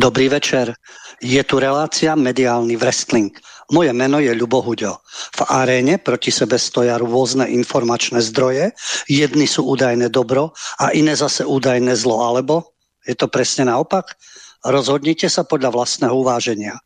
Dobrý 0.00 0.32
večer. 0.32 0.72
Je 1.20 1.44
tu 1.44 1.60
relácia 1.60 2.16
Mediálny 2.16 2.72
wrestling. 2.80 3.36
Moje 3.68 3.92
meno 3.92 4.16
je 4.16 4.32
Ľubo 4.32 4.64
Huďo. 4.64 4.96
V 5.36 5.40
aréne 5.44 6.00
proti 6.00 6.32
sebe 6.32 6.56
stoja 6.56 6.96
rôzne 6.96 7.44
informačné 7.52 8.24
zdroje. 8.24 8.72
Jedni 9.12 9.44
sú 9.44 9.68
údajné 9.68 10.08
dobro 10.08 10.56
a 10.80 10.96
iné 10.96 11.12
zase 11.12 11.44
údajné 11.44 11.92
zlo. 12.00 12.24
Alebo 12.24 12.80
je 13.04 13.12
to 13.12 13.28
presne 13.28 13.68
naopak? 13.68 14.16
Rozhodnite 14.60 15.32
sa 15.32 15.40
podľa 15.48 15.72
vlastného 15.72 16.12
uváženia. 16.12 16.76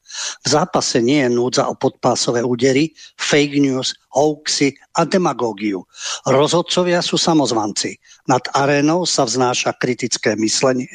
V 0.47 0.47
zápase 0.47 1.03
nie 1.03 1.27
je 1.27 1.35
núdza 1.35 1.67
o 1.67 1.75
podpásové 1.75 2.47
údery, 2.47 2.95
fake 3.19 3.59
news, 3.59 3.99
hoaxy 4.15 4.79
a 4.95 5.03
demagógiu. 5.03 5.83
Rozhodcovia 6.23 7.03
sú 7.03 7.19
samozvanci. 7.19 7.99
Nad 8.31 8.47
arénou 8.55 9.03
sa 9.03 9.27
vznáša 9.27 9.75
kritické 9.75 10.39
myslenie, 10.39 10.89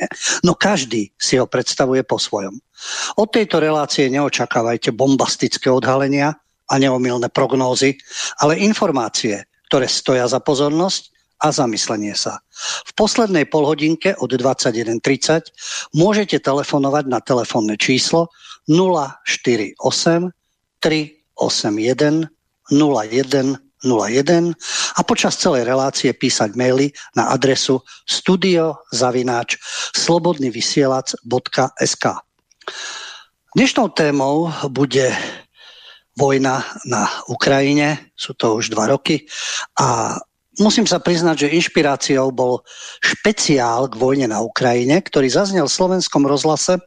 no 0.48 0.56
každý 0.56 1.12
si 1.20 1.36
ho 1.36 1.44
predstavuje 1.44 2.08
po 2.08 2.16
svojom. 2.16 2.56
Od 3.20 3.28
tejto 3.28 3.60
relácie 3.60 4.08
neočakávajte 4.08 4.96
bombastické 4.96 5.68
odhalenia 5.68 6.32
a 6.72 6.74
neomilné 6.80 7.28
prognózy, 7.28 8.00
ale 8.40 8.56
informácie, 8.56 9.44
ktoré 9.68 9.92
stoja 9.92 10.26
za 10.32 10.40
pozornosť 10.40 11.19
a 11.40 11.52
zamyslenie 11.52 12.16
sa. 12.16 12.40
V 12.88 12.94
poslednej 13.00 13.46
polhodinke 13.48 14.16
od 14.20 14.34
21.30 14.36 15.96
môžete 15.96 16.40
telefonovať 16.44 17.08
na 17.08 17.24
telefónne 17.24 17.80
číslo 17.80 18.28
048 18.68 19.80
381 20.80 22.28
01 22.70 23.58
01 23.80 24.52
a 25.00 25.02
počas 25.08 25.40
celej 25.40 25.64
relácie 25.64 26.12
písať 26.12 26.52
maily 26.60 26.92
na 27.16 27.32
adresu 27.32 27.80
studiozavináč 28.04 29.56
slobodnyvysielac.sk 29.96 32.06
Dnešnou 33.56 33.88
témou 33.96 34.52
bude 34.68 35.16
vojna 36.20 36.68
na 36.86 37.08
Ukrajine, 37.32 38.12
sú 38.20 38.36
to 38.36 38.60
už 38.60 38.76
dva 38.76 38.92
roky 38.92 39.24
a 39.80 40.20
musím 40.60 40.86
sa 40.86 41.00
priznať, 41.00 41.48
že 41.48 41.56
inšpiráciou 41.56 42.30
bol 42.36 42.62
špeciál 43.00 43.88
k 43.88 43.96
vojne 43.96 44.28
na 44.30 44.44
Ukrajine, 44.44 45.00
ktorý 45.00 45.32
zaznel 45.32 45.66
v 45.66 45.78
slovenskom 45.80 46.28
rozhlase 46.28 46.78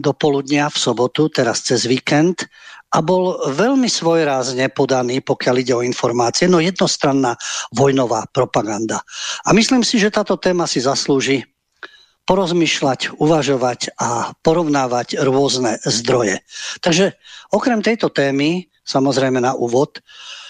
do 0.00 0.16
poludnia 0.16 0.72
v 0.72 0.80
sobotu, 0.80 1.28
teraz 1.28 1.60
cez 1.60 1.84
víkend 1.84 2.48
a 2.90 2.98
bol 2.98 3.38
veľmi 3.54 3.86
svojrázne 3.86 4.66
podaný, 4.74 5.22
pokiaľ 5.22 5.54
ide 5.62 5.74
o 5.78 5.86
informácie, 5.86 6.50
no 6.50 6.58
jednostranná 6.58 7.38
vojnová 7.70 8.26
propaganda. 8.34 8.98
A 9.46 9.54
myslím 9.54 9.86
si, 9.86 10.02
že 10.02 10.10
táto 10.10 10.34
téma 10.34 10.66
si 10.66 10.82
zaslúži 10.82 11.46
porozmýšľať, 12.26 13.18
uvažovať 13.18 13.94
a 13.98 14.34
porovnávať 14.42 15.22
rôzne 15.22 15.78
zdroje. 15.86 16.42
Takže 16.82 17.14
okrem 17.54 17.82
tejto 17.82 18.10
témy, 18.10 18.70
samozrejme 18.82 19.38
na 19.38 19.54
úvod, 19.54 20.02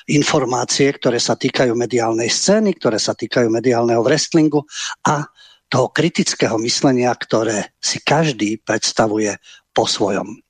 informácie, 0.09 0.95
ktoré 0.97 1.21
sa 1.21 1.37
týkajú 1.37 1.77
mediálnej 1.77 2.33
scény, 2.33 2.79
ktoré 2.81 2.97
sa 2.97 3.13
týkajú 3.13 3.53
mediálneho 3.53 4.01
wrestlingu 4.01 4.65
a 5.05 5.29
toho 5.71 5.93
kritického 5.93 6.59
myslenia, 6.63 7.15
ktoré 7.15 7.77
si 7.79 8.03
každý 8.03 8.59
predstavuje 8.63 9.37
po 9.71 9.87
svojom. 9.87 10.41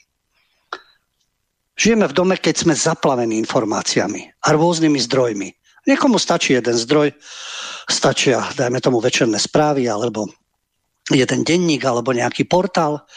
Žijeme 1.81 2.09
v 2.09 2.17
dome, 2.17 2.37
keď 2.37 2.55
sme 2.69 2.75
zaplavení 2.77 3.41
informáciami 3.41 4.45
a 4.45 4.49
rôznymi 4.53 5.01
zdrojmi. 5.01 5.49
Niekomu 5.89 6.21
stačí 6.21 6.53
jeden 6.53 6.77
zdroj, 6.77 7.17
stačia, 7.89 8.45
dajme 8.53 8.85
tomu, 8.85 9.01
večerné 9.01 9.41
správy 9.41 9.89
alebo 9.89 10.29
jeden 11.09 11.41
denník 11.41 11.81
alebo 11.89 12.13
nejaký 12.13 12.45
portál. 12.45 13.09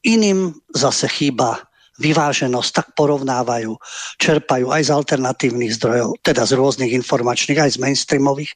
Iným 0.00 0.56
zase 0.72 1.12
chýba 1.12 1.60
vyváženosť, 1.98 2.70
tak 2.72 2.86
porovnávajú, 2.96 3.72
čerpajú 4.20 4.72
aj 4.72 4.82
z 4.86 4.90
alternatívnych 4.90 5.72
zdrojov, 5.80 6.20
teda 6.20 6.44
z 6.44 6.52
rôznych 6.56 6.92
informačných, 6.92 7.58
aj 7.60 7.70
z 7.76 7.82
mainstreamových 7.82 8.52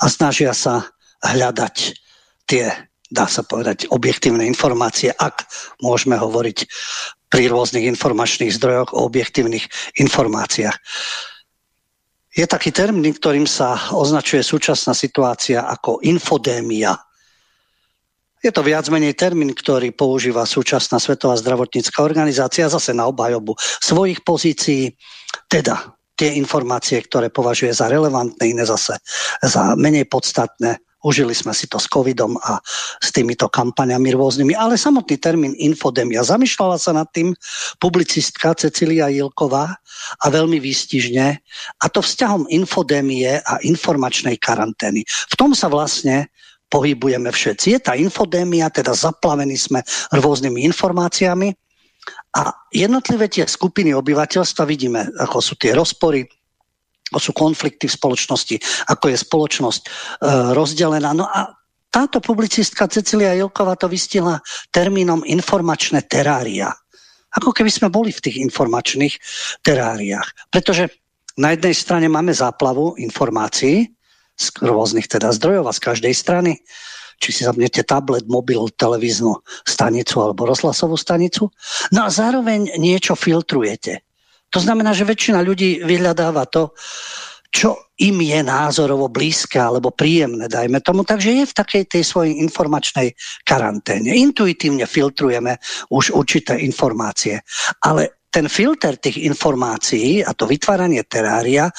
a 0.00 0.06
snažia 0.10 0.52
sa 0.52 0.84
hľadať 1.24 1.76
tie, 2.44 2.68
dá 3.08 3.24
sa 3.24 3.40
povedať, 3.44 3.88
objektívne 3.88 4.44
informácie, 4.44 5.12
ak 5.16 5.48
môžeme 5.80 6.20
hovoriť 6.20 6.58
pri 7.32 7.50
rôznych 7.50 7.88
informačných 7.90 8.54
zdrojoch 8.54 8.94
o 8.94 9.10
objektívnych 9.10 9.66
informáciách. 9.98 10.76
Je 12.34 12.46
taký 12.46 12.74
termín, 12.74 13.14
ktorým 13.14 13.46
sa 13.46 13.78
označuje 13.94 14.42
súčasná 14.42 14.90
situácia 14.90 15.62
ako 15.66 16.02
infodémia. 16.02 16.98
Je 18.44 18.52
to 18.52 18.60
viac 18.60 18.84
menej 18.92 19.16
termín, 19.16 19.56
ktorý 19.56 19.88
používa 19.96 20.44
súčasná 20.44 21.00
Svetová 21.00 21.32
zdravotnícká 21.40 22.04
organizácia 22.04 22.68
zase 22.68 22.92
na 22.92 23.08
obhajobu 23.08 23.56
svojich 23.80 24.20
pozícií, 24.20 24.92
teda 25.48 25.96
tie 26.12 26.36
informácie, 26.36 27.00
ktoré 27.00 27.32
považuje 27.32 27.72
za 27.72 27.88
relevantné, 27.88 28.52
iné 28.52 28.68
zase 28.68 29.00
za 29.40 29.72
menej 29.80 30.04
podstatné. 30.12 30.76
Užili 31.04 31.32
sme 31.36 31.56
si 31.56 31.68
to 31.68 31.80
s 31.80 31.88
covidom 31.88 32.36
a 32.44 32.60
s 33.00 33.12
týmito 33.12 33.48
kampaňami 33.48 34.12
rôznymi, 34.12 34.52
ale 34.56 34.76
samotný 34.76 35.16
termín 35.20 35.52
infodemia. 35.56 36.24
Zamýšľala 36.24 36.76
sa 36.76 36.92
nad 36.96 37.08
tým 37.16 37.32
publicistka 37.80 38.56
Cecilia 38.56 39.08
Jilková 39.08 39.72
a 40.20 40.26
veľmi 40.28 40.60
výstižne 40.60 41.26
a 41.80 41.86
to 41.88 42.00
vzťahom 42.04 42.48
infodémie 42.52 43.40
a 43.40 43.54
informačnej 43.64 44.36
karantény. 44.36 45.04
V 45.32 45.34
tom 45.36 45.52
sa 45.56 45.68
vlastne 45.68 46.28
pohybujeme 46.68 47.30
všetci. 47.30 47.66
Je 47.76 47.80
tá 47.80 47.94
infodémia, 47.94 48.72
teda 48.72 48.92
zaplavení 48.92 49.54
sme 49.54 49.80
rôznymi 50.12 50.66
informáciami 50.74 51.54
a 52.34 52.50
jednotlivé 52.74 53.30
tie 53.30 53.46
skupiny 53.46 53.94
obyvateľstva 53.94 54.62
vidíme, 54.66 55.06
ako 55.22 55.38
sú 55.38 55.54
tie 55.54 55.70
rozpory, 55.70 56.26
ako 57.14 57.20
sú 57.20 57.30
konflikty 57.30 57.86
v 57.86 57.94
spoločnosti, 57.94 58.56
ako 58.90 59.04
je 59.06 59.16
spoločnosť 59.22 59.82
e, 59.86 59.88
rozdelená. 60.50 61.14
No 61.14 61.30
a 61.30 61.54
táto 61.94 62.18
publicistka 62.18 62.90
Cecilia 62.90 63.38
Jilková 63.38 63.78
to 63.78 63.86
vystihla 63.86 64.42
termínom 64.74 65.22
informačné 65.22 66.02
terária. 66.10 66.74
Ako 67.38 67.54
keby 67.54 67.70
sme 67.70 67.86
boli 67.86 68.10
v 68.10 68.18
tých 68.18 68.42
informačných 68.42 69.14
teráriách. 69.62 70.50
Pretože 70.50 70.90
na 71.38 71.54
jednej 71.54 71.74
strane 71.74 72.10
máme 72.10 72.34
záplavu 72.34 72.98
informácií, 72.98 73.93
z 74.34 74.46
rôznych 74.62 75.06
teda 75.06 75.30
zdrojov 75.30 75.70
a 75.70 75.76
z 75.76 75.80
každej 75.80 76.14
strany. 76.14 76.58
Či 77.22 77.30
si 77.30 77.42
zapnete 77.46 77.86
tablet, 77.86 78.26
mobil, 78.26 78.66
televíznu 78.74 79.38
stanicu 79.62 80.18
alebo 80.18 80.50
rozhlasovú 80.50 80.98
stanicu. 80.98 81.46
No 81.94 82.06
a 82.06 82.08
zároveň 82.10 82.74
niečo 82.76 83.14
filtrujete. 83.14 84.02
To 84.50 84.58
znamená, 84.58 84.94
že 84.94 85.06
väčšina 85.06 85.42
ľudí 85.42 85.82
vyhľadáva 85.86 86.46
to, 86.50 86.74
čo 87.54 87.94
im 88.02 88.18
je 88.18 88.42
názorovo 88.42 89.06
blízke 89.06 89.62
alebo 89.62 89.94
príjemné, 89.94 90.50
dajme 90.50 90.82
tomu. 90.82 91.06
Takže 91.06 91.30
je 91.30 91.44
v 91.46 91.54
takej 91.54 91.82
tej 91.86 92.02
svojej 92.02 92.34
informačnej 92.42 93.14
karanténe. 93.46 94.10
Intuitívne 94.10 94.90
filtrujeme 94.90 95.62
už 95.94 96.18
určité 96.18 96.58
informácie. 96.58 97.38
Ale 97.86 98.26
ten 98.34 98.50
filter 98.50 98.98
tých 98.98 99.22
informácií 99.22 100.26
a 100.26 100.34
to 100.34 100.50
vytváranie 100.50 101.06
terária 101.06 101.70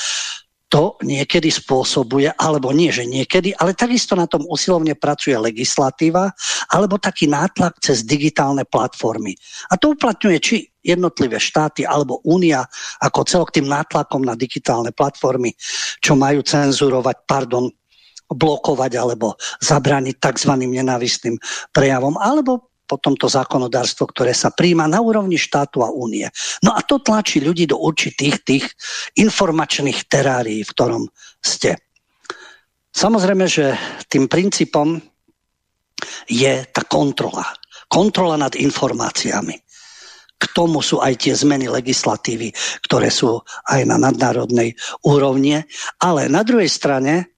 to 0.76 1.00
niekedy 1.08 1.48
spôsobuje, 1.48 2.36
alebo 2.36 2.76
nie, 2.76 2.92
že 2.92 3.08
niekedy, 3.08 3.56
ale 3.56 3.72
takisto 3.72 4.12
na 4.12 4.28
tom 4.28 4.44
usilovne 4.44 4.92
pracuje 5.00 5.32
legislatíva, 5.40 6.36
alebo 6.68 7.00
taký 7.00 7.32
nátlak 7.32 7.80
cez 7.80 8.04
digitálne 8.04 8.68
platformy. 8.68 9.40
A 9.72 9.80
to 9.80 9.96
uplatňuje 9.96 10.38
či 10.44 10.68
jednotlivé 10.84 11.40
štáty 11.40 11.88
alebo 11.88 12.20
únia 12.28 12.68
ako 13.00 13.24
celok 13.24 13.50
tým 13.56 13.72
nátlakom 13.72 14.28
na 14.28 14.36
digitálne 14.36 14.92
platformy, 14.92 15.56
čo 16.04 16.20
majú 16.20 16.44
cenzurovať, 16.44 17.24
pardon, 17.24 17.72
blokovať 18.28 18.92
alebo 19.00 19.40
zabraniť 19.64 20.20
tzv. 20.20 20.52
nenávistným 20.60 21.40
prejavom, 21.72 22.20
alebo 22.20 22.75
potom 22.86 23.18
to 23.18 23.26
zákonodárstvo, 23.26 24.06
ktoré 24.10 24.32
sa 24.32 24.54
príjma 24.54 24.86
na 24.86 25.02
úrovni 25.02 25.36
štátu 25.36 25.82
a 25.82 25.90
únie. 25.90 26.30
No 26.62 26.78
a 26.78 26.86
to 26.86 27.02
tlačí 27.02 27.42
ľudí 27.42 27.66
do 27.66 27.82
určitých 27.82 28.36
tých 28.46 28.66
informačných 29.18 30.06
terárií, 30.06 30.62
v 30.62 30.74
ktorom 30.74 31.04
ste. 31.42 31.82
Samozrejme, 32.96 33.46
že 33.50 33.76
tým 34.08 34.32
princípom 34.32 35.02
je 36.30 36.54
tá 36.72 36.82
kontrola. 36.88 37.44
Kontrola 37.92 38.40
nad 38.40 38.56
informáciami. 38.56 39.58
K 40.36 40.44
tomu 40.52 40.80
sú 40.84 41.00
aj 41.00 41.28
tie 41.28 41.34
zmeny 41.36 41.68
legislatívy, 41.68 42.52
ktoré 42.86 43.10
sú 43.10 43.40
aj 43.72 43.82
na 43.88 44.00
nadnárodnej 44.00 44.76
úrovni. 45.04 45.64
Ale 46.00 46.28
na 46.32 46.44
druhej 46.44 46.68
strane 46.72 47.36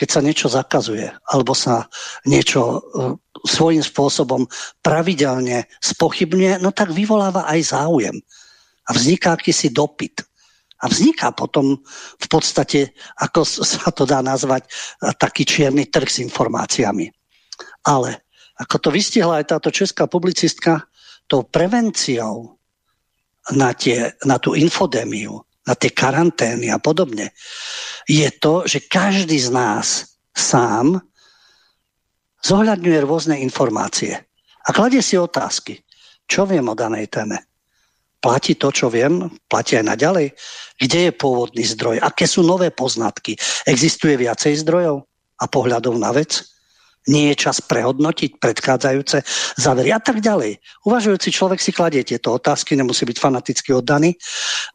keď 0.00 0.08
sa 0.08 0.24
niečo 0.24 0.48
zakazuje 0.48 1.12
alebo 1.28 1.52
sa 1.52 1.84
niečo 2.24 2.60
e, 2.64 2.80
svojím 3.46 3.84
spôsobom 3.84 4.46
pravidelne 4.84 5.68
spochybňuje, 5.80 6.60
no 6.60 6.72
tak 6.72 6.92
vyvoláva 6.92 7.48
aj 7.48 7.76
záujem. 7.76 8.16
A 8.88 8.90
vzniká 8.92 9.36
akýsi 9.36 9.70
dopyt. 9.70 10.24
A 10.80 10.88
vzniká 10.88 11.30
potom 11.36 11.76
v 12.16 12.26
podstate, 12.26 12.96
ako 13.20 13.44
sa 13.44 13.92
to 13.92 14.08
dá 14.08 14.24
nazvať, 14.24 14.64
taký 15.20 15.44
čierny 15.44 15.92
trh 15.92 16.08
s 16.08 16.24
informáciami. 16.24 17.12
Ale 17.84 18.24
ako 18.56 18.76
to 18.76 18.88
vystihla 18.92 19.40
aj 19.40 19.56
táto 19.56 19.68
česká 19.72 20.08
publicistka, 20.08 20.88
tou 21.28 21.44
prevenciou 21.44 22.60
na, 23.56 23.72
tie, 23.72 24.12
na 24.24 24.36
tú 24.36 24.56
infodémiu, 24.56 25.40
na 25.64 25.74
tie 25.76 25.92
karantény 25.92 26.72
a 26.72 26.80
podobne, 26.80 27.32
je 28.08 28.28
to, 28.40 28.64
že 28.66 28.88
každý 28.88 29.36
z 29.38 29.48
nás 29.52 30.16
sám 30.32 31.00
zohľadňuje 32.44 32.98
rôzne 33.04 33.36
informácie 33.40 34.16
a 34.66 34.68
kladie 34.70 35.00
si 35.00 35.16
otázky. 35.16 35.80
Čo 36.30 36.46
viem 36.46 36.66
o 36.70 36.78
danej 36.78 37.10
téme? 37.10 37.50
Platí 38.20 38.54
to, 38.54 38.68
čo 38.68 38.92
viem? 38.92 39.32
Platí 39.48 39.80
aj 39.80 39.96
naďalej? 39.96 40.36
Kde 40.76 40.98
je 41.08 41.12
pôvodný 41.16 41.64
zdroj? 41.64 42.04
Aké 42.04 42.28
sú 42.28 42.44
nové 42.44 42.68
poznatky? 42.68 43.34
Existuje 43.64 44.20
viacej 44.20 44.60
zdrojov 44.60 45.08
a 45.40 45.44
pohľadov 45.48 45.96
na 45.96 46.12
vec? 46.12 46.44
Nie 47.08 47.32
je 47.32 47.48
čas 47.48 47.64
prehodnotiť 47.64 48.36
predchádzajúce 48.36 49.24
závery 49.56 49.88
a 49.88 50.00
tak 50.04 50.20
ďalej. 50.20 50.60
Uvažujúci 50.84 51.32
človek 51.32 51.56
si 51.56 51.72
kladie 51.72 52.04
tieto 52.04 52.36
otázky, 52.36 52.76
nemusí 52.76 53.08
byť 53.08 53.16
fanaticky 53.16 53.72
oddaný 53.72 54.12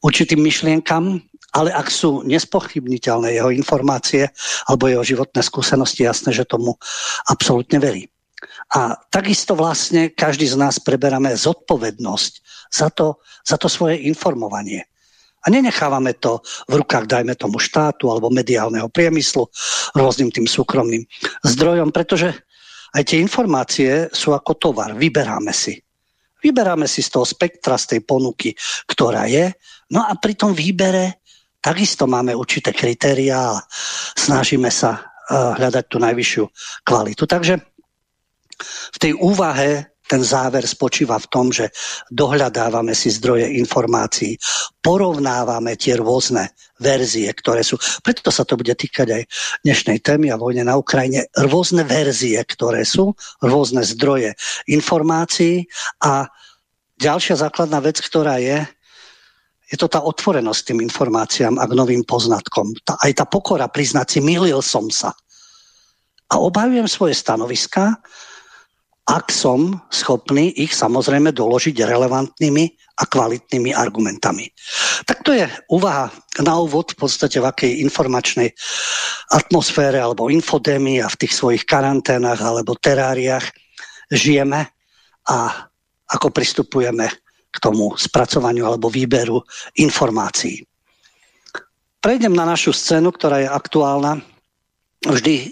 určitým 0.02 0.42
myšlienkam, 0.42 1.22
ale 1.56 1.72
ak 1.72 1.88
sú 1.88 2.28
nespochybniteľné 2.28 3.40
jeho 3.40 3.48
informácie 3.50 4.28
alebo 4.68 4.92
jeho 4.92 5.04
životné 5.08 5.40
skúsenosti, 5.40 6.04
jasné, 6.04 6.36
že 6.36 6.44
tomu 6.44 6.76
absolútne 7.32 7.80
verí. 7.80 8.12
A 8.76 9.00
takisto 9.08 9.56
vlastne 9.56 10.12
každý 10.12 10.52
z 10.52 10.60
nás 10.60 10.84
preberáme 10.84 11.32
zodpovednosť 11.32 12.34
za 12.68 12.92
to, 12.92 13.24
za 13.48 13.56
to 13.56 13.72
svoje 13.72 14.04
informovanie. 14.04 14.84
A 15.46 15.54
nenechávame 15.54 16.18
to 16.18 16.42
v 16.68 16.82
rukách, 16.82 17.06
dajme 17.06 17.38
tomu, 17.38 17.62
štátu 17.62 18.10
alebo 18.10 18.34
mediálneho 18.34 18.90
priemyslu, 18.90 19.46
rôznym 19.94 20.34
tým 20.34 20.50
súkromným 20.50 21.06
zdrojom, 21.46 21.94
pretože 21.94 22.34
aj 22.98 23.04
tie 23.06 23.22
informácie 23.22 24.10
sú 24.10 24.34
ako 24.34 24.58
tovar, 24.58 24.98
vyberáme 24.98 25.54
si. 25.54 25.78
Vyberáme 26.42 26.90
si 26.90 27.06
z 27.06 27.14
toho 27.14 27.26
spektra, 27.26 27.78
z 27.78 27.96
tej 27.96 28.02
ponuky, 28.02 28.58
ktorá 28.90 29.30
je. 29.30 29.54
No 29.94 30.02
a 30.02 30.18
pri 30.18 30.34
tom 30.34 30.58
výbere 30.58 31.25
takisto 31.66 32.06
máme 32.06 32.38
určité 32.38 32.70
kritériá 32.70 33.58
a 33.58 33.64
snažíme 34.14 34.70
sa 34.70 35.02
uh, 35.02 35.58
hľadať 35.58 35.86
tú 35.90 35.98
najvyššiu 35.98 36.44
kvalitu. 36.86 37.26
Takže 37.26 37.58
v 38.94 38.98
tej 39.02 39.18
úvahe 39.18 39.98
ten 40.06 40.22
záver 40.22 40.70
spočíva 40.70 41.18
v 41.18 41.30
tom, 41.34 41.50
že 41.50 41.74
dohľadávame 42.14 42.94
si 42.94 43.10
zdroje 43.10 43.58
informácií, 43.58 44.38
porovnávame 44.78 45.74
tie 45.82 45.98
rôzne 45.98 46.54
verzie, 46.78 47.26
ktoré 47.34 47.66
sú. 47.66 47.82
Preto 48.06 48.30
sa 48.30 48.46
to 48.46 48.54
bude 48.54 48.70
týkať 48.70 49.08
aj 49.10 49.24
dnešnej 49.66 50.06
témy 50.06 50.30
a 50.30 50.38
vojne 50.38 50.62
na 50.62 50.78
Ukrajine. 50.78 51.26
Rôzne 51.34 51.82
verzie, 51.82 52.38
ktoré 52.46 52.86
sú, 52.86 53.18
rôzne 53.42 53.82
zdroje 53.82 54.38
informácií 54.70 55.66
a 56.06 56.30
ďalšia 57.02 57.42
základná 57.42 57.82
vec, 57.82 57.98
ktorá 57.98 58.38
je, 58.38 58.62
je 59.76 59.84
to 59.84 59.92
tá 59.92 60.00
otvorenosť 60.00 60.72
tým 60.72 60.80
informáciám 60.88 61.60
a 61.60 61.68
k 61.68 61.76
novým 61.76 62.08
poznatkom. 62.08 62.72
Tá, 62.88 62.96
aj 63.04 63.12
tá 63.20 63.26
pokora 63.28 63.68
priznať 63.68 64.08
si, 64.08 64.20
milil 64.24 64.64
som 64.64 64.88
sa. 64.88 65.12
A 66.32 66.40
obhajujem 66.40 66.88
svoje 66.88 67.20
stanoviska, 67.20 68.00
ak 69.06 69.30
som 69.30 69.84
schopný 69.92 70.50
ich 70.56 70.74
samozrejme 70.74 71.30
doložiť 71.36 71.76
relevantnými 71.78 72.66
a 72.98 73.04
kvalitnými 73.06 73.76
argumentami. 73.76 74.50
Tak 75.06 75.22
to 75.28 75.36
je 75.36 75.46
úvaha 75.70 76.10
na 76.42 76.58
úvod 76.58 76.96
v 76.96 77.06
podstate 77.06 77.38
v 77.38 77.46
akej 77.46 77.72
informačnej 77.86 78.50
atmosfére 79.36 80.00
alebo 80.00 80.32
infodémii 80.32 81.04
a 81.04 81.12
v 81.12 81.20
tých 81.20 81.36
svojich 81.36 81.68
karanténach 81.68 82.40
alebo 82.40 82.80
teráriách 82.80 83.46
žijeme 84.10 84.72
a 85.28 85.38
ako 86.10 86.32
pristupujeme 86.34 87.25
k 87.56 87.64
tomu 87.64 87.96
spracovaniu 87.96 88.68
alebo 88.68 88.92
výberu 88.92 89.40
informácií. 89.80 90.68
Prejdem 92.04 92.36
na 92.36 92.46
našu 92.46 92.76
scénu, 92.76 93.16
ktorá 93.16 93.42
je 93.42 93.50
aktuálna 93.50 94.22
vždy, 95.06 95.36
e, 95.38 95.48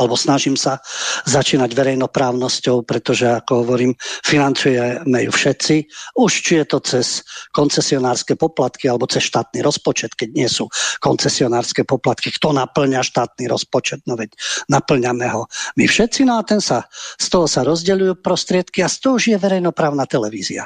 alebo 0.00 0.16
snažím 0.16 0.56
sa 0.56 0.80
začínať 1.28 1.76
verejnoprávnosťou, 1.76 2.84
pretože, 2.88 3.28
ako 3.28 3.64
hovorím, 3.64 3.92
financujeme 4.24 5.28
ju 5.28 5.32
všetci. 5.32 5.74
Už 6.16 6.32
či 6.32 6.52
je 6.64 6.66
to 6.68 6.78
cez 6.80 7.20
koncesionárske 7.52 8.36
poplatky 8.36 8.88
alebo 8.88 9.08
cez 9.08 9.28
štátny 9.28 9.60
rozpočet, 9.60 10.16
keď 10.16 10.28
nie 10.32 10.48
sú 10.48 10.68
koncesionárske 11.04 11.84
poplatky. 11.84 12.32
Kto 12.32 12.56
naplňa 12.56 13.04
štátny 13.04 13.44
rozpočet? 13.48 14.00
No 14.08 14.16
veď 14.16 14.32
naplňame 14.72 15.28
ho 15.32 15.48
my 15.76 15.84
všetci, 15.84 16.24
no 16.24 16.40
a 16.40 16.42
ten 16.46 16.60
sa, 16.64 16.88
z 17.20 17.26
toho 17.28 17.44
sa 17.44 17.64
rozdeľujú 17.64 18.24
prostriedky 18.24 18.80
a 18.80 18.88
z 18.88 18.96
toho 19.04 19.20
už 19.20 19.36
je 19.36 19.38
verejnoprávna 19.40 20.08
televízia. 20.08 20.64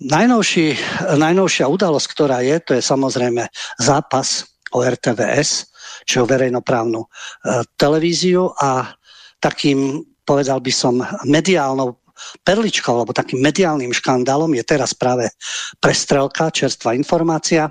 Najnovší, 0.00 0.80
najnovšia 1.20 1.68
udalosť, 1.68 2.06
ktorá 2.08 2.40
je, 2.40 2.56
to 2.64 2.72
je 2.72 2.80
samozrejme 2.80 3.44
zápas 3.76 4.48
o 4.72 4.80
RTVS, 4.80 5.68
čo 6.08 6.24
verejnoprávnu 6.24 7.04
e, 7.04 7.08
televíziu 7.76 8.48
a 8.56 8.96
takým, 9.44 10.00
povedal 10.24 10.64
by 10.64 10.72
som, 10.72 11.04
mediálnou 11.28 12.00
perličkou 12.48 12.96
alebo 12.96 13.12
takým 13.12 13.44
mediálnym 13.44 13.92
škandálom 13.92 14.56
je 14.56 14.64
teraz 14.64 14.96
práve 14.96 15.28
prestrelka, 15.84 16.48
čerstvá 16.48 16.96
informácia, 16.96 17.68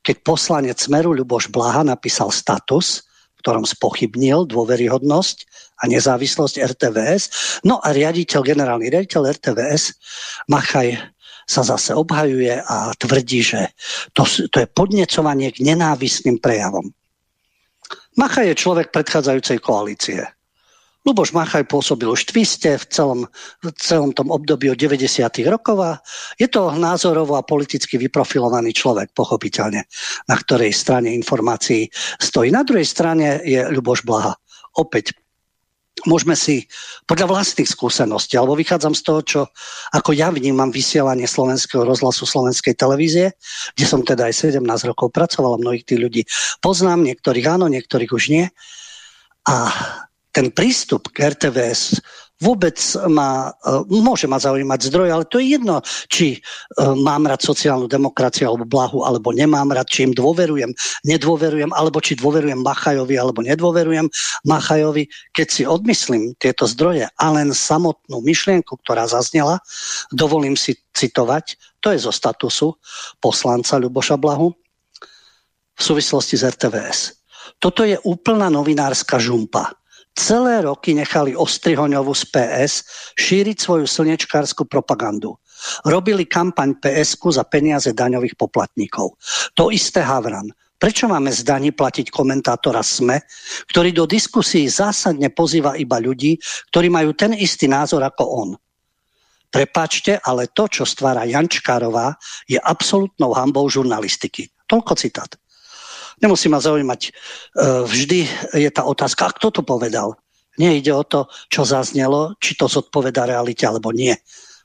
keď 0.00 0.16
poslanec 0.24 0.80
Smeru 0.80 1.12
Ľuboš 1.12 1.52
Blaha 1.52 1.84
napísal 1.84 2.32
status, 2.32 3.04
v 3.36 3.40
ktorom 3.44 3.68
spochybnil 3.68 4.48
dôveryhodnosť 4.48 5.36
a 5.80 5.92
nezávislosť 5.92 6.56
RTVS. 6.56 7.22
No 7.68 7.84
a 7.84 7.92
riaditeľ, 7.92 8.40
generálny 8.44 8.88
riaditeľ 8.88 9.28
RTVS 9.36 9.96
Machaj 10.48 11.19
sa 11.50 11.66
zase 11.66 11.90
obhajuje 11.98 12.62
a 12.62 12.94
tvrdí, 12.94 13.42
že 13.42 13.74
to, 14.14 14.22
to 14.22 14.56
je 14.62 14.70
podnecovanie 14.70 15.50
k 15.50 15.66
nenávisným 15.66 16.38
prejavom. 16.38 16.94
Machaj 18.14 18.54
je 18.54 18.60
človek 18.62 18.94
predchádzajúcej 18.94 19.58
koalície. 19.58 20.22
Luboš 21.00 21.32
Machaj 21.32 21.64
pôsobil 21.64 22.04
už 22.04 22.28
v 22.28 22.28
Twiste 22.28 22.76
v 22.76 22.84
celom, 22.92 23.20
v 23.64 23.72
celom 23.80 24.12
tom 24.12 24.28
období 24.28 24.68
od 24.68 24.76
90. 24.76 25.08
rokov 25.48 25.80
a 25.80 25.92
je 26.36 26.44
to 26.44 26.76
názorovo 26.76 27.40
a 27.40 27.46
politicky 27.46 27.96
vyprofilovaný 27.96 28.76
človek, 28.76 29.16
pochopiteľne, 29.16 29.80
na 30.28 30.36
ktorej 30.36 30.76
strane 30.76 31.08
informácií 31.16 31.88
stojí. 32.20 32.52
Na 32.52 32.60
druhej 32.60 32.84
strane 32.84 33.40
je 33.48 33.64
Luboš 33.72 34.04
Blaha. 34.04 34.36
Opäť 34.76 35.16
môžeme 36.06 36.36
si 36.36 36.68
podľa 37.04 37.32
vlastných 37.32 37.68
skúseností, 37.68 38.38
alebo 38.38 38.56
vychádzam 38.56 38.94
z 38.96 39.02
toho, 39.02 39.20
čo 39.24 39.40
ako 39.92 40.16
ja 40.16 40.32
vnímam 40.32 40.72
vysielanie 40.72 41.26
slovenského 41.26 41.84
rozhlasu 41.84 42.24
slovenskej 42.24 42.76
televízie, 42.76 43.36
kde 43.76 43.84
som 43.84 44.00
teda 44.04 44.30
aj 44.30 44.54
17 44.56 44.62
rokov 44.88 45.12
pracoval 45.12 45.60
mnohých 45.60 45.84
tých 45.84 46.00
ľudí 46.00 46.22
poznám, 46.64 47.04
niektorých 47.04 47.46
áno, 47.48 47.66
niektorých 47.68 48.10
už 48.12 48.24
nie. 48.32 48.46
A 49.48 49.72
ten 50.30 50.54
prístup 50.54 51.10
k 51.10 51.34
RTVS 51.34 51.98
vôbec 52.40 52.76
ma, 53.06 53.52
e, 53.62 53.84
môže 54.00 54.24
ma 54.24 54.40
zaujímať 54.40 54.80
zdroj, 54.88 55.08
ale 55.12 55.24
to 55.28 55.36
je 55.38 55.60
jedno, 55.60 55.84
či 56.08 56.36
e, 56.36 56.38
mám 56.96 57.28
rád 57.28 57.44
sociálnu 57.44 57.86
demokraciu 57.86 58.50
alebo 58.50 58.64
blahu, 58.64 59.04
alebo 59.04 59.30
nemám 59.30 59.68
rád, 59.76 59.86
či 59.92 60.08
im 60.08 60.12
dôverujem, 60.16 60.72
nedôverujem, 61.04 61.70
alebo 61.76 62.00
či 62.00 62.16
dôverujem 62.16 62.64
Machajovi, 62.64 63.14
alebo 63.20 63.44
nedôverujem 63.44 64.08
Machajovi. 64.48 65.06
Keď 65.36 65.46
si 65.46 65.62
odmyslím 65.68 66.32
tieto 66.40 66.64
zdroje 66.64 67.06
a 67.12 67.26
len 67.30 67.52
samotnú 67.52 68.24
myšlienku, 68.24 68.80
ktorá 68.82 69.04
zaznela, 69.04 69.60
dovolím 70.10 70.56
si 70.56 70.80
citovať, 70.96 71.60
to 71.84 71.92
je 71.92 72.00
zo 72.00 72.12
statusu 72.12 72.76
poslanca 73.20 73.80
Ľuboša 73.80 74.16
Blahu 74.20 74.52
v 75.76 75.80
súvislosti 75.80 76.36
s 76.36 76.44
RTVS. 76.44 77.00
Toto 77.60 77.84
je 77.84 77.96
úplná 78.04 78.52
novinárska 78.52 79.16
žumpa 79.16 79.79
celé 80.20 80.60
roky 80.60 80.92
nechali 80.92 81.32
Ostrihoňovu 81.32 82.12
z 82.12 82.24
PS 82.28 82.72
šíriť 83.16 83.56
svoju 83.56 83.88
slnečkárskú 83.88 84.68
propagandu. 84.68 85.40
Robili 85.88 86.28
kampaň 86.28 86.76
PSK 86.76 87.40
za 87.40 87.44
peniaze 87.48 87.96
daňových 87.96 88.36
poplatníkov. 88.36 89.16
To 89.56 89.72
isté 89.72 90.04
Havran. 90.04 90.52
Prečo 90.80 91.04
máme 91.12 91.28
z 91.28 91.44
platiť 91.76 92.08
komentátora 92.08 92.80
SME, 92.80 93.20
ktorý 93.68 93.92
do 93.92 94.08
diskusí 94.08 94.64
zásadne 94.64 95.28
pozýva 95.28 95.76
iba 95.76 96.00
ľudí, 96.00 96.40
ktorí 96.72 96.88
majú 96.88 97.12
ten 97.12 97.36
istý 97.36 97.68
názor 97.68 98.00
ako 98.00 98.24
on? 98.24 98.50
Prepačte, 99.52 100.16
ale 100.24 100.48
to, 100.56 100.70
čo 100.72 100.88
stvára 100.88 101.28
Jančkárová, 101.28 102.16
je 102.48 102.56
absolútnou 102.56 103.36
hambou 103.36 103.68
žurnalistiky. 103.68 104.48
Toľko 104.64 104.92
citát. 104.96 105.36
Nemusí 106.20 106.52
ma 106.52 106.60
zaujímať. 106.60 107.00
E, 107.00 107.10
vždy 107.88 108.20
je 108.56 108.70
tá 108.70 108.84
otázka, 108.84 109.28
a 109.28 109.34
kto 109.34 109.60
to 109.60 109.62
povedal. 109.64 110.20
Nie 110.60 110.76
ide 110.76 110.92
o 110.92 111.04
to, 111.04 111.28
čo 111.48 111.64
zaznelo, 111.64 112.36
či 112.36 112.52
to 112.60 112.68
zodpoveda 112.68 113.24
realite 113.24 113.64
alebo 113.64 113.88
nie. 113.90 114.12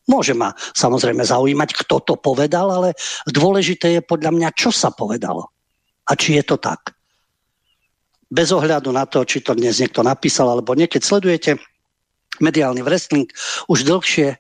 Môže 0.06 0.36
ma 0.38 0.54
samozrejme 0.76 1.24
zaujímať, 1.24 1.70
kto 1.86 2.04
to 2.04 2.14
povedal, 2.20 2.70
ale 2.70 2.94
dôležité 3.26 3.98
je 3.98 4.02
podľa 4.06 4.32
mňa, 4.36 4.50
čo 4.54 4.70
sa 4.70 4.92
povedalo. 4.94 5.50
A 6.06 6.14
či 6.14 6.38
je 6.38 6.44
to 6.46 6.62
tak. 6.62 6.94
Bez 8.30 8.52
ohľadu 8.54 8.92
na 8.94 9.08
to, 9.10 9.26
či 9.26 9.42
to 9.42 9.58
dnes 9.58 9.82
niekto 9.82 10.06
napísal 10.06 10.52
alebo 10.52 10.76
nie, 10.78 10.86
keď 10.86 11.02
sledujete 11.02 11.52
mediálny 12.44 12.84
wrestling 12.84 13.32
už 13.72 13.88
dlhšie. 13.88 14.36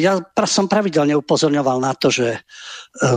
Ja 0.00 0.12
som 0.48 0.66
pravidelne 0.66 1.12
upozorňoval 1.20 1.78
na 1.84 1.92
to, 1.92 2.08
že 2.08 2.40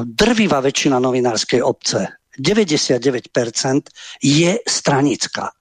drvivá 0.04 0.60
väčšina 0.60 1.00
novinárskej 1.00 1.64
obce, 1.64 2.12
99% 2.40 3.90
je 4.22 4.52
stranická 4.66 5.52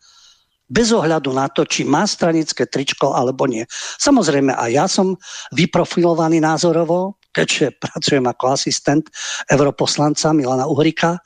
bez 0.72 0.88
ohľadu 0.88 1.36
na 1.36 1.52
to, 1.52 1.68
či 1.68 1.84
má 1.84 2.08
stranické 2.08 2.64
tričko 2.64 3.12
alebo 3.12 3.44
nie. 3.44 3.60
Samozrejme, 4.00 4.56
aj 4.56 4.70
ja 4.72 4.86
som 4.88 5.20
vyprofilovaný 5.52 6.40
názorovo, 6.40 7.20
keďže 7.36 7.76
pracujem 7.84 8.24
ako 8.24 8.44
asistent 8.56 9.04
europoslanca 9.52 10.32
Milana 10.32 10.64
Uhrika, 10.64 11.20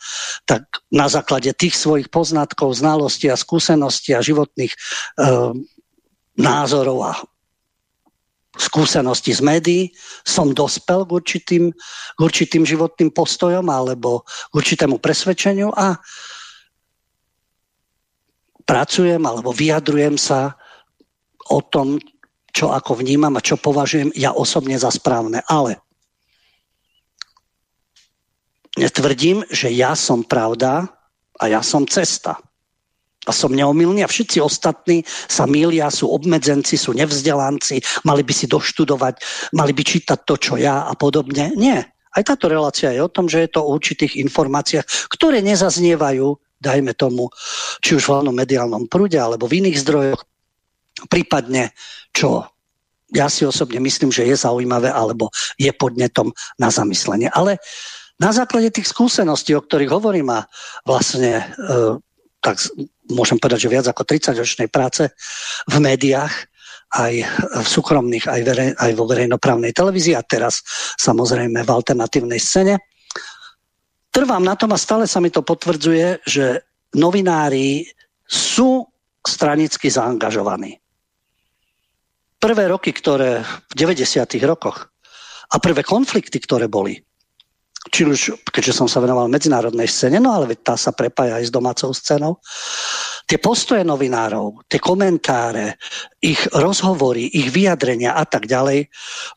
tak 0.50 0.66
na 0.90 1.06
základe 1.06 1.54
tých 1.54 1.78
svojich 1.78 2.10
poznatkov, 2.10 2.74
znalostí 2.74 3.30
a 3.30 3.38
skúseností 3.38 4.18
a 4.18 4.24
životných 4.24 4.74
e, 4.74 4.78
názorov 6.42 6.98
a 7.06 7.12
skúseností 8.56 9.36
z 9.36 9.40
médií 9.44 9.82
som 10.24 10.50
dospel 10.50 11.04
k 11.04 11.10
určitým, 11.12 11.64
k 12.16 12.18
určitým 12.18 12.64
životným 12.64 13.12
postojom 13.12 13.68
alebo 13.68 14.24
k 14.24 14.52
určitému 14.56 14.98
presvedčeniu 14.98 15.70
a 15.76 16.00
pracujem 18.66 19.22
alebo 19.22 19.54
vyjadrujem 19.54 20.18
sa 20.18 20.58
o 21.46 21.62
tom, 21.62 22.02
čo 22.50 22.74
ako 22.74 22.98
vnímam 22.98 23.36
a 23.38 23.44
čo 23.44 23.60
považujem 23.60 24.10
ja 24.18 24.34
osobne 24.34 24.74
za 24.74 24.90
správne. 24.90 25.44
Ale 25.46 25.78
netvrdím, 28.74 29.46
že 29.52 29.70
ja 29.70 29.94
som 29.94 30.26
pravda 30.26 30.90
a 31.36 31.44
ja 31.46 31.62
som 31.62 31.86
cesta. 31.86 32.40
A 33.26 33.30
som 33.34 33.50
neomilný 33.50 34.06
a 34.06 34.08
všetci 34.08 34.38
ostatní 34.38 35.02
sa 35.06 35.50
mília, 35.50 35.90
sú 35.90 36.08
obmedzenci, 36.14 36.78
sú 36.78 36.94
nevzdelanci, 36.94 37.82
mali 38.06 38.22
by 38.22 38.32
si 38.32 38.46
doštudovať, 38.46 39.14
mali 39.58 39.72
by 39.74 39.82
čítať 39.82 40.18
to, 40.22 40.34
čo 40.38 40.54
ja 40.56 40.86
a 40.86 40.94
podobne. 40.94 41.50
Nie. 41.58 41.82
Aj 42.16 42.22
táto 42.24 42.48
relácia 42.48 42.94
je 42.94 43.02
o 43.04 43.12
tom, 43.12 43.28
že 43.28 43.44
je 43.44 43.50
to 43.52 43.60
o 43.60 43.74
určitých 43.76 44.16
informáciách, 44.16 45.10
ktoré 45.12 45.44
nezaznievajú 45.44 46.38
dajme 46.60 46.96
tomu, 46.96 47.28
či 47.84 47.96
už 47.96 48.08
v 48.08 48.12
hlavnom 48.12 48.34
mediálnom 48.34 48.84
prúde 48.88 49.20
alebo 49.20 49.44
v 49.44 49.60
iných 49.64 49.80
zdrojoch, 49.84 50.22
prípadne 51.12 51.76
čo 52.16 52.48
ja 53.14 53.30
si 53.30 53.46
osobne 53.46 53.78
myslím, 53.78 54.10
že 54.10 54.26
je 54.26 54.34
zaujímavé 54.34 54.90
alebo 54.90 55.30
je 55.60 55.70
podnetom 55.70 56.34
na 56.58 56.74
zamyslenie. 56.74 57.30
Ale 57.30 57.62
na 58.18 58.34
základe 58.34 58.72
tých 58.72 58.90
skúseností, 58.90 59.54
o 59.54 59.62
ktorých 59.62 59.92
hovorím 59.92 60.32
a 60.34 60.48
vlastne 60.82 61.38
e, 61.38 61.44
tak 62.46 62.62
môžem 63.10 63.42
povedať, 63.42 63.66
že 63.66 63.72
viac 63.74 63.86
ako 63.90 64.06
30 64.06 64.38
ročnej 64.38 64.68
práce 64.70 65.10
v 65.66 65.76
médiách, 65.82 66.30
aj 66.94 67.12
v 67.66 67.66
súkromných, 67.66 68.30
aj, 68.30 68.40
verej, 68.46 68.70
aj 68.78 68.92
vo 68.94 69.10
verejnoprávnej 69.10 69.74
televízii 69.74 70.14
a 70.14 70.22
teraz 70.22 70.62
samozrejme 71.02 71.66
v 71.66 71.74
alternatívnej 71.74 72.38
scéne, 72.38 72.78
trvám 74.14 74.46
na 74.46 74.54
tom 74.54 74.70
a 74.70 74.78
stále 74.78 75.10
sa 75.10 75.18
mi 75.18 75.34
to 75.34 75.42
potvrdzuje, 75.42 76.22
že 76.22 76.62
novinári 76.94 77.90
sú 78.22 78.86
stranicky 79.26 79.90
zaangažovaní. 79.90 80.78
Prvé 82.38 82.70
roky, 82.70 82.94
ktoré 82.94 83.42
v 83.42 83.72
90. 83.74 84.22
rokoch 84.46 84.86
a 85.50 85.56
prvé 85.58 85.82
konflikty, 85.82 86.38
ktoré 86.38 86.70
boli, 86.70 87.02
či 87.90 88.02
už, 88.06 88.20
keďže 88.50 88.74
som 88.74 88.88
sa 88.90 88.98
venoval 88.98 89.30
medzinárodnej 89.30 89.86
scéne, 89.86 90.18
no 90.18 90.34
ale 90.34 90.58
tá 90.58 90.74
sa 90.74 90.90
prepája 90.90 91.38
aj 91.38 91.44
s 91.50 91.54
domácou 91.54 91.90
scénou, 91.94 92.42
tie 93.26 93.38
postoje 93.38 93.82
novinárov, 93.82 94.66
tie 94.70 94.78
komentáre, 94.78 95.78
ich 96.22 96.40
rozhovory, 96.54 97.30
ich 97.30 97.50
vyjadrenia 97.50 98.14
a 98.14 98.24
tak 98.26 98.46
ďalej, 98.46 98.86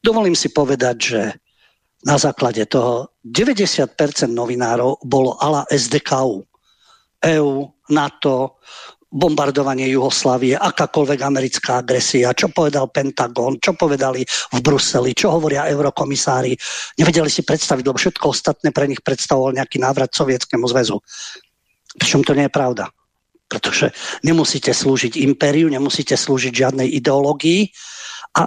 dovolím 0.01 0.37
si 0.37 0.49
povedať, 0.53 0.95
že 0.97 1.21
na 2.07 2.15
základe 2.15 2.63
toho 2.69 3.11
90% 3.27 3.91
novinárov 4.31 5.03
bolo 5.03 5.35
ala 5.41 5.67
SDKU. 5.67 6.47
EU, 7.19 7.67
NATO, 7.91 8.63
bombardovanie 9.09 9.89
Juhoslávie, 9.89 10.53
akákoľvek 10.53 11.19
americká 11.25 11.81
agresia, 11.81 12.29
čo 12.37 12.53
povedal 12.53 12.93
Pentagon, 12.93 13.57
čo 13.57 13.73
povedali 13.73 14.21
v 14.25 14.59
Bruseli, 14.61 15.17
čo 15.17 15.33
hovoria 15.33 15.65
eurokomisári. 15.65 16.53
Nevedeli 17.01 17.29
si 17.33 17.41
predstaviť, 17.41 17.83
lebo 17.89 17.97
všetko 17.97 18.25
ostatné 18.29 18.69
pre 18.69 18.85
nich 18.85 19.01
predstavoval 19.01 19.57
nejaký 19.57 19.81
návrat 19.81 20.13
Sovietskému 20.13 20.69
zväzu. 20.69 21.01
Pričom 21.97 22.21
to 22.21 22.37
nie 22.37 22.45
je 22.45 22.53
pravda. 22.53 22.85
Pretože 23.49 23.89
nemusíte 24.21 24.69
slúžiť 24.69 25.17
impériu, 25.25 25.73
nemusíte 25.73 26.13
slúžiť 26.13 26.53
žiadnej 26.53 26.93
ideológii 27.01 27.73
a 28.37 28.45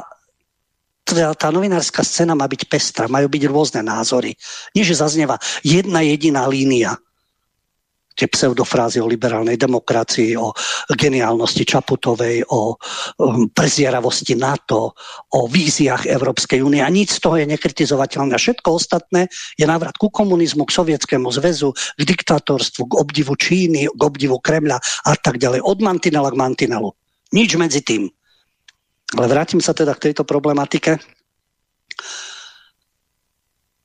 teda 1.02 1.35
tá 1.35 1.50
novinárska 1.50 2.07
scéna 2.07 2.38
má 2.38 2.47
byť 2.47 2.71
pestrá, 2.71 3.11
majú 3.11 3.26
byť 3.26 3.42
rôzne 3.50 3.83
názory. 3.83 4.38
Nie, 4.78 4.87
že 4.87 4.95
zaznieva 4.95 5.42
jedna 5.66 6.07
jediná 6.07 6.47
línia 6.47 6.95
tie 8.14 8.28
pseudofrázy 8.28 9.00
o 9.00 9.11
liberálnej 9.11 9.57
demokracii, 9.57 10.37
o 10.37 10.52
geniálnosti 10.92 11.64
Čaputovej, 11.64 12.45
o 12.52 12.76
um, 12.76 13.49
prezieravosti 13.50 14.37
NATO, 14.37 14.95
o 15.37 15.40
víziách 15.49 16.09
Európskej 16.09 16.61
únie 16.61 16.85
a 16.85 16.92
nič 16.92 17.16
z 17.16 17.21
toho 17.21 17.37
je 17.40 17.47
nekritizovateľné. 17.49 18.37
Všetko 18.37 18.69
ostatné 18.76 19.28
je 19.57 19.64
návrat 19.64 19.97
ku 19.97 20.12
komunizmu, 20.12 20.69
k 20.69 20.76
Sovietskému 20.76 21.28
zväzu, 21.33 21.73
k 21.73 22.02
diktátorstvu, 22.02 22.83
k 22.88 22.92
obdivu 23.00 23.35
Číny, 23.37 23.88
k 23.88 24.00
obdivu 24.00 24.38
Kremľa 24.40 24.78
a 25.09 25.12
tak 25.16 25.40
ďalej. 25.40 25.64
Od 25.64 25.78
mantinela 25.81 26.28
k 26.28 26.40
mantinelu. 26.40 26.90
Nič 27.33 27.57
medzi 27.57 27.81
tým. 27.81 28.12
Ale 29.16 29.28
vrátim 29.28 29.61
sa 29.61 29.76
teda 29.76 29.92
k 29.97 30.11
tejto 30.11 30.25
problematike. 30.25 30.97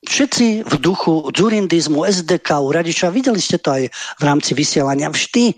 Všetci 0.08 0.64
v 0.64 0.76
duchu 0.80 1.28
dzurindizmu, 1.36 2.08
SDK, 2.08 2.64
Radiča, 2.72 3.12
videli 3.12 3.44
ste 3.44 3.60
to 3.60 3.76
aj 3.76 3.84
v 3.92 4.24
rámci 4.24 4.56
vysielania, 4.56 5.12
vždy 5.12 5.52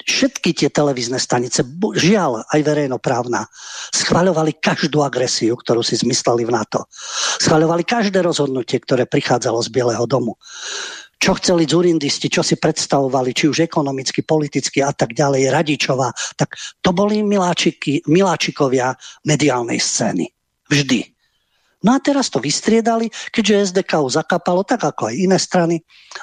všetky 0.00 0.56
tie 0.56 0.68
televízne 0.72 1.22
stanice, 1.22 1.62
žiaľ 1.94 2.42
aj 2.50 2.60
verejnoprávna, 2.66 3.46
schvaľovali 3.94 4.58
každú 4.58 5.06
agresiu, 5.06 5.54
ktorú 5.54 5.86
si 5.86 5.94
zmysleli 6.02 6.48
v 6.48 6.54
NATO. 6.56 6.90
Schvaľovali 7.38 7.86
každé 7.86 8.18
rozhodnutie, 8.26 8.82
ktoré 8.82 9.06
prichádzalo 9.06 9.62
z 9.62 9.68
Bieleho 9.70 10.04
domu 10.08 10.34
čo 11.20 11.36
chceli 11.36 11.68
zurindisti, 11.68 12.32
čo 12.32 12.40
si 12.40 12.56
predstavovali, 12.56 13.36
či 13.36 13.52
už 13.52 13.68
ekonomicky, 13.68 14.24
politicky 14.24 14.80
a 14.80 14.88
tak 14.88 15.12
ďalej, 15.12 15.52
Radičová, 15.52 16.08
tak 16.32 16.56
to 16.80 16.96
boli 16.96 17.20
miláčiky, 17.20 18.00
miláčikovia 18.08 18.96
mediálnej 19.28 19.76
scény. 19.76 20.32
Vždy. 20.72 21.19
No 21.80 21.96
a 21.96 21.98
teraz 21.98 22.28
to 22.28 22.44
vystriedali, 22.44 23.08
keďže 23.32 23.72
SDK 23.72 24.04
zakapalo, 24.12 24.60
tak 24.68 24.84
ako 24.84 25.08
aj 25.08 25.14
iné 25.16 25.38
strany, 25.40 25.80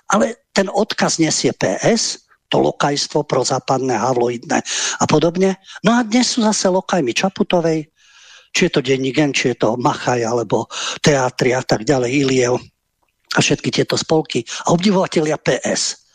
ale 0.10 0.46
ten 0.54 0.70
odkaz 0.70 1.18
nesie 1.18 1.50
PS, 1.54 2.30
to 2.48 2.62
lokajstvo 2.62 3.28
prozápadné, 3.28 3.98
havloidné 3.98 4.64
a 5.02 5.06
podobne. 5.10 5.58
No 5.84 5.98
a 5.98 6.06
dnes 6.06 6.32
sú 6.32 6.46
zase 6.46 6.70
lokajmi 6.72 7.12
Čaputovej, 7.12 7.90
či 8.56 8.62
je 8.66 8.72
to 8.72 8.82
denní 8.86 9.12
gen, 9.12 9.36
či 9.36 9.52
je 9.52 9.58
to 9.60 9.76
Machaj, 9.76 10.24
alebo 10.24 10.72
teatri 11.04 11.52
a 11.52 11.66
tak 11.66 11.84
ďalej, 11.84 12.10
Iliev 12.24 12.56
a 13.36 13.40
všetky 13.44 13.70
tieto 13.70 14.00
spolky 14.00 14.48
a 14.66 14.72
obdivovatelia 14.72 15.36
PS. 15.36 16.08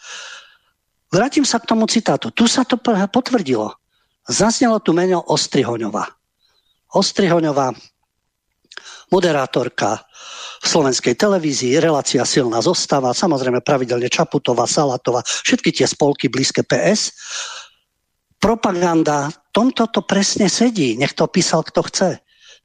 Vrátim 1.12 1.44
sa 1.44 1.61
k 1.61 1.68
tomu 1.68 1.84
citátu. 1.84 2.32
Tu 2.32 2.49
sa 2.49 2.64
to 2.64 2.80
potvrdilo. 2.80 3.76
Zaznelo 4.25 4.80
tu 4.80 4.96
meno 4.96 5.20
Ostrihoňová. 5.20 6.08
Ostrihoňová, 6.88 7.76
moderátorka 9.12 10.00
v 10.62 10.66
slovenskej 10.66 11.14
televízii, 11.19 11.76
relácia 11.83 12.25
silná 12.25 12.64
zostava, 12.64 13.12
samozrejme 13.12 13.61
pravidelne 13.61 14.09
Čaputová, 14.09 14.64
Salatová, 14.64 15.21
všetky 15.26 15.75
tie 15.75 15.85
spolky 15.85 16.33
blízke 16.33 16.64
PS. 16.64 17.12
Propaganda, 18.40 19.31
tomto 19.52 19.87
to 19.92 20.02
presne 20.02 20.49
sedí. 20.49 20.97
Nech 20.99 21.12
to 21.12 21.28
písal, 21.28 21.62
kto 21.62 21.83
chce. 21.87 22.11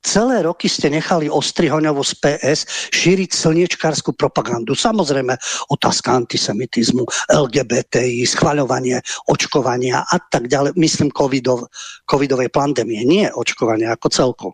Celé 0.05 0.45
roky 0.45 0.69
ste 0.69 0.93
nechali 0.93 1.25
Ostrihoňovu 1.25 2.05
z 2.05 2.13
PS 2.21 2.59
šíriť 2.93 3.33
slniečkárskú 3.33 4.13
propagandu. 4.13 4.77
Samozrejme, 4.77 5.33
otázka 5.73 6.13
antisemitizmu, 6.13 7.01
LGBTI, 7.33 8.21
schvaľovanie 8.29 9.01
očkovania 9.25 10.05
a 10.05 10.17
tak 10.21 10.53
ďalej. 10.53 10.77
Myslím 10.77 11.09
covidov, 11.09 11.65
covidovej 12.05 12.53
pandémie, 12.53 13.01
nie 13.03 13.25
očkovania 13.25 13.97
ako 13.97 14.07
celko. 14.13 14.47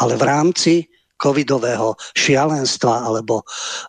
Ale 0.00 0.16
v 0.16 0.24
rámci 0.24 0.72
covidového 1.16 1.96
šialenstva 2.14 3.04
alebo 3.08 3.42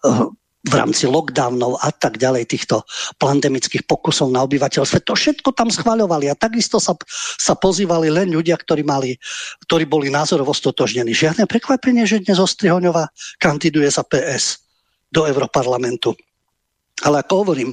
uh, 0.07 0.27
v 0.67 0.73
rámci 0.75 1.07
lockdownov 1.07 1.79
a 1.79 1.89
tak 1.95 2.19
ďalej, 2.19 2.51
týchto 2.51 2.83
pandemických 3.23 3.87
pokusov 3.87 4.27
na 4.27 4.43
obyvateľstve. 4.43 5.07
To 5.07 5.15
všetko 5.15 5.55
tam 5.55 5.71
schvaľovali 5.71 6.27
a 6.27 6.35
takisto 6.35 6.83
sa, 6.83 6.91
sa 7.39 7.55
pozývali 7.55 8.11
len 8.11 8.35
ľudia, 8.35 8.59
ktorí, 8.59 8.83
mali, 8.83 9.15
ktorí 9.63 9.87
boli 9.87 10.11
názorovo 10.11 10.51
stotožnení. 10.51 11.15
Žiadne 11.15 11.47
prekvapenie, 11.47 12.03
že 12.03 12.19
dnes 12.19 12.37
Ostrihoňová 12.41 13.07
kandiduje 13.39 13.87
za 13.87 14.03
PS 14.03 14.59
do 15.07 15.23
Europarlamentu. 15.23 16.11
Ale 17.07 17.23
ako 17.23 17.33
hovorím, 17.47 17.71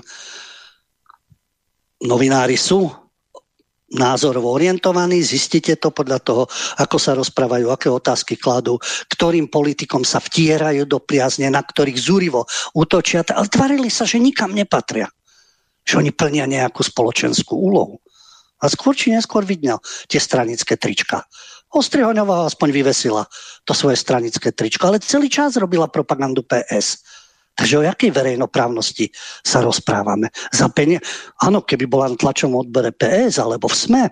novinári 2.04 2.54
sú 2.54 3.03
názorovo 3.92 4.48
orientovaní, 4.56 5.20
zistite 5.20 5.76
to 5.76 5.92
podľa 5.92 6.18
toho, 6.24 6.42
ako 6.80 6.96
sa 6.96 7.12
rozprávajú, 7.12 7.68
aké 7.68 7.92
otázky 7.92 8.40
kladú, 8.40 8.80
ktorým 9.12 9.52
politikom 9.52 10.02
sa 10.02 10.24
vtierajú 10.24 10.88
do 10.88 10.98
priazne, 11.04 11.52
na 11.52 11.60
ktorých 11.60 11.98
zúrivo 12.00 12.48
útočia, 12.72 13.20
ale 13.28 13.46
tvarili 13.52 13.92
sa, 13.92 14.08
že 14.08 14.16
nikam 14.16 14.56
nepatria. 14.56 15.06
Že 15.84 16.00
oni 16.00 16.10
plnia 16.16 16.48
nejakú 16.48 16.80
spoločenskú 16.80 17.52
úlohu. 17.52 18.00
A 18.64 18.72
skôr 18.72 18.96
či 18.96 19.12
neskôr 19.12 19.44
videl 19.44 19.76
tie 20.08 20.16
stranické 20.16 20.80
trička. 20.80 21.28
Ostrihoňová 21.74 22.48
aspoň 22.48 22.68
vyvesila 22.70 23.26
to 23.68 23.76
svoje 23.76 24.00
stranické 24.00 24.54
tričko, 24.54 24.88
ale 24.88 25.02
celý 25.04 25.28
čas 25.28 25.60
robila 25.60 25.90
propagandu 25.90 26.40
PS. 26.46 27.04
Takže 27.54 27.78
o 27.78 27.86
jakej 27.86 28.10
verejnoprávnosti 28.10 29.14
sa 29.46 29.62
rozprávame? 29.62 30.30
Za 30.50 30.66
penie... 30.74 30.98
Áno, 31.38 31.62
keby 31.62 31.86
bola 31.86 32.10
na 32.10 32.18
tlačovom 32.18 32.66
odbere 32.66 32.90
PS, 32.90 33.38
alebo 33.38 33.70
v 33.70 33.78
SME, 33.78 34.04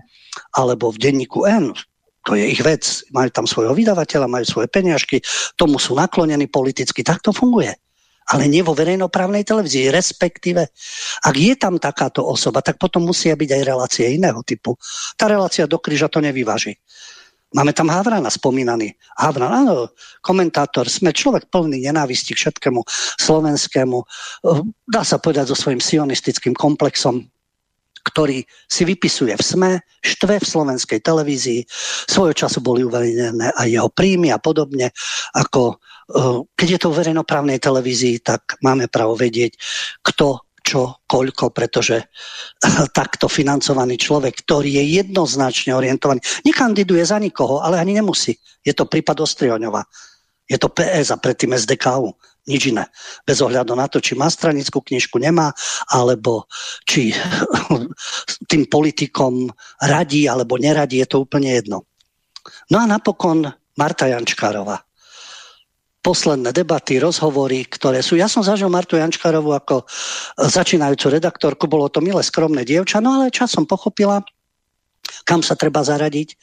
alebo 0.55 0.95
v 0.95 1.01
denníku 1.03 1.43
N, 1.51 1.75
to 2.23 2.39
je 2.39 2.55
ich 2.55 2.63
vec. 2.63 3.03
Majú 3.11 3.31
tam 3.35 3.47
svojho 3.51 3.75
vydavateľa, 3.75 4.31
majú 4.31 4.47
svoje 4.47 4.71
peniažky, 4.71 5.19
tomu 5.59 5.83
sú 5.83 5.99
naklonení 5.99 6.47
politicky, 6.47 7.03
tak 7.03 7.19
to 7.23 7.35
funguje. 7.35 7.75
Ale 8.31 8.47
nie 8.47 8.63
vo 8.63 8.71
verejnoprávnej 8.79 9.43
televízii, 9.43 9.91
respektíve. 9.91 10.63
Ak 11.27 11.35
je 11.35 11.59
tam 11.59 11.83
takáto 11.83 12.23
osoba, 12.23 12.63
tak 12.63 12.79
potom 12.79 13.03
musia 13.03 13.35
byť 13.35 13.51
aj 13.51 13.63
relácie 13.67 14.07
iného 14.15 14.39
typu. 14.47 14.79
Tá 15.19 15.27
relácia 15.27 15.67
do 15.67 15.83
kríža 15.83 16.07
to 16.07 16.23
nevyváži. 16.23 16.79
Máme 17.53 17.77
tam 17.77 17.93
Havrana 17.93 18.33
spomínaný. 18.33 18.97
Havran, 19.21 19.53
áno, 19.53 19.93
komentátor, 20.25 20.89
sme 20.89 21.13
človek 21.13 21.53
plný 21.53 21.85
nenávisti 21.85 22.33
k 22.33 22.49
všetkému 22.49 22.81
slovenskému. 23.21 23.99
Dá 24.89 25.03
sa 25.05 25.21
povedať 25.21 25.53
so 25.53 25.57
svojím 25.57 25.85
sionistickým 25.85 26.57
komplexom, 26.57 27.29
ktorý 28.09 28.43
si 28.67 28.83
vypisuje 28.89 29.37
v 29.37 29.43
SME, 29.45 29.73
štve 30.01 30.41
v 30.43 30.49
slovenskej 30.49 31.01
televízii. 31.05 31.69
Svojho 32.09 32.35
času 32.35 32.65
boli 32.65 32.83
uverejnené 32.83 33.53
aj 33.55 33.69
jeho 33.69 33.89
príjmy 33.93 34.33
a 34.33 34.41
podobne. 34.41 34.91
Ako, 35.37 35.77
eh, 35.77 36.39
keď 36.57 36.69
je 36.69 36.81
to 36.81 36.89
v 36.91 36.99
verejnoprávnej 37.05 37.61
televízii, 37.61 38.25
tak 38.25 38.59
máme 38.65 38.89
právo 38.89 39.15
vedieť, 39.15 39.55
kto 40.03 40.41
čo, 40.63 41.03
koľko, 41.07 41.51
pretože 41.51 42.01
takto 42.99 43.27
financovaný 43.29 43.99
človek, 43.99 44.47
ktorý 44.47 44.83
je 44.83 44.85
jednoznačne 45.03 45.75
orientovaný, 45.75 46.23
nekandiduje 46.47 47.03
za 47.03 47.19
nikoho, 47.19 47.61
ale 47.61 47.79
ani 47.83 47.99
nemusí. 47.99 48.35
Je 48.63 48.73
to 48.73 48.87
prípad 48.87 49.21
Ostrioňova. 49.21 49.83
Je 50.47 50.59
to 50.59 50.71
PS 50.71 51.15
a 51.15 51.19
predtým 51.19 51.55
SDKU. 51.55 52.15
Nič 52.43 52.75
iné. 52.75 52.91
Bez 53.23 53.39
ohľadu 53.39 53.79
na 53.79 53.87
to, 53.87 54.03
či 54.03 54.19
má 54.19 54.27
stranickú 54.27 54.83
knižku, 54.83 55.15
nemá, 55.23 55.55
alebo 55.95 56.51
či 56.83 57.15
tým 58.51 58.67
politikom 58.67 59.47
radí 59.79 60.27
alebo 60.27 60.59
neradí, 60.59 60.99
je 60.99 61.07
to 61.07 61.23
úplne 61.23 61.55
jedno. 61.55 61.87
No 62.75 62.83
a 62.83 62.91
napokon 62.91 63.47
Marta 63.79 64.11
Jančkárová 64.11 64.83
posledné 66.03 66.51
debaty, 66.51 66.99
rozhovory, 66.99 67.63
ktoré 67.71 68.03
sú... 68.03 68.19
Ja 68.19 68.27
som 68.27 68.43
zažil 68.43 68.67
Martu 68.67 68.99
Jančkarovu 68.99 69.55
ako 69.55 69.87
začínajúcu 70.35 71.07
redaktorku, 71.15 71.71
bolo 71.71 71.87
to 71.87 72.03
milé, 72.03 72.21
skromné 72.27 72.67
dievča, 72.67 72.99
no 72.99 73.23
ale 73.23 73.31
časom 73.31 73.65
pochopila, 73.65 74.19
kam 75.23 75.47
sa 75.47 75.55
treba 75.55 75.87
zaradiť, 75.87 76.35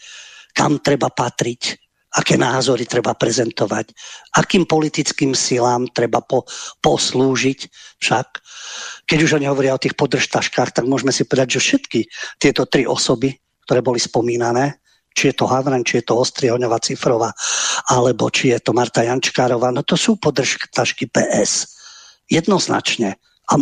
kam 0.55 0.79
treba 0.79 1.11
patriť, 1.11 1.75
aké 2.09 2.39
názory 2.39 2.89
treba 2.89 3.13
prezentovať, 3.13 3.93
akým 4.39 4.65
politickým 4.65 5.35
silám 5.37 5.91
treba 5.91 6.23
po, 6.23 6.47
poslúžiť 6.81 7.59
však. 8.01 8.27
Keď 9.05 9.19
už 9.27 9.31
oni 9.37 9.45
hovoria 9.45 9.75
o 9.75 9.83
tých 9.83 9.93
podržtaškách, 9.93 10.73
tak 10.73 10.87
môžeme 10.89 11.13
si 11.13 11.27
povedať, 11.27 11.59
že 11.59 11.63
všetky 11.67 11.99
tieto 12.41 12.65
tri 12.65 12.87
osoby, 12.87 13.35
ktoré 13.67 13.85
boli 13.85 14.01
spomínané, 14.01 14.81
či 15.19 15.35
je 15.35 15.43
to 15.43 15.51
Havran, 15.51 15.83
či 15.83 15.99
je 15.99 16.07
to 16.07 16.23
Ostrioňová 16.23 16.79
Cifrová, 16.79 17.35
alebo 17.91 18.31
či 18.31 18.55
je 18.55 18.63
to 18.63 18.71
Marta 18.71 19.03
Jančkárová, 19.03 19.75
no 19.75 19.83
to 19.83 19.99
sú 19.99 20.15
podržtašky 20.15 21.11
PS. 21.11 21.75
Jednoznačne. 22.31 23.19
A 23.49 23.57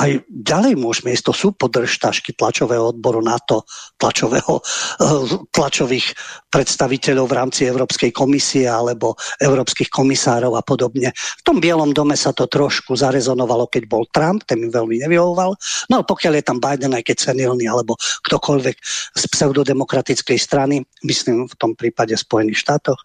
aj 0.00 0.24
ďalej 0.32 0.80
môžeme 0.80 1.12
ísť, 1.12 1.24
to 1.28 1.34
sú 1.36 1.48
podržtašky 1.52 2.32
tlačového 2.32 2.96
odboru 2.96 3.20
NATO, 3.20 3.68
tlačového, 4.00 4.64
eh, 4.64 5.44
tlačových 5.52 6.06
predstaviteľov 6.48 7.28
v 7.28 7.36
rámci 7.36 7.60
Európskej 7.68 8.08
komisie 8.08 8.64
alebo 8.64 9.20
európskych 9.36 9.92
komisárov 9.92 10.56
a 10.56 10.64
podobne. 10.64 11.12
V 11.12 11.42
tom 11.44 11.60
Bielom 11.60 11.92
dome 11.92 12.16
sa 12.16 12.32
to 12.32 12.48
trošku 12.48 12.96
zarezonovalo, 12.96 13.68
keď 13.68 13.84
bol 13.84 14.08
Trump, 14.08 14.48
ten 14.48 14.64
mi 14.64 14.72
veľmi 14.72 15.04
nevyhovoval. 15.04 15.52
No 15.92 16.00
ale 16.00 16.04
pokiaľ 16.08 16.32
je 16.40 16.44
tam 16.48 16.58
Biden, 16.58 16.96
aj 16.96 17.04
keď 17.04 17.16
senilný, 17.28 17.68
alebo 17.68 18.00
ktokoľvek 18.24 18.76
z 19.12 19.22
pseudodemokratickej 19.28 20.38
strany, 20.40 20.80
myslím 21.04 21.44
v 21.44 21.54
tom 21.60 21.76
prípade 21.76 22.16
Spojených 22.16 22.64
štátoch, 22.64 23.00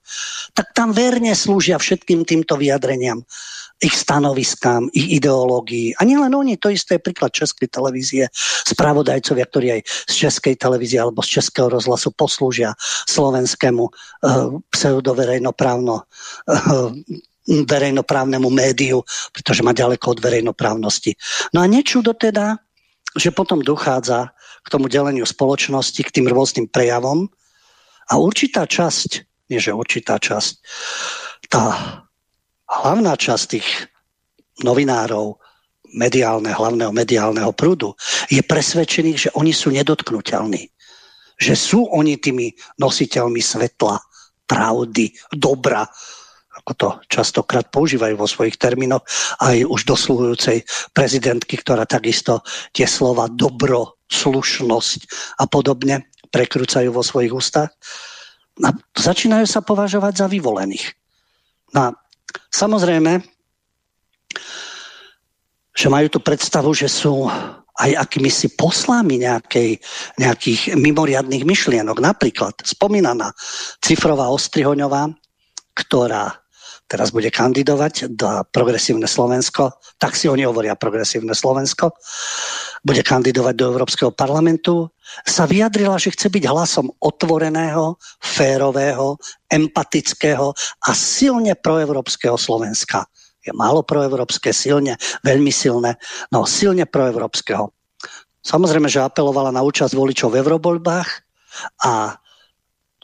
tak 0.56 0.72
tam 0.72 0.96
verne 0.96 1.36
slúžia 1.36 1.76
všetkým 1.76 2.24
týmto 2.24 2.56
vyjadreniam 2.56 3.28
ich 3.84 3.96
stanoviskám, 4.00 4.88
ich 4.96 5.20
ideológií. 5.20 5.92
A 6.00 6.08
nielen 6.08 6.32
oni, 6.32 6.56
to 6.56 6.72
isté 6.72 6.96
je 6.96 7.06
príklad 7.06 7.36
Českej 7.36 7.68
televízie, 7.68 8.32
spravodajcovia, 8.64 9.46
ktorí 9.46 9.68
aj 9.76 9.82
z 10.08 10.14
Českej 10.28 10.56
televízie 10.56 11.04
alebo 11.04 11.20
z 11.20 11.40
Českého 11.40 11.68
rozhlasu 11.68 12.16
poslúžia 12.16 12.72
slovenskému 13.12 13.84
uh, 13.84 14.58
pseudoverejnoprávno 14.72 15.96
uh, 16.00 16.92
verejnoprávnemu 17.44 18.48
médiu, 18.48 19.04
pretože 19.36 19.68
má 19.68 19.76
ďaleko 19.76 20.16
od 20.16 20.20
verejnoprávnosti. 20.24 21.20
No 21.52 21.60
a 21.60 21.68
nečudo 21.68 22.16
teda, 22.16 22.56
že 23.20 23.36
potom 23.36 23.60
dochádza 23.60 24.32
k 24.64 24.68
tomu 24.72 24.88
deleniu 24.88 25.28
spoločnosti, 25.28 26.00
k 26.08 26.14
tým 26.16 26.32
rôznym 26.32 26.72
prejavom 26.72 27.28
a 28.08 28.16
určitá 28.16 28.64
časť, 28.64 29.28
nie 29.52 29.60
že 29.60 29.76
určitá 29.76 30.24
časť, 30.24 30.54
tá 31.52 31.64
hlavná 32.82 33.14
časť 33.14 33.46
tých 33.54 33.68
novinárov, 34.66 35.38
mediálne, 35.94 36.50
hlavného 36.50 36.90
mediálneho 36.90 37.54
prúdu, 37.54 37.94
je 38.30 38.42
presvedčených, 38.42 39.30
že 39.30 39.34
oni 39.38 39.54
sú 39.54 39.70
nedotknutelní. 39.70 40.70
Že 41.38 41.54
sú 41.54 41.80
oni 41.90 42.18
tými 42.18 42.54
nositeľmi 42.82 43.42
svetla, 43.42 44.02
pravdy, 44.44 45.14
dobra, 45.34 45.88
ako 46.54 46.72
to 46.78 46.88
častokrát 47.10 47.74
používajú 47.74 48.14
vo 48.14 48.30
svojich 48.30 48.62
termínoch, 48.62 49.02
aj 49.42 49.66
už 49.66 49.90
dosluhujúcej 49.90 50.62
prezidentky, 50.94 51.58
ktorá 51.58 51.90
takisto 51.90 52.46
tie 52.76 52.86
slova 52.86 53.26
dobro, 53.32 53.98
slušnosť 54.14 55.00
a 55.42 55.50
podobne 55.50 56.06
prekrúcajú 56.30 56.94
vo 56.94 57.02
svojich 57.02 57.34
ústach. 57.34 57.74
A 58.62 58.70
začínajú 58.94 59.50
sa 59.50 59.66
považovať 59.66 60.14
za 60.22 60.28
vyvolených. 60.30 60.94
A 61.74 61.90
Samozrejme, 62.54 63.22
že 65.74 65.88
majú 65.90 66.08
tú 66.10 66.20
predstavu, 66.22 66.70
že 66.78 66.86
sú 66.86 67.26
aj 67.74 67.92
akými 67.98 68.30
si 68.30 68.54
poslami 68.54 69.26
nejakej, 69.26 69.82
nejakých 70.22 70.78
mimoriadných 70.78 71.42
myšlienok. 71.42 71.98
Napríklad 71.98 72.54
spomínaná 72.62 73.34
Cifrová 73.82 74.30
Ostrihoňová, 74.30 75.10
ktorá 75.74 76.30
teraz 76.86 77.10
bude 77.10 77.34
kandidovať 77.34 78.14
do 78.14 78.46
Progresívne 78.54 79.10
Slovensko, 79.10 79.82
tak 79.98 80.14
si 80.14 80.30
oni 80.30 80.46
hovoria 80.46 80.78
Progresívne 80.78 81.34
Slovensko, 81.34 81.98
bude 82.86 83.02
kandidovať 83.02 83.54
do 83.58 83.66
Európskeho 83.74 84.14
parlamentu, 84.14 84.93
sa 85.22 85.46
vyjadrila, 85.46 86.02
že 86.02 86.12
chce 86.12 86.34
byť 86.34 86.44
hlasom 86.50 86.90
otvoreného, 86.98 88.02
férového, 88.18 89.22
empatického 89.48 90.54
a 90.88 90.90
silne 90.98 91.54
proevropského 91.54 92.36
Slovenska. 92.36 93.06
Je 93.44 93.52
málo 93.52 93.84
proevropské, 93.84 94.56
silne, 94.56 94.96
veľmi 95.22 95.52
silné, 95.52 96.00
no 96.32 96.48
silne 96.48 96.88
proevropského. 96.88 97.70
Samozrejme, 98.44 98.92
že 98.92 99.04
apelovala 99.04 99.52
na 99.52 99.64
účasť 99.64 99.96
voličov 99.96 100.36
v 100.36 100.40
eurovoľbách 100.44 101.10
a 101.84 102.18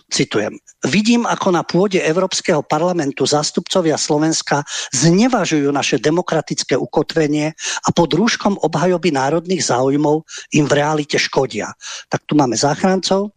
citujem, 0.10 0.58
vidím, 0.90 1.24
ako 1.24 1.48
na 1.54 1.64
pôde 1.64 2.02
Európskeho 2.02 2.66
parlamentu 2.66 3.24
zástupcovia 3.24 3.96
Slovenska 3.96 4.66
znevažujú 4.92 5.70
naše 5.70 6.02
demokratické 6.02 6.76
ukotvenie 6.76 7.54
a 7.86 7.90
pod 7.94 8.12
rúškom 8.18 8.58
obhajoby 8.60 9.14
národných 9.14 9.64
záujmov 9.64 10.26
im 10.58 10.66
v 10.66 10.74
realite 10.74 11.22
škodia. 11.22 11.72
Tak 12.10 12.26
tu 12.26 12.34
máme 12.34 12.58
záchrancov. 12.58 13.32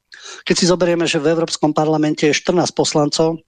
Keď 0.48 0.54
si 0.56 0.70
zoberieme, 0.70 1.04
že 1.04 1.20
v 1.20 1.36
Európskom 1.36 1.76
parlamente 1.76 2.26
je 2.26 2.34
14 2.34 2.72
poslancov, 2.72 3.42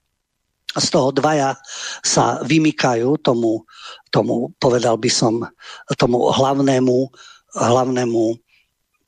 z 0.74 0.86
toho 0.90 1.14
dvaja 1.14 1.54
sa 2.02 2.42
vymykajú 2.42 3.22
tomu, 3.22 3.62
tomu 4.10 4.50
povedal 4.58 4.98
by 4.98 5.06
som, 5.06 5.46
tomu 5.94 6.34
hlavnému, 6.34 7.14
hlavnému 7.54 8.22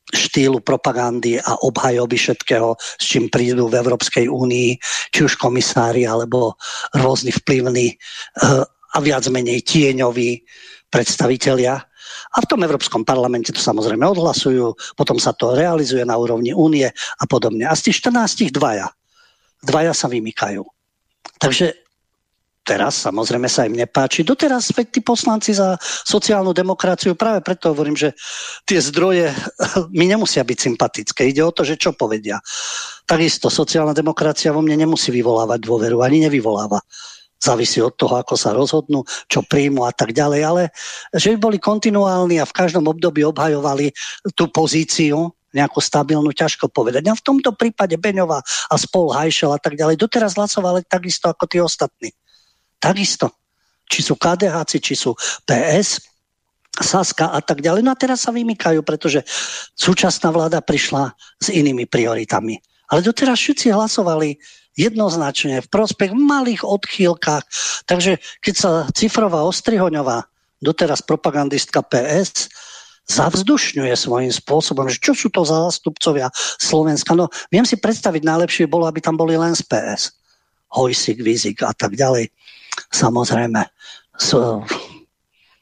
štýlu 0.06 0.62
propagandy 0.62 1.42
a 1.42 1.58
obhajoby 1.66 2.14
všetkého, 2.14 2.78
s 2.78 3.04
čím 3.04 3.26
prídu 3.26 3.66
v 3.66 3.82
Európskej 3.82 4.30
únii, 4.30 4.78
či 5.10 5.20
už 5.26 5.34
komisári 5.34 6.06
alebo 6.06 6.54
rôzni 6.94 7.34
vplyvní 7.34 7.86
eh, 7.90 8.62
a 8.66 8.98
viac 9.02 9.26
menej 9.28 9.66
tieňoví 9.66 10.46
predstavitelia. 10.88 11.74
A 12.32 12.36
v 12.38 12.48
tom 12.48 12.62
Európskom 12.62 13.02
parlamente 13.02 13.50
to 13.50 13.58
samozrejme 13.58 14.06
odhlasujú, 14.06 14.72
potom 14.94 15.18
sa 15.18 15.34
to 15.34 15.52
realizuje 15.58 16.06
na 16.06 16.14
úrovni 16.14 16.54
únie 16.54 16.86
a 16.86 17.24
podobne. 17.26 17.66
A 17.66 17.74
z 17.74 17.90
tých 17.90 18.06
14 18.06 18.54
dvaja. 18.54 18.88
Dvaja 19.66 19.92
sa 19.92 20.06
vymykajú. 20.06 20.62
Takže 21.42 21.85
teraz 22.66 23.06
samozrejme 23.06 23.46
sa 23.46 23.62
im 23.70 23.78
nepáči. 23.78 24.26
Doteraz 24.26 24.74
tí 24.90 24.98
poslanci 24.98 25.54
za 25.54 25.78
sociálnu 25.80 26.50
demokraciu, 26.50 27.14
práve 27.14 27.38
preto 27.46 27.70
hovorím, 27.70 27.94
že 27.94 28.10
tie 28.66 28.82
zdroje 28.82 29.30
mi 29.98 30.10
nemusia 30.10 30.42
byť 30.42 30.58
sympatické. 30.58 31.30
Ide 31.30 31.46
o 31.46 31.54
to, 31.54 31.62
že 31.62 31.78
čo 31.78 31.94
povedia. 31.94 32.42
Takisto 33.06 33.46
sociálna 33.46 33.94
demokracia 33.94 34.50
vo 34.50 34.66
mne 34.66 34.82
nemusí 34.82 35.14
vyvolávať 35.14 35.62
dôveru, 35.62 36.02
ani 36.02 36.26
nevyvoláva. 36.26 36.82
Závisí 37.36 37.78
od 37.84 37.94
toho, 37.94 38.18
ako 38.18 38.34
sa 38.34 38.56
rozhodnú, 38.56 39.06
čo 39.30 39.44
príjmu 39.44 39.86
a 39.86 39.92
tak 39.92 40.16
ďalej, 40.16 40.40
ale 40.42 40.62
že 41.12 41.36
by 41.36 41.38
boli 41.38 41.58
kontinuálni 41.60 42.42
a 42.42 42.48
v 42.48 42.56
každom 42.56 42.88
období 42.88 43.22
obhajovali 43.22 43.92
tú 44.34 44.48
pozíciu, 44.50 45.30
nejakú 45.56 45.80
stabilnú, 45.80 46.32
ťažko 46.36 46.68
povedať. 46.68 47.08
A 47.08 47.16
v 47.16 47.24
tomto 47.24 47.56
prípade 47.56 47.96
Beňová 47.96 48.44
a 48.44 48.74
spol 48.76 49.08
Hajšel 49.12 49.56
a 49.56 49.60
tak 49.60 49.76
ďalej 49.80 49.96
doteraz 49.96 50.36
hlasovali 50.36 50.84
takisto 50.84 51.32
ako 51.32 51.44
tí 51.48 51.58
ostatní. 51.60 52.12
Takisto. 52.86 53.34
Či 53.90 54.00
sú 54.06 54.14
KDH, 54.14 54.56
či 54.78 54.94
sú 54.94 55.14
PS, 55.46 56.02
Saska 56.76 57.32
a 57.32 57.40
tak 57.40 57.64
ďalej. 57.64 57.82
No 57.82 57.90
a 57.94 57.98
teraz 57.98 58.28
sa 58.28 58.30
vymykajú, 58.30 58.84
pretože 58.84 59.24
súčasná 59.74 60.28
vláda 60.28 60.60
prišla 60.60 61.16
s 61.40 61.48
inými 61.48 61.88
prioritami. 61.88 62.60
Ale 62.92 63.00
doteraz 63.02 63.40
všetci 63.40 63.72
hlasovali 63.72 64.36
jednoznačne 64.76 65.64
v 65.64 65.70
prospech 65.72 66.12
malých 66.12 66.62
odchýlkach. 66.62 67.42
Takže 67.88 68.20
keď 68.44 68.54
sa 68.54 68.70
Cifrová 68.92 69.42
Ostrihoňová, 69.48 70.28
doteraz 70.60 71.00
propagandistka 71.00 71.80
PS, 71.80 72.52
zavzdušňuje 73.06 73.94
svojím 73.96 74.34
spôsobom, 74.34 74.90
že 74.90 75.00
čo 75.00 75.14
sú 75.14 75.32
to 75.32 75.46
za 75.46 75.70
zástupcovia 75.70 76.28
Slovenska. 76.60 77.14
No, 77.16 77.32
viem 77.48 77.64
si 77.64 77.78
predstaviť, 77.78 78.20
najlepšie 78.26 78.66
bolo, 78.68 78.84
aby 78.84 79.00
tam 79.00 79.16
boli 79.16 79.38
len 79.38 79.56
z 79.56 79.64
PS. 79.64 80.12
Hojsik, 80.76 81.22
Vizik 81.22 81.62
a 81.62 81.72
tak 81.72 81.96
ďalej 81.96 82.28
samozrejme 82.92 83.60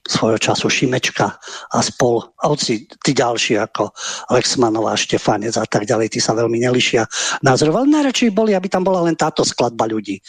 svojho 0.05 0.37
času 0.37 0.69
Šimečka 0.69 1.33
a 1.73 1.79
spol, 1.81 2.21
a 2.45 2.53
hoci 2.53 2.85
tí 3.01 3.17
ďalší 3.17 3.57
ako 3.57 3.89
Lexmanová, 4.37 4.93
Štefanec 5.01 5.57
a 5.57 5.65
tak 5.65 5.89
ďalej, 5.89 6.13
tí 6.13 6.21
sa 6.21 6.37
veľmi 6.37 6.61
nelišia 6.61 7.09
názorov, 7.41 7.81
ale 7.81 7.89
najradšej 7.89 8.37
boli, 8.37 8.53
aby 8.53 8.69
tam 8.69 8.85
bola 8.85 9.01
len 9.01 9.17
táto 9.17 9.41
skladba 9.43 9.89
ľudí. 9.89 10.21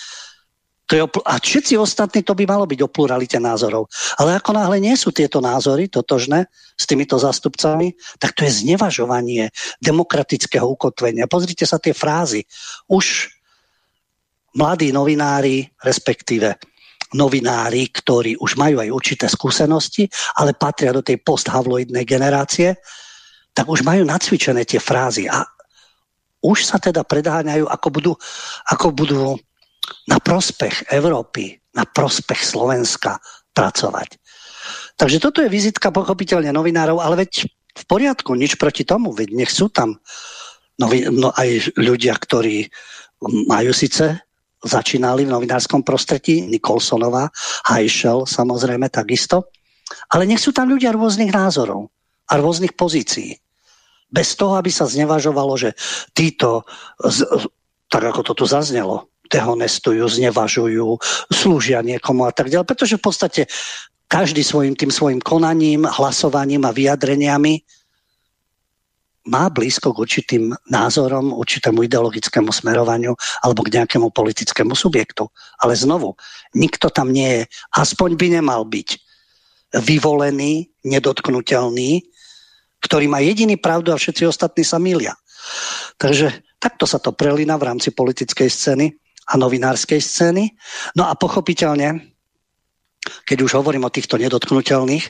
To 0.85 0.93
je 0.93 1.01
a 1.01 1.41
všetci 1.41 1.81
ostatní 1.81 2.21
to 2.21 2.37
by 2.37 2.45
malo 2.45 2.69
byť 2.69 2.79
o 2.85 2.91
pluralite 2.93 3.41
názorov. 3.41 3.89
Ale 4.21 4.37
ako 4.37 4.53
náhle 4.53 4.77
nie 4.77 4.93
sú 4.93 5.09
tieto 5.09 5.41
názory 5.41 5.89
totožné 5.89 6.45
s 6.77 6.85
týmito 6.85 7.17
zástupcami, 7.17 7.97
tak 8.21 8.37
to 8.37 8.45
je 8.45 8.61
znevažovanie 8.61 9.49
demokratického 9.81 10.69
ukotvenia. 10.69 11.25
Pozrite 11.25 11.65
sa 11.65 11.81
tie 11.81 11.89
frázy. 11.89 12.45
Už 12.85 13.33
mladí 14.53 14.93
novinári, 14.93 15.73
respektíve 15.81 16.53
novinári, 17.13 17.91
ktorí 17.93 18.39
už 18.41 18.57
majú 18.57 18.81
aj 18.81 18.89
určité 18.89 19.25
skúsenosti, 19.29 20.09
ale 20.41 20.57
patria 20.57 20.89
do 20.89 21.05
tej 21.05 21.21
posthavloidnej 21.21 22.01
generácie, 22.07 22.73
tak 23.53 23.69
už 23.69 23.85
majú 23.85 24.01
nacvičené 24.03 24.65
tie 24.65 24.81
frázy 24.81 25.29
a 25.29 25.45
už 26.45 26.65
sa 26.65 26.77
teda 26.77 27.05
predháňajú, 27.05 27.65
ako 27.69 27.87
budú, 27.89 28.13
ako 28.69 28.87
budú 28.93 29.37
na 30.09 30.17
prospech 30.17 30.89
Európy, 30.93 31.57
na 31.73 31.85
prospech 31.85 32.41
Slovenska 32.41 33.17
pracovať. 33.53 34.17
Takže 34.97 35.21
toto 35.21 35.41
je 35.41 35.49
vizitka 35.49 35.93
pochopiteľne 35.93 36.49
novinárov, 36.53 37.01
ale 37.01 37.25
veď 37.25 37.49
v 37.75 37.83
poriadku, 37.85 38.33
nič 38.33 38.55
proti 38.55 38.87
tomu, 38.87 39.11
veď 39.11 39.35
nech 39.35 39.51
sú 39.51 39.67
tam 39.67 39.99
novi, 40.79 41.07
no, 41.07 41.31
aj 41.35 41.75
ľudia, 41.75 42.15
ktorí 42.15 42.69
majú 43.47 43.71
síce 43.75 44.24
začínali 44.65 45.29
v 45.29 45.33
novinárskom 45.33 45.85
prostredí, 45.85 46.41
Nikolsonová, 46.41 47.29
Hajšel 47.69 48.25
samozrejme 48.25 48.89
takisto, 48.89 49.53
ale 50.09 50.25
nech 50.25 50.41
sú 50.41 50.49
tam 50.49 50.73
ľudia 50.73 50.91
rôznych 50.91 51.29
názorov 51.29 51.93
a 52.25 52.41
rôznych 52.41 52.73
pozícií. 52.73 53.37
Bez 54.09 54.33
toho, 54.33 54.57
aby 54.57 54.73
sa 54.73 54.89
znevažovalo, 54.89 55.53
že 55.57 55.77
títo, 56.17 56.65
tak 57.89 58.03
ako 58.03 58.21
to 58.25 58.33
tu 58.33 58.45
zaznelo, 58.49 59.13
dehonestujú, 59.29 60.05
znevažujú, 60.05 60.97
slúžia 61.29 61.85
niekomu 61.85 62.25
a 62.25 62.33
tak 62.33 62.49
ďalej. 62.49 62.69
Pretože 62.69 62.95
v 62.97 63.05
podstate 63.05 63.41
každý 64.05 64.45
svojim 64.45 64.77
tým 64.77 64.93
svojim 64.93 65.21
konaním, 65.21 65.85
hlasovaním 65.85 66.65
a 66.65 66.73
vyjadreniami 66.73 67.61
má 69.25 69.49
blízko 69.49 69.93
k 69.93 70.01
určitým 70.05 70.43
názorom, 70.69 71.33
určitému 71.33 71.85
ideologickému 71.89 72.53
smerovaniu 72.53 73.17
alebo 73.41 73.65
k 73.65 73.81
nejakému 73.81 74.13
politickému 74.13 74.77
subjektu. 74.77 75.25
Ale 75.61 75.73
znovu, 75.73 76.13
nikto 76.53 76.93
tam 76.93 77.09
nie 77.09 77.41
je, 77.41 77.43
aspoň 77.73 78.09
by 78.15 78.27
nemal 78.37 78.61
byť 78.69 78.89
vyvolený, 79.81 80.69
nedotknutelný, 80.85 82.05
ktorý 82.85 83.05
má 83.09 83.19
jediný 83.19 83.57
pravdu 83.57 83.89
a 83.91 83.97
všetci 83.97 84.29
ostatní 84.29 84.61
sa 84.61 84.77
milia. 84.77 85.17
Takže 85.97 86.45
takto 86.61 86.85
sa 86.85 87.01
to 87.01 87.11
prelína 87.11 87.57
v 87.57 87.73
rámci 87.73 87.89
politickej 87.89 88.49
scény 88.49 88.93
a 89.25 89.41
novinárskej 89.41 89.97
scény. 89.97 90.53
No 90.93 91.09
a 91.09 91.17
pochopiteľne, 91.17 92.13
keď 93.25 93.37
už 93.41 93.57
hovorím 93.57 93.89
o 93.89 93.93
týchto 93.93 94.21
nedotknutelných, 94.21 95.09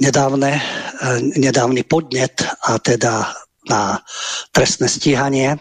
nedávne, 0.00 0.58
e, 0.58 0.62
nedávny 1.38 1.82
podnet 1.86 2.42
a 2.66 2.78
teda 2.78 3.34
na 3.68 3.98
trestné 4.52 4.88
stíhanie 4.88 5.56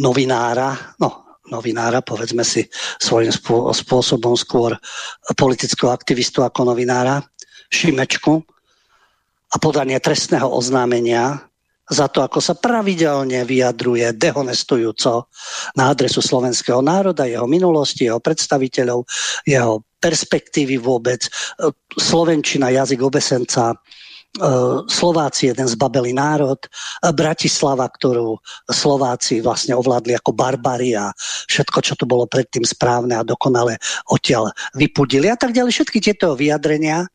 novinára, 0.00 0.96
no 1.00 1.26
novinára, 1.46 2.02
povedzme 2.02 2.42
si 2.42 2.66
svojím 2.98 3.30
spôsobom 3.70 4.34
skôr 4.34 4.74
politického 5.38 5.94
aktivistu 5.94 6.42
ako 6.42 6.74
novinára, 6.74 7.22
Šimečku. 7.70 8.42
A 9.54 9.56
podanie 9.62 9.98
trestného 10.02 10.50
oznámenia 10.50 11.46
za 11.86 12.10
to, 12.10 12.26
ako 12.26 12.42
sa 12.42 12.58
pravidelne 12.58 13.46
vyjadruje 13.46 14.10
dehonestujúco 14.18 15.30
na 15.78 15.94
adresu 15.94 16.18
slovenského 16.18 16.82
národa, 16.82 17.30
jeho 17.30 17.46
minulosti, 17.46 18.10
jeho 18.10 18.18
predstaviteľov, 18.18 19.06
jeho 19.46 19.86
perspektívy 20.02 20.82
vôbec. 20.82 21.22
Slovenčina, 21.94 22.74
jazyk 22.74 23.00
obesenca, 23.06 23.70
e, 23.70 23.76
Slováci, 24.90 25.54
jeden 25.54 25.70
zbabelý 25.70 26.10
národ, 26.10 26.58
Bratislava, 27.14 27.86
ktorú 27.86 28.34
Slováci 28.66 29.38
vlastne 29.38 29.78
ovládli 29.78 30.18
ako 30.18 30.34
barbari 30.34 30.98
a 30.98 31.14
všetko, 31.46 31.78
čo 31.86 31.94
tu 31.94 32.04
bolo 32.04 32.26
predtým 32.26 32.66
správne 32.66 33.14
a 33.14 33.26
dokonale 33.26 33.78
odtiaľ 34.10 34.50
vypudili 34.74 35.30
a 35.30 35.38
tak 35.38 35.54
ďalej. 35.54 35.70
Všetky 35.70 36.02
tieto 36.02 36.34
vyjadrenia, 36.34 37.06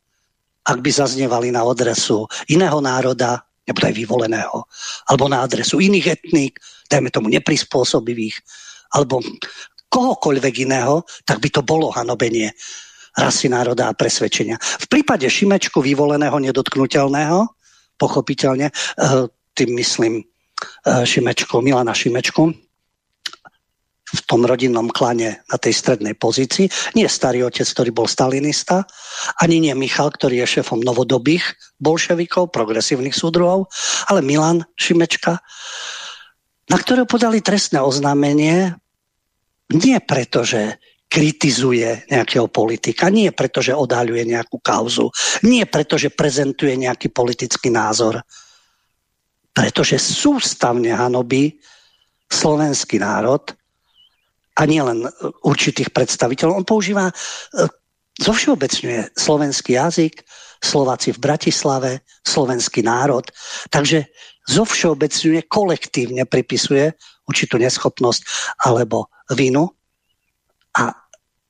ak 0.64 0.78
by 0.80 0.90
zaznievali 0.90 1.52
na 1.52 1.60
adresu 1.60 2.24
iného 2.48 2.80
národa, 2.80 3.44
nebo 3.62 3.78
aj 3.82 3.94
vyvoleného, 3.94 4.66
alebo 5.06 5.24
na 5.30 5.46
adresu 5.46 5.78
iných 5.78 6.18
etník, 6.18 6.58
dajme 6.90 7.14
tomu 7.14 7.30
neprispôsobivých, 7.30 8.36
alebo 8.92 9.22
kohokoľvek 9.92 10.54
iného, 10.66 11.04
tak 11.28 11.38
by 11.38 11.48
to 11.52 11.62
bolo 11.62 11.92
hanobenie 11.92 12.50
rasy 13.12 13.52
národa 13.52 13.92
a 13.92 13.96
presvedčenia. 13.96 14.56
V 14.56 14.86
prípade 14.88 15.28
Šimečku 15.28 15.84
vyvoleného 15.84 16.40
nedotknutelného, 16.40 17.44
pochopiteľne, 18.00 18.72
eh, 18.72 19.24
tým 19.52 19.70
myslím 19.76 20.24
eh, 20.24 21.04
Šimečku, 21.04 21.60
Milana 21.60 21.92
Šimečku, 21.92 22.71
v 24.12 24.20
tom 24.28 24.44
rodinnom 24.44 24.92
klane 24.92 25.40
na 25.48 25.56
tej 25.56 25.72
strednej 25.72 26.12
pozícii. 26.12 26.68
Nie 26.92 27.08
starý 27.08 27.48
otec, 27.48 27.64
ktorý 27.64 27.90
bol 27.96 28.04
stalinista, 28.04 28.84
ani 29.40 29.58
nie 29.64 29.72
Michal, 29.72 30.12
ktorý 30.12 30.44
je 30.44 30.60
šéfom 30.60 30.84
novodobých 30.84 31.56
bolševikov, 31.80 32.52
progresívnych 32.52 33.16
súdruhov, 33.16 33.72
ale 34.12 34.20
Milan 34.20 34.68
Šimečka, 34.76 35.40
na 36.68 36.76
ktorého 36.76 37.08
podali 37.08 37.40
trestné 37.40 37.80
oznámenie 37.80 38.76
nie 39.72 39.98
preto, 40.04 40.44
že 40.44 40.76
kritizuje 41.12 42.08
nejakého 42.08 42.48
politika, 42.48 43.12
nie 43.12 43.28
preto, 43.36 43.60
že 43.60 43.76
odhaľuje 43.76 44.24
nejakú 44.32 44.60
kauzu, 44.64 45.12
nie 45.44 45.64
preto, 45.68 46.00
že 46.00 46.08
prezentuje 46.08 46.72
nejaký 46.76 47.12
politický 47.12 47.68
názor, 47.68 48.24
pretože 49.52 50.00
sústavne 50.00 50.88
hanobí 50.88 51.60
slovenský 52.32 52.96
národ 52.96 53.44
a 54.52 54.62
nielen 54.68 55.08
určitých 55.42 55.90
predstaviteľov. 55.96 56.64
On 56.64 56.68
používa, 56.68 57.08
e, 57.08 57.14
zovšeobecňuje 58.20 59.16
slovenský 59.16 59.80
jazyk, 59.80 60.24
Slováci 60.62 61.10
v 61.10 61.18
Bratislave, 61.18 62.06
slovenský 62.22 62.86
národ. 62.86 63.26
Takže 63.74 64.06
zovšeobecňuje, 64.46 65.50
kolektívne 65.50 66.22
pripisuje 66.22 66.94
určitú 67.26 67.58
neschopnosť 67.58 68.22
alebo 68.62 69.10
vinu 69.34 69.66
a 70.78 70.94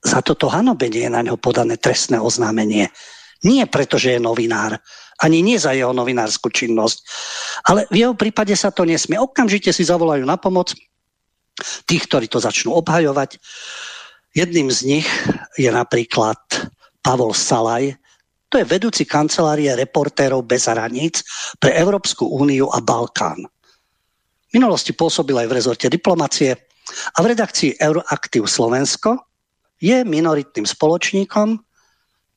za 0.03 0.19
toto 0.25 0.51
hanobenie 0.51 1.07
je 1.07 1.11
na 1.13 1.23
ňo 1.23 1.39
podané 1.39 1.79
trestné 1.79 2.19
oznámenie. 2.19 2.91
Nie 3.47 3.69
preto, 3.71 4.01
že 4.01 4.19
je 4.19 4.21
novinár, 4.25 4.81
ani 5.23 5.45
nie 5.45 5.61
za 5.61 5.77
jeho 5.77 5.95
novinárskú 5.95 6.51
činnosť, 6.51 6.99
ale 7.71 7.87
v 7.93 8.07
jeho 8.07 8.15
prípade 8.19 8.55
sa 8.59 8.75
to 8.75 8.83
nesmie. 8.83 9.15
Okamžite 9.15 9.71
si 9.71 9.87
zavolajú 9.87 10.27
na 10.27 10.35
pomoc 10.35 10.75
tých, 11.87 12.09
ktorí 12.09 12.27
to 12.29 12.41
začnú 12.43 12.75
obhajovať. 12.81 13.39
Jedným 14.33 14.73
z 14.73 14.81
nich 14.89 15.09
je 15.61 15.69
napríklad 15.69 16.41
Pavol 17.05 17.37
Salaj, 17.37 17.97
to 18.53 18.61
je 18.61 18.69
vedúci 18.69 19.09
kancelárie 19.09 19.73
reportérov 19.73 20.45
bez 20.45 20.69
hraníc 20.69 21.25
pre 21.57 21.73
Európsku 21.73 22.29
úniu 22.29 22.69
a 22.69 22.85
Balkán. 22.85 23.49
V 24.53 24.61
minulosti 24.61 24.93
pôsobil 24.93 25.33
aj 25.33 25.49
v 25.49 25.57
rezorte 25.57 25.87
diplomacie 25.89 26.53
a 27.17 27.19
v 27.25 27.33
redakcii 27.33 27.81
Euroaktiv 27.81 28.45
Slovensko 28.45 29.17
je 29.81 30.05
minoritným 30.05 30.69
spoločníkom 30.69 31.57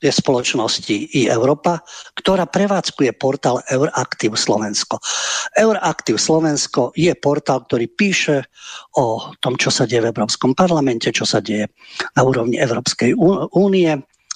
je 0.05 0.13
spoločnosti 0.13 1.17
i 1.17 1.25
Európa, 1.25 1.81
ktorá 2.13 2.45
prevádzkuje 2.45 3.17
portál 3.17 3.61
Euraktiv 3.65 4.37
Slovensko. 4.37 5.01
Euraktiv 5.57 6.21
Slovensko 6.21 6.93
je 6.93 7.11
portál, 7.17 7.65
ktorý 7.65 7.89
píše 7.89 8.45
o 8.95 9.33
tom, 9.41 9.57
čo 9.57 9.73
sa 9.73 9.89
deje 9.89 10.05
v 10.05 10.09
Európskom 10.13 10.53
parlamente, 10.53 11.09
čo 11.09 11.25
sa 11.25 11.41
deje 11.41 11.73
na 12.13 12.21
úrovni 12.21 12.61
Európskej 12.61 13.17
únie, 13.57 13.91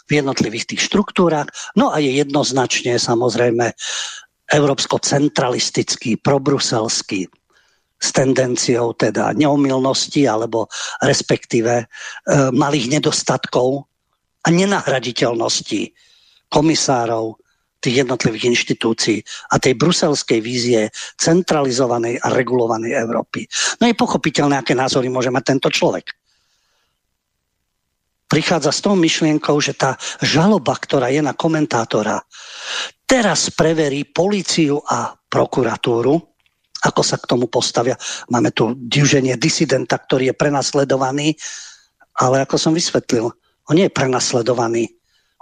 v 0.09 0.25
jednotlivých 0.25 0.73
tých 0.73 0.89
štruktúrach. 0.89 1.45
No 1.77 1.93
a 1.93 2.01
je 2.01 2.09
jednoznačne 2.17 2.97
samozrejme 2.97 3.77
európsko-centralistický, 4.49 6.17
probruselský 6.17 7.29
s 7.99 8.09
tendenciou 8.15 8.95
teda 8.95 9.35
neomilnosti 9.35 10.23
alebo 10.25 10.71
respektíve 11.03 11.83
e, 11.83 11.85
malých 12.55 12.97
nedostatkov 12.97 13.88
a 14.43 14.47
nenahraditeľnosti 14.47 15.91
komisárov 16.49 17.37
tých 17.79 18.03
jednotlivých 18.03 18.51
inštitúcií 18.55 19.23
a 19.51 19.55
tej 19.55 19.79
bruselskej 19.79 20.39
vízie 20.43 20.91
centralizovanej 21.15 22.19
a 22.19 22.27
regulovanej 22.31 22.91
Európy. 22.91 23.47
No 23.79 23.87
je 23.87 23.95
pochopiteľné, 23.95 24.59
aké 24.59 24.75
názory 24.75 25.07
môže 25.07 25.31
mať 25.31 25.43
tento 25.55 25.69
človek. 25.71 26.11
Prichádza 28.29 28.69
s 28.69 28.83
tou 28.83 28.93
myšlienkou, 28.93 29.57
že 29.57 29.73
tá 29.73 29.97
žaloba, 30.21 30.77
ktorá 30.77 31.09
je 31.09 31.23
na 31.23 31.33
komentátora, 31.33 32.21
teraz 33.09 33.49
preverí 33.49 34.05
políciu 34.05 34.77
a 34.85 35.17
prokuratúru, 35.17 36.13
ako 36.83 37.01
sa 37.01 37.17
k 37.17 37.25
tomu 37.25 37.49
postavia. 37.49 37.97
Máme 38.29 38.53
tu 38.53 38.77
diženie 38.77 39.33
disidenta, 39.39 39.97
ktorý 39.97 40.29
je 40.29 40.35
prenasledovaný, 40.37 41.33
ale 42.21 42.45
ako 42.45 42.55
som 42.59 42.75
vysvetlil, 42.75 43.33
on 43.69 43.77
nie 43.77 43.85
je 43.85 43.93
prenasledovaný. 43.93 44.89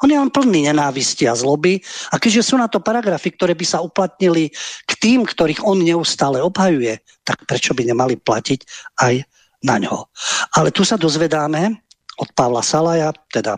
On 0.05 0.11
je 0.11 0.19
len 0.19 0.29
plný 0.29 0.69
nenávisti 0.69 1.25
a 1.25 1.33
zloby. 1.33 1.81
A 2.13 2.21
keďže 2.21 2.53
sú 2.53 2.55
na 2.59 2.69
to 2.69 2.77
paragrafy, 2.77 3.33
ktoré 3.33 3.57
by 3.57 3.65
sa 3.65 3.81
uplatnili 3.81 4.53
k 4.85 4.91
tým, 5.01 5.25
ktorých 5.25 5.65
on 5.65 5.81
neustále 5.81 6.37
obhajuje, 6.37 7.01
tak 7.25 7.49
prečo 7.49 7.73
by 7.73 7.81
nemali 7.81 8.13
platiť 8.21 8.59
aj 9.01 9.25
na 9.65 9.75
ňo. 9.81 10.05
Ale 10.53 10.69
tu 10.69 10.85
sa 10.85 11.01
dozvedáme 11.01 11.81
od 12.21 12.29
Pavla 12.37 12.61
Salaja, 12.61 13.09
teda 13.33 13.57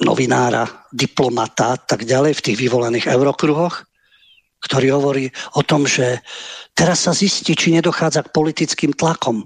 novinára, 0.00 0.88
diplomata 0.88 1.76
tak 1.76 2.08
ďalej 2.08 2.40
v 2.40 2.44
tých 2.44 2.56
vyvolených 2.56 3.12
eurokruhoch, 3.12 3.84
ktorý 4.64 4.96
hovorí 4.96 5.28
o 5.60 5.62
tom, 5.64 5.84
že 5.84 6.24
teraz 6.72 7.04
sa 7.04 7.12
zistí, 7.12 7.52
či 7.52 7.76
nedochádza 7.76 8.24
k 8.24 8.32
politickým 8.32 8.96
tlakom 8.96 9.44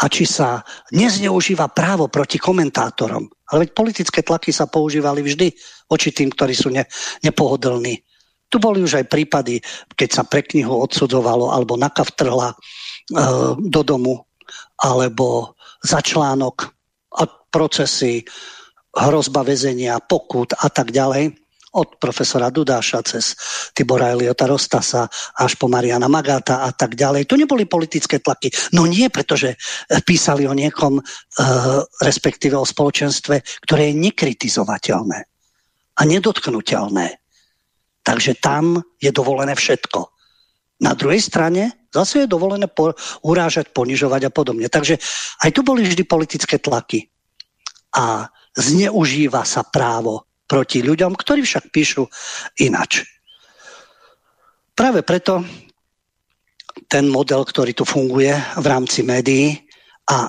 a 0.00 0.04
či 0.08 0.24
sa 0.24 0.64
nezneužíva 0.94 1.68
právo 1.72 2.08
proti 2.08 2.40
komentátorom. 2.40 3.28
Ale 3.52 3.68
veď 3.68 3.70
politické 3.76 4.20
tlaky 4.24 4.48
sa 4.48 4.70
používali 4.70 5.20
vždy 5.20 5.52
voči 5.90 6.14
tým, 6.14 6.32
ktorí 6.32 6.54
sú 6.56 6.72
ne, 6.72 6.88
nepohodlní. 7.20 8.00
Tu 8.48 8.56
boli 8.60 8.84
už 8.84 9.00
aj 9.00 9.12
prípady, 9.12 9.60
keď 9.96 10.08
sa 10.12 10.22
pre 10.24 10.44
knihu 10.44 10.84
odsudzovalo 10.84 11.52
alebo 11.52 11.76
NAKA 11.76 12.04
vtrhla 12.12 12.48
e, 12.52 12.56
do 13.56 13.80
domu 13.84 14.20
alebo 14.80 15.56
za 15.80 16.04
článok 16.04 16.68
a 17.16 17.24
procesy, 17.28 18.24
hrozba 18.92 19.40
väzenia, 19.40 20.04
pokut 20.04 20.52
a 20.52 20.68
tak 20.68 20.92
ďalej 20.92 21.41
od 21.72 21.96
profesora 21.96 22.52
Dudáša 22.52 23.00
cez 23.00 23.32
Tibora 23.72 24.12
Eliota 24.12 24.44
Rostasa 24.44 25.08
až 25.40 25.56
po 25.56 25.72
Mariana 25.72 26.08
Magáta 26.08 26.68
a 26.68 26.70
tak 26.72 26.94
ďalej. 26.94 27.24
To 27.24 27.40
neboli 27.40 27.64
politické 27.64 28.20
tlaky. 28.20 28.52
No 28.76 28.84
nie, 28.84 29.08
pretože 29.08 29.56
eh, 29.56 30.00
písali 30.04 30.44
o 30.44 30.52
niekom, 30.52 31.00
e, 31.00 31.02
respektíve 32.04 32.56
o 32.56 32.68
spoločenstve, 32.68 33.64
ktoré 33.64 33.90
je 33.90 34.00
nekritizovateľné 34.10 35.18
a 35.96 36.02
nedotknutelné. 36.04 37.20
Takže 38.02 38.42
tam 38.42 38.82
je 38.98 39.10
dovolené 39.14 39.54
všetko. 39.54 40.00
Na 40.82 40.98
druhej 40.98 41.22
strane 41.22 41.86
zase 41.94 42.26
je 42.26 42.32
dovolené 42.32 42.66
po, 42.66 42.90
urážať, 43.22 43.70
ponižovať 43.70 44.28
a 44.28 44.34
podobne. 44.34 44.66
Takže 44.66 44.98
aj 45.46 45.50
tu 45.54 45.60
boli 45.62 45.86
vždy 45.86 46.02
politické 46.02 46.58
tlaky. 46.58 47.06
A 47.94 48.26
zneužíva 48.56 49.44
sa 49.44 49.62
právo 49.62 50.31
proti 50.52 50.84
ľuďom, 50.84 51.16
ktorí 51.16 51.40
však 51.40 51.72
píšu 51.72 52.04
inač. 52.60 53.08
Práve 54.76 55.00
preto 55.00 55.40
ten 56.92 57.08
model, 57.08 57.40
ktorý 57.48 57.72
tu 57.72 57.88
funguje 57.88 58.36
v 58.36 58.66
rámci 58.68 59.00
médií 59.00 59.56
a 60.12 60.28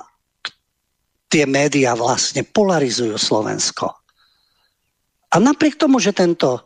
tie 1.27 1.43
médiá 1.43 1.91
vlastne 1.99 2.47
polarizujú 2.47 3.19
Slovensko. 3.19 3.91
A 5.27 5.36
napriek 5.43 5.75
tomu, 5.75 5.99
že 5.99 6.15
tento 6.15 6.63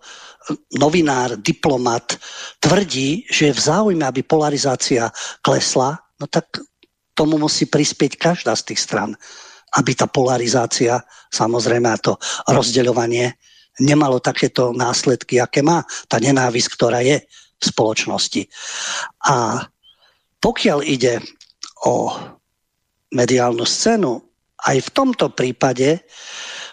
novinár, 0.77 1.41
diplomat 1.41 2.13
tvrdí, 2.61 3.25
že 3.25 3.49
je 3.49 3.57
v 3.57 3.65
záujme, 3.73 4.05
aby 4.05 4.21
polarizácia 4.21 5.09
klesla, 5.41 5.97
no 6.21 6.29
tak 6.29 6.61
tomu 7.17 7.41
musí 7.41 7.65
prispieť 7.65 8.21
každá 8.21 8.53
z 8.53 8.69
tých 8.73 8.85
stran 8.85 9.17
aby 9.75 9.91
tá 9.93 10.07
polarizácia, 10.07 11.03
samozrejme 11.33 11.91
a 11.91 11.99
to 11.99 12.15
rozdeľovanie, 12.47 13.35
nemalo 13.79 14.19
takéto 14.19 14.73
následky, 14.73 15.41
aké 15.41 15.61
má 15.61 15.85
tá 16.09 16.17
nenávisť, 16.17 16.67
ktorá 16.73 17.01
je 17.05 17.21
v 17.57 17.63
spoločnosti. 17.63 18.45
A 19.25 19.65
pokiaľ 20.37 20.79
ide 20.85 21.21
o 21.85 22.13
mediálnu 23.13 23.65
scénu, 23.65 24.21
aj 24.65 24.77
v 24.81 24.89
tomto 24.93 25.29
prípade 25.33 26.01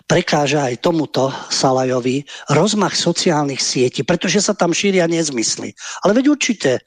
prekáža 0.04 0.68
aj 0.68 0.84
tomuto 0.84 1.32
Salajovi 1.48 2.24
rozmach 2.52 2.96
sociálnych 2.96 3.60
sietí, 3.60 4.04
pretože 4.04 4.44
sa 4.44 4.52
tam 4.52 4.72
šíria 4.76 5.08
nezmysly. 5.08 5.72
Ale 6.04 6.12
veď 6.16 6.32
určite 6.32 6.84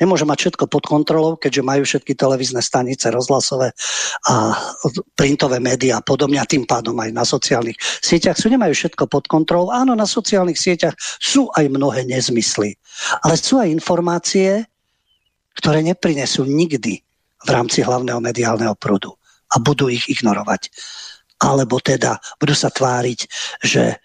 nemôže 0.00 0.26
mať 0.26 0.38
všetko 0.48 0.64
pod 0.66 0.84
kontrolou, 0.86 1.38
keďže 1.38 1.62
majú 1.62 1.82
všetky 1.86 2.12
televízne 2.18 2.58
stanice, 2.58 3.10
rozhlasové 3.14 3.70
a 4.26 4.34
printové 5.14 5.62
médiá 5.62 6.02
a 6.02 6.06
podobne 6.06 6.42
a 6.42 6.48
tým 6.48 6.66
pádom 6.66 6.98
aj 6.98 7.10
na 7.14 7.22
sociálnych 7.22 7.78
sieťach 8.02 8.34
sú, 8.34 8.50
nemajú 8.50 8.74
všetko 8.74 9.06
pod 9.06 9.30
kontrolou. 9.30 9.70
Áno, 9.70 9.94
na 9.94 10.06
sociálnych 10.06 10.58
sieťach 10.58 10.98
sú 10.98 11.46
aj 11.54 11.70
mnohé 11.70 12.06
nezmysly, 12.06 12.74
ale 13.22 13.38
sú 13.38 13.62
aj 13.62 13.70
informácie, 13.70 14.66
ktoré 15.54 15.86
neprinesú 15.86 16.42
nikdy 16.42 16.98
v 17.44 17.48
rámci 17.48 17.84
hlavného 17.84 18.18
mediálneho 18.18 18.74
prúdu 18.74 19.14
a 19.54 19.62
budú 19.62 19.86
ich 19.86 20.10
ignorovať. 20.10 20.72
Alebo 21.38 21.78
teda 21.78 22.18
budú 22.40 22.54
sa 22.56 22.72
tváriť, 22.72 23.20
že 23.62 24.00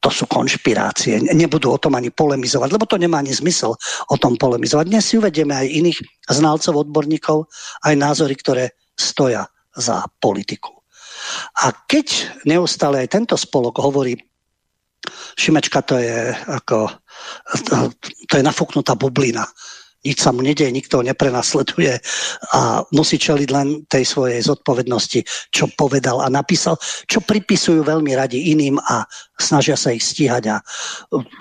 to 0.00 0.08
sú 0.08 0.24
konšpirácie. 0.24 1.20
Nebudú 1.20 1.76
o 1.76 1.80
tom 1.80 1.94
ani 1.94 2.08
polemizovať, 2.08 2.72
lebo 2.72 2.88
to 2.88 2.96
nemá 2.96 3.20
ani 3.20 3.36
zmysel 3.36 3.76
o 4.08 4.16
tom 4.16 4.40
polemizovať. 4.40 4.88
Dnes 4.88 5.04
si 5.04 5.20
uvedieme 5.20 5.52
aj 5.52 5.68
iných 5.68 5.98
znalcov, 6.32 6.88
odborníkov, 6.88 7.44
aj 7.84 7.94
názory, 8.00 8.34
ktoré 8.40 8.72
stoja 8.96 9.44
za 9.76 10.08
politiku. 10.18 10.80
A 11.60 11.70
keď 11.84 12.32
neustále 12.48 13.04
aj 13.04 13.12
tento 13.12 13.36
spolok 13.36 13.76
hovorí, 13.84 14.16
Šimečka 15.36 15.80
to 15.84 15.96
je 15.96 16.32
ako, 16.48 16.92
to 18.28 18.34
je 18.36 18.44
nafúknutá 18.44 18.96
bublina 18.96 19.48
nič 20.00 20.18
sa 20.20 20.32
mu 20.32 20.40
nedieje, 20.40 20.72
nikto 20.72 21.00
ho 21.00 21.04
neprenasleduje 21.04 22.00
a 22.56 22.84
musí 22.96 23.20
čeliť 23.20 23.48
len 23.52 23.84
tej 23.84 24.04
svojej 24.08 24.40
zodpovednosti, 24.40 25.20
čo 25.52 25.68
povedal 25.76 26.24
a 26.24 26.32
napísal, 26.32 26.80
čo 27.04 27.20
pripisujú 27.20 27.84
veľmi 27.84 28.12
radi 28.16 28.52
iným 28.52 28.80
a 28.80 29.04
snažia 29.36 29.76
sa 29.76 29.92
ich 29.92 30.04
stíhať 30.04 30.44
a 30.48 30.56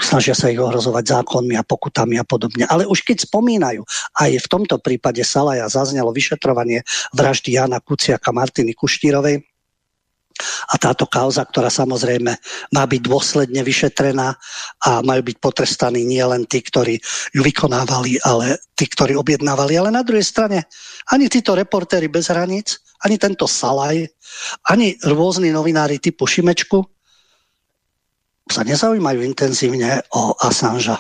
snažia 0.04 0.36
sa 0.36 0.52
ich 0.52 0.60
ohrozovať 0.60 1.20
zákonmi 1.20 1.56
a 1.56 1.64
pokutami 1.64 2.20
a 2.20 2.28
podobne. 2.28 2.68
Ale 2.68 2.84
už 2.84 3.04
keď 3.08 3.28
spomínajú, 3.28 3.84
aj 4.20 4.32
v 4.44 4.48
tomto 4.52 4.76
prípade 4.84 5.24
Salaja 5.24 5.72
zaznelo 5.72 6.12
vyšetrovanie 6.12 6.84
vraždy 7.16 7.56
Jana 7.56 7.80
Kuciaka 7.80 8.36
Martiny 8.36 8.76
Kuštírovej, 8.76 9.44
A 10.72 10.76
táto 10.80 11.06
kauza, 11.06 11.44
ktorá 11.44 11.68
samozrejme 11.68 12.32
má 12.72 12.84
byť 12.88 13.02
dôsledne 13.04 13.62
vyšetrená 13.64 14.36
a 14.86 14.90
majú 15.04 15.22
byť 15.28 15.38
potrestaní 15.44 16.08
nie 16.08 16.24
len 16.24 16.48
tí, 16.48 16.64
ktorí 16.64 16.96
ju 17.36 17.42
vykonávali, 17.44 18.24
ale 18.24 18.60
tí, 18.76 18.88
ktorí 18.88 19.20
objednávali. 19.20 19.76
Ale 19.76 19.92
na 19.92 20.04
druhej 20.04 20.24
strane 20.24 20.66
ani 21.12 21.28
títo 21.28 21.56
reportéry 21.56 22.08
bez 22.08 22.32
hraníc, 22.32 22.80
ani 23.04 23.16
tento 23.20 23.48
Salaj, 23.48 24.08
ani 24.68 24.96
rôzni 25.04 25.52
novinári 25.52 26.00
typu 26.00 26.28
Šimečku 26.28 26.84
sa 28.50 28.66
nezaujímajú 28.66 29.22
intenzívne 29.22 30.02
o 30.16 30.34
Assangea. 30.42 30.98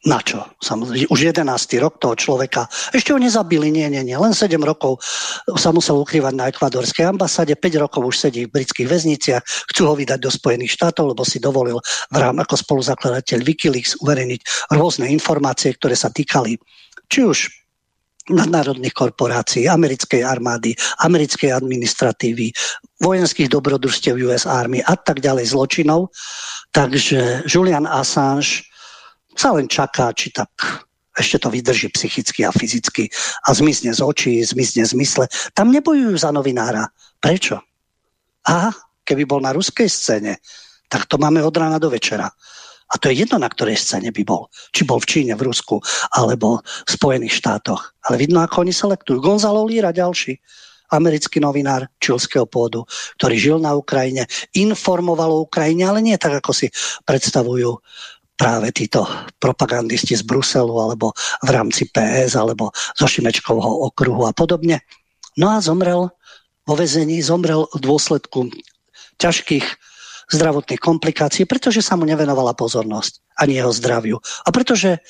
Na 0.00 0.16
čo? 0.24 0.40
Samozrejme, 0.64 1.12
už 1.12 1.20
11. 1.28 1.44
rok 1.76 2.00
toho 2.00 2.16
človeka. 2.16 2.64
Ešte 2.88 3.12
ho 3.12 3.20
nezabili, 3.20 3.68
nie, 3.68 3.84
nie, 3.92 4.00
nie. 4.00 4.16
Len 4.16 4.32
7 4.32 4.56
rokov 4.64 4.96
sa 5.60 5.76
musel 5.76 6.00
ukrývať 6.00 6.32
na 6.40 6.48
ekvadorskej 6.48 7.04
ambasáde, 7.04 7.52
5 7.52 7.84
rokov 7.84 8.08
už 8.08 8.16
sedí 8.16 8.48
v 8.48 8.54
britských 8.56 8.88
väzniciach, 8.88 9.44
chcú 9.44 9.82
ho 9.92 9.94
vydať 10.00 10.16
do 10.24 10.32
Spojených 10.32 10.72
štátov, 10.72 11.12
lebo 11.12 11.20
si 11.28 11.36
dovolil 11.36 11.76
v 11.84 12.16
rám 12.16 12.40
ako 12.40 12.56
spoluzakladateľ 12.56 13.44
Wikileaks 13.44 14.00
uverejniť 14.00 14.72
rôzne 14.72 15.04
informácie, 15.12 15.76
ktoré 15.76 15.92
sa 15.92 16.08
týkali 16.08 16.56
či 17.12 17.20
už 17.20 17.38
nadnárodných 18.32 18.96
korporácií, 18.96 19.68
americkej 19.68 20.24
armády, 20.24 20.72
americkej 21.04 21.52
administratívy, 21.52 22.54
vojenských 23.04 23.52
dobrodružstiev 23.52 24.16
US 24.24 24.48
Army 24.48 24.80
a 24.80 24.96
tak 24.96 25.20
ďalej 25.20 25.52
zločinov. 25.52 26.08
Takže 26.70 27.44
Julian 27.44 27.84
Assange 27.84 28.69
sa 29.40 29.56
len 29.56 29.64
čaká, 29.72 30.12
či 30.12 30.28
tak 30.36 30.52
ešte 31.16 31.40
to 31.40 31.48
vydrží 31.48 31.88
psychicky 31.96 32.44
a 32.44 32.52
fyzicky 32.52 33.08
a 33.48 33.56
zmizne 33.56 33.96
z 33.96 34.00
očí, 34.04 34.44
zmizne 34.44 34.84
z 34.84 34.92
mysle. 35.00 35.24
Tam 35.56 35.72
nebojujú 35.72 36.12
za 36.20 36.28
novinára. 36.28 36.84
Prečo? 37.16 37.56
A 38.44 38.68
keby 39.04 39.24
bol 39.24 39.40
na 39.40 39.56
ruskej 39.56 39.88
scéne, 39.88 40.36
tak 40.92 41.08
to 41.08 41.16
máme 41.16 41.40
od 41.40 41.56
rána 41.56 41.80
do 41.80 41.88
večera. 41.88 42.28
A 42.90 42.94
to 42.98 43.08
je 43.08 43.22
jedno, 43.22 43.38
na 43.38 43.46
ktorej 43.46 43.78
scéne 43.78 44.10
by 44.10 44.22
bol. 44.26 44.50
Či 44.74 44.82
bol 44.82 44.98
v 44.98 45.08
Číne, 45.08 45.32
v 45.38 45.46
Rusku, 45.46 45.78
alebo 46.10 46.58
v 46.60 46.90
Spojených 46.90 47.38
štátoch. 47.38 47.94
Ale 48.10 48.18
vidno, 48.18 48.42
ako 48.42 48.66
oni 48.66 48.74
selektujú. 48.74 49.22
Gonzalo 49.22 49.62
Líra, 49.62 49.94
ďalší 49.94 50.36
americký 50.90 51.38
novinár 51.38 51.86
čilského 52.02 52.50
pôdu, 52.50 52.82
ktorý 53.14 53.36
žil 53.38 53.56
na 53.62 53.78
Ukrajine, 53.78 54.26
informoval 54.58 55.30
o 55.30 55.46
Ukrajine, 55.46 55.86
ale 55.86 56.02
nie 56.02 56.18
tak, 56.18 56.42
ako 56.42 56.50
si 56.50 56.66
predstavujú 57.06 57.78
práve 58.40 58.72
títo 58.72 59.04
propagandisti 59.36 60.16
z 60.16 60.24
Bruselu 60.24 60.72
alebo 60.72 61.12
v 61.44 61.50
rámci 61.52 61.92
PS 61.92 62.40
alebo 62.40 62.72
zo 62.96 63.04
Šimečkovho 63.04 63.92
okruhu 63.92 64.24
a 64.24 64.32
podobne. 64.32 64.80
No 65.36 65.52
a 65.52 65.60
zomrel 65.60 66.08
vo 66.64 66.74
vezení, 66.74 67.20
zomrel 67.20 67.68
v 67.76 67.78
dôsledku 67.84 68.48
ťažkých 69.20 69.66
zdravotných 70.32 70.80
komplikácií, 70.80 71.44
pretože 71.44 71.84
sa 71.84 72.00
mu 72.00 72.08
nevenovala 72.08 72.56
pozornosť 72.56 73.20
ani 73.36 73.60
jeho 73.60 73.72
zdraviu. 73.76 74.16
A 74.46 74.48
pretože 74.48 75.04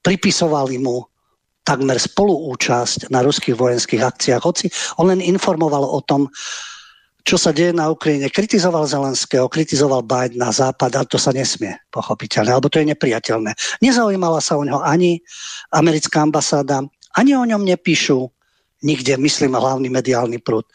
pripisovali 0.00 0.80
mu 0.80 1.04
takmer 1.66 1.98
spoluúčasť 1.98 3.10
na 3.10 3.26
ruských 3.26 3.58
vojenských 3.58 4.00
akciách, 4.00 4.42
hoci 4.46 4.70
on 5.02 5.10
len 5.10 5.18
informoval 5.18 5.82
o 5.82 6.00
tom, 6.00 6.30
čo 7.26 7.34
sa 7.34 7.50
deje 7.50 7.74
na 7.74 7.90
Ukrajine. 7.90 8.30
Kritizoval 8.30 8.86
Zelenského, 8.86 9.50
kritizoval 9.50 10.06
Biden 10.06 10.38
na 10.38 10.54
západ, 10.54 10.94
ale 10.94 11.10
to 11.10 11.18
sa 11.18 11.34
nesmie, 11.34 11.74
pochopiteľne, 11.90 12.54
alebo 12.54 12.70
to 12.70 12.78
je 12.78 12.94
nepriateľné. 12.94 13.50
Nezaujímala 13.82 14.38
sa 14.38 14.54
o 14.54 14.62
ňo 14.62 14.78
ani 14.78 15.18
americká 15.74 16.22
ambasáda, 16.22 16.86
ani 17.18 17.34
o 17.34 17.42
ňom 17.42 17.66
nepíšu 17.66 18.30
nikde, 18.86 19.18
myslím, 19.18 19.58
hlavný 19.58 19.90
mediálny 19.90 20.38
prúd. 20.38 20.70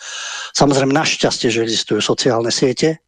Samozrejme, 0.52 0.92
našťastie, 0.92 1.48
že 1.48 1.64
existujú 1.64 2.04
sociálne 2.04 2.52
siete, 2.52 3.00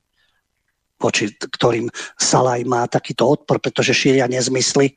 voči 0.95 1.36
ktorým 1.36 1.91
Salaj 2.15 2.63
má 2.63 2.88
takýto 2.88 3.27
odpor, 3.27 3.60
pretože 3.60 3.91
šíria 3.91 4.23
nezmysly, 4.32 4.95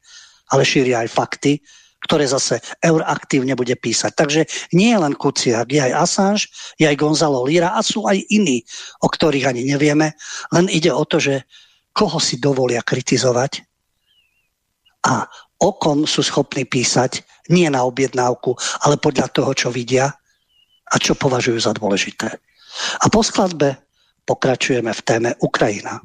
ale 0.54 0.62
šíria 0.62 1.02
aj 1.02 1.11
fakty 1.11 1.59
ktoré 2.06 2.30
zase 2.30 2.62
Eur 2.78 3.02
aktívne 3.02 3.58
bude 3.58 3.74
písať. 3.74 4.12
Takže 4.14 4.40
nie 4.78 4.94
je 4.94 5.02
len 5.02 5.18
Kuciak, 5.18 5.66
je 5.66 5.82
aj 5.82 5.92
Assange, 5.98 6.46
je 6.78 6.86
aj 6.86 6.94
Gonzalo 6.94 7.42
Lira 7.42 7.74
a 7.74 7.82
sú 7.82 8.06
aj 8.06 8.22
iní, 8.30 8.62
o 9.02 9.10
ktorých 9.10 9.50
ani 9.50 9.66
nevieme. 9.66 10.14
Len 10.54 10.66
ide 10.70 10.94
o 10.94 11.02
to, 11.02 11.18
že 11.18 11.42
koho 11.90 12.22
si 12.22 12.38
dovolia 12.38 12.86
kritizovať 12.86 13.66
a 15.10 15.26
o 15.58 15.70
kom 15.74 16.04
sú 16.04 16.22
schopní 16.22 16.68
písať 16.68 17.24
nie 17.48 17.66
na 17.70 17.82
objednávku, 17.86 18.54
ale 18.84 19.00
podľa 19.00 19.32
toho, 19.32 19.50
čo 19.56 19.68
vidia 19.72 20.12
a 20.86 20.96
čo 21.00 21.18
považujú 21.18 21.58
za 21.58 21.72
dôležité. 21.74 22.28
A 23.00 23.06
po 23.08 23.24
skladbe 23.24 23.74
pokračujeme 24.28 24.92
v 24.92 25.04
téme 25.06 25.30
Ukrajina. 25.40 26.02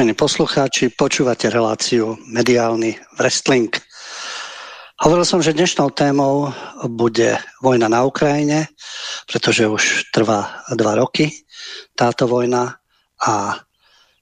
Vážení 0.00 0.16
poslucháči, 0.16 0.96
počúvate 0.96 1.52
reláciu 1.52 2.16
Mediálny 2.24 2.96
wrestling. 3.20 3.68
Hovoril 4.96 5.28
som, 5.28 5.44
že 5.44 5.52
dnešnou 5.52 5.92
témou 5.92 6.48
bude 6.88 7.36
vojna 7.60 7.84
na 7.92 8.08
Ukrajine, 8.08 8.72
pretože 9.28 9.68
už 9.68 10.08
trvá 10.08 10.64
dva 10.72 10.96
roky 10.96 11.44
táto 11.92 12.24
vojna 12.24 12.80
a 13.20 13.60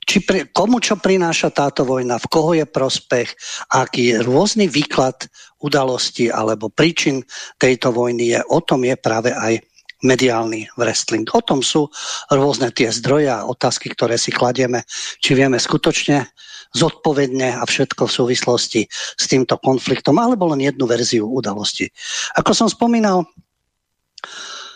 či 0.03 0.19
pri, 0.27 0.51
komu 0.51 0.83
čo 0.83 0.99
prináša 0.99 1.55
táto 1.55 1.87
vojna, 1.87 2.19
v 2.19 2.27
koho 2.27 2.59
je 2.59 2.67
prospech, 2.67 3.39
aký 3.71 4.19
je 4.19 4.27
rôzny 4.27 4.67
výklad 4.67 5.31
udalosti 5.63 6.27
alebo 6.27 6.75
príčin 6.75 7.23
tejto 7.55 7.95
vojny 7.95 8.35
je, 8.35 8.41
o 8.51 8.59
tom 8.67 8.83
je 8.83 8.99
práve 8.99 9.31
aj 9.31 9.63
mediálny 10.03 10.71
wrestling. 10.79 11.27
O 11.35 11.43
tom 11.43 11.65
sú 11.65 11.91
rôzne 12.31 12.71
tie 12.71 12.91
zdroje 12.95 13.29
a 13.31 13.47
otázky, 13.47 13.91
ktoré 13.91 14.15
si 14.15 14.31
kladieme, 14.31 14.87
či 15.19 15.35
vieme 15.35 15.59
skutočne 15.59 16.31
zodpovedne 16.77 17.59
a 17.59 17.63
všetko 17.65 18.07
v 18.07 18.17
súvislosti 18.23 18.83
s 18.93 19.25
týmto 19.27 19.57
konfliktom, 19.59 20.21
alebo 20.21 20.53
len 20.53 20.63
jednu 20.63 20.85
verziu 20.85 21.25
udalosti. 21.27 21.89
Ako 22.37 22.53
som 22.53 22.69
spomínal, 22.69 23.25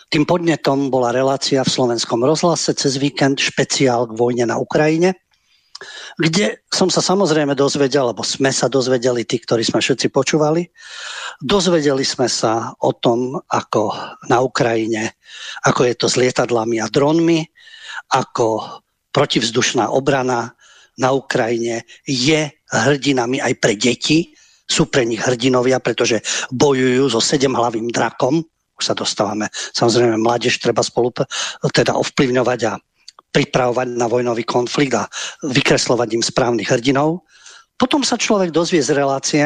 tým 0.09 0.29
podnetom 0.29 0.93
bola 0.93 1.09
relácia 1.09 1.65
v 1.65 1.73
slovenskom 1.73 2.21
rozhlase 2.21 2.73
cez 2.77 3.01
víkend 3.01 3.41
špeciál 3.41 4.05
k 4.05 4.13
vojne 4.13 4.45
na 4.45 4.61
Ukrajine 4.61 5.22
kde 6.19 6.63
som 6.69 6.89
sa 6.89 7.01
samozrejme 7.01 7.53
dozvedel, 7.55 8.09
alebo 8.09 8.25
sme 8.25 8.49
sa 8.49 8.69
dozvedeli, 8.69 9.23
tí, 9.23 9.39
ktorí 9.41 9.63
sme 9.65 9.79
všetci 9.79 10.07
počúvali, 10.09 10.67
dozvedeli 11.41 12.05
sme 12.05 12.27
sa 12.29 12.73
o 12.79 12.91
tom, 12.93 13.39
ako 13.49 13.93
na 14.29 14.41
Ukrajine, 14.43 15.19
ako 15.65 15.87
je 15.87 15.93
to 15.97 16.07
s 16.09 16.19
lietadlami 16.19 16.79
a 16.79 16.87
dronmi, 16.87 17.45
ako 18.13 18.81
protivzdušná 19.13 19.93
obrana 19.93 20.53
na 20.97 21.09
Ukrajine 21.13 21.85
je 22.05 22.49
hrdinami 22.69 23.41
aj 23.41 23.53
pre 23.57 23.73
deti, 23.77 24.33
sú 24.63 24.89
pre 24.89 25.05
nich 25.05 25.21
hrdinovia, 25.21 25.77
pretože 25.83 26.21
bojujú 26.49 27.13
so 27.13 27.21
sedemhlavým 27.21 27.89
drakom, 27.93 28.41
už 28.73 28.83
sa 28.83 28.97
dostávame, 28.97 29.53
samozrejme 29.53 30.17
mládež 30.17 30.57
treba 30.57 30.81
spolu 30.81 31.13
teda 31.69 31.93
ovplyvňovať 31.93 32.59
a 32.69 32.73
pripravovať 33.33 33.97
na 33.97 34.05
vojnový 34.05 34.45
konflikt 34.45 34.93
a 34.93 35.09
vykreslovať 35.41 36.09
im 36.13 36.23
správnych 36.23 36.69
hrdinov. 36.69 37.25
Potom 37.75 38.05
sa 38.05 38.15
človek 38.15 38.53
dozvie 38.53 38.79
z 38.79 38.93
relácie 38.93 39.43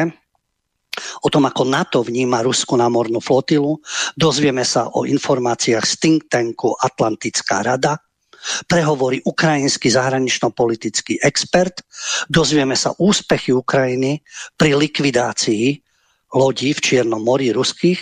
o 1.24 1.28
tom, 1.32 1.48
ako 1.48 1.64
NATO 1.64 1.98
vníma 2.04 2.44
Rusku 2.44 2.76
námornú 2.76 3.18
flotilu. 3.24 3.80
Dozvieme 4.14 4.62
sa 4.62 4.92
o 4.92 5.08
informáciách 5.08 5.84
z 5.88 5.94
think 5.96 6.20
tanku 6.28 6.76
Atlantická 6.76 7.64
rada, 7.64 7.96
prehovorí 8.70 9.18
ukrajinský 9.26 9.90
zahranično-politický 9.90 11.18
expert, 11.26 11.82
dozvieme 12.30 12.78
sa 12.78 12.94
úspechy 13.02 13.50
Ukrajiny 13.50 14.22
pri 14.54 14.78
likvidácii 14.78 15.87
lodí 16.34 16.76
v 16.76 16.80
Čiernom 16.84 17.24
mori 17.24 17.52
ruských, 17.54 18.00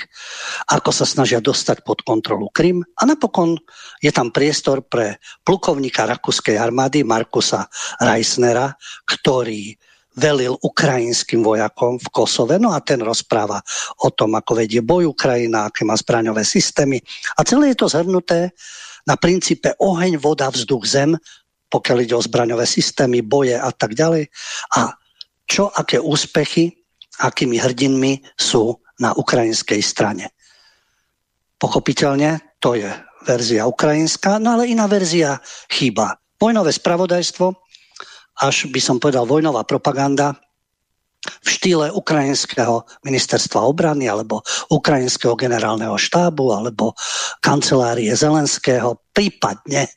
ako 0.74 0.90
sa 0.90 1.06
snažia 1.06 1.38
dostať 1.38 1.86
pod 1.86 2.02
kontrolu 2.02 2.50
Krym. 2.50 2.82
A 2.98 3.02
napokon 3.06 3.54
je 4.02 4.10
tam 4.10 4.34
priestor 4.34 4.82
pre 4.82 5.22
plukovníka 5.46 6.06
rakúskej 6.10 6.58
armády 6.58 7.06
Markusa 7.06 7.70
Reisnera, 8.02 8.74
ktorý 9.06 9.78
velil 10.16 10.56
ukrajinským 10.64 11.44
vojakom 11.44 12.00
v 12.00 12.08
Kosove. 12.08 12.56
No 12.56 12.72
a 12.72 12.80
ten 12.80 13.04
rozpráva 13.04 13.60
o 14.00 14.08
tom, 14.08 14.32
ako 14.34 14.64
vedie 14.64 14.80
boj 14.80 15.12
Ukrajina, 15.12 15.68
aké 15.68 15.84
má 15.84 15.92
zbraňové 15.92 16.42
systémy. 16.42 16.98
A 17.36 17.44
celé 17.44 17.76
je 17.76 17.84
to 17.84 17.92
zhrnuté 17.92 18.56
na 19.06 19.14
princípe 19.14 19.76
oheň, 19.76 20.16
voda, 20.18 20.48
vzduch, 20.48 20.88
zem, 20.88 21.14
pokiaľ 21.68 21.96
ide 22.02 22.14
o 22.16 22.24
zbraňové 22.24 22.64
systémy, 22.64 23.20
boje 23.20 23.54
a 23.60 23.70
tak 23.70 23.92
ďalej. 23.92 24.32
A 24.80 24.96
čo, 25.46 25.70
aké 25.70 26.00
úspechy 26.00 26.75
akými 27.22 27.56
hrdinmi 27.60 28.20
sú 28.36 28.76
na 29.00 29.12
ukrajinskej 29.12 29.80
strane. 29.84 30.32
Pochopiteľne 31.56 32.56
to 32.60 32.76
je 32.76 32.88
verzia 33.24 33.66
ukrajinská, 33.66 34.38
no 34.38 34.56
ale 34.56 34.70
iná 34.70 34.86
verzia 34.86 35.40
chýba. 35.72 36.20
Vojnové 36.36 36.72
spravodajstvo, 36.72 37.52
až 38.44 38.68
by 38.68 38.80
som 38.80 39.00
povedal 39.00 39.24
vojnová 39.24 39.64
propaganda 39.64 40.36
v 41.26 41.48
štýle 41.48 41.90
ukrajinského 41.90 42.86
ministerstva 43.02 43.58
obrany 43.66 44.06
alebo 44.06 44.44
ukrajinského 44.70 45.34
generálneho 45.34 45.98
štábu 45.98 46.54
alebo 46.54 46.94
kancelárie 47.42 48.14
Zelenského, 48.14 49.02
prípadne 49.10 49.90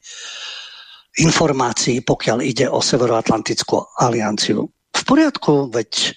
informácií, 1.22 2.02
pokiaľ 2.02 2.38
ide 2.42 2.66
o 2.66 2.82
Severoatlantickú 2.82 4.00
alianciu. 4.00 4.66
V 4.96 5.02
poriadku, 5.06 5.70
veď 5.70 6.16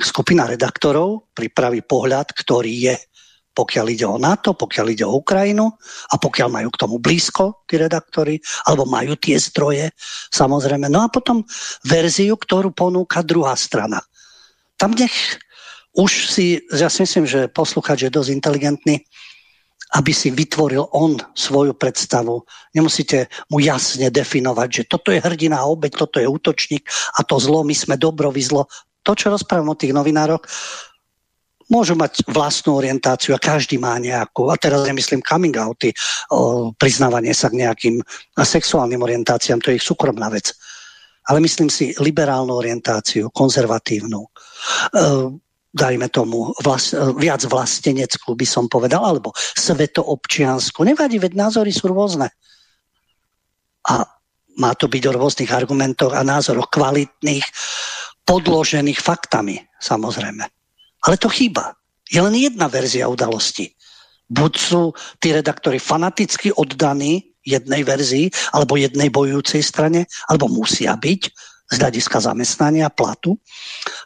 skupina 0.00 0.48
redaktorov 0.48 1.34
pripraví 1.36 1.84
pohľad, 1.84 2.32
ktorý 2.32 2.92
je, 2.92 2.96
pokiaľ 3.52 3.86
ide 3.92 4.06
o 4.08 4.16
NATO, 4.16 4.56
pokiaľ 4.56 4.86
ide 4.96 5.04
o 5.04 5.20
Ukrajinu 5.20 5.68
a 6.08 6.14
pokiaľ 6.16 6.48
majú 6.48 6.68
k 6.72 6.80
tomu 6.80 6.96
blízko 6.96 7.68
tí 7.68 7.76
redaktori, 7.76 8.40
alebo 8.64 8.88
majú 8.88 9.12
tie 9.20 9.36
zdroje, 9.36 9.92
samozrejme. 10.32 10.88
No 10.88 11.04
a 11.04 11.12
potom 11.12 11.44
verziu, 11.84 12.40
ktorú 12.40 12.72
ponúka 12.72 13.20
druhá 13.20 13.52
strana. 13.52 14.00
Tam 14.80 14.96
nech 14.96 15.36
už 15.92 16.32
si, 16.32 16.64
ja 16.72 16.88
si 16.88 17.04
myslím, 17.04 17.28
že 17.28 17.52
posluchač 17.52 18.08
je 18.08 18.10
dosť 18.10 18.32
inteligentný, 18.32 19.04
aby 19.92 20.12
si 20.16 20.32
vytvoril 20.32 20.88
on 20.96 21.20
svoju 21.36 21.76
predstavu. 21.76 22.40
Nemusíte 22.72 23.28
mu 23.52 23.60
jasne 23.60 24.08
definovať, 24.08 24.68
že 24.72 24.82
toto 24.88 25.12
je 25.12 25.20
hrdina 25.20 25.60
a 25.60 25.68
obeď, 25.68 26.00
toto 26.00 26.16
je 26.16 26.24
útočník 26.24 26.88
a 26.88 27.20
to 27.20 27.36
zlo, 27.36 27.60
my 27.60 27.76
sme 27.76 28.00
dobro, 28.00 28.32
vy 28.32 28.40
zlo 28.40 28.64
to, 29.02 29.12
čo 29.18 29.30
rozprávam 29.30 29.74
o 29.74 29.78
tých 29.78 29.94
novinároch, 29.94 30.42
môžu 31.72 31.96
mať 31.96 32.26
vlastnú 32.28 32.76
orientáciu 32.76 33.32
a 33.32 33.40
každý 33.40 33.80
má 33.80 33.96
nejakú, 33.96 34.52
a 34.52 34.60
teraz 34.60 34.84
nemyslím 34.84 35.24
coming 35.24 35.56
outy, 35.56 35.94
o, 36.28 36.70
priznávanie 36.76 37.32
sa 37.32 37.48
k 37.48 37.64
nejakým 37.64 38.04
sexuálnym 38.36 39.00
orientáciám, 39.00 39.62
to 39.64 39.72
je 39.72 39.80
ich 39.80 39.86
súkromná 39.86 40.28
vec. 40.28 40.52
Ale 41.30 41.38
myslím 41.40 41.70
si 41.70 41.94
liberálnu 41.96 42.52
orientáciu, 42.52 43.30
konzervatívnu, 43.30 44.20
e, 44.20 44.30
dajme 45.72 46.12
tomu 46.12 46.52
vlast, 46.60 46.92
viac 47.16 47.40
vlasteneckú 47.48 48.36
by 48.36 48.44
som 48.44 48.68
povedal, 48.68 49.00
alebo 49.00 49.32
svetoobčiansku. 49.56 50.84
Nevadí, 50.84 51.16
veď 51.16 51.32
názory 51.48 51.72
sú 51.72 51.88
rôzne. 51.88 52.28
A 53.88 54.04
má 54.60 54.76
to 54.76 54.84
byť 54.84 55.02
o 55.08 55.16
rôznych 55.16 55.48
argumentoch 55.48 56.12
a 56.12 56.20
názoroch 56.20 56.68
kvalitných, 56.68 57.46
podložených 58.32 58.96
faktami, 58.96 59.60
samozrejme. 59.76 60.44
Ale 61.04 61.16
to 61.20 61.28
chýba. 61.28 61.76
Je 62.08 62.16
len 62.16 62.32
jedna 62.32 62.64
verzia 62.72 63.04
udalosti. 63.04 63.76
Buď 64.32 64.52
sú 64.56 64.82
tí 65.20 65.36
redaktori 65.36 65.76
fanaticky 65.76 66.48
oddaní 66.56 67.36
jednej 67.44 67.84
verzii 67.84 68.32
alebo 68.56 68.80
jednej 68.80 69.12
bojujúcej 69.12 69.60
strane, 69.60 70.08
alebo 70.32 70.48
musia 70.48 70.96
byť 70.96 71.22
z 71.72 71.74
hľadiska 71.76 72.20
zamestnania, 72.24 72.92
platu, 72.92 73.36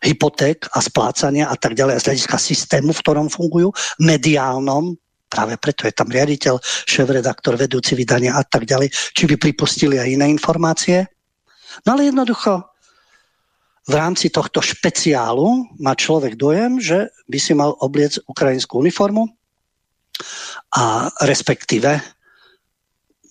hypoték 0.03 0.71
a 0.75 0.83
splácania 0.83 1.47
a 1.51 1.55
tak 1.59 1.79
ďalej, 1.79 1.95
a 1.95 2.03
z 2.03 2.07
hľadiska 2.11 2.39
systému, 2.39 2.91
v 2.95 3.03
ktorom 3.03 3.27
fungujú, 3.31 3.71
mediálnom, 4.03 4.95
práve 5.27 5.59
preto 5.59 5.87
je 5.87 5.95
tam 5.95 6.11
riaditeľ, 6.11 6.59
šéf-redaktor, 6.63 7.59
vedúci 7.59 7.99
vydania 7.99 8.39
a 8.39 8.43
tak 8.47 8.67
ďalej, 8.67 8.91
či 8.91 9.27
by 9.27 9.35
pripustili 9.39 9.99
aj 9.99 10.09
iné 10.15 10.27
informácie. 10.31 11.07
No 11.85 11.99
ale 11.99 12.09
jednoducho 12.09 12.76
v 13.87 13.95
rámci 13.95 14.35
tohto 14.35 14.59
špeciálu 14.59 15.71
má 15.79 15.95
človek 15.95 16.35
dojem, 16.35 16.83
že 16.83 17.07
by 17.31 17.39
si 17.39 17.55
mal 17.55 17.79
obliec 17.79 18.19
ukrajinskú 18.27 18.83
uniformu 18.83 19.31
a 20.75 21.07
respektíve 21.23 22.03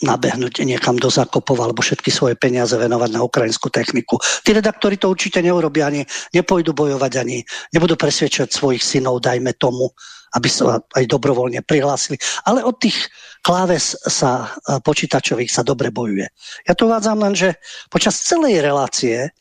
nabehnúť 0.04 0.68
niekam 0.68 1.00
do 1.00 1.08
zakopov 1.08 1.56
alebo 1.60 1.80
všetky 1.80 2.12
svoje 2.12 2.36
peniaze 2.36 2.76
venovať 2.76 3.10
na 3.16 3.24
ukrajinskú 3.24 3.72
techniku. 3.72 4.20
Tí 4.44 4.52
redaktori 4.52 5.00
to 5.00 5.08
určite 5.08 5.40
neurobia 5.40 5.88
ani, 5.88 6.04
nepôjdu 6.36 6.76
bojovať 6.76 7.14
ani, 7.16 7.40
nebudú 7.72 7.96
presvedčať 7.96 8.52
svojich 8.52 8.84
synov, 8.84 9.24
dajme 9.24 9.56
tomu, 9.56 9.88
aby 10.36 10.52
sa 10.52 10.84
aj 11.00 11.04
dobrovoľne 11.08 11.64
prihlásili. 11.64 12.20
Ale 12.44 12.60
od 12.68 12.76
tých 12.76 13.08
kláves 13.40 13.96
sa 14.04 14.52
počítačových 14.84 15.48
sa 15.48 15.64
dobre 15.64 15.96
bojuje. 15.96 16.28
Ja 16.68 16.76
to 16.76 16.92
uvádzam 16.92 17.24
len, 17.24 17.32
že 17.32 17.56
počas 17.88 18.20
celej 18.20 18.60
relácie 18.60 19.32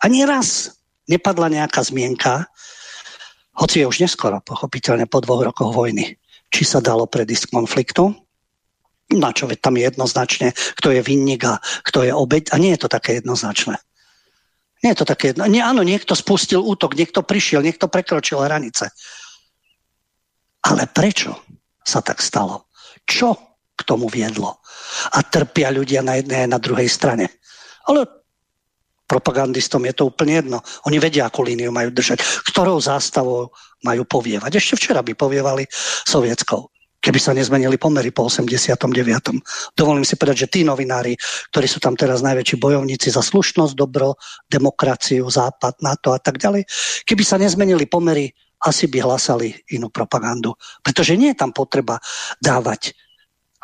ani 0.00 0.24
raz 0.24 0.76
nepadla 1.08 1.52
nejaká 1.52 1.80
zmienka, 1.84 2.48
hoci 3.56 3.84
je 3.84 3.86
už 3.86 4.00
neskoro, 4.00 4.40
pochopiteľne 4.40 5.04
po 5.10 5.20
dvoch 5.20 5.44
rokoch 5.44 5.74
vojny, 5.74 6.16
či 6.48 6.62
sa 6.64 6.80
dalo 6.80 7.04
predísť 7.04 7.52
konfliktu, 7.52 8.14
na 9.10 9.34
čo 9.34 9.50
veď 9.50 9.58
tam 9.58 9.74
je 9.74 9.82
jednoznačne, 9.90 10.48
kto 10.78 10.94
je 10.94 11.00
vinník 11.02 11.42
a 11.42 11.58
kto 11.82 12.06
je 12.06 12.12
obeď. 12.14 12.54
A 12.54 12.62
nie 12.62 12.70
je 12.78 12.86
to 12.86 12.88
také 12.88 13.18
jednoznačné. 13.18 13.74
Nie 14.80 14.94
je 14.94 15.02
to 15.02 15.10
také 15.10 15.34
jedno. 15.34 15.44
Nie, 15.50 15.66
áno, 15.66 15.82
niekto 15.82 16.14
spustil 16.14 16.62
útok, 16.62 16.94
niekto 16.94 17.20
prišiel, 17.26 17.60
niekto 17.60 17.90
prekročil 17.90 18.40
hranice. 18.40 18.94
Ale 20.62 20.88
prečo 20.88 21.36
sa 21.82 22.00
tak 22.00 22.22
stalo? 22.22 22.70
Čo 23.04 23.34
k 23.74 23.80
tomu 23.82 24.06
viedlo? 24.06 24.62
A 25.12 25.26
trpia 25.26 25.74
ľudia 25.74 26.00
na 26.06 26.16
jednej 26.16 26.46
a 26.46 26.52
na 26.52 26.62
druhej 26.62 26.88
strane. 26.88 27.28
Ale 27.90 28.06
Propagandistom 29.10 29.82
je 29.90 29.94
to 29.98 30.06
úplne 30.06 30.38
jedno. 30.38 30.62
Oni 30.86 31.02
vedia, 31.02 31.26
akú 31.26 31.42
líniu 31.42 31.74
majú 31.74 31.90
držať, 31.90 32.22
ktorou 32.46 32.78
zástavou 32.78 33.50
majú 33.82 34.06
povievať. 34.06 34.54
Ešte 34.54 34.78
včera 34.78 35.02
by 35.02 35.18
povievali 35.18 35.66
sovietskou 36.06 36.70
keby 37.00 37.16
sa 37.16 37.32
nezmenili 37.32 37.80
pomery 37.80 38.12
po 38.12 38.28
89. 38.28 38.76
Dovolím 39.72 40.04
si 40.04 40.20
povedať, 40.20 40.46
že 40.46 40.52
tí 40.52 40.60
novinári, 40.68 41.16
ktorí 41.48 41.64
sú 41.64 41.80
tam 41.80 41.96
teraz 41.96 42.20
najväčší 42.20 42.60
bojovníci 42.60 43.08
za 43.08 43.24
slušnosť, 43.24 43.72
dobro, 43.72 44.20
demokraciu, 44.46 45.24
západ, 45.24 45.80
NATO 45.80 46.12
a 46.12 46.20
tak 46.20 46.36
ďalej, 46.36 46.68
keby 47.08 47.22
sa 47.24 47.40
nezmenili 47.40 47.88
pomery, 47.88 48.28
asi 48.60 48.92
by 48.92 49.00
hlasali 49.00 49.56
inú 49.72 49.88
propagandu. 49.88 50.52
Pretože 50.84 51.16
nie 51.16 51.32
je 51.32 51.40
tam 51.40 51.56
potreba 51.56 51.96
dávať 52.44 52.92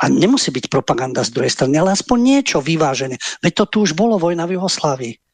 a 0.00 0.08
nemusí 0.08 0.48
byť 0.48 0.72
propaganda 0.72 1.20
z 1.20 1.32
druhej 1.36 1.52
strany, 1.52 1.76
ale 1.76 1.92
aspoň 1.92 2.18
niečo 2.20 2.58
vyvážené. 2.64 3.20
Veď 3.44 3.52
to 3.52 3.64
tu 3.68 3.76
už 3.84 3.92
bolo 3.92 4.16
vojna 4.16 4.48
v 4.48 4.56
Jugoslávii. 4.56 5.25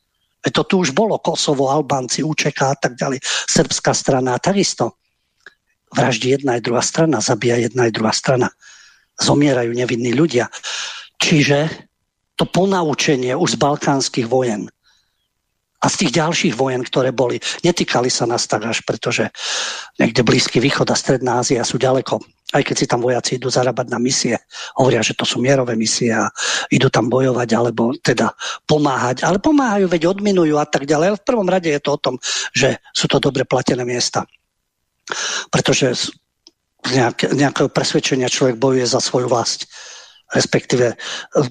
To 0.43 0.63
tu 0.67 0.83
už 0.83 0.91
bolo 0.91 1.23
Kosovo, 1.23 1.71
Albánci, 1.71 2.27
UČK 2.27 2.61
a 2.67 2.75
tak 2.75 2.99
ďalej. 2.99 3.23
Srbská 3.47 3.95
strana 3.95 4.43
takisto. 4.43 4.99
Vraždí 5.95 6.35
jedna 6.35 6.59
aj 6.59 6.63
druhá 6.67 6.83
strana, 6.83 7.21
zabíja 7.23 7.63
jedna 7.63 7.87
aj 7.87 7.93
druhá 7.95 8.11
strana. 8.11 8.49
Zomierajú 9.21 9.71
nevinní 9.71 10.17
ľudia. 10.17 10.51
Čiže 11.21 11.69
to 12.35 12.49
ponaučenie 12.49 13.37
už 13.39 13.55
z 13.55 13.61
balkánskych 13.61 14.27
vojen 14.27 14.67
a 15.83 15.87
z 15.91 16.07
tých 16.07 16.13
ďalších 16.23 16.55
vojen, 16.55 16.83
ktoré 16.87 17.11
boli, 17.11 17.43
netýkali 17.67 18.07
sa 18.07 18.25
nás 18.25 18.47
tak 18.47 18.71
až, 18.71 18.87
pretože 18.87 19.27
niekde 19.99 20.23
Blízky 20.23 20.63
východ 20.63 20.87
a 20.91 20.97
Stredná 20.97 21.43
Ázia 21.43 21.67
sú 21.67 21.77
ďaleko. 21.77 22.23
Aj 22.53 22.63
keď 22.63 22.77
si 22.77 22.87
tam 22.87 23.01
vojaci 23.01 23.41
idú 23.41 23.49
zarábať 23.49 23.89
na 23.89 23.97
misie, 23.97 24.37
hovoria, 24.77 25.01
že 25.01 25.17
to 25.17 25.25
sú 25.25 25.41
mierové 25.41 25.73
misie 25.73 26.13
a 26.13 26.29
idú 26.69 26.93
tam 26.93 27.09
bojovať 27.09 27.49
alebo 27.57 27.97
teda 27.97 28.33
pomáhať. 28.69 29.25
Ale 29.25 29.41
pomáhajú, 29.41 29.89
veď 29.89 30.13
odminujú 30.13 30.61
a 30.61 30.69
tak 30.69 30.85
ďalej. 30.85 31.07
Ale 31.09 31.21
v 31.21 31.29
prvom 31.29 31.49
rade 31.49 31.73
je 31.73 31.81
to 31.81 31.97
o 31.97 32.03
tom, 32.03 32.15
že 32.53 32.77
sú 32.93 33.09
to 33.09 33.17
dobre 33.17 33.49
platené 33.49 33.83
miesta. 33.89 34.29
Pretože 35.49 36.13
z 36.83 36.93
nejakého 37.35 37.71
presvedčenia 37.71 38.27
človek 38.27 38.59
bojuje 38.59 38.87
za 38.87 38.99
svoju 38.99 39.31
vlast, 39.31 39.71
respektíve 40.35 40.93
eh, 40.93 41.49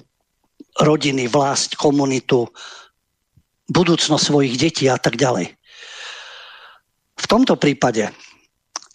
rodiny, 0.80 1.28
vlast, 1.28 1.76
komunitu, 1.76 2.48
budúcnosť 3.72 4.24
svojich 4.24 4.54
detí 4.60 4.84
a 4.88 5.00
tak 5.00 5.16
ďalej. 5.16 5.56
V 7.22 7.26
tomto 7.30 7.56
prípade 7.56 8.10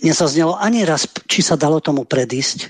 nezaznelo 0.04 0.58
ani 0.58 0.86
raz, 0.86 1.10
či 1.26 1.42
sa 1.42 1.58
dalo 1.58 1.82
tomu 1.82 2.06
predísť, 2.06 2.70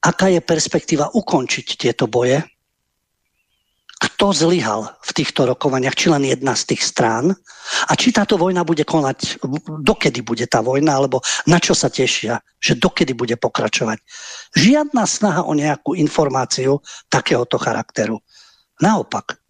aká 0.00 0.30
je 0.32 0.40
perspektíva 0.40 1.12
ukončiť 1.12 1.66
tieto 1.76 2.06
boje, 2.06 2.44
kto 3.96 4.28
zlyhal 4.36 4.92
v 5.00 5.10
týchto 5.16 5.48
rokovaniach, 5.48 5.96
či 5.96 6.12
len 6.12 6.28
jedna 6.28 6.52
z 6.52 6.76
tých 6.76 6.84
strán 6.84 7.32
a 7.88 7.92
či 7.96 8.12
táto 8.12 8.36
vojna 8.36 8.60
bude 8.60 8.84
konať, 8.84 9.40
dokedy 9.80 10.20
bude 10.20 10.44
tá 10.44 10.60
vojna, 10.60 11.00
alebo 11.00 11.24
na 11.48 11.56
čo 11.56 11.72
sa 11.72 11.88
tešia, 11.88 12.44
že 12.60 12.76
dokedy 12.76 13.16
bude 13.16 13.40
pokračovať. 13.40 13.96
Žiadna 14.52 15.04
snaha 15.08 15.48
o 15.48 15.56
nejakú 15.56 15.96
informáciu 15.96 16.84
takéhoto 17.08 17.56
charakteru. 17.56 18.20
Naopak, 18.84 19.40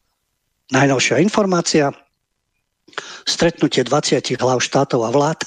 Najnovšia 0.66 1.22
informácia, 1.22 1.94
stretnutie 3.22 3.86
20 3.86 4.34
hlav 4.34 4.58
štátov 4.58 5.06
a 5.06 5.14
vlád 5.14 5.46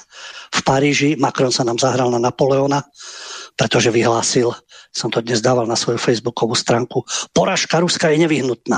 Paríži. 0.69 1.17
Macron 1.17 1.49
sa 1.49 1.65
nám 1.65 1.81
zahral 1.81 2.13
na 2.13 2.21
Napoleona, 2.21 2.85
pretože 3.57 3.89
vyhlásil, 3.89 4.53
som 4.93 5.09
to 5.09 5.25
dnes 5.25 5.41
dával 5.41 5.65
na 5.65 5.73
svoju 5.73 5.97
facebookovú 5.97 6.53
stránku, 6.53 7.01
poražka 7.33 7.81
Ruska 7.81 8.13
je 8.13 8.21
nevyhnutná. 8.21 8.77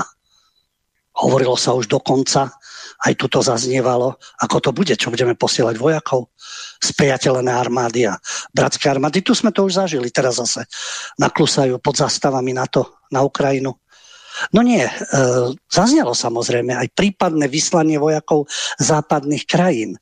Hovorilo 1.12 1.52
sa 1.60 1.76
už 1.76 1.92
dokonca, 1.92 2.48
aj 3.04 3.12
tu 3.20 3.28
to 3.28 3.44
zaznievalo, 3.44 4.16
ako 4.40 4.56
to 4.64 4.70
bude, 4.72 4.96
čo 4.96 5.12
budeme 5.12 5.36
posielať 5.36 5.76
vojakov, 5.76 6.32
spriateľené 6.80 7.52
armády 7.52 8.08
a 8.08 8.16
bratské 8.56 8.88
armády. 8.88 9.20
Tu 9.20 9.36
sme 9.36 9.52
to 9.52 9.68
už 9.68 9.84
zažili, 9.84 10.08
teraz 10.08 10.40
zase 10.40 10.64
naklusajú 11.20 11.76
pod 11.76 12.00
zastavami 12.00 12.56
NATO 12.56 13.04
na 13.12 13.20
Ukrajinu. 13.20 13.76
No 14.56 14.64
nie, 14.64 14.80
e, 14.80 14.92
zaznelo 15.68 16.16
samozrejme 16.16 16.72
aj 16.72 16.88
prípadné 16.96 17.52
vyslanie 17.52 18.00
vojakov 18.00 18.48
západných 18.80 19.44
krajín, 19.44 20.00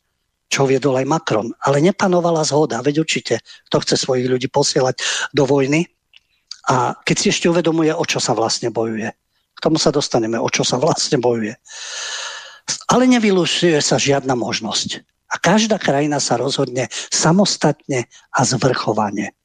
čo 0.51 0.66
viedol 0.66 0.98
aj 0.98 1.07
Macron, 1.07 1.48
ale 1.62 1.78
nepanovala 1.78 2.42
zhoda, 2.42 2.82
veď 2.82 3.07
určite, 3.07 3.38
kto 3.70 3.76
chce 3.86 3.94
svojich 4.03 4.26
ľudí 4.26 4.51
posielať 4.51 4.98
do 5.30 5.46
vojny 5.46 5.86
a 6.66 6.98
keď 7.07 7.16
si 7.16 7.26
ešte 7.30 7.46
uvedomuje, 7.46 7.94
o 7.94 8.05
čo 8.05 8.18
sa 8.18 8.34
vlastne 8.34 8.68
bojuje. 8.74 9.09
K 9.55 9.59
tomu 9.62 9.78
sa 9.78 9.94
dostaneme, 9.94 10.36
o 10.36 10.51
čo 10.51 10.66
sa 10.66 10.76
vlastne 10.76 11.22
bojuje. 11.22 11.55
Ale 12.90 13.07
nevylučuje 13.07 13.78
sa 13.78 13.96
žiadna 13.96 14.34
možnosť. 14.34 15.07
A 15.30 15.38
každá 15.38 15.78
krajina 15.78 16.18
sa 16.18 16.34
rozhodne 16.34 16.90
samostatne 17.14 18.11
a 18.34 18.40
zvrchovane. 18.42 19.38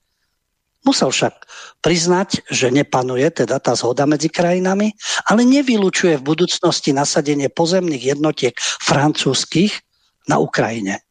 Musel 0.85 1.09
však 1.09 1.49
priznať, 1.81 2.45
že 2.49 2.69
nepanuje 2.69 3.25
teda 3.33 3.57
tá 3.57 3.73
zhoda 3.73 4.05
medzi 4.05 4.29
krajinami, 4.29 4.93
ale 5.25 5.41
nevylučuje 5.41 6.21
v 6.21 6.27
budúcnosti 6.29 6.93
nasadenie 6.93 7.49
pozemných 7.49 8.17
jednotiek 8.17 8.53
francúzskych 8.85 9.81
na 10.29 10.41
Ukrajine. 10.41 11.01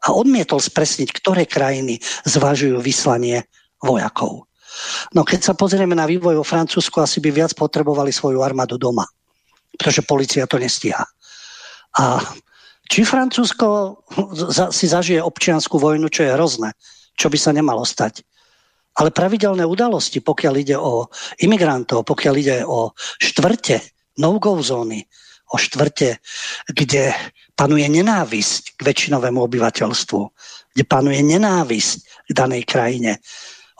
A 0.00 0.16
odmietol 0.16 0.60
spresniť, 0.60 1.12
ktoré 1.12 1.44
krajiny 1.44 2.00
zvažujú 2.24 2.80
vyslanie 2.80 3.44
vojakov. 3.84 4.48
No 5.12 5.26
keď 5.26 5.52
sa 5.52 5.54
pozrieme 5.58 5.92
na 5.92 6.08
vývoj 6.08 6.40
vo 6.40 6.46
Francúzsku, 6.46 7.02
asi 7.02 7.20
by 7.20 7.30
viac 7.34 7.52
potrebovali 7.52 8.14
svoju 8.14 8.40
armádu 8.40 8.80
doma, 8.80 9.04
pretože 9.76 10.06
policia 10.06 10.48
to 10.48 10.56
nestíha. 10.56 11.04
A 11.98 12.22
či 12.90 13.06
Francúzsko 13.06 14.00
si 14.74 14.86
zažije 14.90 15.22
občianskú 15.22 15.78
vojnu, 15.78 16.10
čo 16.10 16.26
je 16.26 16.34
hrozné, 16.34 16.70
čo 17.14 17.30
by 17.30 17.38
sa 17.38 17.54
nemalo 17.54 17.86
stať. 17.86 18.26
Ale 18.98 19.14
pravidelné 19.14 19.62
udalosti, 19.62 20.18
pokiaľ 20.18 20.54
ide 20.58 20.74
o 20.74 21.06
imigrantov, 21.38 22.02
pokiaľ 22.02 22.34
ide 22.34 22.56
o 22.66 22.90
štvrte, 23.22 23.78
no-go 24.18 24.58
zóny, 24.58 25.06
o 25.50 25.56
štvrte, 25.58 26.18
kde 26.66 27.14
panuje 27.60 27.84
nenávisť 27.92 28.80
k 28.80 28.88
väčšinovému 28.88 29.36
obyvateľstvu, 29.44 30.20
kde 30.72 30.84
panuje 30.88 31.20
nenávisť 31.20 32.24
k 32.24 32.30
danej 32.32 32.64
krajine. 32.64 33.20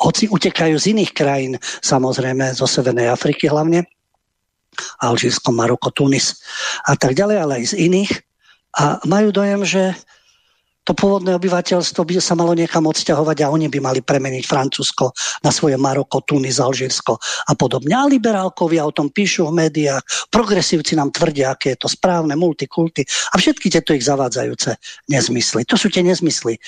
Hoci 0.04 0.28
utekajú 0.28 0.76
z 0.76 0.92
iných 0.92 1.16
krajín, 1.16 1.56
samozrejme 1.80 2.52
zo 2.52 2.68
Severnej 2.68 3.08
Afriky 3.08 3.48
hlavne, 3.48 3.88
Alžírsko, 5.00 5.56
Maroko, 5.56 5.88
Tunis 5.88 6.44
a 6.84 6.92
tak 6.92 7.16
ďalej, 7.16 7.36
ale 7.40 7.52
aj 7.64 7.64
z 7.72 7.88
iných. 7.88 8.12
A 8.76 9.00
majú 9.08 9.32
dojem, 9.32 9.64
že 9.64 9.96
to 10.90 10.98
pôvodné 10.98 11.38
obyvateľstvo 11.38 12.02
by 12.02 12.18
sa 12.18 12.34
malo 12.34 12.50
niekam 12.50 12.82
odsťahovať 12.82 13.46
a 13.46 13.54
oni 13.54 13.70
by 13.70 13.78
mali 13.78 14.02
premeniť 14.02 14.42
Francúzsko 14.42 15.14
na 15.46 15.54
svoje 15.54 15.78
Maroko, 15.78 16.18
Tunis, 16.26 16.58
Alžírsko 16.58 17.14
a 17.46 17.54
podobne. 17.54 17.94
A 17.94 18.10
liberálkovia 18.10 18.82
o 18.82 18.90
tom 18.90 19.06
píšu 19.06 19.46
v 19.46 19.62
médiách, 19.62 20.02
progresívci 20.34 20.98
nám 20.98 21.14
tvrdia, 21.14 21.54
aké 21.54 21.78
je 21.78 21.86
to 21.86 21.86
správne, 21.86 22.34
multikulty 22.34 23.06
a 23.06 23.38
všetky 23.38 23.70
tieto 23.70 23.94
ich 23.94 24.02
zavádzajúce 24.02 24.74
nezmysly. 25.06 25.62
To 25.70 25.78
sú 25.78 25.94
tie 25.94 26.02
nezmysly. 26.02 26.58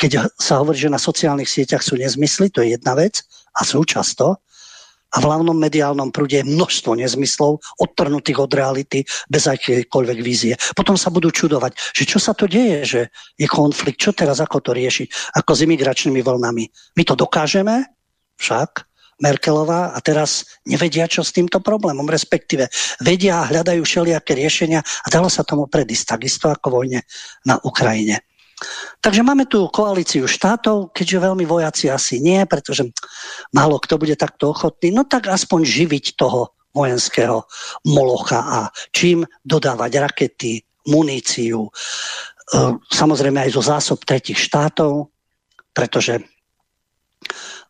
Keď 0.00 0.24
sa 0.40 0.64
hovorí, 0.64 0.80
že 0.80 0.88
na 0.88 0.96
sociálnych 0.96 1.52
sieťach 1.52 1.84
sú 1.84 2.00
nezmysly, 2.00 2.48
to 2.48 2.64
je 2.64 2.80
jedna 2.80 2.96
vec 2.96 3.28
a 3.52 3.60
sú 3.60 3.84
často, 3.84 4.40
a 5.16 5.20
v 5.20 5.26
hlavnom 5.32 5.56
mediálnom 5.56 6.12
prúde 6.12 6.44
je 6.44 6.48
množstvo 6.48 7.00
nezmyslov, 7.00 7.64
odtrhnutých 7.80 8.38
od 8.38 8.52
reality, 8.52 9.08
bez 9.32 9.48
akýkoľvek 9.48 10.18
vízie. 10.20 10.54
Potom 10.76 11.00
sa 11.00 11.08
budú 11.08 11.32
čudovať, 11.32 11.72
že 11.96 12.04
čo 12.04 12.20
sa 12.20 12.36
to 12.36 12.44
deje, 12.44 12.78
že 12.84 13.00
je 13.40 13.48
konflikt, 13.48 13.96
čo 13.96 14.12
teraz, 14.12 14.44
ako 14.44 14.60
to 14.60 14.70
rieši, 14.76 15.08
ako 15.40 15.56
s 15.56 15.64
imigračnými 15.64 16.20
vlnami. 16.20 16.64
My 17.00 17.02
to 17.08 17.16
dokážeme, 17.16 17.88
však, 18.36 18.84
Merkelová 19.16 19.96
a 19.96 19.98
teraz 20.04 20.44
nevedia, 20.68 21.08
čo 21.08 21.24
s 21.24 21.32
týmto 21.32 21.64
problémom, 21.64 22.04
respektíve 22.04 22.68
vedia 23.00 23.40
a 23.40 23.48
hľadajú 23.48 23.80
všelijaké 23.80 24.36
riešenia 24.36 24.84
a 24.84 25.08
dalo 25.08 25.32
sa 25.32 25.40
tomu 25.40 25.64
predísť, 25.72 26.20
takisto 26.20 26.52
ako 26.52 26.84
vojne 26.84 27.00
na 27.48 27.56
Ukrajine. 27.64 28.20
Takže 29.04 29.20
máme 29.20 29.44
tu 29.44 29.68
koalíciu 29.68 30.24
štátov, 30.24 30.96
keďže 30.96 31.24
veľmi 31.28 31.44
vojaci 31.44 31.92
asi 31.92 32.24
nie, 32.24 32.40
pretože 32.48 32.88
málo 33.52 33.76
kto 33.76 34.00
bude 34.00 34.16
takto 34.16 34.56
ochotný, 34.56 34.90
no 34.96 35.04
tak 35.04 35.28
aspoň 35.28 35.60
živiť 35.62 36.16
toho 36.16 36.56
vojenského 36.72 37.44
molocha 37.88 38.40
a 38.40 38.60
čím 38.92 39.24
dodávať 39.44 39.92
rakety, 40.00 40.52
muníciu, 40.86 41.66
e, 41.66 41.70
samozrejme 42.92 43.44
aj 43.44 43.50
zo 43.52 43.62
zásob 43.64 43.98
tretich 44.06 44.38
štátov, 44.38 45.10
pretože 45.72 46.22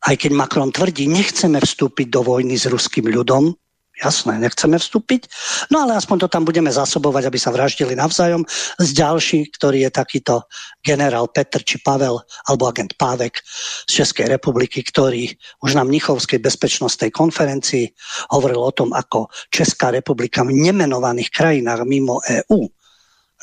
aj 0.06 0.14
keď 0.14 0.30
Macron 0.36 0.70
tvrdí, 0.70 1.10
nechceme 1.10 1.58
vstúpiť 1.58 2.06
do 2.12 2.22
vojny 2.22 2.54
s 2.54 2.68
ruským 2.70 3.08
ľudom, 3.10 3.56
Jasné, 3.96 4.36
nechceme 4.36 4.76
vstúpiť. 4.76 5.24
No 5.72 5.80
ale 5.80 5.96
aspoň 5.96 6.26
to 6.26 6.28
tam 6.28 6.44
budeme 6.44 6.68
zasobovať, 6.68 7.32
aby 7.32 7.38
sa 7.40 7.48
vraždili 7.48 7.96
navzájom. 7.96 8.44
Z 8.76 8.92
ďalší, 8.92 9.48
ktorý 9.56 9.88
je 9.88 9.90
takýto 9.90 10.44
generál 10.84 11.32
Petr 11.32 11.64
či 11.64 11.80
Pavel, 11.80 12.20
alebo 12.44 12.68
agent 12.68 12.92
Pávek 13.00 13.40
z 13.88 14.04
Českej 14.04 14.28
republiky, 14.28 14.84
ktorý 14.84 15.32
už 15.64 15.80
na 15.80 15.84
Mnichovskej 15.88 16.44
bezpečnostnej 16.44 17.08
konferencii 17.08 17.88
hovoril 18.36 18.60
o 18.60 18.72
tom, 18.76 18.92
ako 18.92 19.32
Česká 19.48 19.88
republika 19.88 20.44
v 20.44 20.52
nemenovaných 20.52 21.32
krajinách 21.32 21.88
mimo 21.88 22.20
EÚ 22.20 22.68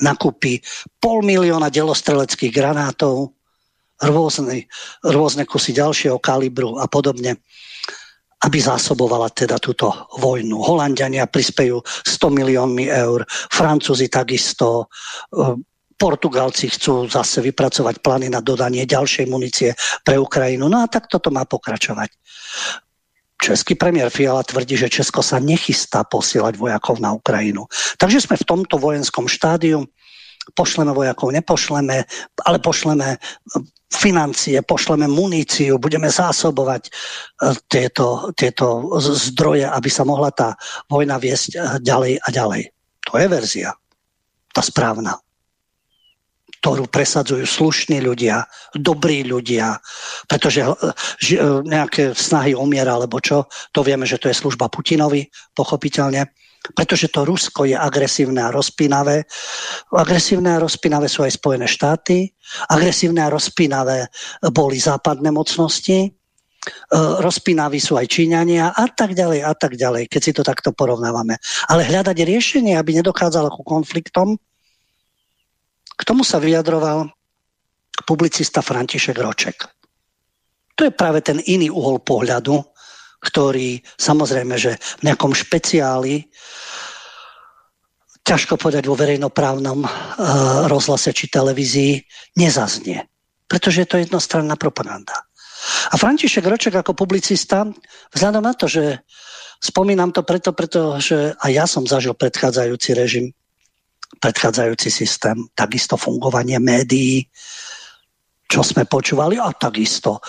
nakúpi 0.02 0.62
pol 0.98 1.22
milióna 1.22 1.70
delostreleckých 1.70 2.50
granátov, 2.50 3.30
rôzne, 4.02 4.66
rôzne 5.06 5.46
kusy 5.46 5.74
ďalšieho 5.78 6.18
kalibru 6.18 6.82
a 6.82 6.90
podobne 6.90 7.38
aby 8.44 8.58
zásobovala 8.60 9.32
teda 9.32 9.56
túto 9.60 9.88
vojnu. 10.20 10.60
Holandiania 10.60 11.28
prispejú 11.32 11.80
100 11.84 12.40
miliónmi 12.44 12.92
eur, 12.92 13.24
Francúzi 13.52 14.12
takisto, 14.12 14.92
e, 15.32 15.58
Portugalci 15.96 16.68
chcú 16.68 17.08
zase 17.08 17.40
vypracovať 17.40 18.04
plány 18.04 18.28
na 18.28 18.44
dodanie 18.44 18.84
ďalšej 18.84 19.26
munície 19.32 19.72
pre 20.04 20.20
Ukrajinu. 20.20 20.68
No 20.68 20.84
a 20.84 20.92
tak 20.92 21.08
toto 21.08 21.32
má 21.32 21.48
pokračovať. 21.48 22.12
Český 23.40 23.76
premiér 23.76 24.08
Fiala 24.08 24.44
tvrdí, 24.44 24.80
že 24.80 24.92
Česko 24.92 25.20
sa 25.20 25.40
nechystá 25.40 26.04
posielať 26.08 26.56
vojakov 26.56 27.00
na 27.00 27.12
Ukrajinu. 27.12 27.68
Takže 28.00 28.24
sme 28.24 28.36
v 28.40 28.48
tomto 28.48 28.76
vojenskom 28.80 29.28
štádiu. 29.28 29.84
Pošleme 30.56 30.92
vojakov, 30.92 31.32
nepošleme, 31.32 32.04
ale 32.44 32.58
pošleme 32.60 33.16
financie, 33.96 34.60
pošleme 34.66 35.06
muníciu, 35.08 35.78
budeme 35.78 36.10
zásobovať 36.10 36.84
e, 36.88 36.92
tieto, 37.70 38.34
tieto 38.34 38.98
zdroje, 39.00 39.70
aby 39.70 39.90
sa 39.90 40.04
mohla 40.04 40.34
tá 40.34 40.58
vojna 40.90 41.22
viesť 41.22 41.50
e, 41.54 41.58
ďalej 41.82 42.14
a 42.20 42.28
ďalej. 42.34 42.62
To 43.12 43.14
je 43.20 43.28
verzia. 43.30 43.70
Tá 44.54 44.62
správna 44.62 45.18
ktorú 46.64 46.88
presadzujú 46.88 47.44
slušní 47.44 48.00
ľudia, 48.00 48.48
dobrí 48.72 49.28
ľudia, 49.28 49.84
pretože 50.32 50.64
e, 50.64 50.72
nejaké 51.68 52.16
snahy 52.16 52.56
omiera 52.56 52.96
alebo 52.96 53.20
čo, 53.20 53.52
to 53.76 53.84
vieme, 53.84 54.08
že 54.08 54.16
to 54.16 54.32
je 54.32 54.40
služba 54.40 54.72
Putinovi, 54.72 55.28
pochopiteľne 55.52 56.32
pretože 56.72 57.12
to 57.12 57.28
Rusko 57.28 57.68
je 57.68 57.76
agresívne 57.76 58.40
a 58.40 58.56
rozpínavé. 58.56 59.28
Agresívne 59.92 60.56
a 60.56 60.64
rozpínavé 60.64 61.12
sú 61.12 61.28
aj 61.28 61.36
Spojené 61.36 61.68
štáty, 61.68 62.32
agresívne 62.72 63.20
a 63.20 63.34
rozpínavé 63.34 64.08
boli 64.56 64.80
západné 64.80 65.28
mocnosti, 65.36 66.08
e, 66.08 66.10
rozpínaví 67.20 67.84
sú 67.84 68.00
aj 68.00 68.08
Číňania 68.08 68.72
a 68.72 68.86
tak 68.88 69.12
ďalej 69.12 69.44
a 69.44 69.52
tak 69.52 69.76
ďalej, 69.76 70.08
keď 70.08 70.22
si 70.24 70.32
to 70.32 70.48
takto 70.48 70.72
porovnávame. 70.72 71.36
Ale 71.68 71.84
hľadať 71.84 72.24
riešenie, 72.24 72.80
aby 72.80 72.96
nedochádzalo 73.04 73.52
ku 73.52 73.68
konfliktom, 73.68 74.40
k 75.94 76.02
tomu 76.08 76.24
sa 76.24 76.40
vyjadroval 76.40 77.12
publicista 78.08 78.64
František 78.64 79.20
Roček. 79.20 79.68
To 80.74 80.90
je 80.90 80.92
práve 80.96 81.22
ten 81.22 81.38
iný 81.46 81.70
uhol 81.70 82.02
pohľadu, 82.02 82.73
ktorý 83.24 83.80
samozrejme, 83.96 84.60
že 84.60 84.76
v 85.00 85.08
nejakom 85.08 85.32
špeciáli 85.32 86.28
ťažko 88.24 88.56
povedať 88.60 88.88
vo 88.88 89.00
verejnoprávnom 89.00 89.84
uh, 89.84 89.90
rozhlase 90.68 91.12
či 91.12 91.28
televízii, 91.28 92.04
nezaznie. 92.40 93.04
Pretože 93.48 93.84
je 93.84 93.88
to 93.88 93.98
jednostranná 94.00 94.56
propaganda. 94.56 95.28
A 95.92 95.96
František 95.96 96.44
Roček 96.44 96.76
ako 96.76 96.96
publicista, 96.96 97.68
vzhľadom 98.12 98.44
na 98.44 98.56
to, 98.56 98.68
že 98.68 99.04
spomínam 99.64 100.12
to 100.12 100.24
preto, 100.28 100.52
pretože 100.52 101.36
aj 101.40 101.52
ja 101.52 101.66
som 101.68 101.88
zažil 101.88 102.16
predchádzajúci 102.16 102.90
režim, 102.96 103.32
predchádzajúci 104.20 104.92
systém, 104.92 105.36
takisto 105.56 105.96
fungovanie 105.96 106.60
médií, 106.60 107.28
čo 108.48 108.64
sme 108.64 108.84
počúvali, 108.88 109.40
a 109.40 109.52
takisto 109.56 110.20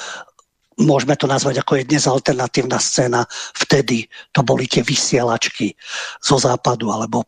môžeme 0.81 1.14
to 1.14 1.31
nazvať 1.31 1.62
ako 1.62 1.81
je 1.81 1.89
dnes 1.89 2.05
alternatívna 2.07 2.79
scéna. 2.79 3.27
Vtedy 3.55 4.09
to 4.35 4.43
boli 4.43 4.66
tie 4.66 4.83
vysielačky 4.83 5.75
zo 6.20 6.37
západu 6.41 6.91
alebo 6.91 7.25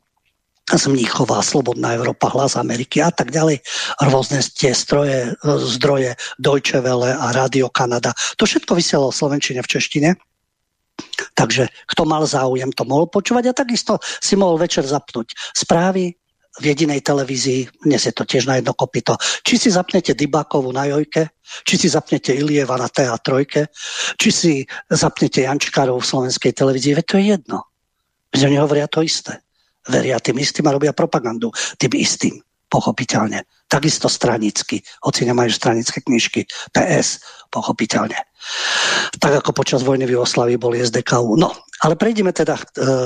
z 0.66 0.90
Mníchova, 0.90 1.46
Slobodná 1.46 1.94
Európa, 1.94 2.26
Hlas 2.26 2.58
Ameriky 2.58 2.98
a 2.98 3.14
tak 3.14 3.30
ďalej. 3.30 3.62
Rôzne 4.10 4.42
tie 4.42 4.74
stroje, 4.74 5.38
zdroje 5.46 6.18
Deutsche 6.42 6.82
Welle 6.82 7.14
a 7.14 7.30
Radio 7.30 7.70
Kanada. 7.70 8.10
To 8.34 8.50
všetko 8.50 8.74
vysielalo 8.74 9.14
v 9.14 9.18
Slovenčine, 9.22 9.62
v 9.62 9.70
Češtine. 9.70 10.10
Takže 11.38 11.70
kto 11.86 12.02
mal 12.02 12.26
záujem, 12.26 12.74
to 12.74 12.82
mohol 12.82 13.06
počúvať 13.06 13.52
a 13.52 13.58
takisto 13.62 14.02
si 14.02 14.34
mohol 14.34 14.58
večer 14.58 14.82
zapnúť 14.82 15.38
správy, 15.54 16.18
v 16.60 16.64
jedinej 16.72 17.04
televízii, 17.04 17.84
dnes 17.84 18.00
je 18.00 18.14
to 18.16 18.24
tiež 18.24 18.48
na 18.48 18.56
jedno 18.56 18.72
kopito. 18.72 19.16
Či 19.44 19.60
si 19.60 19.68
zapnete 19.68 20.16
Dybákovu 20.16 20.72
na 20.72 20.88
Jojke, 20.88 21.36
či 21.68 21.74
si 21.76 21.88
zapnete 21.92 22.32
Ilieva 22.32 22.80
na 22.80 22.88
TA3, 22.88 23.44
či 24.16 24.30
si 24.32 24.52
zapnete 24.88 25.44
Jančkárov 25.44 26.00
v 26.00 26.08
slovenskej 26.08 26.52
televízii, 26.56 26.96
veď 26.96 27.04
to 27.04 27.16
je 27.20 27.24
jedno. 27.36 27.58
Veď 28.32 28.40
oni 28.48 28.56
hovoria 28.56 28.88
to 28.88 29.04
isté. 29.04 29.44
Veria 29.86 30.18
tým 30.18 30.40
istým 30.40 30.66
a 30.66 30.74
robia 30.74 30.96
propagandu 30.96 31.52
tým 31.78 31.92
istým, 31.94 32.34
pochopiteľne. 32.72 33.46
Takisto 33.66 34.10
stranicky, 34.10 34.82
hoci 35.02 35.26
nemajú 35.26 35.50
stranické 35.50 36.02
knižky, 36.02 36.46
PS, 36.74 37.22
pochopiteľne. 37.50 38.18
Tak 39.18 39.42
ako 39.42 39.50
počas 39.54 39.82
vojny 39.82 40.06
v 40.06 40.18
Jugoslavii 40.18 40.58
boli 40.58 40.82
SDKU. 40.82 41.38
No, 41.38 41.54
ale 41.82 41.94
prejdeme 41.98 42.30
teda 42.34 42.58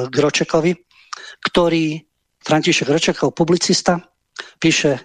k 0.08 0.14
Ročekovi, 0.14 0.72
ktorý 1.44 2.00
František 2.40 2.88
Ročekov, 2.88 3.36
publicista, 3.36 4.00
píše, 4.56 4.96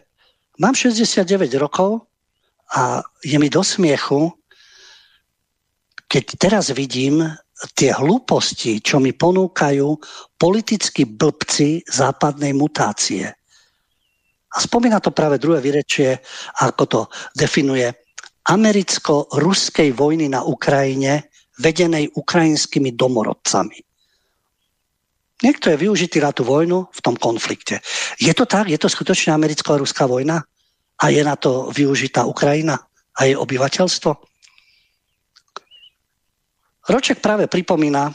mám 0.60 0.76
69 0.76 1.52
rokov 1.60 2.08
a 2.76 3.04
je 3.24 3.38
mi 3.38 3.52
do 3.52 3.64
smiechu, 3.64 4.32
keď 6.08 6.24
teraz 6.40 6.66
vidím 6.72 7.28
tie 7.76 7.92
hlúposti, 7.96 8.84
čo 8.84 9.00
mi 9.00 9.16
ponúkajú 9.16 9.88
politickí 10.36 11.08
blbci 11.08 11.88
západnej 11.88 12.52
mutácie. 12.52 13.32
A 14.56 14.58
spomína 14.64 15.04
to 15.04 15.12
práve 15.12 15.40
druhé 15.40 15.60
vyrečie, 15.60 16.20
ako 16.64 16.84
to 16.88 17.02
definuje 17.36 17.92
americko-ruskej 18.48 19.92
vojny 19.92 20.32
na 20.32 20.46
Ukrajine, 20.46 21.28
vedenej 21.60 22.12
ukrajinskými 22.16 22.94
domorodcami. 22.96 23.85
Niekto 25.46 25.70
je 25.70 25.78
využitý 25.78 26.18
na 26.18 26.34
tú 26.34 26.42
vojnu 26.42 26.90
v 26.90 27.00
tom 27.06 27.14
konflikte. 27.14 27.78
Je 28.18 28.34
to 28.34 28.50
tak? 28.50 28.66
Je 28.66 28.82
to 28.82 28.90
skutočne 28.90 29.30
americko 29.30 29.78
ruská 29.78 30.10
vojna? 30.10 30.42
A 30.98 31.14
je 31.14 31.22
na 31.22 31.38
to 31.38 31.70
využitá 31.70 32.26
Ukrajina 32.26 32.74
a 33.14 33.20
jej 33.30 33.38
obyvateľstvo? 33.38 34.12
Roček 36.90 37.22
práve 37.22 37.46
pripomína, 37.46 38.10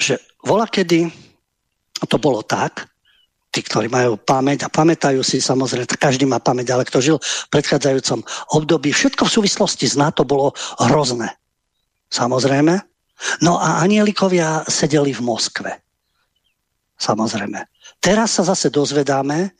že 0.00 0.16
vola 0.40 0.64
kedy 0.64 1.12
to 2.08 2.16
bolo 2.16 2.40
tak, 2.40 2.88
tí, 3.52 3.60
ktorí 3.60 3.92
majú 3.92 4.16
pamäť 4.16 4.64
a 4.64 4.72
pamätajú 4.72 5.20
si, 5.20 5.36
samozrejme, 5.36 5.84
každý 6.00 6.24
má 6.24 6.40
pamäť, 6.40 6.72
ale 6.72 6.88
kto 6.88 7.04
žil 7.04 7.16
v 7.20 7.48
predchádzajúcom 7.52 8.24
období, 8.56 8.88
všetko 8.88 9.28
v 9.28 9.34
súvislosti 9.36 9.84
s 9.84 10.00
NATO 10.00 10.24
bolo 10.24 10.56
hrozné. 10.80 11.28
Samozrejme. 12.08 12.80
No 13.44 13.60
a 13.60 13.84
anielikovia 13.84 14.64
sedeli 14.64 15.12
v 15.12 15.20
Moskve 15.20 15.91
samozrejme. 17.02 17.58
Teraz 17.98 18.38
sa 18.38 18.46
zase 18.46 18.70
dozvedáme, 18.70 19.50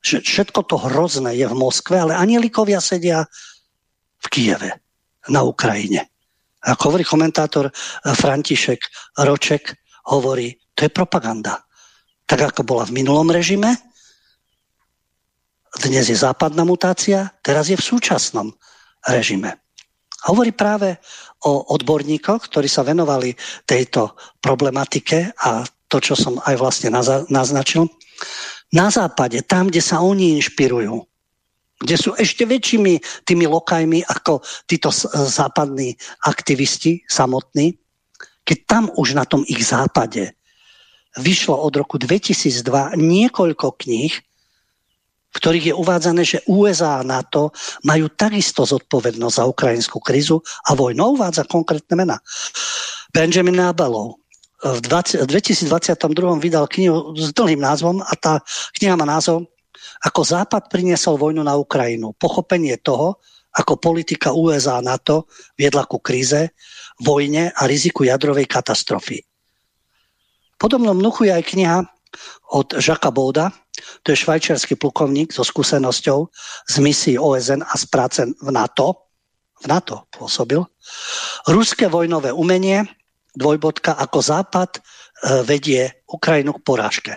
že 0.00 0.24
všetko 0.24 0.64
to 0.64 0.80
hrozné 0.80 1.36
je 1.36 1.44
v 1.44 1.56
Moskve, 1.60 2.00
ale 2.00 2.16
anielikovia 2.16 2.80
sedia 2.80 3.28
v 4.20 4.26
Kieve, 4.32 4.80
na 5.28 5.44
Ukrajine. 5.44 6.08
Ako 6.64 6.92
hovorí 6.92 7.04
komentátor 7.04 7.68
eh, 7.68 7.72
František 8.16 8.80
Roček, 9.20 9.76
hovorí, 10.08 10.56
to 10.72 10.88
je 10.88 10.90
propaganda. 10.92 11.60
Tak 12.24 12.56
ako 12.56 12.64
bola 12.64 12.88
v 12.88 12.96
minulom 12.96 13.28
režime, 13.28 13.76
dnes 15.78 16.10
je 16.10 16.18
západná 16.18 16.66
mutácia, 16.66 17.30
teraz 17.46 17.70
je 17.70 17.78
v 17.78 17.86
súčasnom 17.94 18.50
režime. 19.06 19.62
Hovorí 20.26 20.52
práve 20.52 20.98
o 21.46 21.72
odborníkoch, 21.72 22.50
ktorí 22.50 22.68
sa 22.68 22.84
venovali 22.84 23.32
tejto 23.64 24.18
problematike 24.42 25.32
a 25.40 25.64
to, 25.90 25.98
čo 25.98 26.14
som 26.14 26.38
aj 26.46 26.54
vlastne 26.54 26.94
naznačil. 27.28 27.90
Na 28.70 28.86
západe, 28.86 29.42
tam, 29.42 29.66
kde 29.66 29.82
sa 29.82 29.98
oni 29.98 30.38
inšpirujú, 30.38 31.02
kde 31.82 31.96
sú 31.98 32.14
ešte 32.14 32.46
väčšími 32.46 33.26
tými 33.26 33.50
lokajmi 33.50 34.06
ako 34.06 34.38
títo 34.70 34.94
západní 35.26 35.98
aktivisti 36.22 37.02
samotní, 37.10 37.74
keď 38.46 38.58
tam 38.70 38.84
už 38.94 39.18
na 39.18 39.26
tom 39.26 39.42
ich 39.50 39.66
západe 39.66 40.30
vyšlo 41.18 41.58
od 41.58 41.74
roku 41.74 41.98
2002 41.98 42.94
niekoľko 42.94 43.66
kníh, 43.82 44.14
v 45.30 45.36
ktorých 45.38 45.66
je 45.70 45.74
uvádzané, 45.74 46.22
že 46.26 46.42
USA 46.50 47.00
a 47.00 47.06
NATO 47.06 47.54
majú 47.86 48.10
takisto 48.14 48.66
zodpovednosť 48.66 49.36
za 49.38 49.44
ukrajinskú 49.46 50.02
krizu 50.02 50.42
a 50.66 50.74
vojnu. 50.74 51.18
Uvádza 51.18 51.46
konkrétne 51.46 51.94
mena. 51.98 52.18
Benjamin 53.14 53.58
Abelov, 53.62 54.19
v 54.60 54.78
20, 54.84 55.24
2022 55.24 56.36
vydal 56.36 56.68
knihu 56.68 57.16
s 57.16 57.32
dlhým 57.32 57.60
názvom 57.64 58.04
a 58.04 58.12
tá 58.16 58.44
kniha 58.76 58.92
má 58.96 59.08
názov 59.08 59.48
Ako 60.04 60.20
Západ 60.20 60.68
priniesol 60.68 61.16
vojnu 61.16 61.40
na 61.40 61.56
Ukrajinu. 61.56 62.12
Pochopenie 62.16 62.76
toho, 62.80 63.16
ako 63.56 63.80
politika 63.80 64.36
USA 64.36 64.78
a 64.78 64.84
NATO 64.84 65.26
viedla 65.56 65.88
ku 65.88 65.98
kríze, 65.98 66.52
vojne 67.00 67.50
a 67.56 67.62
riziku 67.64 68.04
jadrovej 68.04 68.44
katastrofy. 68.44 69.24
Podobnom 70.60 71.00
nuchu 71.00 71.28
je 71.28 71.32
aj 71.32 71.44
kniha 71.56 71.78
od 72.52 72.76
Žaka 72.76 73.08
Bouda, 73.08 73.48
to 74.04 74.12
je 74.12 74.20
švajčiarsky 74.20 74.76
plukovník 74.76 75.32
so 75.32 75.40
skúsenosťou 75.40 76.28
z 76.68 76.74
misií 76.84 77.16
OSN 77.16 77.64
a 77.64 77.74
z 77.80 77.84
práce 77.88 78.20
v 78.20 78.48
NATO. 78.52 79.08
V 79.60 79.66
NATO 79.68 80.04
pôsobil. 80.12 80.60
Ruské 81.48 81.88
vojnové 81.88 82.32
umenie, 82.32 82.84
dvojbodka, 83.34 83.96
ako 83.98 84.18
Západ 84.18 84.70
e, 84.76 84.80
vedie 85.46 86.04
Ukrajinu 86.10 86.56
k 86.58 86.64
porážke. 86.64 87.12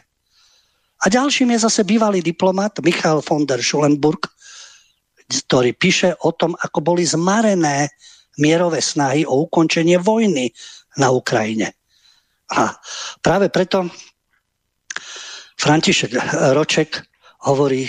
A 1.04 1.06
ďalším 1.12 1.56
je 1.56 1.66
zase 1.68 1.84
bývalý 1.84 2.24
diplomat 2.24 2.80
Michal 2.80 3.20
von 3.20 3.44
der 3.44 3.60
Schulenburg, 3.60 4.24
ktorý 5.28 5.76
píše 5.76 6.16
o 6.24 6.32
tom, 6.32 6.56
ako 6.56 6.80
boli 6.80 7.04
zmarené 7.04 7.92
mierové 8.40 8.80
snahy 8.80 9.28
o 9.28 9.46
ukončenie 9.46 10.00
vojny 10.00 10.50
na 10.98 11.12
Ukrajine. 11.12 11.76
A 12.54 12.72
práve 13.20 13.50
preto 13.50 13.90
František 15.58 16.12
Roček 16.54 17.02
hovorí, 17.48 17.88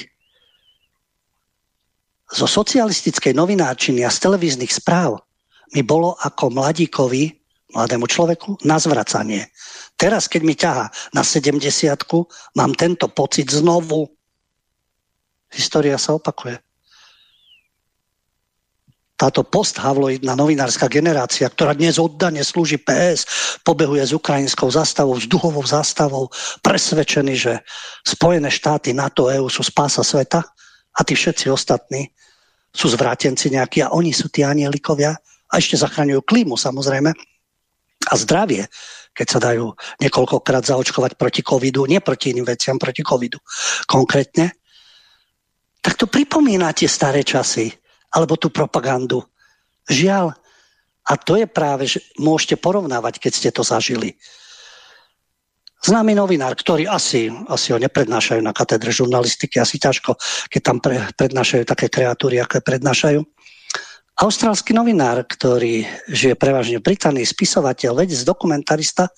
zo 2.35 2.51
socialistickej 2.51 3.31
novináčiny 3.31 4.03
a 4.03 4.11
z 4.11 4.18
televíznych 4.18 4.72
správ 4.75 5.22
mi 5.70 5.87
bolo 5.87 6.18
ako 6.18 6.51
mladíkovi, 6.51 7.31
mladému 7.75 8.07
človeku, 8.07 8.62
na 8.62 8.79
zvracanie. 8.79 9.51
Teraz, 9.99 10.31
keď 10.31 10.43
mi 10.47 10.55
ťaha 10.55 10.87
na 11.12 11.22
70 11.27 11.61
mám 12.55 12.72
tento 12.79 13.11
pocit 13.11 13.51
znovu. 13.51 14.07
História 15.51 15.99
sa 15.99 16.14
opakuje 16.14 16.59
táto 19.14 19.47
posthavloidná 19.47 20.35
novinárska 20.35 20.91
generácia, 20.91 21.47
ktorá 21.47 21.72
dnes 21.72 22.03
oddane 22.03 22.43
slúži 22.43 22.83
PS, 22.83 23.25
pobehuje 23.62 24.03
s 24.03 24.12
ukrajinskou 24.12 24.66
zastavou, 24.75 25.14
s 25.14 25.31
duhovou 25.31 25.62
zastavou, 25.62 26.27
presvedčený, 26.61 27.35
že 27.39 27.53
Spojené 28.03 28.51
štáty 28.51 28.91
NATO, 28.91 29.31
EU 29.31 29.47
sú 29.47 29.62
spása 29.62 30.03
sveta 30.03 30.43
a 30.93 31.01
tí 31.07 31.14
všetci 31.14 31.47
ostatní 31.47 32.11
sú 32.75 32.91
zvrátenci 32.91 33.55
nejakí 33.55 33.87
a 33.87 33.95
oni 33.95 34.11
sú 34.11 34.27
tí 34.35 34.43
anielikovia 34.43 35.14
a 35.47 35.55
ešte 35.57 35.79
zachraňujú 35.79 36.27
klímu 36.27 36.59
samozrejme 36.59 37.14
a 38.09 38.14
zdravie, 38.18 38.68
keď 39.14 39.26
sa 39.30 39.38
dajú 39.38 39.72
niekoľkokrát 40.02 40.66
zaočkovať 40.66 41.14
proti 41.14 41.40
covidu, 41.46 41.86
nie 41.86 42.02
proti 42.02 42.34
iným 42.34 42.44
veciam, 42.44 42.76
proti 42.76 43.07
covidu 43.07 43.38
konkrétne, 43.86 44.52
tak 45.84 46.00
to 46.00 46.09
pripomína 46.09 46.72
tie 46.72 46.88
staré 46.88 47.20
časy, 47.20 47.68
alebo 48.14 48.40
tú 48.40 48.48
propagandu. 48.48 49.20
Žiaľ. 49.90 50.32
A 51.05 51.12
to 51.20 51.36
je 51.36 51.44
práve, 51.44 51.84
že 51.84 52.00
môžete 52.16 52.57
porovnávať, 52.57 53.20
keď 53.20 53.32
ste 53.36 53.50
to 53.52 53.61
zažili. 53.61 54.16
Známy 55.84 56.16
novinár, 56.16 56.57
ktorý 56.57 56.88
asi, 56.88 57.28
asi 57.28 57.76
ho 57.76 57.78
neprednášajú 57.78 58.40
na 58.40 58.57
katedre 58.57 58.88
žurnalistiky, 58.88 59.61
asi 59.61 59.76
ťažko, 59.76 60.16
keď 60.48 60.61
tam 60.64 60.80
pre, 60.80 60.96
prednášajú 61.12 61.68
také 61.68 61.92
kreatúry, 61.92 62.40
ako 62.40 62.64
prednášajú. 62.64 63.20
Austrálsky 64.15 64.71
novinár, 64.71 65.27
ktorý 65.27 65.83
žije 66.07 66.39
prevažne 66.39 66.79
v 66.79 66.87
Británii, 66.87 67.27
spisovateľ, 67.27 67.99
vedec, 67.99 68.23
dokumentarista, 68.23 69.11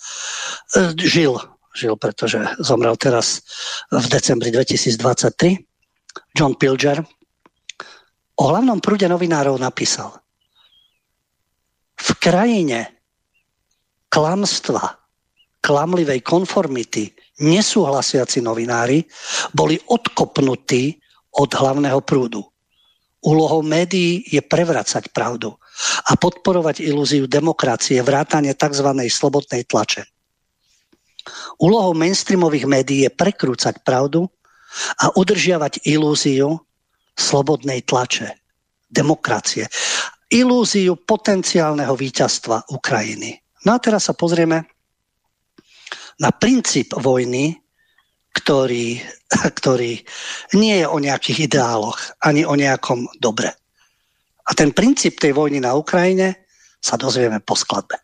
e, 0.72 0.96
žil, 0.96 1.36
žil, 1.76 2.00
pretože 2.00 2.40
zomrel 2.64 2.96
teraz 2.96 3.44
v 3.92 4.06
decembri 4.08 4.48
2023, 4.48 5.60
John 6.32 6.56
Pilger, 6.56 7.04
o 8.40 8.42
hlavnom 8.48 8.80
prúde 8.80 9.04
novinárov 9.04 9.60
napísal. 9.60 10.16
V 12.00 12.10
krajine 12.16 12.96
klamstva, 14.08 14.96
klamlivej 15.60 16.24
konformity, 16.24 17.12
nesúhlasiaci 17.44 18.40
novinári 18.40 19.04
boli 19.52 19.76
odkopnutí 19.76 20.96
od 21.36 21.52
hlavného 21.52 22.00
prúdu. 22.00 22.40
Úlohou 23.26 23.66
médií 23.66 24.22
je 24.30 24.38
prevracať 24.38 25.10
pravdu 25.10 25.50
a 26.06 26.14
podporovať 26.14 26.86
ilúziu 26.86 27.26
demokracie, 27.26 27.98
vrátanie 27.98 28.54
tzv. 28.54 28.86
slobodnej 29.10 29.66
tlače. 29.66 30.06
Úlohou 31.58 31.90
mainstreamových 31.98 32.70
médií 32.70 33.02
je 33.02 33.10
prekrúcať 33.10 33.82
pravdu 33.82 34.30
a 35.02 35.10
udržiavať 35.18 35.82
ilúziu, 35.90 36.62
slobodnej 37.18 37.82
tlače, 37.82 38.30
demokracie, 38.86 39.66
ilúziu 40.30 40.94
potenciálneho 40.94 41.98
víťazstva 41.98 42.70
Ukrajiny. 42.70 43.42
No 43.66 43.74
a 43.74 43.82
teraz 43.82 44.06
sa 44.06 44.14
pozrieme 44.14 44.70
na 46.22 46.30
princíp 46.30 46.94
vojny, 46.94 47.58
ktorý, 48.36 49.00
ktorý 49.58 50.04
nie 50.52 50.74
je 50.84 50.86
o 50.86 51.00
nejakých 51.00 51.48
ideáloch, 51.48 51.96
ani 52.20 52.44
o 52.44 52.52
nejakom 52.52 53.08
dobre. 53.16 53.48
A 54.46 54.54
ten 54.54 54.70
princíp 54.70 55.18
tej 55.18 55.32
vojny 55.34 55.58
na 55.58 55.74
Ukrajine 55.74 56.46
sa 56.78 56.94
dozvieme 56.94 57.42
po 57.42 57.58
skladbe. 57.58 57.98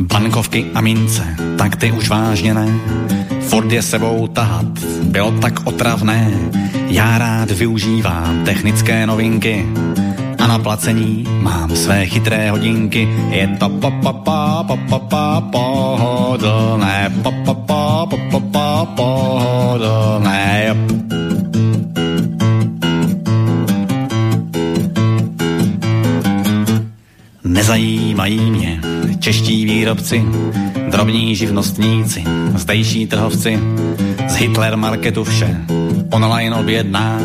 Bankovky 0.00 0.72
a 0.74 0.80
mince, 0.80 1.22
tak 1.58 1.76
ty 1.76 1.92
už 1.92 2.08
vážně 2.08 2.54
ne. 2.54 2.66
Ford 3.40 3.72
je 3.72 3.82
sebou 3.82 4.28
tahat, 4.28 4.78
bylo 5.02 5.32
tak 5.40 5.66
otravné. 5.66 6.32
Já 6.88 7.18
rád 7.18 7.50
využívám 7.50 8.44
technické 8.44 9.06
novinky 9.06 9.66
a 10.40 10.46
na 10.46 10.58
placení 10.58 11.24
mám 11.40 11.76
své 11.76 12.06
chytré 12.06 12.50
hodinky. 12.50 13.08
Je 13.30 13.48
to 13.60 13.68
pa 13.68 13.90
pa 13.90 14.12
pa 14.12 14.64
pa 14.64 14.76
pa 14.76 14.98
pa 14.98 15.40
pohodlné, 15.40 17.12
pa 17.22 17.30
pa 17.30 17.54
pa 17.54 18.06
pa 18.06 18.16
pa 18.30 18.40
pa 18.52 18.84
pohodlné. 18.96 20.76
Nezajímají 27.44 28.50
mě 28.50 28.80
čeští 29.18 29.64
výrobci, 29.64 30.24
drobní 30.90 31.36
živnostníci, 31.36 32.24
zdejší 32.54 33.06
trhovci, 33.06 33.60
z 34.28 34.34
Hitler 34.34 34.76
marketu 34.76 35.24
vše, 35.24 35.56
online 36.10 36.54
objednám, 36.54 37.22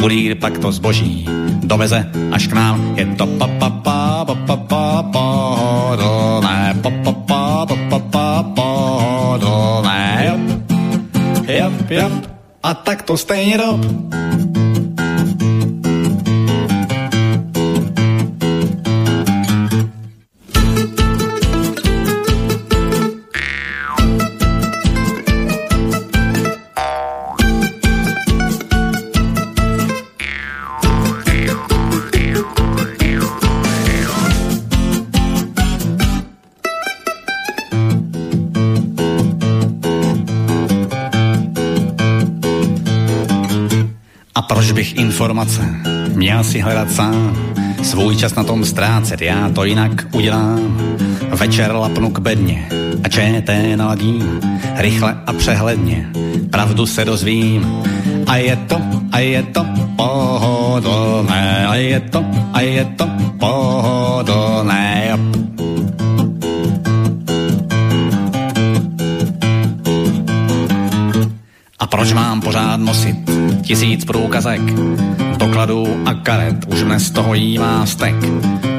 kurýr 0.00 0.34
pak 0.34 0.58
to 0.58 0.72
zboží 0.72 1.26
doveze 1.66 2.06
až 2.30 2.46
k 2.46 2.52
nám. 2.52 2.94
Je 2.96 3.06
to 3.18 3.26
pa 3.26 3.46
pa 3.58 3.68
pa 3.70 4.24
pa 4.24 4.34
pa 4.46 4.56
pa 4.56 4.84
pohodlné, 5.12 6.78
pa 6.82 6.90
pa 6.90 7.12
pa 7.12 7.42
pa 7.66 7.76
pa 7.90 7.98
pa 7.98 8.26
pohodlné, 8.54 10.02
jop, 10.30 10.42
jop, 11.48 11.76
jop, 11.90 12.12
a 12.62 12.74
tak 12.74 13.02
to 13.02 13.16
stejně 13.16 13.56
rob. 13.56 13.80
Proč 44.48 44.72
bych 44.72 44.96
informace 44.96 45.74
měl 46.14 46.44
si 46.44 46.60
hledat 46.60 46.90
sám? 46.90 47.36
Svůj 47.82 48.16
čas 48.16 48.34
na 48.34 48.44
tom 48.44 48.64
ztrácet, 48.64 49.20
já 49.20 49.50
to 49.54 49.64
jinak 49.64 50.06
udělám. 50.12 50.78
Večer 51.30 51.72
lapnu 51.72 52.10
k 52.10 52.18
bedně 52.18 52.68
a 53.04 53.08
ČT 53.08 53.76
naladím. 53.76 54.40
Rychle 54.76 55.16
a 55.26 55.32
přehledně, 55.32 56.08
pravdu 56.50 56.86
se 56.86 57.04
dozvím. 57.04 57.82
A 58.26 58.36
je 58.36 58.56
to, 58.56 58.80
a 59.12 59.18
je 59.18 59.42
to 59.42 59.66
pohodlné, 59.96 61.66
a 61.66 61.74
je 61.74 62.00
to, 62.00 62.24
a 62.52 62.60
je 62.60 62.84
to 62.84 63.06
pohodlné. 63.38 65.18
A 71.78 71.86
proč 71.86 72.12
mám 72.12 72.40
pořád 72.40 72.76
nosit 72.76 73.35
tisíc 73.66 74.04
průkazek, 74.04 74.62
dokladů 75.38 75.86
a 76.06 76.14
karet, 76.14 76.64
už 76.66 76.82
dnes 76.82 77.10
toho 77.10 77.34
jí 77.34 77.58
stek. 77.84 78.14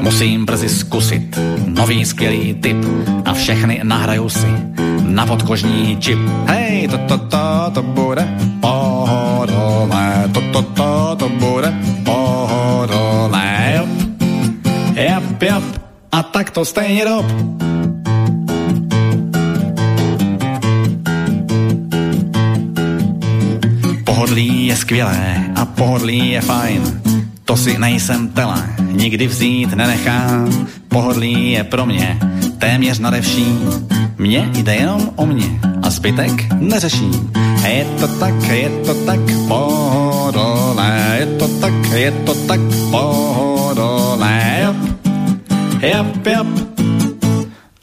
Musím 0.01 0.45
brzy 0.45 0.69
zkusit 0.69 1.39
nový 1.65 2.05
skvělý 2.05 2.53
typ 2.53 2.77
a 3.25 3.33
všechny 3.33 3.81
nahraju 3.83 4.29
si 4.29 4.47
na 5.01 5.25
podkožní 5.25 5.97
čip. 5.99 6.19
Hej, 6.45 6.88
to, 6.88 6.97
to, 6.97 7.17
to, 7.17 7.71
to 7.73 7.81
bude 7.81 8.27
pohodlné, 8.59 10.29
to, 10.33 10.41
to, 10.41 10.61
to, 10.61 11.15
to 11.19 11.29
bude 11.29 11.73
pohodlné, 12.03 13.73
jop, 13.75 13.89
jop, 14.95 15.41
jop, 15.41 15.63
a 16.11 16.23
tak 16.23 16.49
to 16.49 16.65
stejně 16.65 17.05
dob. 17.05 17.25
Pohodlí 24.28 24.67
je 24.67 24.75
skvělé 24.75 25.45
a 25.55 25.65
pohodlí 25.65 26.32
je 26.32 26.41
fajn. 26.41 27.01
To 27.45 27.57
si 27.57 27.78
nejsem 27.78 28.28
tele, 28.28 28.75
nikdy 28.91 29.28
vzít 29.28 29.73
nenechám. 29.73 30.67
Pohodlí 30.88 31.51
je 31.51 31.63
pro 31.63 31.86
mě 31.86 32.19
téměř 32.57 32.99
nade 32.99 33.21
vším. 33.21 33.88
Mně 34.17 34.49
jde 34.53 34.75
jenom 34.75 35.11
o 35.15 35.25
mě 35.25 35.59
a 35.84 35.89
zbytek 35.89 36.53
neřeším. 36.59 37.32
Je 37.67 37.86
to 37.99 38.07
tak, 38.07 38.43
je 38.43 38.69
to 38.69 38.93
tak 38.93 39.19
pohodlné, 39.47 41.17
je 41.19 41.25
to 41.25 41.47
tak, 41.47 41.73
je 41.91 42.11
to 42.11 42.34
tak 42.34 42.59
pohodlné. 42.91 44.63
Jop, 44.63 44.75
jop, 45.82 46.25
jop. 46.25 46.47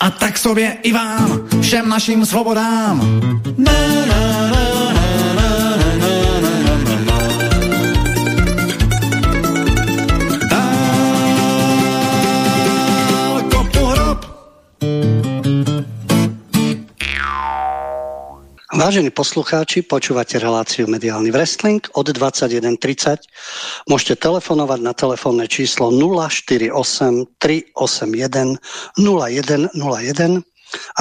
A 0.01 0.11
tak 0.11 0.39
sobě 0.39 0.77
i 0.83 0.93
vám, 0.93 1.41
všem 1.61 1.89
našim 1.89 2.27
svobodám. 2.27 3.21
Na, 3.59 3.73
na, 4.07 4.49
na. 4.49 4.94
Vážení 18.85 19.09
poslucháči, 19.09 19.81
počúvate 19.81 20.37
reláciu 20.37 20.85
Mediálny 20.85 21.33
wrestling 21.33 21.81
od 21.97 22.05
21.30. 22.05 23.17
Môžete 23.89 24.21
telefonovať 24.21 24.81
na 24.85 24.93
telefónne 24.93 25.49
číslo 25.49 25.89
048 25.89 26.69
381 27.41 28.61
0101 29.01 30.45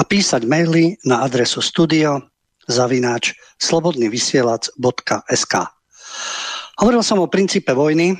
písať 0.00 0.42
maily 0.48 0.96
na 1.04 1.28
adresu 1.28 1.60
studio 1.60 2.24
zavináč 2.64 3.36
slobodnyvysielac.sk 3.60 5.54
Hovoril 6.80 7.02
som 7.04 7.20
o 7.20 7.28
princípe 7.28 7.76
vojny, 7.76 8.16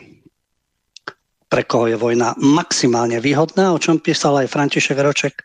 pre 1.48 1.64
koho 1.64 1.88
je 1.88 1.96
vojna 1.96 2.36
maximálne 2.36 3.16
výhodná, 3.16 3.72
o 3.72 3.80
čom 3.80 3.96
písal 3.96 4.44
aj 4.44 4.52
František 4.52 5.00
Roček 5.00 5.40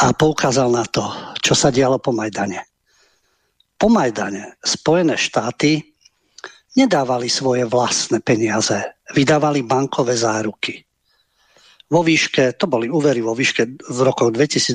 a 0.00 0.16
poukázal 0.16 0.72
na 0.72 0.88
to, 0.88 1.04
čo 1.44 1.52
sa 1.52 1.68
dialo 1.68 2.00
po 2.00 2.16
Majdane 2.16 2.75
po 3.76 3.92
Majdane 3.92 4.56
Spojené 4.64 5.16
štáty 5.20 5.84
nedávali 6.76 7.28
svoje 7.28 7.64
vlastné 7.64 8.20
peniaze, 8.20 8.76
vydávali 9.12 9.64
bankové 9.64 10.16
záruky. 10.16 10.84
Vo 11.86 12.02
výške, 12.02 12.58
to 12.58 12.66
boli 12.66 12.90
úvery 12.90 13.22
vo 13.22 13.32
výške 13.32 13.62
v 13.78 13.98
rokoch 14.02 14.34
2022 14.34 14.74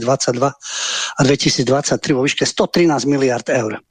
a 1.18 1.20
2023 1.20 2.16
vo 2.16 2.24
výške 2.24 2.47
113 2.47 3.04
miliard 3.04 3.43
eur. 3.52 3.84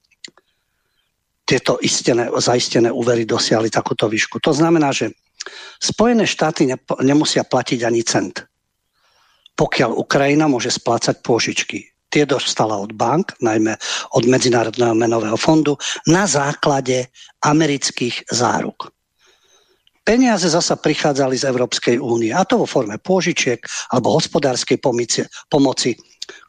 Tieto 1.45 1.77
istené, 1.85 2.33
zaistené 2.41 2.89
úvery 2.89 3.29
dosiahli 3.29 3.69
takúto 3.69 4.09
výšku. 4.09 4.41
To 4.41 4.55
znamená, 4.55 4.95
že 4.95 5.13
Spojené 5.81 6.29
štáty 6.29 6.69
nemusia 7.01 7.45
platiť 7.45 7.81
ani 7.85 8.05
cent, 8.05 8.45
pokiaľ 9.57 9.97
Ukrajina 9.97 10.49
môže 10.49 10.73
splácať 10.73 11.25
pôžičky. 11.25 11.90
Tie 12.11 12.27
dostala 12.27 12.75
od 12.75 12.91
bank, 12.93 13.39
najmä 13.39 13.79
od 14.19 14.25
Medzinárodného 14.27 14.99
menového 14.99 15.39
fondu, 15.39 15.79
na 16.11 16.27
základe 16.27 17.07
amerických 17.47 18.27
záruk. 18.35 18.91
Peniaze 20.03 20.51
zasa 20.51 20.75
prichádzali 20.75 21.39
z 21.39 21.47
Európskej 21.47 21.97
únie, 22.03 22.35
a 22.35 22.43
to 22.43 22.59
vo 22.59 22.67
forme 22.67 22.99
pôžičiek 22.99 23.63
alebo 23.95 24.19
hospodárskej 24.19 24.83
pomoci, 25.47 25.95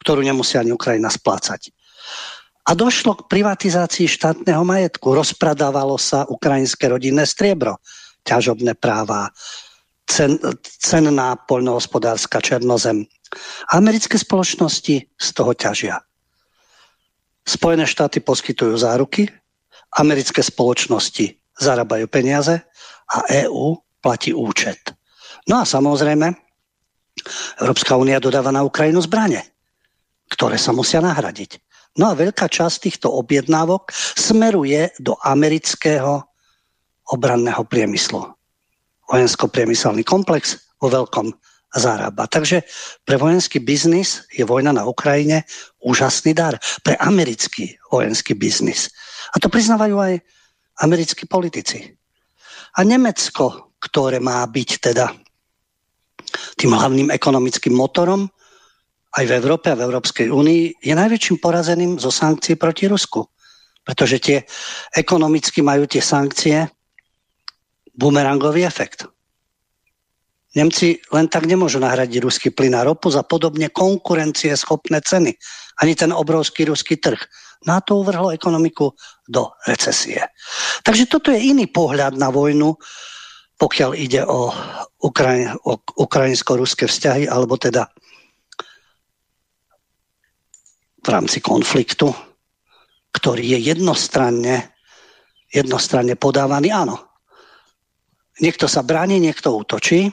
ktorú 0.02 0.20
nemusia 0.26 0.66
ani 0.66 0.74
Ukrajina 0.74 1.06
splácať. 1.06 1.70
A 2.66 2.74
došlo 2.74 3.18
k 3.18 3.26
privatizácii 3.26 4.06
štátneho 4.06 4.62
majetku. 4.62 5.14
Rozpradávalo 5.14 5.98
sa 5.98 6.26
ukrajinské 6.26 6.90
rodinné 6.90 7.26
striebro, 7.26 7.78
ťažobné 8.22 8.78
práva, 8.78 9.30
cen, 10.12 10.36
cenná 10.60 11.40
poľnohospodárska 11.48 12.44
černozem. 12.44 13.08
Americké 13.72 14.20
spoločnosti 14.20 15.08
z 15.08 15.28
toho 15.32 15.56
ťažia. 15.56 16.04
Spojené 17.48 17.88
štáty 17.88 18.20
poskytujú 18.20 18.76
záruky, 18.76 19.26
americké 19.96 20.44
spoločnosti 20.44 21.32
zarábajú 21.56 22.06
peniaze 22.12 22.60
a 23.08 23.18
EÚ 23.48 23.80
platí 24.04 24.36
účet. 24.36 24.92
No 25.48 25.58
a 25.58 25.64
samozrejme, 25.64 26.28
Európska 27.64 27.96
únia 27.96 28.22
dodáva 28.22 28.52
na 28.52 28.62
Ukrajinu 28.62 29.00
zbranie, 29.02 29.42
ktoré 30.28 30.60
sa 30.60 30.70
musia 30.76 31.00
nahradiť. 31.02 31.58
No 31.98 32.12
a 32.12 32.16
veľká 32.16 32.48
časť 32.48 32.88
týchto 32.88 33.08
objednávok 33.10 33.92
smeruje 34.16 34.92
do 34.96 35.18
amerického 35.20 36.24
obranného 37.10 37.64
priemyslu 37.68 38.32
vojensko-priemyselný 39.10 40.06
komplex 40.06 40.60
vo 40.78 40.90
veľkom 40.90 41.32
zarába. 41.72 42.28
Takže 42.28 42.62
pre 43.08 43.16
vojenský 43.16 43.64
biznis 43.64 44.28
je 44.28 44.44
vojna 44.44 44.76
na 44.76 44.84
Ukrajine 44.84 45.48
úžasný 45.80 46.36
dar. 46.36 46.60
Pre 46.84 46.94
americký 47.00 47.80
vojenský 47.88 48.36
biznis. 48.36 48.92
A 49.32 49.40
to 49.40 49.48
priznávajú 49.48 49.96
aj 49.96 50.14
americkí 50.84 51.24
politici. 51.24 51.88
A 52.76 52.84
Nemecko, 52.84 53.72
ktoré 53.80 54.20
má 54.20 54.44
byť 54.44 54.70
teda 54.80 55.12
tým 56.56 56.72
hlavným 56.72 57.12
ekonomickým 57.12 57.76
motorom 57.76 58.28
aj 59.12 59.24
v 59.28 59.36
Európe 59.36 59.68
a 59.68 59.76
v 59.76 59.84
Európskej 59.84 60.32
únii, 60.32 60.80
je 60.80 60.94
najväčším 60.96 61.36
porazeným 61.36 62.00
zo 62.00 62.08
sankcií 62.08 62.56
proti 62.56 62.88
Rusku. 62.88 63.20
Pretože 63.84 64.16
tie 64.22 64.38
ekonomicky 64.96 65.60
majú 65.60 65.84
tie 65.84 66.00
sankcie 66.00 66.64
bumerangový 67.96 68.64
efekt. 68.64 69.06
Nemci 70.52 71.00
len 71.08 71.32
tak 71.32 71.48
nemôžu 71.48 71.80
nahradiť 71.80 72.20
ruský 72.20 72.48
plyn 72.52 72.76
a 72.76 72.84
ropu 72.84 73.08
za 73.08 73.24
podobne 73.24 73.72
konkurencie 73.72 74.52
schopné 74.52 75.00
ceny. 75.00 75.32
Ani 75.80 75.96
ten 75.96 76.12
obrovský 76.12 76.68
ruský 76.68 77.00
trh. 77.00 77.20
Na 77.64 77.80
to 77.80 78.04
uvrhlo 78.04 78.34
ekonomiku 78.34 78.92
do 79.24 79.48
recesie. 79.64 80.20
Takže 80.84 81.08
toto 81.08 81.32
je 81.32 81.40
iný 81.40 81.70
pohľad 81.72 82.20
na 82.20 82.28
vojnu, 82.28 82.76
pokiaľ 83.56 83.90
ide 83.96 84.26
o, 84.26 84.52
Ukraj- 85.00 85.56
o 85.64 85.78
ukrajinsko-ruské 85.78 86.84
vzťahy, 86.84 87.30
alebo 87.30 87.56
teda 87.56 87.88
v 91.02 91.08
rámci 91.08 91.40
konfliktu, 91.40 92.12
ktorý 93.14 93.56
je 93.56 93.58
jednostranne, 93.72 94.74
jednostranne 95.48 96.18
podávaný. 96.18 96.74
Áno, 96.74 97.11
Niekto 98.40 98.64
sa 98.64 98.80
bráni, 98.80 99.20
niekto 99.20 99.52
útočí. 99.52 100.08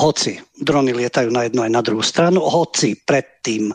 Hoci 0.00 0.40
drony 0.56 0.96
lietajú 0.96 1.28
na 1.28 1.44
jednu 1.44 1.66
aj 1.66 1.72
na 1.74 1.82
druhú 1.84 2.00
stranu, 2.00 2.40
hoci 2.40 2.96
predtým 3.04 3.74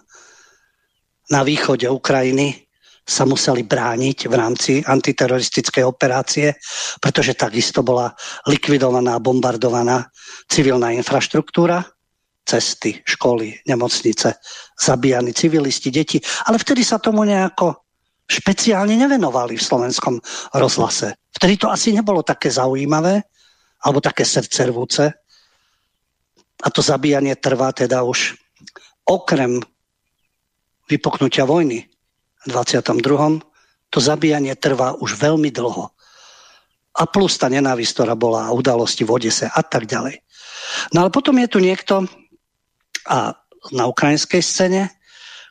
na 1.30 1.41
východe 1.43 1.86
Ukrajiny 1.86 2.66
sa 3.06 3.22
museli 3.30 3.62
brániť 3.62 4.26
v 4.26 4.34
rámci 4.34 4.72
antiteroristickej 4.82 5.86
operácie, 5.86 6.58
pretože 6.97 7.38
takisto 7.38 7.86
bola 7.86 8.10
likvidovaná, 8.49 9.22
bombardovaná 9.22 10.10
civilná 10.49 10.89
infraštruktúra, 10.97 11.86
cesty, 12.41 13.06
školy, 13.06 13.62
nemocnice, 13.70 14.41
zabíjani 14.82 15.38
civilisti, 15.38 15.93
deti. 15.93 16.18
Ale 16.49 16.58
vtedy 16.58 16.82
sa 16.82 16.97
tomu 16.97 17.22
nejako 17.22 17.85
špeciálne 18.26 18.98
nevenovali 18.98 19.58
v 19.58 19.64
slovenskom 19.64 20.18
rozhlase. 20.58 21.14
Vtedy 21.30 21.62
to 21.62 21.68
asi 21.70 21.94
nebolo 21.94 22.26
také 22.26 22.50
zaujímavé, 22.50 23.22
alebo 23.86 24.02
také 24.02 24.26
srdcervúce. 24.26 25.14
A 26.64 26.68
to 26.74 26.82
zabíjanie 26.82 27.38
trvá 27.38 27.70
teda 27.70 28.02
už 28.02 28.34
okrem 29.06 29.62
vypoknutia 30.90 31.46
vojny 31.46 31.86
v 31.86 32.46
22. 32.50 33.46
To 33.94 34.00
zabíjanie 34.02 34.58
trvá 34.58 34.98
už 34.98 35.22
veľmi 35.22 35.54
dlho. 35.54 35.94
A 36.96 37.04
plus 37.06 37.38
tá 37.38 37.52
nenávisť, 37.52 37.92
ktorá 38.02 38.16
bola 38.16 38.50
a 38.50 38.56
udalosti 38.56 39.04
v 39.04 39.14
Odese 39.20 39.46
a 39.52 39.62
tak 39.62 39.86
ďalej. 39.86 40.24
No 40.96 41.06
ale 41.06 41.12
potom 41.14 41.38
je 41.38 41.52
tu 41.52 41.60
niekto 41.62 42.08
a 43.06 43.38
na 43.74 43.86
ukrajinskej 43.86 44.42
scéne, 44.42 44.90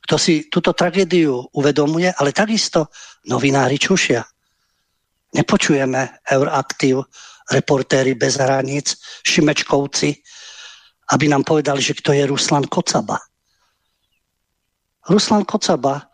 kto 0.05 0.21
si 0.21 0.53
túto 0.53 0.77
tragédiu 0.77 1.49
uvedomuje, 1.57 2.13
ale 2.13 2.37
takisto 2.37 2.93
novinári 3.25 3.81
čušia. 3.81 4.21
Nepočujeme 5.33 6.21
Euraktiv, 6.29 7.01
reportéry 7.49 8.13
bez 8.13 8.37
hraníc, 8.37 9.01
Šimečkovci, 9.25 10.13
aby 11.17 11.25
nám 11.29 11.45
povedali, 11.49 11.81
že 11.81 11.97
kto 11.97 12.13
je 12.13 12.29
Ruslan 12.29 12.69
Kocaba. 12.69 13.17
Ruslan 15.09 15.45
Kocaba, 15.49 16.05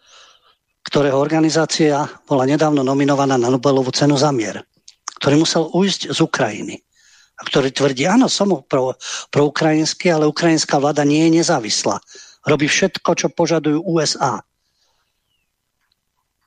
ktorého 0.86 1.18
organizácia 1.18 2.06
bola 2.26 2.46
nedávno 2.46 2.82
nominovaná 2.82 3.38
na 3.38 3.50
Nobelovú 3.50 3.90
cenu 3.94 4.18
za 4.18 4.30
mier, 4.34 4.62
ktorý 5.22 5.42
musel 5.42 5.66
ujsť 5.70 6.10
z 6.14 6.18
Ukrajiny 6.18 6.76
a 7.38 7.46
ktorý 7.46 7.70
tvrdí, 7.70 8.06
áno, 8.06 8.26
som 8.26 8.50
pro, 8.66 8.94
pro 9.30 9.42
ukrajinský, 9.50 10.10
ale 10.10 10.26
ukrajinská 10.26 10.78
vláda 10.78 11.06
nie 11.06 11.26
je 11.26 11.42
nezávislá. 11.42 12.02
Robí 12.46 12.66
všetko, 12.68 13.10
čo 13.16 13.28
požadujú 13.28 13.84
USA. 13.84 14.40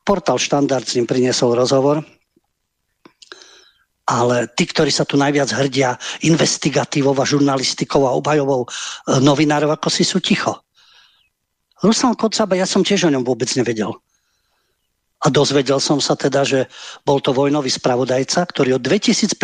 Portál 0.04 0.42
Štandard 0.42 0.84
s 0.84 0.98
ním 1.00 1.08
priniesol 1.08 1.56
rozhovor, 1.56 2.04
ale 4.04 4.52
tí, 4.52 4.68
ktorí 4.68 4.92
sa 4.92 5.08
tu 5.08 5.16
najviac 5.16 5.48
hrdia 5.56 5.96
investigatívou 6.28 7.16
a 7.16 7.24
žurnalistikou 7.24 8.04
a 8.04 8.16
obhajovou 8.20 8.68
e, 8.68 8.70
novinárov, 9.24 9.72
ako 9.80 9.88
si 9.88 10.04
sú 10.04 10.20
ticho. 10.20 10.60
Ruslan 11.80 12.20
Kocaba, 12.20 12.60
ja 12.60 12.68
som 12.68 12.84
tiež 12.84 13.08
o 13.08 13.14
ňom 13.16 13.24
vôbec 13.24 13.48
nevedel. 13.56 13.96
A 15.24 15.32
dozvedel 15.32 15.80
som 15.80 16.04
sa 16.04 16.20
teda, 16.20 16.44
že 16.44 16.68
bol 17.08 17.24
to 17.24 17.32
vojnový 17.32 17.72
spravodajca, 17.72 18.44
ktorý 18.44 18.76
od 18.76 18.84
2015 18.84 19.40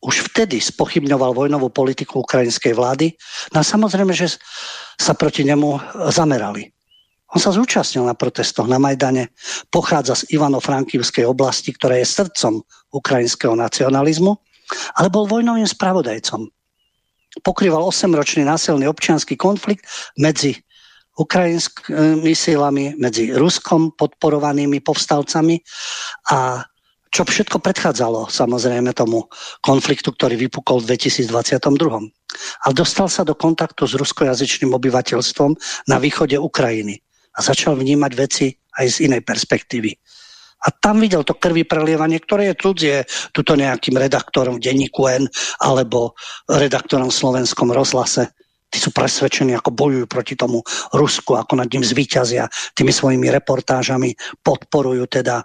už 0.00 0.32
vtedy 0.32 0.60
spochybňoval 0.60 1.36
vojnovú 1.36 1.68
politiku 1.68 2.24
ukrajinskej 2.24 2.72
vlády. 2.72 3.12
No 3.52 3.60
a 3.60 3.64
samozrejme, 3.64 4.16
že 4.16 4.40
sa 4.96 5.12
proti 5.12 5.44
nemu 5.44 5.76
zamerali. 6.08 6.72
On 7.30 7.38
sa 7.38 7.54
zúčastnil 7.54 8.02
na 8.02 8.16
protestoch 8.16 8.66
na 8.66 8.82
Majdane, 8.82 9.30
pochádza 9.70 10.24
z 10.24 10.34
Ivano-Frankivskej 10.34 11.22
oblasti, 11.22 11.70
ktorá 11.70 11.94
je 12.02 12.08
srdcom 12.08 12.58
ukrajinského 12.90 13.54
nacionalizmu, 13.54 14.34
ale 14.98 15.08
bol 15.12 15.30
vojnovým 15.30 15.68
spravodajcom. 15.68 16.50
Pokrýval 17.46 17.86
8-ročný 17.86 18.42
násilný 18.42 18.90
občianský 18.90 19.38
konflikt 19.38 19.86
medzi 20.18 20.58
ukrajinskými 21.20 22.34
silami, 22.34 22.98
medzi 22.98 23.30
Ruskom 23.30 23.94
podporovanými 23.94 24.82
povstalcami 24.82 25.62
a 26.34 26.66
čo 27.10 27.26
všetko 27.26 27.58
predchádzalo 27.58 28.30
samozrejme 28.30 28.94
tomu 28.94 29.26
konfliktu, 29.66 30.14
ktorý 30.14 30.46
vypukol 30.46 30.78
v 30.82 30.94
2022. 30.94 32.10
Ale 32.64 32.74
dostal 32.74 33.10
sa 33.10 33.26
do 33.26 33.34
kontaktu 33.34 33.86
s 33.90 33.98
ruskojazyčným 33.98 34.70
obyvateľstvom 34.70 35.50
na 35.90 35.96
východe 35.98 36.38
Ukrajiny 36.38 37.02
a 37.34 37.38
začal 37.42 37.74
vnímať 37.74 38.12
veci 38.14 38.54
aj 38.78 38.86
z 38.86 38.96
inej 39.10 39.26
perspektívy. 39.26 39.90
A 40.60 40.68
tam 40.76 41.00
videl 41.00 41.24
to 41.24 41.40
krvi 41.40 41.64
prelievanie, 41.64 42.20
ktoré 42.20 42.52
je 42.52 42.60
cudzie 42.60 42.96
tuto 43.32 43.56
nejakým 43.56 43.96
redaktorom 43.96 44.60
v 44.60 44.64
denníku 44.70 45.08
N 45.08 45.24
alebo 45.64 46.12
redaktorom 46.46 47.08
v 47.08 47.16
slovenskom 47.16 47.72
rozhlase. 47.72 48.28
Tí 48.70 48.78
sú 48.78 48.94
presvedčení, 48.94 49.50
ako 49.56 49.74
bojujú 49.74 50.06
proti 50.06 50.38
tomu 50.38 50.62
Rusku, 50.94 51.34
ako 51.34 51.58
nad 51.58 51.66
ním 51.66 51.82
zvíťazia 51.82 52.46
tými 52.78 52.94
svojimi 52.94 53.26
reportážami, 53.34 54.14
podporujú 54.46 55.10
teda 55.10 55.42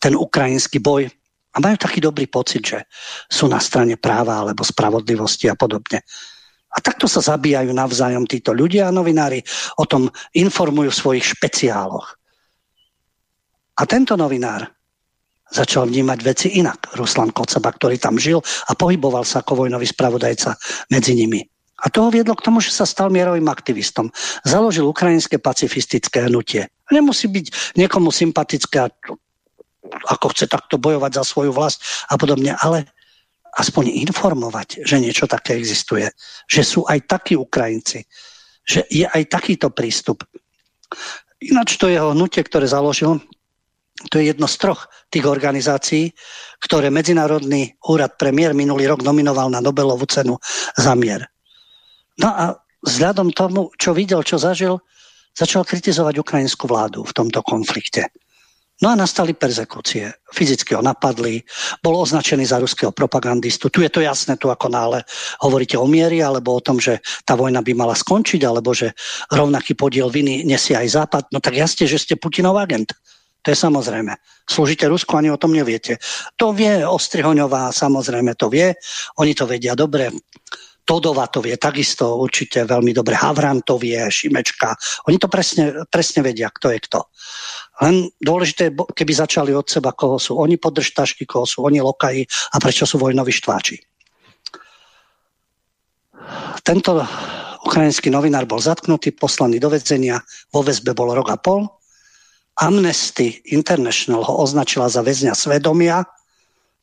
ten 0.00 0.16
ukrajinský 0.16 0.80
boj 0.80 1.08
a 1.52 1.56
majú 1.60 1.76
taký 1.76 2.00
dobrý 2.00 2.24
pocit, 2.28 2.64
že 2.64 2.78
sú 3.28 3.48
na 3.48 3.60
strane 3.60 4.00
práva 4.00 4.40
alebo 4.40 4.64
spravodlivosti 4.64 5.52
a 5.52 5.56
podobne. 5.56 6.00
A 6.72 6.80
takto 6.80 7.04
sa 7.04 7.20
zabíjajú 7.20 7.68
navzájom 7.76 8.24
títo 8.24 8.56
ľudia 8.56 8.88
a 8.88 8.94
novinári 8.94 9.44
o 9.76 9.84
tom 9.84 10.08
informujú 10.32 10.88
v 10.88 11.00
svojich 11.04 11.24
špeciáloch. 11.36 12.16
A 13.76 13.82
tento 13.84 14.16
novinár 14.16 14.64
začal 15.52 15.84
vnímať 15.84 16.18
veci 16.24 16.48
inak. 16.56 16.96
Ruslan 16.96 17.28
Kocaba, 17.36 17.76
ktorý 17.76 18.00
tam 18.00 18.16
žil 18.16 18.40
a 18.40 18.72
pohyboval 18.72 19.28
sa 19.28 19.44
ako 19.44 19.68
vojnový 19.68 19.84
spravodajca 19.84 20.56
medzi 20.88 21.12
nimi. 21.12 21.44
A 21.82 21.90
to 21.90 22.08
ho 22.08 22.14
viedlo 22.14 22.32
k 22.38 22.46
tomu, 22.46 22.62
že 22.62 22.72
sa 22.72 22.86
stal 22.86 23.10
mierovým 23.10 23.50
aktivistom. 23.50 24.08
Založil 24.46 24.86
ukrajinské 24.86 25.42
pacifistické 25.42 26.30
hnutie. 26.30 26.70
Nemusí 26.94 27.26
byť 27.26 27.76
niekomu 27.76 28.14
sympatické, 28.14 28.86
ako 30.08 30.32
chce 30.32 30.48
takto 30.48 30.80
bojovať 30.80 31.20
za 31.20 31.24
svoju 31.24 31.52
vlast 31.52 31.82
a 32.08 32.16
podobne, 32.16 32.56
ale 32.58 32.88
aspoň 33.58 33.92
informovať, 34.08 34.84
že 34.84 34.96
niečo 34.96 35.28
také 35.28 35.56
existuje. 35.60 36.08
Že 36.48 36.62
sú 36.64 36.80
aj 36.88 37.04
takí 37.04 37.36
Ukrajinci. 37.36 38.04
Že 38.64 38.80
je 38.88 39.04
aj 39.04 39.22
takýto 39.28 39.68
prístup. 39.68 40.24
Ináč 41.42 41.76
to 41.76 41.90
jeho 41.90 42.16
hnutie, 42.16 42.40
ktoré 42.40 42.64
založil, 42.64 43.20
to 44.08 44.18
je 44.18 44.32
jedno 44.32 44.48
z 44.48 44.56
troch 44.56 44.88
tých 45.12 45.28
organizácií, 45.28 46.10
ktoré 46.64 46.88
Medzinárodný 46.88 47.76
úrad 47.86 48.16
premiér 48.16 48.56
minulý 48.56 48.88
rok 48.88 49.04
nominoval 49.04 49.52
na 49.52 49.60
Nobelovú 49.60 50.08
cenu 50.08 50.40
za 50.74 50.96
mier. 50.96 51.28
No 52.18 52.32
a 52.32 52.44
vzhľadom 52.82 53.30
tomu, 53.36 53.70
čo 53.78 53.94
videl, 53.94 54.24
čo 54.24 54.40
zažil, 54.40 54.80
začal 55.36 55.62
kritizovať 55.62 56.18
ukrajinskú 56.18 56.66
vládu 56.66 57.04
v 57.04 57.12
tomto 57.14 57.40
konflikte. 57.44 58.08
No 58.82 58.90
a 58.90 58.98
nastali 58.98 59.30
perzekúcie. 59.30 60.10
Fyzicky 60.34 60.74
ho 60.74 60.82
napadli, 60.82 61.38
bol 61.86 62.02
označený 62.02 62.50
za 62.50 62.58
ruského 62.58 62.90
propagandistu. 62.90 63.70
Tu 63.70 63.86
je 63.86 63.90
to 63.94 64.02
jasné, 64.02 64.34
tu 64.34 64.50
ako 64.50 64.66
nále 64.66 65.06
hovoríte 65.38 65.78
o 65.78 65.86
miery, 65.86 66.18
alebo 66.18 66.58
o 66.58 66.64
tom, 66.64 66.82
že 66.82 66.98
tá 67.22 67.38
vojna 67.38 67.62
by 67.62 67.78
mala 67.78 67.94
skončiť, 67.94 68.42
alebo 68.42 68.74
že 68.74 68.90
rovnaký 69.30 69.78
podiel 69.78 70.10
viny 70.10 70.42
nesie 70.42 70.74
aj 70.74 70.98
Západ. 70.98 71.24
No 71.30 71.38
tak 71.38 71.54
jasne, 71.54 71.86
že 71.86 72.02
ste 72.02 72.18
Putinov 72.18 72.58
agent. 72.58 72.90
To 73.46 73.54
je 73.54 73.58
samozrejme. 73.58 74.18
Slúžite 74.50 74.90
Rusku, 74.90 75.14
ani 75.14 75.30
o 75.30 75.38
tom 75.38 75.54
neviete. 75.54 76.02
To 76.34 76.50
vie 76.50 76.82
Ostrihoňová, 76.82 77.70
samozrejme 77.70 78.34
to 78.34 78.50
vie. 78.50 78.74
Oni 79.22 79.34
to 79.34 79.46
vedia 79.46 79.78
dobre. 79.78 80.10
Todova 80.82 81.30
to 81.30 81.38
vie 81.38 81.54
takisto 81.54 82.18
určite 82.18 82.66
veľmi 82.66 82.90
dobre. 82.90 83.14
Havran 83.14 83.62
to 83.62 83.78
vie, 83.78 84.02
Šimečka. 84.10 84.74
Oni 85.06 85.14
to 85.18 85.30
presne, 85.30 85.86
presne 85.86 86.26
vedia, 86.26 86.50
kto 86.50 86.74
je 86.74 86.78
kto. 86.82 87.06
Len 87.80 88.12
dôležité, 88.20 88.68
keby 88.68 89.12
začali 89.16 89.56
od 89.56 89.64
seba, 89.64 89.96
koho 89.96 90.20
sú 90.20 90.36
oni 90.36 90.60
podržtašky, 90.60 91.24
koho 91.24 91.48
sú 91.48 91.64
oni 91.64 91.80
lokaji 91.80 92.28
a 92.52 92.56
prečo 92.60 92.84
sú 92.84 93.00
vojnoví 93.00 93.32
štváči. 93.32 93.80
Tento 96.62 97.00
ukrajinský 97.64 98.12
novinár 98.12 98.44
bol 98.44 98.60
zatknutý, 98.60 99.16
poslaný 99.16 99.56
do 99.56 99.72
vedzenia, 99.72 100.20
vo 100.52 100.60
väzbe 100.60 100.92
bol 100.92 101.16
rok 101.16 101.32
a 101.32 101.38
pol. 101.40 101.64
Amnesty 102.60 103.40
International 103.56 104.20
ho 104.20 104.44
označila 104.44 104.92
za 104.92 105.00
väzňa 105.00 105.32
svedomia, 105.32 106.04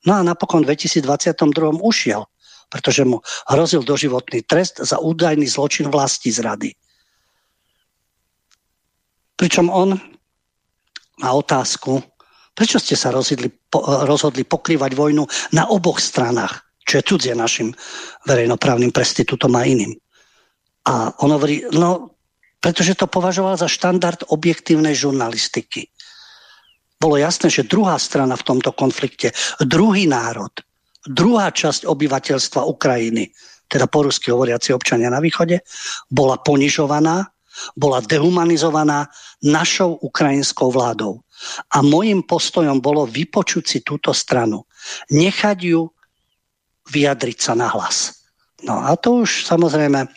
no 0.10 0.18
a 0.18 0.26
napokon 0.26 0.66
v 0.66 0.74
2022 0.74 1.86
ušiel, 1.86 2.26
pretože 2.74 3.06
mu 3.06 3.22
hrozil 3.46 3.86
doživotný 3.86 4.42
trest 4.50 4.82
za 4.82 4.98
údajný 4.98 5.46
zločin 5.46 5.94
vlasti 5.94 6.34
zrady. 6.34 6.74
Pričom 9.38 9.70
on 9.70 9.96
na 11.20 11.36
otázku, 11.36 12.02
prečo 12.56 12.80
ste 12.80 12.96
sa 12.96 13.12
rozhodli, 13.12 13.48
po, 13.48 13.84
rozhodli 14.04 14.44
pokrývať 14.44 14.92
vojnu 14.96 15.24
na 15.56 15.72
oboch 15.72 16.00
stranách, 16.00 16.60
čo 16.84 17.00
je 17.00 17.08
cudzie 17.08 17.34
našim 17.38 17.72
verejnoprávnym 18.28 18.92
prestitútom 18.92 19.56
a 19.56 19.64
iným. 19.64 19.96
A 20.90 21.14
on 21.24 21.30
hovorí, 21.36 21.64
no, 21.76 22.18
pretože 22.60 23.00
to 23.00 23.08
považoval 23.08 23.56
za 23.56 23.72
štandard 23.72 24.28
objektívnej 24.32 24.98
žurnalistiky. 24.98 25.88
Bolo 27.00 27.16
jasné, 27.16 27.48
že 27.48 27.64
druhá 27.64 27.96
strana 27.96 28.36
v 28.36 28.44
tomto 28.44 28.76
konflikte, 28.76 29.32
druhý 29.64 30.04
národ, 30.04 30.52
druhá 31.08 31.48
časť 31.56 31.88
obyvateľstva 31.88 32.68
Ukrajiny, 32.68 33.32
teda 33.72 33.88
po 33.88 34.04
rusky 34.04 34.36
hovoriaci 34.36 34.76
občania 34.76 35.08
na 35.08 35.24
východe, 35.24 35.64
bola 36.12 36.42
ponižovaná 36.44 37.24
bola 37.76 38.04
dehumanizovaná 38.04 39.08
našou 39.44 39.98
ukrajinskou 40.04 40.72
vládou. 40.72 41.24
A 41.72 41.80
môjim 41.80 42.20
postojom 42.20 42.84
bolo 42.84 43.08
vypočuť 43.08 43.64
si 43.64 43.80
túto 43.80 44.12
stranu. 44.12 44.68
Nechať 45.08 45.58
ju 45.64 45.88
vyjadriť 46.92 47.38
sa 47.40 47.54
na 47.56 47.72
hlas. 47.72 48.28
No 48.64 48.84
a 48.84 48.96
to 49.00 49.24
už 49.24 49.48
samozrejme 49.48 50.08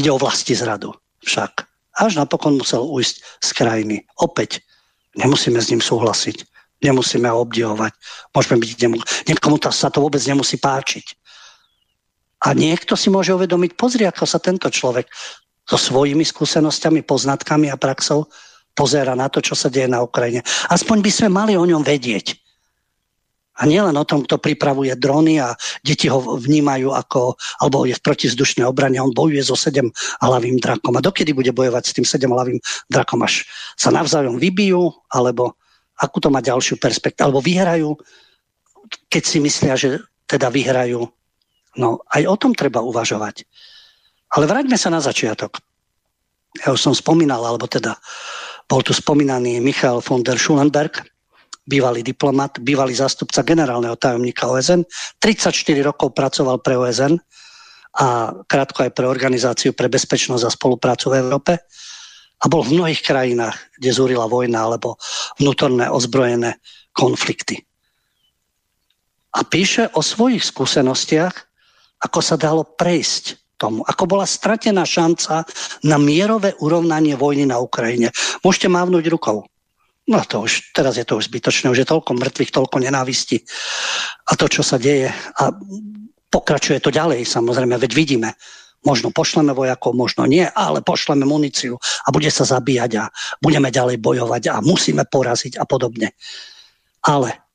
ide 0.00 0.08
o 0.08 0.20
vlasti 0.20 0.56
zradu 0.56 0.96
však. 1.26 1.68
Až 2.00 2.16
napokon 2.16 2.56
musel 2.56 2.80
ujsť 2.80 3.44
z 3.44 3.50
krajiny. 3.52 3.96
Opäť 4.24 4.64
nemusíme 5.20 5.60
s 5.60 5.68
ním 5.68 5.84
súhlasiť. 5.84 6.48
Nemusíme 6.80 7.28
ho 7.28 7.44
obdivovať. 7.44 7.92
Môžeme 8.32 8.56
byť, 8.56 8.70
niekomu 9.28 9.60
sa 9.68 9.92
to 9.92 10.00
vôbec 10.00 10.22
nemusí 10.24 10.56
páčiť. 10.56 11.20
A 12.40 12.56
niekto 12.56 12.96
si 12.96 13.12
môže 13.12 13.36
uvedomiť, 13.36 13.76
pozri, 13.76 14.08
ako 14.08 14.24
sa 14.24 14.40
tento 14.40 14.72
človek 14.72 15.04
so 15.70 15.78
svojimi 15.78 16.26
skúsenosťami, 16.26 17.06
poznatkami 17.06 17.70
a 17.70 17.78
praxou 17.78 18.26
pozera 18.74 19.14
na 19.14 19.30
to, 19.30 19.38
čo 19.38 19.54
sa 19.54 19.70
deje 19.70 19.86
na 19.86 20.02
Ukrajine. 20.02 20.42
Aspoň 20.66 20.98
by 20.98 21.10
sme 21.14 21.28
mali 21.30 21.54
o 21.54 21.62
ňom 21.62 21.86
vedieť. 21.86 22.34
A 23.60 23.68
nielen 23.68 23.92
o 23.92 24.08
tom, 24.08 24.24
kto 24.24 24.40
pripravuje 24.40 24.96
drony 24.96 25.36
a 25.36 25.52
deti 25.84 26.08
ho 26.08 26.16
vnímajú 26.40 26.96
ako, 26.96 27.36
alebo 27.60 27.84
je 27.84 27.92
v 27.92 28.02
protizdušnej 28.02 28.64
obrane, 28.64 28.96
on 28.96 29.12
bojuje 29.12 29.44
so 29.44 29.52
sedem 29.52 29.92
hlavým 30.24 30.56
drakom. 30.56 30.96
A 30.96 31.04
dokedy 31.04 31.36
bude 31.36 31.52
bojovať 31.52 31.92
s 31.92 31.94
tým 31.94 32.06
sedem 32.08 32.32
hlavým 32.32 32.56
drakom, 32.88 33.20
až 33.20 33.44
sa 33.76 33.92
navzájom 33.92 34.40
vybijú, 34.40 34.90
alebo 35.12 35.60
akú 36.00 36.24
to 36.24 36.32
má 36.32 36.40
ďalšiu 36.40 36.80
perspektívu. 36.80 37.28
Alebo 37.28 37.44
vyhrajú, 37.44 38.00
keď 39.12 39.22
si 39.28 39.38
myslia, 39.44 39.76
že 39.76 40.00
teda 40.24 40.48
vyhrajú. 40.48 41.04
No, 41.76 42.00
aj 42.16 42.22
o 42.32 42.36
tom 42.40 42.56
treba 42.56 42.80
uvažovať. 42.80 43.44
Ale 44.30 44.46
vráťme 44.46 44.78
sa 44.78 44.94
na 44.94 45.02
začiatok. 45.02 45.58
Ja 46.62 46.74
už 46.74 46.80
som 46.82 46.94
spomínal, 46.94 47.42
alebo 47.42 47.66
teda 47.66 47.98
bol 48.70 48.82
tu 48.86 48.94
spomínaný 48.94 49.58
Michal 49.58 49.98
von 50.02 50.22
der 50.22 50.38
Schulenberg, 50.38 51.02
bývalý 51.66 52.02
diplomat, 52.02 52.58
bývalý 52.62 52.94
zástupca 52.94 53.42
generálneho 53.42 53.94
tajomníka 53.94 54.46
OSN. 54.46 54.86
34 55.22 55.54
rokov 55.82 56.14
pracoval 56.14 56.62
pre 56.62 56.74
OSN 56.78 57.18
a 57.98 58.30
krátko 58.46 58.86
aj 58.86 58.94
pre 58.94 59.06
Organizáciu 59.06 59.74
pre 59.74 59.90
bezpečnosť 59.90 60.46
a 60.46 60.54
spoluprácu 60.54 61.10
v 61.10 61.18
Európe 61.18 61.52
a 62.40 62.44
bol 62.46 62.62
v 62.62 62.78
mnohých 62.78 63.02
krajinách, 63.02 63.58
kde 63.78 63.90
zúrila 63.90 64.30
vojna 64.30 64.66
alebo 64.66 64.98
vnútorné 65.42 65.90
ozbrojené 65.90 66.62
konflikty. 66.94 67.66
A 69.30 69.46
píše 69.46 69.90
o 69.94 70.02
svojich 70.02 70.42
skúsenostiach, 70.42 71.34
ako 72.02 72.18
sa 72.18 72.34
dalo 72.38 72.62
prejsť 72.66 73.38
tomu, 73.60 73.84
ako 73.84 74.08
bola 74.08 74.24
stratená 74.24 74.88
šanca 74.88 75.44
na 75.84 75.96
mierové 76.00 76.56
urovnanie 76.64 77.12
vojny 77.20 77.44
na 77.44 77.60
Ukrajine. 77.60 78.08
Môžete 78.40 78.72
mávnuť 78.72 79.04
rukou. 79.12 79.44
No 80.08 80.24
to 80.24 80.48
už, 80.48 80.72
teraz 80.72 80.96
je 80.96 81.04
to 81.04 81.20
už 81.20 81.28
zbytočné, 81.28 81.68
už 81.68 81.84
je 81.84 81.90
toľko 81.92 82.16
mŕtvych, 82.16 82.50
toľko 82.50 82.80
nenávisti 82.80 83.44
a 84.26 84.32
to, 84.34 84.48
čo 84.48 84.64
sa 84.64 84.80
deje. 84.80 85.12
A 85.12 85.52
pokračuje 86.32 86.80
to 86.80 86.88
ďalej, 86.88 87.28
samozrejme, 87.28 87.76
veď 87.76 87.92
vidíme, 87.92 88.32
Možno 88.80 89.12
pošleme 89.12 89.52
vojakov, 89.52 89.92
možno 89.92 90.24
nie, 90.24 90.48
ale 90.56 90.80
pošleme 90.80 91.28
muníciu 91.28 91.76
a 91.76 92.08
bude 92.08 92.32
sa 92.32 92.48
zabíjať 92.48 92.90
a 92.96 93.12
budeme 93.44 93.68
ďalej 93.68 94.00
bojovať 94.00 94.48
a 94.48 94.64
musíme 94.64 95.04
poraziť 95.04 95.60
a 95.60 95.68
podobne. 95.68 96.16
Ale 97.04 97.49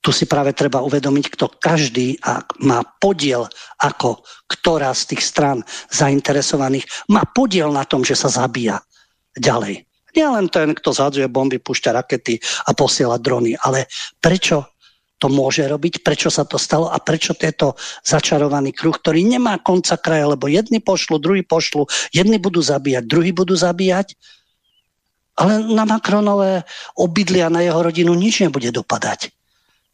tu 0.00 0.10
si 0.16 0.24
práve 0.24 0.56
treba 0.56 0.80
uvedomiť, 0.80 1.26
kto 1.36 1.60
každý 1.60 2.16
a 2.24 2.40
má 2.64 2.80
podiel 3.00 3.44
ako 3.80 4.24
ktorá 4.50 4.90
z 4.90 5.14
tých 5.14 5.22
stran 5.22 5.58
zainteresovaných 5.94 7.06
má 7.14 7.22
podiel 7.30 7.70
na 7.70 7.86
tom, 7.86 8.02
že 8.02 8.18
sa 8.18 8.26
zabíja 8.26 8.82
ďalej. 9.38 9.86
Nie 10.18 10.26
len 10.26 10.50
ten, 10.50 10.74
kto 10.74 10.90
zhadzuje 10.90 11.30
bomby, 11.30 11.62
púšťa 11.62 11.94
rakety 11.94 12.42
a 12.66 12.74
posiela 12.74 13.14
drony, 13.14 13.54
ale 13.62 13.86
prečo 14.18 14.66
to 15.22 15.30
môže 15.30 15.62
robiť, 15.62 16.02
prečo 16.02 16.32
sa 16.32 16.42
to 16.42 16.58
stalo 16.58 16.90
a 16.90 16.98
prečo 16.98 17.36
tento 17.38 17.78
začarovaný 18.02 18.74
kruh, 18.74 18.96
ktorý 18.96 19.22
nemá 19.22 19.62
konca 19.62 19.94
kraja, 20.00 20.34
lebo 20.34 20.50
jedni 20.50 20.82
pošlu, 20.82 21.22
druhí 21.22 21.46
pošlu, 21.46 21.86
jedni 22.10 22.42
budú 22.42 22.58
zabíjať, 22.58 23.04
druhí 23.06 23.30
budú 23.30 23.54
zabíjať, 23.54 24.18
ale 25.38 25.62
na 25.62 25.86
Macronové 25.86 26.66
obydlia 26.98 27.52
na 27.52 27.62
jeho 27.62 27.78
rodinu 27.78 28.16
nič 28.16 28.42
nebude 28.42 28.74
dopadať. 28.74 29.30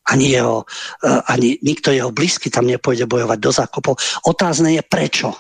Ani, 0.07 0.31
jeho, 0.31 0.63
e, 1.03 1.09
ani 1.27 1.59
nikto 1.63 1.91
jeho 1.91 2.15
blízky 2.15 2.51
tam 2.51 2.67
nepôjde 2.71 3.11
bojovať 3.11 3.39
do 3.43 3.51
zákopov. 3.51 3.95
Otázne 4.27 4.75
je 4.79 4.83
prečo. 4.87 5.35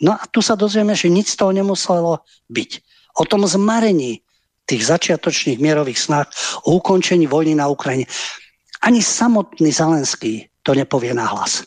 No 0.00 0.14
a 0.14 0.22
tu 0.30 0.40
sa 0.40 0.54
dozvieme, 0.54 0.94
že 0.94 1.12
nič 1.12 1.34
z 1.34 1.38
toho 1.42 1.52
nemuselo 1.52 2.22
byť. 2.48 2.70
O 3.18 3.26
tom 3.26 3.44
zmarení 3.44 4.22
tých 4.68 4.86
začiatočných 4.86 5.58
mierových 5.58 5.98
snách 5.98 6.28
o 6.68 6.78
ukončení 6.78 7.26
vojny 7.26 7.58
na 7.58 7.66
Ukrajine. 7.68 8.06
Ani 8.84 9.02
samotný 9.02 9.74
Zelenský 9.74 10.46
to 10.62 10.76
nepovie 10.76 11.10
nahlas. 11.16 11.66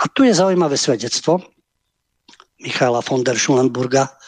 A 0.00 0.08
tu 0.10 0.26
je 0.26 0.34
zaujímavé 0.34 0.76
svedectvo 0.76 1.40
Michala 2.60 3.00
von 3.00 3.24
der 3.24 3.40
Schulenburga, 3.40 4.20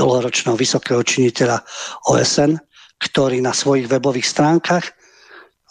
dlhoročného 0.00 0.56
vysokého 0.56 1.04
činiteľa 1.04 1.60
OSN, 2.08 2.56
ktorý 2.98 3.44
na 3.44 3.52
svojich 3.52 3.86
webových 3.86 4.24
stránkach 4.24 4.88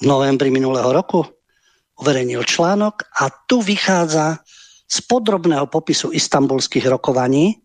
novembri 0.05 0.51
minulého 0.51 0.91
roku 0.91 1.25
uverejnil 1.99 2.43
článok 2.43 3.07
a 3.21 3.29
tu 3.47 3.61
vychádza 3.61 4.41
z 4.89 4.97
podrobného 5.09 5.65
popisu 5.69 6.13
istambulských 6.13 6.85
rokovaní, 6.89 7.57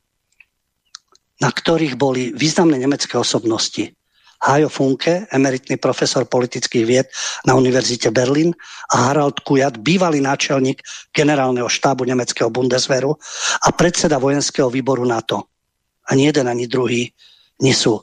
na 1.38 1.50
ktorých 1.52 1.94
boli 1.94 2.32
významné 2.34 2.80
nemecké 2.80 3.18
osobnosti. 3.18 3.94
Hajo 4.38 4.70
Funke, 4.70 5.26
emeritný 5.34 5.82
profesor 5.82 6.22
politických 6.22 6.84
vied 6.86 7.06
na 7.42 7.58
Univerzite 7.58 8.14
Berlin 8.14 8.54
a 8.94 9.10
Harald 9.10 9.42
Kujat, 9.42 9.82
bývalý 9.82 10.22
náčelník 10.22 10.78
generálneho 11.10 11.66
štábu 11.66 12.06
nemeckého 12.06 12.46
Bundeswehru 12.46 13.18
a 13.66 13.68
predseda 13.74 14.22
vojenského 14.22 14.70
výboru 14.70 15.02
NATO. 15.02 15.50
Ani 16.06 16.30
jeden, 16.30 16.46
ani 16.46 16.70
druhý 16.70 17.10
nie 17.58 17.74
sú 17.74 17.98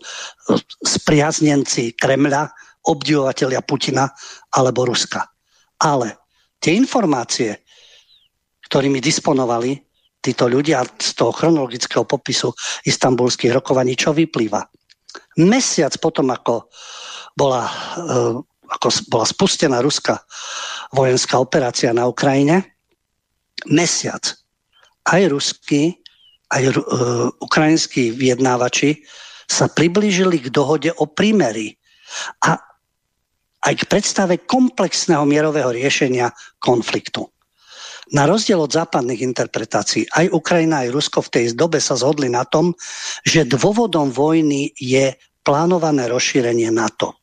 spriaznenci 0.84 1.96
Kremľa, 1.96 2.52
obdivovateľia 2.86 3.66
Putina 3.66 4.10
alebo 4.54 4.86
Ruska. 4.86 5.26
Ale 5.82 6.18
tie 6.62 6.78
informácie, 6.78 7.66
ktorými 8.70 9.02
disponovali 9.02 9.78
títo 10.22 10.50
ľudia 10.50 10.82
z 10.98 11.14
toho 11.14 11.30
chronologického 11.30 12.06
popisu 12.08 12.50
istambulských 12.90 13.54
rokovaní, 13.54 13.94
čo 13.94 14.10
vyplýva? 14.16 14.66
Mesiac 15.38 15.94
potom, 16.02 16.34
ako 16.34 16.72
bola, 17.38 17.70
eh, 18.00 18.34
ako 18.72 18.88
bola 19.12 19.26
spustená 19.28 19.78
ruská 19.86 20.18
vojenská 20.96 21.38
operácia 21.38 21.94
na 21.94 22.10
Ukrajine, 22.10 22.66
mesiac 23.70 24.34
aj 25.06 25.22
ruskí, 25.30 26.02
aj 26.50 26.62
uh, 26.74 27.30
ukrajinskí 27.42 28.14
vyjednávači 28.14 29.06
sa 29.46 29.70
priblížili 29.70 30.42
k 30.42 30.48
dohode 30.50 30.90
o 30.98 31.06
prímeri 31.06 31.78
a 32.46 32.58
aj 33.66 33.74
k 33.74 33.90
predstave 33.90 34.46
komplexného 34.46 35.26
mierového 35.26 35.74
riešenia 35.74 36.30
konfliktu. 36.62 37.26
Na 38.14 38.30
rozdiel 38.30 38.62
od 38.62 38.70
západných 38.70 39.26
interpretácií, 39.26 40.06
aj 40.14 40.30
Ukrajina, 40.30 40.86
aj 40.86 40.94
Rusko 40.94 41.26
v 41.26 41.34
tej 41.34 41.46
dobe 41.58 41.82
sa 41.82 41.98
zhodli 41.98 42.30
na 42.30 42.46
tom, 42.46 42.78
že 43.26 43.50
dôvodom 43.50 44.14
vojny 44.14 44.70
je 44.78 45.18
plánované 45.42 46.06
rozšírenie 46.06 46.70
NATO. 46.70 47.18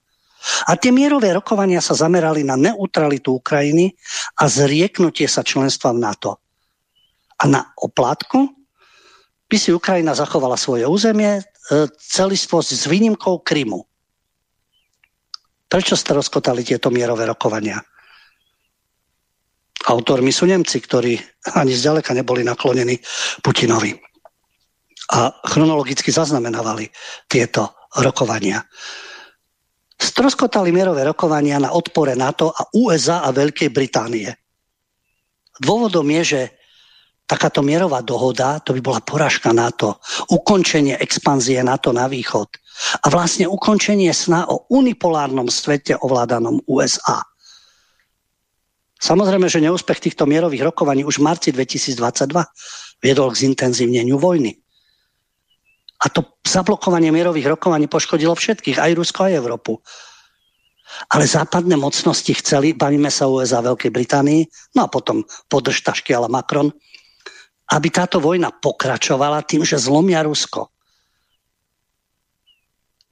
A 0.66 0.74
tie 0.74 0.90
mierové 0.90 1.30
rokovania 1.30 1.78
sa 1.78 1.94
zamerali 1.94 2.42
na 2.42 2.58
neutralitu 2.58 3.38
Ukrajiny 3.38 3.94
a 4.42 4.50
zrieknutie 4.50 5.30
sa 5.30 5.46
členstva 5.46 5.94
v 5.94 6.02
NATO. 6.02 6.42
A 7.38 7.46
na 7.46 7.70
oplátku 7.78 8.50
by 9.46 9.56
si 9.58 9.70
Ukrajina 9.70 10.18
zachovala 10.18 10.58
svoje 10.58 10.82
územie, 10.82 11.38
e, 11.38 11.42
celistvosť 11.94 12.70
s 12.74 12.84
výnimkou 12.90 13.38
Krymu. 13.46 13.86
Prečo 15.72 15.96
staroskotali 15.96 16.60
tieto 16.60 16.92
mierové 16.92 17.24
rokovania? 17.24 17.80
Autormi 19.88 20.28
sú 20.28 20.44
Nemci, 20.44 20.84
ktorí 20.84 21.16
ani 21.56 21.72
zďaleka 21.72 22.12
neboli 22.12 22.44
naklonení 22.44 23.00
Putinovi. 23.40 23.96
A 25.16 25.32
chronologicky 25.48 26.12
zaznamenávali 26.12 26.92
tieto 27.24 27.88
rokovania. 28.04 28.60
Stroskotali 29.96 30.76
mierové 30.76 31.08
rokovania 31.08 31.56
na 31.56 31.72
odpore 31.72 32.12
NATO 32.20 32.52
a 32.52 32.68
USA 32.76 33.24
a 33.24 33.32
Veľkej 33.32 33.72
Británie. 33.72 34.28
Dôvodom 35.56 36.04
je, 36.20 36.22
že 36.36 36.40
takáto 37.24 37.64
mierová 37.64 38.04
dohoda, 38.04 38.60
to 38.60 38.76
by 38.76 38.80
bola 38.84 39.00
poražka 39.00 39.56
NATO, 39.56 40.04
ukončenie 40.36 41.00
expanzie 41.00 41.64
NATO 41.64 41.96
na 41.96 42.12
východ 42.12 42.60
a 43.02 43.06
vlastne 43.08 43.46
ukončenie 43.46 44.10
sna 44.10 44.46
o 44.50 44.66
unipolárnom 44.70 45.46
svete 45.46 45.96
ovládanom 45.98 46.62
USA. 46.66 47.22
Samozrejme, 49.02 49.50
že 49.50 49.58
neúspech 49.58 49.98
týchto 49.98 50.30
mierových 50.30 50.70
rokovaní 50.70 51.02
už 51.02 51.18
v 51.18 51.26
marci 51.26 51.50
2022 51.50 51.98
viedol 53.02 53.28
k 53.34 53.40
zintenzívneniu 53.42 54.14
vojny. 54.14 54.62
A 56.02 56.10
to 56.10 56.38
zablokovanie 56.46 57.10
mierových 57.10 57.58
rokovaní 57.58 57.86
poškodilo 57.90 58.34
všetkých, 58.34 58.78
aj 58.78 58.92
Rusko, 58.94 59.26
aj 59.26 59.38
Európu. 59.38 59.78
Ale 61.10 61.26
západné 61.26 61.74
mocnosti 61.78 62.30
chceli, 62.42 62.74
bavíme 62.74 63.10
sa 63.10 63.30
USA 63.30 63.62
Veľkej 63.62 63.90
Británii, 63.90 64.42
no 64.78 64.86
a 64.86 64.88
potom 64.90 65.26
podrž 65.50 65.82
tašky 65.82 66.14
ale 66.14 66.30
Macron, 66.30 66.70
aby 67.72 67.88
táto 67.88 68.22
vojna 68.22 68.52
pokračovala 68.52 69.46
tým, 69.46 69.66
že 69.66 69.80
zlomia 69.80 70.22
Rusko. 70.26 70.68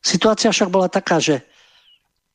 Situácia 0.01 0.49
však 0.49 0.73
bola 0.73 0.89
taká, 0.89 1.21
že 1.21 1.45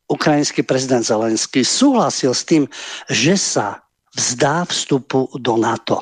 ukrajinský 0.05 0.61
prezident 0.61 1.01
Zelenský 1.01 1.65
súhlasil 1.65 2.33
s 2.33 2.45
tým, 2.45 2.69
že 3.09 3.35
sa 3.37 3.81
vzdá 4.13 4.63
vstupu 4.69 5.27
do 5.41 5.57
NATO. 5.57 5.97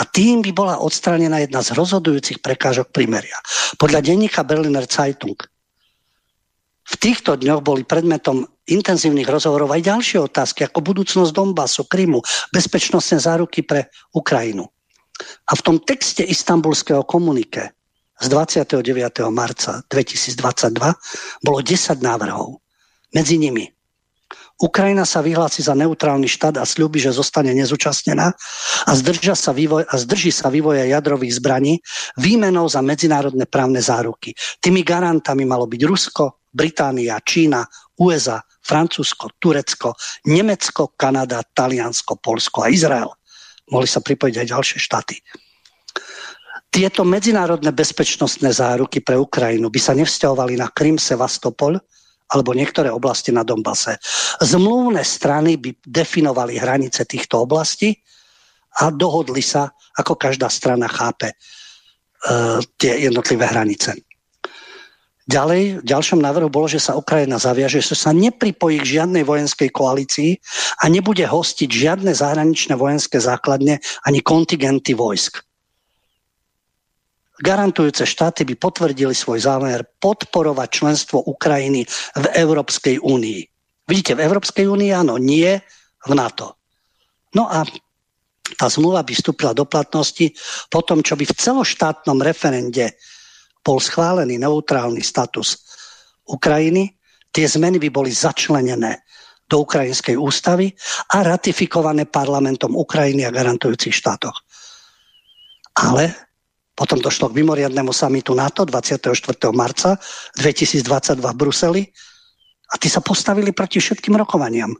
A 0.00 0.08
tým 0.08 0.40
by 0.40 0.50
bola 0.56 0.80
odstránená 0.80 1.44
jedna 1.44 1.60
z 1.60 1.76
rozhodujúcich 1.76 2.40
prekážok 2.40 2.88
primeria. 2.88 3.36
Podľa 3.76 4.00
denníka 4.00 4.40
Berliner 4.46 4.88
Zeitung 4.88 5.36
v 6.90 6.94
týchto 6.98 7.38
dňoch 7.38 7.62
boli 7.62 7.86
predmetom 7.86 8.48
intenzívnych 8.66 9.28
rozhovorov 9.28 9.70
aj 9.70 9.86
ďalšie 9.86 10.18
otázky, 10.26 10.66
ako 10.66 10.82
budúcnosť 10.82 11.30
Donbasu, 11.30 11.86
Krymu, 11.86 12.18
bezpečnostné 12.50 13.22
záruky 13.22 13.62
pre 13.62 13.86
Ukrajinu. 14.10 14.66
A 15.46 15.52
v 15.54 15.62
tom 15.62 15.76
texte 15.78 16.24
istambulského 16.26 17.06
komunike 17.06 17.76
z 18.20 18.26
29. 18.28 18.84
marca 19.32 19.82
2022 19.88 20.76
bolo 21.42 21.58
10 21.64 22.04
návrhov. 22.04 22.60
Medzi 23.10 23.40
nimi 23.40 23.66
Ukrajina 24.60 25.08
sa 25.08 25.24
vyhlási 25.24 25.64
za 25.64 25.72
neutrálny 25.72 26.28
štát 26.28 26.60
a 26.60 26.68
slúbi, 26.68 27.00
že 27.00 27.16
zostane 27.16 27.56
nezúčastnená 27.56 28.36
a, 28.84 28.92
sa 29.32 29.52
vývoj, 29.56 29.88
a 29.88 29.94
zdrží 29.96 30.28
sa 30.28 30.52
vývoja 30.52 30.84
jadrových 30.84 31.40
zbraní 31.40 31.80
výmenou 32.20 32.68
za 32.68 32.84
medzinárodné 32.84 33.48
právne 33.48 33.80
záruky. 33.80 34.36
Tými 34.60 34.84
garantami 34.84 35.48
malo 35.48 35.64
byť 35.64 35.80
Rusko, 35.80 36.44
Británia, 36.52 37.16
Čína, 37.24 37.64
USA, 38.04 38.44
Francúzsko, 38.60 39.32
Turecko, 39.40 39.96
Nemecko, 40.28 40.92
Kanada, 40.92 41.40
Taliansko, 41.40 42.20
Polsko 42.20 42.68
a 42.68 42.68
Izrael. 42.68 43.08
Mohli 43.72 43.88
sa 43.88 44.04
pripojiť 44.04 44.44
aj 44.44 44.46
ďalšie 44.52 44.76
štáty. 44.76 45.16
Tieto 46.70 47.02
medzinárodné 47.02 47.74
bezpečnostné 47.74 48.54
záruky 48.54 49.02
pre 49.02 49.18
Ukrajinu 49.18 49.74
by 49.74 49.80
sa 49.82 49.90
nevzťahovali 49.98 50.54
na 50.54 50.70
Krym, 50.70 51.02
Sevastopol 51.02 51.74
alebo 52.30 52.54
niektoré 52.54 52.94
oblasti 52.94 53.34
na 53.34 53.42
Donbase. 53.42 53.98
Zmluvné 54.38 55.02
strany 55.02 55.58
by 55.58 55.74
definovali 55.82 56.62
hranice 56.62 57.02
týchto 57.02 57.42
oblastí 57.42 57.98
a 58.78 58.94
dohodli 58.94 59.42
sa, 59.42 59.66
ako 59.98 60.14
každá 60.14 60.46
strana 60.46 60.86
chápe 60.86 61.34
e, 61.34 61.36
tie 62.78 63.02
jednotlivé 63.02 63.50
hranice. 63.50 63.98
Ďalej, 65.26 65.82
v 65.82 65.86
ďalšom 65.90 66.22
návrhu 66.22 66.54
bolo, 66.54 66.70
že 66.70 66.78
sa 66.78 66.94
Ukrajina 66.94 67.42
zaviaže, 67.42 67.82
že 67.82 67.98
sa 67.98 68.14
nepripojí 68.14 68.78
k 68.78 69.02
žiadnej 69.02 69.26
vojenskej 69.26 69.74
koalícii 69.74 70.38
a 70.82 70.86
nebude 70.86 71.26
hostiť 71.26 71.66
žiadne 71.66 72.14
zahraničné 72.14 72.78
vojenské 72.78 73.18
základne 73.18 73.82
ani 74.06 74.22
kontingenty 74.22 74.94
vojsk 74.94 75.49
garantujúce 77.40 78.04
štáty 78.04 78.44
by 78.44 78.54
potvrdili 78.60 79.16
svoj 79.16 79.40
zámer 79.40 79.82
podporovať 79.98 80.68
členstvo 80.68 81.24
Ukrajiny 81.24 81.88
v 82.14 82.24
Európskej 82.36 83.00
únii. 83.00 83.40
Vidíte, 83.88 84.14
v 84.14 84.22
Európskej 84.22 84.68
únii 84.68 84.92
áno, 84.92 85.18
nie 85.18 85.50
v 86.06 86.12
NATO. 86.12 86.60
No 87.34 87.48
a 87.48 87.64
tá 88.54 88.66
zmluva 88.68 89.02
by 89.02 89.12
vstúpila 89.14 89.56
do 89.56 89.66
platnosti 89.66 90.30
po 90.68 90.84
tom, 90.84 91.00
čo 91.00 91.16
by 91.16 91.24
v 91.26 91.38
celoštátnom 91.38 92.18
referende 92.22 92.98
bol 93.64 93.78
schválený 93.78 94.40
neutrálny 94.40 95.00
status 95.00 95.64
Ukrajiny. 96.26 96.94
Tie 97.30 97.46
zmeny 97.46 97.78
by 97.78 97.88
boli 97.90 98.10
začlenené 98.10 99.06
do 99.50 99.66
ukrajinskej 99.66 100.14
ústavy 100.14 100.70
a 101.14 101.26
ratifikované 101.26 102.06
parlamentom 102.06 102.78
Ukrajiny 102.78 103.26
a 103.26 103.34
garantujúcich 103.34 103.94
štátoch. 103.94 104.38
Ale 105.74 106.29
potom 106.74 106.98
došlo 106.98 107.28
k 107.28 107.38
mimoriadnému 107.42 107.92
samitu 107.92 108.32
NATO 108.32 108.64
24. 108.64 109.12
marca 109.52 109.98
2022 110.38 111.20
v 111.20 111.36
Bruseli 111.36 111.82
a 112.70 112.74
tí 112.78 112.86
sa 112.86 113.02
postavili 113.02 113.50
proti 113.52 113.82
všetkým 113.82 114.16
rokovaniam. 114.16 114.72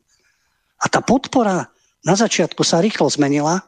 A 0.80 0.86
tá 0.88 1.04
podpora 1.04 1.68
na 2.06 2.14
začiatku 2.16 2.64
sa 2.64 2.80
rýchlo 2.80 3.10
zmenila 3.12 3.60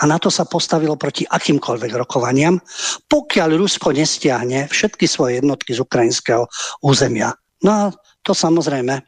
a 0.00 0.02
NATO 0.08 0.32
sa 0.32 0.48
postavilo 0.48 0.98
proti 0.98 1.22
akýmkoľvek 1.28 1.92
rokovaniam, 1.94 2.58
pokiaľ 3.06 3.60
Rusko 3.60 3.92
nestiahne 3.94 4.66
všetky 4.66 5.06
svoje 5.06 5.38
jednotky 5.38 5.76
z 5.76 5.84
ukrajinského 5.84 6.48
územia. 6.82 7.36
No 7.62 7.70
a 7.70 7.82
to 8.26 8.34
samozrejme, 8.34 8.98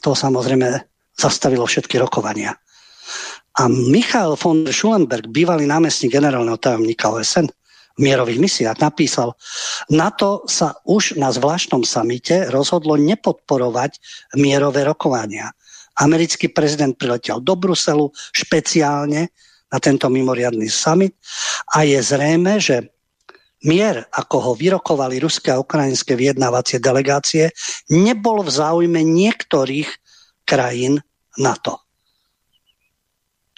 to 0.00 0.16
samozrejme 0.16 0.80
zastavilo 1.18 1.68
všetky 1.68 2.00
rokovania. 2.00 2.56
A 3.54 3.70
Michal 3.70 4.34
von 4.34 4.66
Schulenberg, 4.66 5.30
bývalý 5.30 5.68
námestník 5.68 6.16
generálneho 6.16 6.58
tajomníka 6.58 7.12
OSN, 7.12 7.46
mierových 7.98 8.42
misiách 8.42 8.78
napísal, 8.82 9.38
NATO 9.90 10.42
sa 10.50 10.74
už 10.82 11.14
na 11.14 11.30
zvláštnom 11.30 11.86
samite 11.86 12.50
rozhodlo 12.50 12.98
nepodporovať 12.98 13.98
mierové 14.34 14.82
rokovania. 14.82 15.54
Americký 16.02 16.50
prezident 16.50 16.98
priletel 16.98 17.38
do 17.38 17.54
Bruselu 17.54 18.10
špeciálne 18.34 19.30
na 19.70 19.78
tento 19.78 20.10
mimoriadný 20.10 20.66
summit 20.66 21.14
a 21.70 21.86
je 21.86 21.98
zrejme, 22.02 22.58
že 22.58 22.90
mier, 23.62 24.02
ako 24.10 24.36
ho 24.38 24.52
vyrokovali 24.58 25.22
ruské 25.22 25.54
a 25.54 25.62
ukrajinské 25.62 26.18
vyjednávacie 26.18 26.82
delegácie, 26.82 27.54
nebol 27.88 28.42
v 28.42 28.50
záujme 28.50 29.00
niektorých 29.06 29.88
krajín 30.44 30.98
NATO. 31.38 31.83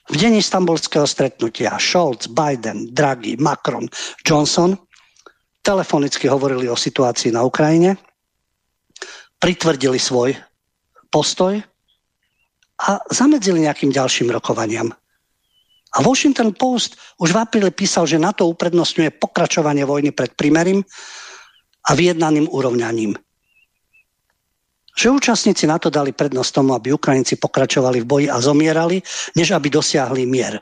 V 0.07 0.15
deň 0.15 0.39
istambulského 0.39 1.03
stretnutia 1.03 1.75
Scholz, 1.83 2.31
Biden, 2.31 2.95
Draghi, 2.95 3.35
Macron, 3.43 3.91
Johnson 4.23 4.79
telefonicky 5.67 6.31
hovorili 6.31 6.71
o 6.71 6.79
situácii 6.79 7.35
na 7.35 7.43
Ukrajine, 7.43 7.99
pritvrdili 9.43 9.99
svoj 9.99 10.39
postoj 11.11 11.59
a 12.87 13.03
zamedzili 13.11 13.67
nejakým 13.67 13.91
ďalším 13.91 14.31
rokovaniam. 14.31 14.95
A 15.97 15.99
Washington 16.07 16.55
Post 16.55 16.95
už 17.19 17.35
v 17.35 17.41
apríli 17.43 17.75
písal, 17.75 18.07
že 18.07 18.23
NATO 18.23 18.47
uprednostňuje 18.47 19.19
pokračovanie 19.19 19.83
vojny 19.83 20.15
pred 20.15 20.31
primerím 20.39 20.87
a 21.83 21.99
vyjednaným 21.99 22.47
úrovňaním 22.47 23.19
že 24.97 25.13
účastníci 25.13 25.69
na 25.69 25.77
to 25.77 25.93
dali 25.93 26.17
prednosť 26.17 26.51
tomu, 26.57 26.73
aby 26.73 26.97
Ukrajinci 26.97 27.37
pokračovali 27.37 28.01
v 28.01 28.09
boji 28.09 28.27
a 28.33 28.41
zomierali, 28.41 29.05
než 29.37 29.53
aby 29.53 29.69
dosiahli 29.69 30.25
mier. 30.25 30.57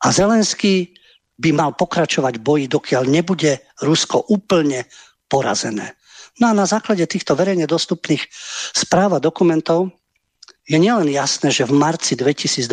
A 0.00 0.08
Zelenský 0.08 0.96
by 1.36 1.52
mal 1.52 1.76
pokračovať 1.76 2.40
v 2.40 2.42
boji, 2.42 2.64
dokiaľ 2.66 3.04
nebude 3.06 3.60
Rusko 3.84 4.32
úplne 4.32 4.88
porazené. 5.28 5.94
No 6.40 6.50
a 6.50 6.56
na 6.56 6.64
základe 6.64 7.04
týchto 7.04 7.36
verejne 7.36 7.68
dostupných 7.68 8.24
správ 8.72 9.18
a 9.18 9.22
dokumentov 9.22 9.92
je 10.64 10.78
nielen 10.80 11.10
jasné, 11.12 11.52
že 11.52 11.68
v 11.68 11.76
marci 11.76 12.16
2022 12.16 12.64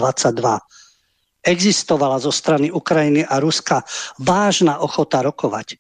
existovala 1.46 2.18
zo 2.18 2.34
strany 2.34 2.74
Ukrajiny 2.74 3.26
a 3.26 3.38
Ruska 3.38 3.86
vážna 4.18 4.82
ochota 4.82 5.22
rokovať. 5.22 5.78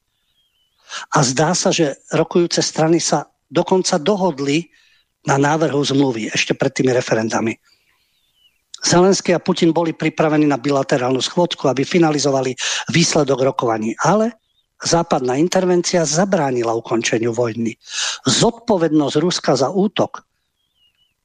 A 1.18 1.26
zdá 1.26 1.57
sa, 1.57 1.74
že 1.74 1.98
rokujúce 2.14 2.62
strany 2.62 3.02
sa 3.02 3.26
dokonca 3.50 4.02
dohodli 4.02 4.70
na 5.26 5.42
návrhu 5.42 5.82
zmluvy 5.82 6.30
ešte 6.34 6.54
pred 6.54 6.72
tými 6.74 6.94
referendami. 6.94 7.58
Zelenský 8.86 9.34
a 9.34 9.42
Putin 9.42 9.74
boli 9.74 9.98
pripravení 9.98 10.46
na 10.46 10.62
bilaterálnu 10.62 11.18
schôdzku, 11.18 11.66
aby 11.66 11.82
finalizovali 11.82 12.54
výsledok 12.94 13.42
rokovaní. 13.42 13.98
Ale 14.06 14.38
západná 14.78 15.42
intervencia 15.42 16.06
zabránila 16.06 16.78
ukončeniu 16.78 17.34
vojny. 17.34 17.74
Zodpovednosť 18.30 19.16
Ruska 19.18 19.58
za 19.58 19.74
útok, 19.74 20.22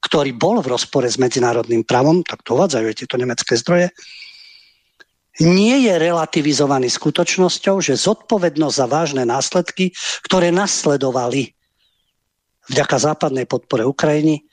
ktorý 0.00 0.32
bol 0.32 0.64
v 0.64 0.72
rozpore 0.72 1.04
s 1.04 1.20
medzinárodným 1.20 1.84
právom, 1.84 2.24
tak 2.24 2.40
to 2.40 2.56
uvádzajú 2.56 2.88
tieto 2.96 3.20
nemecké 3.20 3.52
zdroje, 3.60 3.92
nie 5.40 5.88
je 5.88 5.94
relativizovaný 5.96 6.92
skutočnosťou, 6.92 7.80
že 7.80 7.96
zodpovednosť 7.96 8.76
za 8.76 8.86
vážne 8.88 9.24
následky, 9.24 9.94
ktoré 10.26 10.52
nasledovali 10.52 11.56
vďaka 12.70 12.96
západnej 12.96 13.50
podpore 13.50 13.82
Ukrajiny 13.82 14.46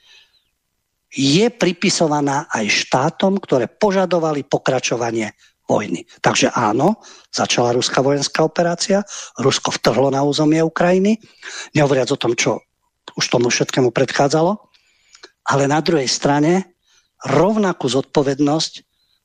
je 1.13 1.47
pripisovaná 1.47 2.49
aj 2.51 2.65
štátom, 2.67 3.39
ktoré 3.39 3.69
požadovali 3.71 4.43
pokračovanie 4.43 5.31
vojny. 5.67 6.03
Takže 6.23 6.51
áno, 6.51 6.99
začala 7.31 7.75
ruská 7.75 7.99
vojenská 7.99 8.43
operácia, 8.43 9.03
Rusko 9.39 9.71
vtrhlo 9.75 10.11
na 10.11 10.23
územie 10.23 10.63
Ukrajiny, 10.63 11.19
nehovoriac 11.75 12.11
o 12.11 12.19
tom, 12.19 12.33
čo 12.35 12.63
už 13.15 13.25
tomu 13.27 13.47
všetkému 13.47 13.91
predchádzalo, 13.91 14.51
ale 15.47 15.63
na 15.67 15.79
druhej 15.79 16.07
strane 16.07 16.75
rovnakú 17.23 17.87
zodpovednosť, 17.87 18.73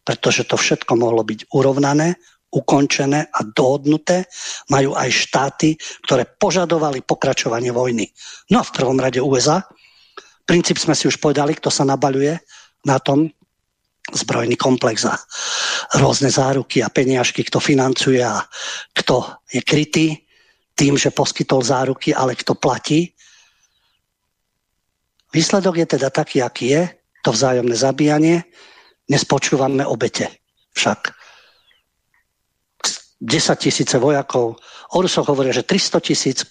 pretože 0.07 0.47
to 0.47 0.59
všetko 0.59 0.99
mohlo 0.99 1.23
byť 1.23 1.51
urovnané, 1.55 2.19
ukončené 2.53 3.33
a 3.33 3.41
dohodnuté, 3.43 4.29
majú 4.69 4.93
aj 4.93 5.09
štáty, 5.09 5.75
ktoré 6.05 6.29
požadovali 6.29 7.01
pokračovanie 7.01 7.73
vojny. 7.73 8.05
No 8.53 8.61
a 8.61 8.67
v 8.69 8.75
prvom 8.77 9.01
rade 9.01 9.19
USA. 9.19 9.65
Princíp 10.45 10.77
sme 10.77 10.93
si 10.93 11.09
už 11.09 11.17
povedali, 11.17 11.57
kto 11.57 11.73
sa 11.73 11.89
nabaľuje 11.89 12.37
na 12.85 13.01
tom 13.01 13.31
zbrojný 14.13 14.59
komplex 14.59 15.07
a 15.07 15.15
rôzne 15.97 16.29
záruky 16.29 16.83
a 16.83 16.93
peniažky, 16.93 17.47
kto 17.47 17.63
financuje 17.63 18.21
a 18.21 18.43
kto 18.93 19.47
je 19.49 19.63
krytý 19.63 20.07
tým, 20.75 20.99
že 20.99 21.15
poskytol 21.15 21.63
záruky, 21.63 22.11
ale 22.11 22.35
kto 22.35 22.59
platí. 22.59 23.15
Výsledok 25.33 25.79
je 25.79 25.87
teda 25.97 26.11
taký, 26.11 26.43
aký 26.43 26.67
je, 26.75 26.83
to 27.23 27.31
vzájomné 27.31 27.79
zabíjanie. 27.79 28.45
Dnes 29.07 29.23
počúvame 29.25 29.87
obete 29.87 30.29
však 30.75 31.22
10 33.23 33.59
tisíce 33.59 33.99
vojakov. 33.99 34.59
O 34.93 34.99
Rusoch 34.99 35.31
hovoria, 35.31 35.55
že 35.55 35.63
300 35.63 36.01
tisíc. 36.03 36.39
E, 36.43 36.49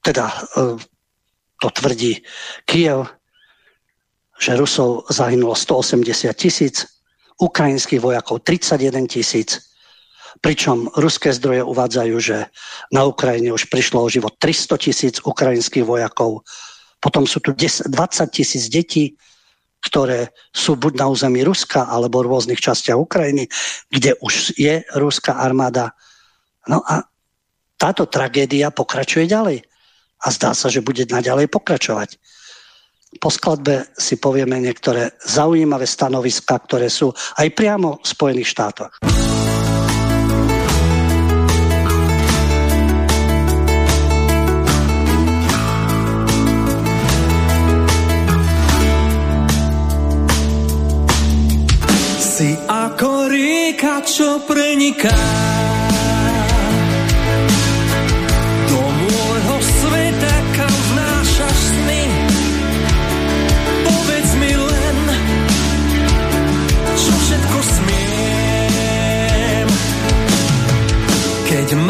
teda 0.00 0.32
e, 0.32 0.80
to 1.60 1.68
tvrdí 1.70 2.24
Kiev, 2.64 3.04
že 4.40 4.56
Rusov 4.56 5.04
zahynulo 5.12 5.52
180 5.52 6.32
tisíc, 6.32 6.88
ukrajinských 7.36 8.00
vojakov 8.00 8.40
31 8.40 9.06
tisíc. 9.06 9.60
pričom 10.40 10.88
ruské 10.96 11.34
zdroje 11.34 11.66
uvádzajú, 11.66 12.14
že 12.22 12.46
na 12.94 13.02
Ukrajine 13.04 13.52
už 13.52 13.66
prišlo 13.66 14.06
o 14.06 14.08
život 14.08 14.38
300 14.38 14.78
tisíc 14.78 15.14
ukrajinských 15.20 15.82
vojakov, 15.82 16.46
potom 17.02 17.26
sú 17.26 17.42
tu 17.42 17.50
10, 17.52 17.90
20 17.90 18.30
tisíc 18.30 18.70
detí, 18.70 19.18
ktoré 19.80 20.36
sú 20.52 20.76
buď 20.76 20.92
na 21.00 21.06
území 21.08 21.40
Ruska 21.40 21.88
alebo 21.88 22.20
v 22.20 22.30
rôznych 22.30 22.60
častiach 22.60 23.00
Ukrajiny, 23.00 23.48
kde 23.88 24.16
už 24.20 24.56
je 24.60 24.84
ruská 24.96 25.40
armáda. 25.40 25.96
No 26.68 26.84
a 26.84 27.04
táto 27.80 28.04
tragédia 28.04 28.68
pokračuje 28.68 29.24
ďalej. 29.24 29.64
A 30.20 30.26
zdá 30.28 30.52
sa, 30.52 30.68
že 30.68 30.84
bude 30.84 31.08
naďalej 31.08 31.48
pokračovať. 31.48 32.20
Po 33.18 33.32
skladbe 33.32 33.88
si 33.96 34.20
povieme 34.20 34.60
niektoré 34.60 35.16
zaujímavé 35.24 35.88
stanoviska, 35.88 36.60
ktoré 36.60 36.92
sú 36.92 37.10
aj 37.40 37.48
priamo 37.56 37.98
v 37.98 38.06
Spojených 38.06 38.52
štátoch. 38.52 38.92
Čo 54.10 54.42
preniká 54.42 55.22
do 58.66 58.82
môjho 58.82 59.56
sveta, 59.62 60.34
kam 60.58 60.74
vnášaš 60.90 61.58
sny. 61.70 62.02
Povedz 63.86 64.30
mi 64.42 64.50
len, 64.50 64.98
čo 66.98 67.12
všetko 67.22 67.58
smiem. 67.78 69.68
Keď 71.46 71.66
v 71.70 71.80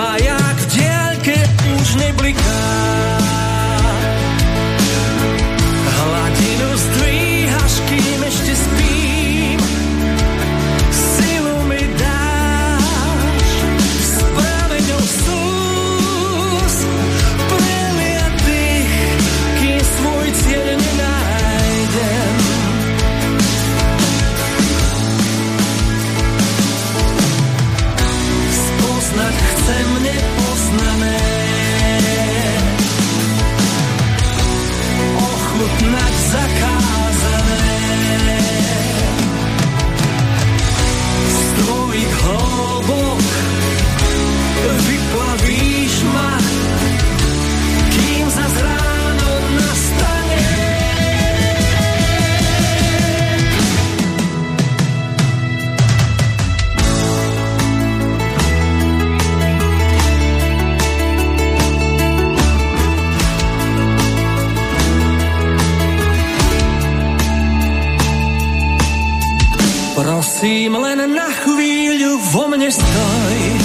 Prosím, 70.40 70.72
len 70.80 70.96
na 71.12 71.28
chvíľu 71.44 72.16
vo 72.32 72.48
mne 72.48 72.72
stoj. 72.72 73.59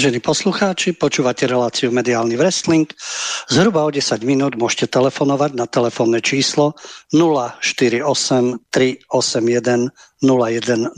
Vážení 0.00 0.24
poslucháči, 0.24 0.96
počúvate 0.96 1.44
reláciu 1.44 1.92
Mediálny 1.92 2.32
wrestling. 2.32 2.88
Zhruba 3.52 3.84
o 3.84 3.92
10 3.92 4.24
minút 4.24 4.56
môžete 4.56 4.96
telefonovať 4.96 5.52
na 5.52 5.68
telefónne 5.68 6.24
číslo 6.24 6.72
048 7.12 8.00
381 8.72 9.92
0101 10.24 10.96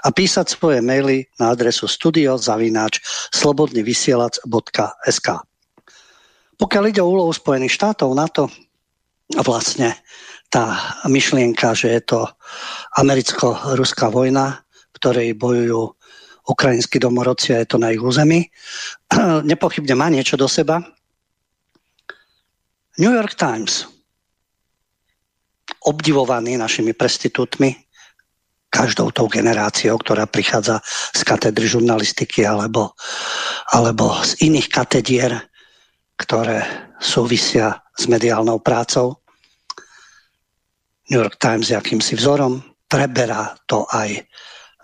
a 0.00 0.08
písať 0.16 0.46
svoje 0.48 0.80
maily 0.80 1.28
na 1.36 1.52
adresu 1.52 1.84
studiozavináč 1.84 3.04
slobodnyvysielac.sk 3.36 5.28
Pokiaľ 6.56 6.84
ide 6.88 7.04
o 7.04 7.12
úlohu 7.12 7.36
Spojených 7.36 7.76
štátov 7.76 8.16
na 8.16 8.32
to, 8.32 8.48
vlastne 9.44 9.92
tá 10.48 10.96
myšlienka, 11.04 11.76
že 11.76 12.00
je 12.00 12.16
to 12.16 12.24
americko-ruská 12.96 14.08
vojna, 14.08 14.64
ktorej 14.96 15.36
bojujú 15.36 15.99
ukrajinskí 16.50 16.98
domorodci 16.98 17.54
a 17.54 17.62
je 17.62 17.70
to 17.70 17.78
na 17.78 17.94
ich 17.94 18.02
území. 18.02 18.50
Nepochybne 19.50 19.94
má 19.94 20.10
niečo 20.10 20.34
do 20.34 20.50
seba. 20.50 20.82
New 22.98 23.14
York 23.14 23.38
Times, 23.38 23.86
obdivovaný 25.86 26.58
našimi 26.58 26.92
prestitútmi, 26.92 27.72
každou 28.70 29.10
tou 29.10 29.26
generáciou, 29.26 29.98
ktorá 29.98 30.30
prichádza 30.30 30.78
z 31.14 31.20
katedry 31.26 31.66
žurnalistiky 31.66 32.46
alebo, 32.46 32.94
alebo 33.74 34.14
z 34.22 34.38
iných 34.46 34.68
katedier, 34.70 35.32
ktoré 36.14 36.62
súvisia 37.02 37.82
s 37.98 38.06
mediálnou 38.06 38.62
prácou. 38.62 39.18
New 41.10 41.18
York 41.18 41.42
Times 41.42 41.72
je 41.72 41.76
akýmsi 41.80 42.14
vzorom, 42.14 42.62
preberá 42.86 43.58
to 43.66 43.88
aj 43.90 44.22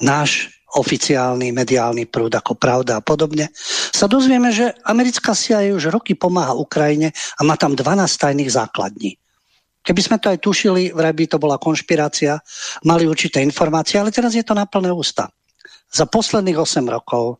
náš 0.03 0.56
oficiálny 0.75 1.55
mediálny 1.55 2.11
prúd 2.11 2.35
ako 2.35 2.59
Pravda 2.59 2.99
a 2.99 3.05
podobne, 3.05 3.55
sa 3.95 4.11
dozvieme, 4.11 4.51
že 4.51 4.75
americká 4.83 5.31
CIA 5.33 5.71
už 5.79 5.95
roky 5.95 6.19
pomáha 6.19 6.59
Ukrajine 6.59 7.15
a 7.39 7.41
má 7.47 7.55
tam 7.55 7.79
12 7.79 8.11
tajných 8.11 8.51
základní. 8.51 9.15
Keby 9.87 10.01
sme 10.03 10.19
to 10.19 10.35
aj 10.35 10.43
tušili, 10.43 10.91
vraj 10.91 11.15
by 11.15 11.31
to 11.31 11.39
bola 11.39 11.63
konšpirácia, 11.63 12.43
mali 12.83 13.07
určité 13.07 13.39
informácie, 13.39 14.03
ale 14.03 14.11
teraz 14.11 14.35
je 14.35 14.43
to 14.43 14.51
na 14.51 14.67
plné 14.67 14.91
ústa. 14.91 15.31
Za 15.95 16.11
posledných 16.11 16.59
8 16.59 16.83
rokov 16.91 17.39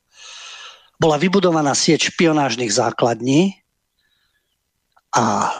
bola 1.03 1.19
vybudovaná 1.19 1.75
sieť 1.75 2.15
špionážnych 2.15 2.71
základní 2.71 3.59
a 5.11 5.51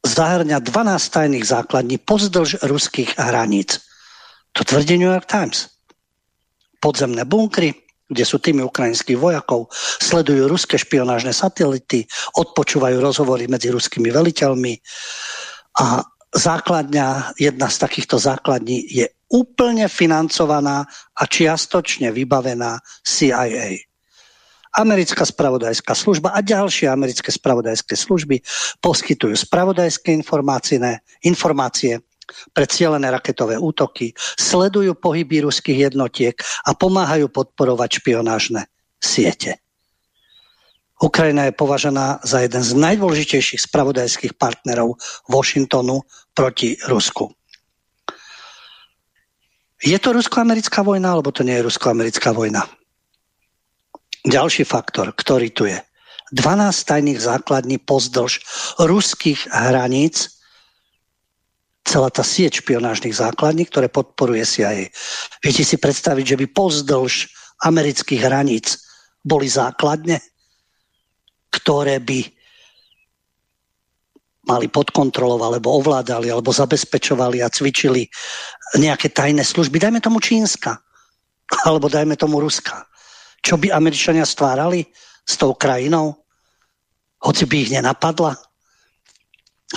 zahrňa 0.00 0.64
12 0.64 1.14
tajných 1.14 1.46
základní 1.46 2.00
pozdĺž 2.00 2.64
ruských 2.64 3.20
hraníc. 3.20 3.84
To 4.56 4.64
tvrdí 4.64 4.96
New 4.96 5.12
York 5.12 5.28
Times 5.28 5.77
podzemné 6.78 7.26
bunkry, 7.28 7.74
kde 8.08 8.24
sú 8.24 8.40
tými 8.40 8.64
ukrajinských 8.64 9.20
vojakov, 9.20 9.68
sledujú 10.00 10.48
ruské 10.48 10.80
špionážne 10.80 11.36
satelity, 11.36 12.08
odpočúvajú 12.40 12.96
rozhovory 12.98 13.44
medzi 13.46 13.68
ruskými 13.68 14.08
veliteľmi 14.08 14.80
a 15.84 16.00
základňa, 16.32 17.36
jedna 17.36 17.68
z 17.68 17.76
takýchto 17.78 18.16
základní 18.16 18.84
je 18.88 19.06
úplne 19.28 19.88
financovaná 19.92 20.88
a 21.16 21.22
čiastočne 21.28 22.08
vybavená 22.12 22.80
CIA. 23.04 23.84
Americká 24.78 25.24
spravodajská 25.24 25.96
služba 25.96 26.32
a 26.32 26.44
ďalšie 26.44 26.88
americké 26.88 27.32
spravodajské 27.32 27.96
služby 27.96 28.40
poskytujú 28.84 29.36
spravodajské 29.36 30.12
informácie 31.24 31.92
pre 32.52 32.64
raketové 33.12 33.56
útoky, 33.58 34.12
sledujú 34.36 34.94
pohyby 34.96 35.44
ruských 35.44 35.92
jednotiek 35.92 36.36
a 36.66 36.74
pomáhajú 36.76 37.28
podporovať 37.32 38.02
špionážne 38.04 38.68
siete. 39.00 39.62
Ukrajina 40.98 41.46
je 41.46 41.54
považená 41.54 42.26
za 42.26 42.42
jeden 42.42 42.58
z 42.58 42.74
najdôležitejších 42.74 43.70
spravodajských 43.70 44.34
partnerov 44.34 44.98
Washingtonu 45.30 46.02
proti 46.34 46.74
Rusku. 46.90 47.30
Je 49.78 49.94
to 50.02 50.10
rusko-americká 50.10 50.82
vojna, 50.82 51.14
alebo 51.14 51.30
to 51.30 51.46
nie 51.46 51.54
je 51.54 51.66
rusko-americká 51.70 52.34
vojna? 52.34 52.66
Ďalší 54.26 54.66
faktor, 54.66 55.14
ktorý 55.14 55.54
tu 55.54 55.70
je. 55.70 55.78
12 56.34 56.74
tajných 56.74 57.22
základní 57.22 57.78
pozdĺž 57.78 58.42
ruských 58.82 59.46
hraníc 59.54 60.37
celá 61.88 62.12
tá 62.12 62.20
sieť 62.20 62.60
špionážnych 62.60 63.16
základní, 63.16 63.64
ktoré 63.64 63.88
podporuje 63.88 64.44
CIA. 64.44 64.92
Viete 65.40 65.64
si 65.64 65.80
predstaviť, 65.80 66.36
že 66.36 66.38
by 66.44 66.46
pozdĺž 66.52 67.12
amerických 67.64 68.20
hraníc 68.20 68.76
boli 69.24 69.48
základne, 69.48 70.20
ktoré 71.48 71.96
by 72.04 72.20
mali 74.48 74.68
pod 74.68 74.92
kontrolou, 74.92 75.40
alebo 75.40 75.80
ovládali, 75.80 76.28
alebo 76.28 76.52
zabezpečovali 76.52 77.40
a 77.40 77.52
cvičili 77.52 78.08
nejaké 78.76 79.08
tajné 79.12 79.44
služby. 79.44 79.80
Dajme 79.80 80.00
tomu 80.04 80.20
Čínska, 80.20 80.76
alebo 81.64 81.88
dajme 81.88 82.16
tomu 82.16 82.40
Ruska. 82.40 82.84
Čo 83.40 83.56
by 83.56 83.72
Američania 83.72 84.28
stvárali 84.28 84.84
s 85.24 85.36
tou 85.36 85.56
krajinou? 85.56 86.16
Hoci 87.20 87.44
by 87.44 87.56
ich 87.60 87.72
nenapadla? 87.72 88.36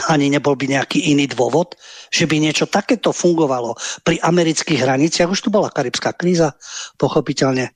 ani 0.08 0.32
nebol 0.32 0.56
by 0.56 0.72
nejaký 0.72 1.12
iný 1.12 1.28
dôvod, 1.28 1.76
že 2.12 2.28
by 2.28 2.44
niečo 2.44 2.68
takéto 2.68 3.16
fungovalo 3.16 3.80
pri 4.04 4.20
amerických 4.20 4.84
hraniciach. 4.84 5.32
Už 5.32 5.48
tu 5.48 5.50
bola 5.50 5.72
karibská 5.72 6.12
kríza, 6.12 6.60
pochopiteľne. 7.00 7.72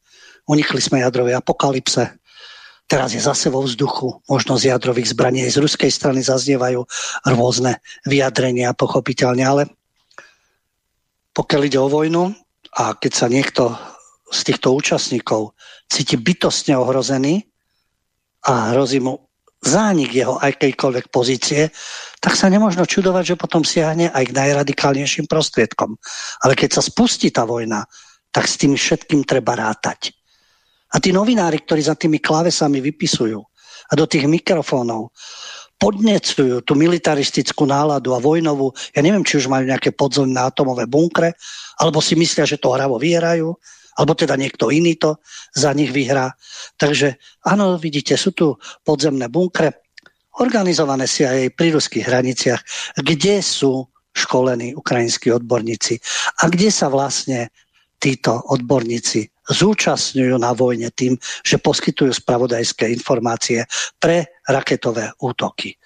Unikli 0.51 0.83
sme 0.83 1.01
jadrovej 1.01 1.39
apokalypse. 1.39 2.19
Teraz 2.85 3.17
je 3.17 3.23
zase 3.23 3.49
vo 3.49 3.65
vzduchu 3.65 4.21
možnosť 4.29 4.69
jadrových 4.69 5.17
zbraní. 5.17 5.41
Z 5.49 5.57
ruskej 5.57 5.89
strany 5.89 6.21
zaznievajú 6.21 6.85
rôzne 7.25 7.81
vyjadrenia, 8.05 8.77
pochopiteľne. 8.77 9.41
Ale 9.41 9.63
pokiaľ 11.33 11.61
ide 11.65 11.79
o 11.81 11.89
vojnu 11.89 12.29
a 12.77 12.93
keď 12.93 13.11
sa 13.15 13.25
niekto 13.31 13.73
z 14.29 14.39
týchto 14.51 14.75
účastníkov 14.75 15.55
cíti 15.89 16.19
bytostne 16.19 16.77
ohrozený 16.77 17.41
a 18.45 18.75
hrozí 18.75 19.01
mu 19.01 19.17
zánik 19.65 20.13
jeho 20.13 20.37
akejkoľvek 20.37 21.09
pozície, 21.09 21.73
tak 22.25 22.33
sa 22.33 22.49
nemôžno 22.49 22.89
čudovať, 22.89 23.37
že 23.37 23.37
potom 23.37 23.61
siahne 23.61 24.09
aj 24.09 24.33
k 24.33 24.33
najradikálnejším 24.33 25.29
prostriedkom. 25.29 25.93
Ale 26.41 26.57
keď 26.57 26.81
sa 26.81 26.81
spustí 26.81 27.29
tá 27.29 27.45
vojna, 27.45 27.85
tak 28.33 28.49
s 28.49 28.57
tým 28.57 28.73
všetkým 28.73 29.21
treba 29.29 29.53
rátať. 29.53 30.09
A 30.89 30.97
tí 30.97 31.13
novinári, 31.13 31.61
ktorí 31.61 31.85
za 31.85 31.93
tými 31.93 32.17
klávesami 32.17 32.81
vypisujú 32.81 33.37
a 33.85 33.93
do 33.93 34.09
tých 34.09 34.25
mikrofónov 34.25 35.13
podnecujú 35.77 36.65
tú 36.65 36.73
militaristickú 36.73 37.69
náladu 37.69 38.17
a 38.17 38.23
vojnovú, 38.23 38.73
ja 38.97 39.05
neviem, 39.05 39.21
či 39.21 39.37
už 39.37 39.45
majú 39.45 39.69
nejaké 39.69 39.93
podzemné 39.93 40.41
atomové 40.41 40.89
bunkre, 40.89 41.37
alebo 41.77 42.01
si 42.01 42.17
myslia, 42.17 42.49
že 42.49 42.57
to 42.57 42.73
hravo 42.73 42.97
vyhrajú, 42.97 43.53
alebo 44.01 44.17
teda 44.17 44.33
niekto 44.33 44.73
iný 44.73 44.97
to 44.97 45.21
za 45.53 45.69
nich 45.77 45.93
vyhrá. 45.93 46.33
Takže 46.81 47.21
áno, 47.45 47.77
vidíte, 47.77 48.17
sú 48.17 48.33
tu 48.33 48.57
podzemné 48.81 49.29
bunkre, 49.29 49.84
organizované 50.41 51.07
si 51.07 51.23
aj 51.23 51.53
pri 51.55 51.75
ruských 51.75 52.05
hraniciach, 52.07 52.61
kde 52.99 53.39
sú 53.39 53.87
školení 54.15 54.75
ukrajinskí 54.75 55.31
odborníci 55.31 55.99
a 56.41 56.47
kde 56.47 56.71
sa 56.71 56.87
vlastne 56.87 57.51
títo 57.99 58.39
odborníci 58.51 59.27
zúčastňujú 59.45 60.35
na 60.41 60.51
vojne 60.57 60.89
tým, 60.95 61.19
že 61.45 61.61
poskytujú 61.61 62.11
spravodajské 62.15 62.89
informácie 62.89 63.67
pre 64.01 64.41
raketové 64.49 65.13
útoky. 65.21 65.77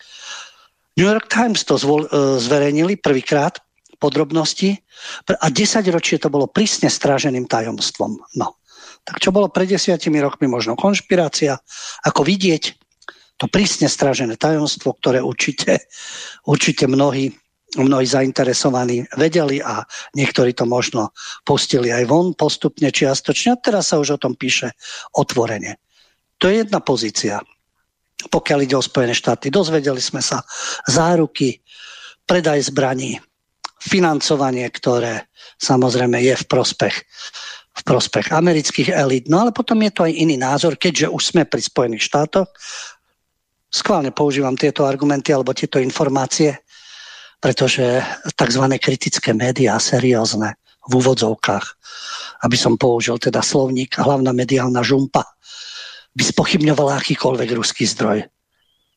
New 0.96 1.08
York 1.08 1.28
Times 1.32 1.64
to 1.64 1.80
zvol, 1.80 2.08
e, 2.08 2.40
zverejnili 2.40 3.00
prvýkrát 3.00 3.60
podrobnosti 4.00 4.80
a 5.28 5.48
10 5.52 5.92
ročie 5.92 6.20
to 6.20 6.32
bolo 6.32 6.48
prísne 6.48 6.88
stráženým 6.88 7.48
tajomstvom. 7.52 8.20
No. 8.40 8.60
Tak 9.04 9.20
čo 9.20 9.36
bolo 9.36 9.52
pred 9.52 9.68
desiatimi 9.68 10.24
rokmi 10.24 10.48
možno 10.48 10.80
konšpirácia, 10.80 11.60
ako 12.04 12.24
vidieť, 12.24 12.80
to 13.40 13.48
prísne 13.48 13.88
strážené 13.88 14.36
tajomstvo, 14.36 15.00
ktoré 15.00 15.24
určite, 15.24 15.88
určite 16.44 16.92
mnohí, 16.92 17.32
mnohí 17.80 18.04
zainteresovaní 18.04 19.08
vedeli 19.16 19.64
a 19.64 19.80
niektorí 20.12 20.52
to 20.52 20.68
možno 20.68 21.16
pustili 21.48 21.88
aj 21.88 22.04
von 22.12 22.36
postupne 22.36 22.92
čiastočne 22.92 23.56
a 23.56 23.62
teraz 23.64 23.96
sa 23.96 23.98
už 23.98 24.20
o 24.20 24.22
tom 24.22 24.36
píše 24.36 24.76
otvorene. 25.16 25.80
To 26.44 26.52
je 26.52 26.68
jedna 26.68 26.84
pozícia. 26.84 27.40
Pokiaľ 28.20 28.60
ide 28.68 28.76
o 28.76 28.84
Spojené 28.84 29.16
štáty, 29.16 29.48
dozvedeli 29.48 30.04
sme 30.04 30.20
sa 30.20 30.44
záruky, 30.92 31.64
predaj 32.28 32.68
zbraní, 32.68 33.16
financovanie, 33.80 34.68
ktoré 34.68 35.32
samozrejme 35.56 36.20
je 36.20 36.36
v 36.36 36.46
prospech, 36.52 36.96
v 37.80 37.82
prospech 37.88 38.36
amerických 38.36 38.92
elít. 38.92 39.32
No 39.32 39.48
ale 39.48 39.56
potom 39.56 39.80
je 39.80 39.92
to 39.96 40.04
aj 40.04 40.12
iný 40.12 40.36
názor, 40.36 40.76
keďže 40.76 41.08
už 41.08 41.24
sme 41.32 41.48
pri 41.48 41.64
Spojených 41.64 42.04
štátoch. 42.12 42.52
Skválne 43.70 44.10
používam 44.10 44.58
tieto 44.58 44.90
argumenty 44.90 45.30
alebo 45.30 45.54
tieto 45.54 45.78
informácie, 45.78 46.58
pretože 47.38 48.02
tzv. 48.34 48.64
kritické 48.82 49.32
médiá, 49.32 49.78
seriózne, 49.78 50.58
v 50.90 50.98
úvodzovkách, 50.98 51.66
aby 52.50 52.58
som 52.58 52.74
použil 52.74 53.22
teda 53.22 53.46
slovník 53.46 54.02
hlavná 54.02 54.34
mediálna 54.34 54.82
žumpa, 54.82 55.22
by 56.18 56.24
spochybňovala 56.26 56.98
akýkoľvek 56.98 57.50
ruský 57.54 57.86
zdroj. 57.86 58.26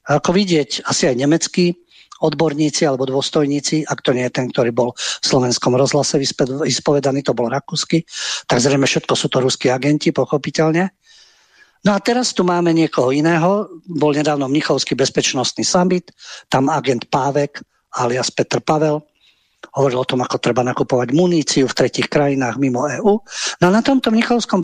A 0.08 0.10
ako 0.18 0.32
vidieť, 0.32 0.88
asi 0.88 1.12
aj 1.12 1.20
nemeckí 1.20 1.76
odborníci 2.22 2.86
alebo 2.86 3.04
dôstojníci, 3.04 3.84
ak 3.84 4.00
to 4.00 4.14
nie 4.14 4.24
je 4.30 4.32
ten, 4.32 4.46
ktorý 4.48 4.70
bol 4.70 4.94
v 4.96 5.26
slovenskom 5.26 5.74
rozhlase 5.74 6.16
vyspovedaný, 6.64 7.26
to 7.26 7.34
bol 7.34 7.50
rakúsky, 7.50 8.06
tak 8.46 8.62
zrejme 8.62 8.86
všetko 8.86 9.12
sú 9.12 9.26
to 9.28 9.42
ruskí 9.42 9.68
agenti, 9.68 10.14
pochopiteľne. 10.14 10.94
No 11.82 11.94
a 11.94 11.98
teraz 11.98 12.30
tu 12.30 12.46
máme 12.46 12.70
niekoho 12.70 13.10
iného. 13.10 13.66
Bol 13.90 14.14
nedávno 14.14 14.46
Mnichovský 14.46 14.94
bezpečnostný 14.94 15.66
summit, 15.66 16.14
tam 16.46 16.70
agent 16.70 17.10
Pávek 17.10 17.58
alias 17.98 18.30
Petr 18.30 18.62
Pavel 18.62 19.02
hovoril 19.70 20.02
o 20.02 20.08
tom, 20.08 20.18
ako 20.26 20.42
treba 20.42 20.66
nakupovať 20.66 21.14
muníciu 21.14 21.70
v 21.70 21.76
tretich 21.78 22.10
krajinách 22.10 22.58
mimo 22.58 22.82
EÚ. 22.82 23.22
No 23.62 23.64
a 23.70 23.70
na 23.70 23.78
tomto 23.78 24.10
Mnichovskom 24.10 24.58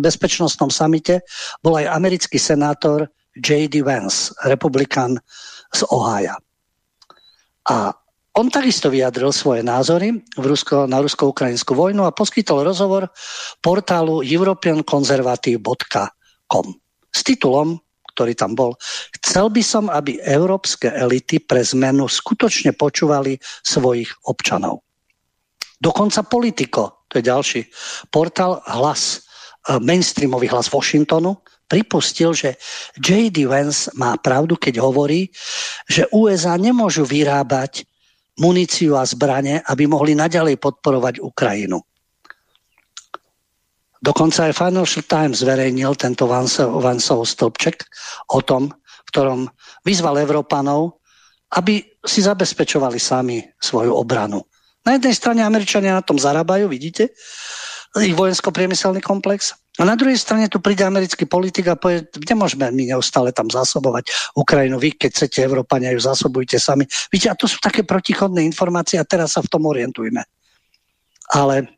bezpečnostnom 0.00 0.72
samite 0.72 1.20
bol 1.60 1.76
aj 1.76 1.92
americký 1.92 2.40
senátor 2.40 3.12
J.D. 3.36 3.84
Vance, 3.84 4.32
republikán 4.48 5.20
z 5.76 5.80
Ohája. 5.92 6.40
A 7.68 7.92
on 8.40 8.48
takisto 8.48 8.88
vyjadril 8.88 9.28
svoje 9.28 9.60
názory 9.60 10.24
v 10.24 10.44
Rusko, 10.46 10.88
na 10.88 11.04
rusko-ukrajinskú 11.04 11.76
vojnu 11.76 12.08
a 12.08 12.14
poskytol 12.16 12.64
rozhovor 12.64 13.12
portálu 13.60 14.24
europeanconservative.com 14.24 16.17
s 17.12 17.20
titulom, 17.24 17.78
ktorý 18.18 18.34
tam 18.34 18.58
bol. 18.58 18.74
Chcel 19.22 19.46
by 19.54 19.62
som, 19.62 19.86
aby 19.86 20.18
európske 20.26 20.90
elity 20.90 21.38
pre 21.38 21.62
zmenu 21.62 22.10
skutočne 22.10 22.74
počúvali 22.74 23.38
svojich 23.62 24.10
občanov. 24.26 24.82
Dokonca 25.78 26.26
Politico, 26.26 27.06
to 27.06 27.22
je 27.22 27.24
ďalší 27.30 27.60
portál, 28.10 28.58
hlas, 28.66 29.22
e, 29.70 29.78
mainstreamový 29.78 30.50
hlas 30.50 30.66
Washingtonu, 30.66 31.38
pripustil, 31.70 32.34
že 32.34 32.58
J.D. 32.98 33.46
Vance 33.46 33.86
má 33.94 34.18
pravdu, 34.18 34.58
keď 34.58 34.82
hovorí, 34.82 35.30
že 35.86 36.10
USA 36.10 36.58
nemôžu 36.58 37.06
vyrábať 37.06 37.86
muníciu 38.42 38.98
a 38.98 39.06
zbranie, 39.06 39.62
aby 39.70 39.86
mohli 39.86 40.18
naďalej 40.18 40.58
podporovať 40.58 41.22
Ukrajinu. 41.22 41.78
Dokonca 43.98 44.46
aj 44.46 44.54
Financial 44.54 45.04
Times 45.04 45.42
zverejnil 45.42 45.92
tento 45.98 46.30
Vansov 46.30 47.20
stĺpček 47.26 47.76
o 48.30 48.40
tom, 48.40 48.70
v 48.70 49.08
ktorom 49.10 49.40
vyzval 49.82 50.22
Európanov, 50.22 51.02
aby 51.58 51.80
si 52.04 52.20
zabezpečovali 52.22 53.00
sami 53.00 53.40
svoju 53.58 53.90
obranu. 53.96 54.44
Na 54.86 54.94
jednej 54.96 55.16
strane 55.16 55.40
Američania 55.42 55.96
na 55.96 56.04
tom 56.04 56.20
zarábajú, 56.20 56.68
vidíte, 56.70 57.10
ich 57.98 58.14
vojensko-priemyselný 58.14 59.00
komplex. 59.00 59.56
A 59.78 59.86
na 59.86 59.94
druhej 59.94 60.18
strane 60.18 60.50
tu 60.50 60.58
príde 60.60 60.82
americký 60.84 61.24
politik 61.24 61.70
a 61.70 61.78
povie, 61.78 62.04
nemôžeme 62.26 62.68
my 62.68 62.94
neustále 62.94 63.30
tam 63.30 63.46
zásobovať 63.46 64.10
Ukrajinu. 64.34 64.76
Vy, 64.76 64.98
keď 64.98 65.10
chcete 65.14 65.38
Európania, 65.40 65.94
ju 65.94 66.02
zásobujte 66.02 66.58
sami. 66.58 66.84
Víte, 67.14 67.30
a 67.30 67.38
to 67.38 67.46
sú 67.46 67.62
také 67.62 67.86
protichodné 67.86 68.42
informácie 68.44 68.98
a 69.00 69.08
teraz 69.08 69.38
sa 69.38 69.40
v 69.40 69.50
tom 69.50 69.64
orientujme. 69.70 70.20
Ale 71.32 71.77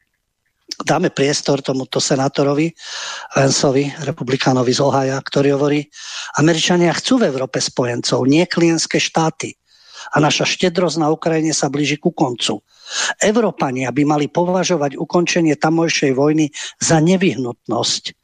dáme 0.85 1.11
priestor 1.11 1.61
tomuto 1.61 1.99
senátorovi 2.01 2.73
Vensovi, 3.37 3.91
republikánovi 4.07 4.73
z 4.73 4.81
Ohaja, 4.81 5.19
ktorý 5.21 5.59
hovorí, 5.59 5.81
Američania 6.39 6.95
chcú 6.97 7.21
v 7.21 7.29
Európe 7.31 7.59
spojencov, 7.61 8.27
nie 8.27 8.47
klientské 8.47 8.99
štáty. 8.99 9.55
A 10.15 10.19
naša 10.19 10.49
štedrosť 10.49 10.97
na 10.97 11.13
Ukrajine 11.13 11.53
sa 11.53 11.69
blíži 11.69 12.01
ku 12.01 12.11
koncu. 12.11 12.65
Európania 13.23 13.93
by 13.95 14.03
mali 14.03 14.27
považovať 14.27 14.99
ukončenie 14.99 15.55
tamojšej 15.55 16.13
vojny 16.17 16.51
za 16.81 16.99
nevyhnutnosť. 16.99 18.17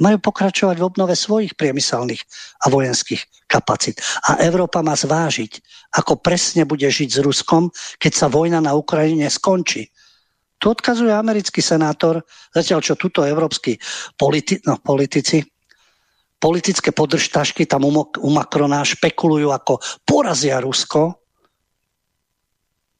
Majú 0.00 0.18
pokračovať 0.24 0.76
v 0.80 0.86
obnove 0.88 1.12
svojich 1.12 1.52
priemyselných 1.52 2.22
a 2.64 2.72
vojenských 2.72 3.44
kapacít. 3.44 4.00
A 4.24 4.40
Európa 4.40 4.80
má 4.80 4.96
zvážiť, 4.96 5.60
ako 6.00 6.16
presne 6.16 6.64
bude 6.64 6.88
žiť 6.88 7.08
s 7.12 7.20
Ruskom, 7.20 7.68
keď 8.00 8.12
sa 8.16 8.26
vojna 8.32 8.64
na 8.64 8.72
Ukrajine 8.72 9.28
skončí. 9.28 9.92
Tu 10.62 10.70
odkazuje 10.70 11.10
americký 11.10 11.58
senátor, 11.58 12.22
zatiaľ 12.54 12.78
čo 12.86 12.94
tuto 12.94 13.26
európsky 13.26 13.74
politi- 14.14 14.62
no, 14.62 14.78
politici 14.78 15.42
politické 16.42 16.90
podržtašky 16.90 17.70
tam 17.70 17.86
u 17.86 18.28
Macrona 18.34 18.82
špekulujú, 18.82 19.54
ako 19.54 19.78
porazia 20.02 20.58
Rusko, 20.58 21.14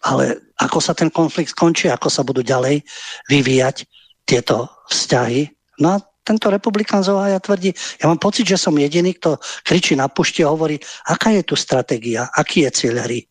ale 0.06 0.54
ako 0.54 0.78
sa 0.78 0.94
ten 0.94 1.10
konflikt 1.10 1.50
skončí, 1.50 1.90
ako 1.90 2.06
sa 2.06 2.22
budú 2.22 2.46
ďalej 2.46 2.86
vyvíjať 3.26 3.82
tieto 4.22 4.70
vzťahy. 4.86 5.50
No 5.82 5.98
a 5.98 6.02
tento 6.22 6.54
republikán 6.54 7.02
z 7.02 7.10
Ohaja 7.10 7.42
tvrdí, 7.42 7.74
ja 7.98 8.06
mám 8.06 8.22
pocit, 8.22 8.46
že 8.46 8.54
som 8.54 8.78
jediný, 8.78 9.18
kto 9.18 9.42
kričí 9.66 9.98
na 9.98 10.06
pušti 10.06 10.46
a 10.46 10.54
hovorí, 10.54 10.78
aká 11.10 11.34
je 11.34 11.42
tu 11.42 11.58
stratégia, 11.58 12.30
aký 12.30 12.62
je 12.62 12.70
cieľ 12.70 13.10
hry, 13.10 13.26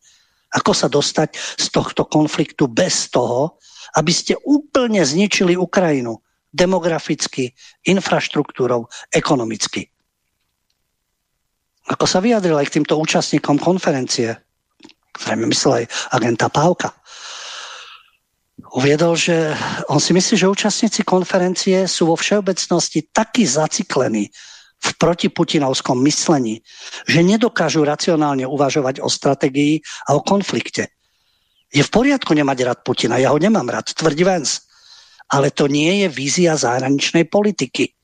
ako 0.52 0.76
sa 0.76 0.92
dostať 0.92 1.32
z 1.56 1.66
tohto 1.72 2.04
konfliktu 2.04 2.68
bez 2.68 3.08
toho, 3.08 3.56
aby 3.96 4.12
ste 4.12 4.38
úplne 4.44 5.04
zničili 5.04 5.56
Ukrajinu 5.56 6.20
demograficky, 6.52 7.56
infraštruktúrou, 7.88 8.84
ekonomicky. 9.08 9.88
Ako 11.88 12.04
sa 12.06 12.20
vyjadril 12.20 12.60
aj 12.60 12.68
k 12.70 12.74
týmto 12.78 12.94
účastníkom 13.00 13.58
konferencie, 13.58 14.36
zrejme 15.16 15.48
myslel 15.50 15.82
aj 15.82 15.84
agenta 16.14 16.46
Pávka, 16.52 16.94
uviedol, 18.76 19.18
že 19.18 19.50
on 19.90 19.98
si 19.98 20.14
myslí, 20.14 20.34
že 20.38 20.52
účastníci 20.52 21.02
konferencie 21.02 21.88
sú 21.88 22.12
vo 22.12 22.16
všeobecnosti 22.16 23.10
takí 23.10 23.48
zaciklení 23.48 24.30
v 24.82 24.88
protiputinovskom 24.98 25.98
myslení, 26.06 26.62
že 27.06 27.22
nedokážu 27.22 27.86
racionálne 27.86 28.46
uvažovať 28.46 28.98
o 29.02 29.08
strategii 29.08 29.78
a 30.10 30.18
o 30.18 30.20
konflikte. 30.22 30.90
Je 31.72 31.80
v 31.80 31.90
poriadku 31.90 32.36
nemať 32.36 32.58
rád 32.68 32.78
Putina, 32.84 33.16
ja 33.16 33.32
ho 33.32 33.40
nemám 33.40 33.64
rád, 33.64 33.96
tvrdí 33.96 34.28
Vance. 34.28 34.68
Ale 35.32 35.48
to 35.48 35.64
nie 35.64 36.04
je 36.04 36.08
vízia 36.12 36.52
zahraničnej 36.60 37.24
politiky. 37.24 37.96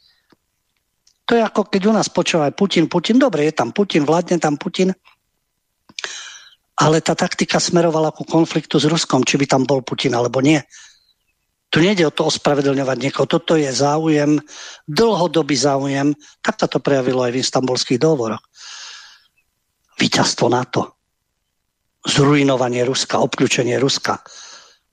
To 1.28 1.36
je 1.36 1.44
ako 1.44 1.68
keď 1.68 1.82
u 1.84 1.92
nás 1.92 2.08
počúva 2.08 2.48
Putin, 2.56 2.88
Putin, 2.88 3.20
dobre, 3.20 3.44
je 3.44 3.52
tam 3.52 3.68
Putin, 3.76 4.08
vládne 4.08 4.40
tam 4.40 4.56
Putin, 4.56 4.96
ale 6.78 7.04
tá 7.04 7.12
taktika 7.12 7.60
smerovala 7.60 8.16
ku 8.16 8.24
konfliktu 8.24 8.80
s 8.80 8.88
Ruskom, 8.88 9.20
či 9.28 9.36
by 9.36 9.44
tam 9.44 9.62
bol 9.68 9.84
Putin 9.84 10.16
alebo 10.16 10.40
nie. 10.40 10.62
Tu 11.68 11.84
nejde 11.84 12.08
o 12.08 12.14
to 12.14 12.24
ospravedlňovať 12.32 12.96
niekoho. 12.96 13.28
Toto 13.28 13.52
je 13.60 13.68
záujem, 13.68 14.40
dlhodobý 14.88 15.52
záujem, 15.52 16.16
tak 16.40 16.56
sa 16.56 16.64
to 16.64 16.80
prejavilo 16.80 17.28
aj 17.28 17.36
v 17.36 17.44
istambulských 17.44 18.00
dohovoroch. 18.00 18.40
Výťazstvo 20.00 20.48
NATO. 20.48 20.97
Zrujnovanie 22.08 22.88
Ruska, 22.88 23.20
obklúčenie 23.20 23.76
Ruska. 23.76 24.24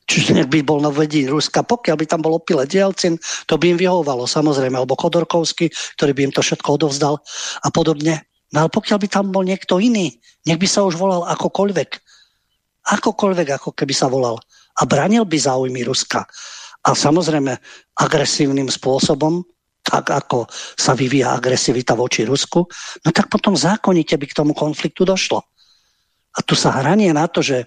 Čiže 0.05 0.37
nech 0.37 0.49
by 0.53 0.61
bol 0.61 0.83
na 0.83 0.91
Ruska, 0.91 1.65
pokiaľ 1.65 1.95
by 1.97 2.05
tam 2.05 2.21
bol 2.21 2.37
opile 2.37 2.67
Dielcin, 2.67 3.17
to 3.49 3.55
by 3.57 3.73
im 3.73 3.79
vyhovovalo 3.79 4.27
samozrejme, 4.27 4.77
alebo 4.77 4.99
Kodorkovský, 4.99 5.71
ktorý 5.97 6.11
by 6.13 6.21
im 6.29 6.33
to 6.35 6.41
všetko 6.43 6.77
odovzdal 6.77 7.17
a 7.63 7.69
podobne. 7.73 8.21
No 8.53 8.67
ale 8.67 8.69
pokiaľ 8.69 8.97
by 9.01 9.07
tam 9.09 9.25
bol 9.33 9.41
niekto 9.41 9.81
iný, 9.81 10.15
nech 10.45 10.59
by 10.61 10.67
sa 10.69 10.85
už 10.85 10.95
volal 10.99 11.25
akokoľvek. 11.25 11.89
Akokoľvek, 12.85 13.47
ako 13.57 13.73
keby 13.73 13.93
sa 13.97 14.05
volal. 14.05 14.37
A 14.77 14.85
bránil 14.85 15.25
by 15.25 15.37
záujmy 15.39 15.81
Ruska. 15.87 16.27
A 16.85 16.93
samozrejme 16.93 17.57
agresívnym 17.97 18.69
spôsobom, 18.69 19.41
tak 19.81 20.09
ako 20.13 20.45
sa 20.77 20.93
vyvíja 20.93 21.33
agresivita 21.33 21.97
voči 21.97 22.25
Rusku, 22.25 22.65
no 23.05 23.09
tak 23.09 23.29
potom 23.29 23.53
zákonite 23.57 24.17
by 24.17 24.25
k 24.29 24.37
tomu 24.37 24.53
konfliktu 24.53 25.05
došlo. 25.05 25.41
A 26.35 26.39
tu 26.43 26.53
sa 26.53 26.75
hranie 26.75 27.15
na 27.15 27.27
to, 27.31 27.39
že... 27.39 27.63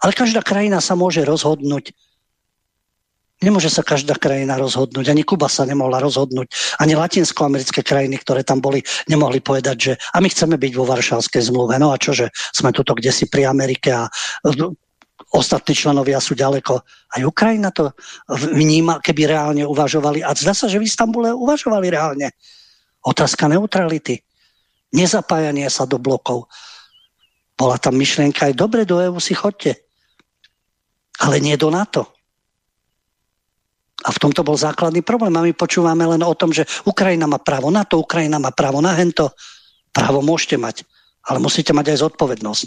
Ale 0.00 0.16
každá 0.16 0.40
krajina 0.40 0.80
sa 0.80 0.96
môže 0.96 1.20
rozhodnúť 1.22 1.92
Nemôže 3.38 3.70
sa 3.70 3.86
každá 3.86 4.18
krajina 4.18 4.58
rozhodnúť, 4.58 5.14
ani 5.14 5.22
Kuba 5.22 5.46
sa 5.46 5.62
nemohla 5.62 6.02
rozhodnúť, 6.02 6.50
ani 6.82 6.98
latinskoamerické 6.98 7.86
krajiny, 7.86 8.18
ktoré 8.18 8.42
tam 8.42 8.58
boli, 8.58 8.82
nemohli 9.06 9.38
povedať, 9.38 9.76
že 9.78 9.92
a 10.10 10.18
my 10.18 10.26
chceme 10.26 10.58
byť 10.58 10.72
vo 10.74 10.82
Varšavskej 10.90 11.46
zmluve. 11.46 11.78
No 11.78 11.94
a 11.94 12.02
čože, 12.02 12.34
sme 12.34 12.74
tuto 12.74 12.98
kde 12.98 13.14
si 13.14 13.30
pri 13.30 13.46
Amerike 13.46 13.94
a 13.94 14.10
ostatní 15.30 15.78
členovia 15.78 16.18
sú 16.18 16.34
ďaleko. 16.34 16.82
Aj 17.14 17.22
Ukrajina 17.22 17.70
to 17.70 17.94
vníma, 18.26 18.98
keby 18.98 19.30
reálne 19.30 19.62
uvažovali. 19.70 20.26
A 20.26 20.34
zdá 20.34 20.50
sa, 20.50 20.66
že 20.66 20.82
v 20.82 20.90
Istambule 20.90 21.30
uvažovali 21.30 21.94
reálne. 21.94 22.34
Otázka 23.06 23.46
neutrality. 23.46 24.18
Nezapájanie 24.90 25.70
sa 25.70 25.86
do 25.86 26.02
blokov. 26.02 26.50
Bola 27.58 27.74
tam 27.74 27.98
myšlienka 27.98 28.46
aj 28.46 28.54
dobre 28.54 28.86
do 28.86 29.02
EU 29.02 29.18
si 29.18 29.34
chodte. 29.34 29.74
Ale 31.18 31.42
nie 31.42 31.58
do 31.58 31.74
NATO. 31.74 32.06
A 34.06 34.14
v 34.14 34.22
tomto 34.22 34.46
bol 34.46 34.54
základný 34.54 35.02
problém. 35.02 35.34
A 35.34 35.42
my 35.42 35.50
počúvame 35.50 36.06
len 36.06 36.22
o 36.22 36.38
tom, 36.38 36.54
že 36.54 36.62
Ukrajina 36.86 37.26
má 37.26 37.42
právo 37.42 37.66
na 37.74 37.82
to, 37.82 37.98
Ukrajina 37.98 38.38
má 38.38 38.54
právo 38.54 38.78
na 38.78 38.94
hento. 38.94 39.34
Právo 39.90 40.22
môžete 40.22 40.54
mať, 40.54 40.86
ale 41.26 41.42
musíte 41.42 41.74
mať 41.74 41.98
aj 41.98 42.06
zodpovednosť. 42.06 42.66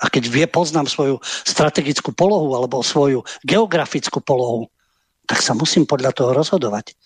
A 0.00 0.08
keď 0.08 0.24
vie, 0.26 0.44
poznám 0.48 0.88
svoju 0.88 1.20
strategickú 1.44 2.16
polohu 2.16 2.56
alebo 2.56 2.80
svoju 2.80 3.22
geografickú 3.44 4.24
polohu, 4.24 4.72
tak 5.28 5.44
sa 5.44 5.52
musím 5.52 5.84
podľa 5.84 6.16
toho 6.16 6.32
rozhodovať. 6.32 6.96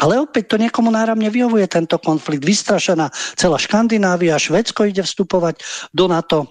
Ale 0.00 0.16
opäť 0.16 0.56
to 0.56 0.56
niekomu 0.56 0.88
náramne 0.88 1.28
vyhovuje 1.28 1.68
tento 1.68 2.00
konflikt. 2.00 2.40
Vystrašená 2.48 3.12
celá 3.36 3.60
Škandinávia, 3.60 4.40
Švedsko 4.40 4.88
ide 4.88 5.04
vstupovať 5.04 5.60
do 5.92 6.08
NATO, 6.08 6.48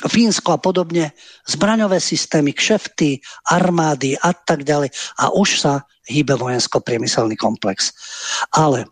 Fínsko 0.00 0.56
a 0.56 0.58
podobne, 0.62 1.12
zbraňové 1.44 2.00
systémy, 2.00 2.56
kšefty, 2.56 3.20
armády 3.52 4.16
a 4.16 4.32
tak 4.32 4.64
ďalej. 4.64 4.88
A 5.20 5.34
už 5.36 5.60
sa 5.60 5.84
hýbe 6.08 6.40
vojensko-priemyselný 6.40 7.36
komplex. 7.36 7.92
Ale 8.56 8.88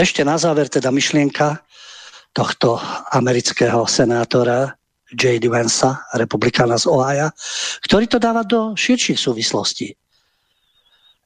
ešte 0.00 0.24
na 0.24 0.40
záver 0.40 0.72
teda 0.72 0.88
myšlienka 0.88 1.60
tohto 2.32 2.80
amerického 3.12 3.84
senátora 3.84 4.74
J.D. 5.12 5.46
Vansa, 5.46 6.02
republikána 6.16 6.80
z 6.80 6.90
Ohio, 6.90 7.30
ktorý 7.84 8.08
to 8.10 8.18
dáva 8.18 8.42
do 8.42 8.74
širších 8.74 9.20
súvislostí. 9.20 9.94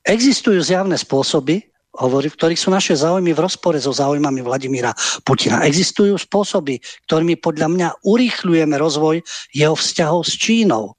Existujú 0.07 0.61
zjavné 0.63 0.95
spôsoby, 0.95 1.65
hovorí, 1.99 2.31
v 2.31 2.39
ktorých 2.39 2.61
sú 2.61 2.71
naše 2.71 2.95
záujmy 2.95 3.35
v 3.35 3.43
rozpore 3.43 3.79
so 3.81 3.91
záujmami 3.91 4.45
Vladimíra 4.45 4.95
Putina. 5.27 5.67
Existujú 5.67 6.15
spôsoby, 6.15 6.79
ktorými 7.11 7.41
podľa 7.43 7.69
mňa 7.69 7.89
urýchľujeme 8.07 8.75
rozvoj 8.79 9.19
jeho 9.51 9.75
vzťahov 9.75 10.23
s 10.23 10.35
Čínou, 10.39 10.95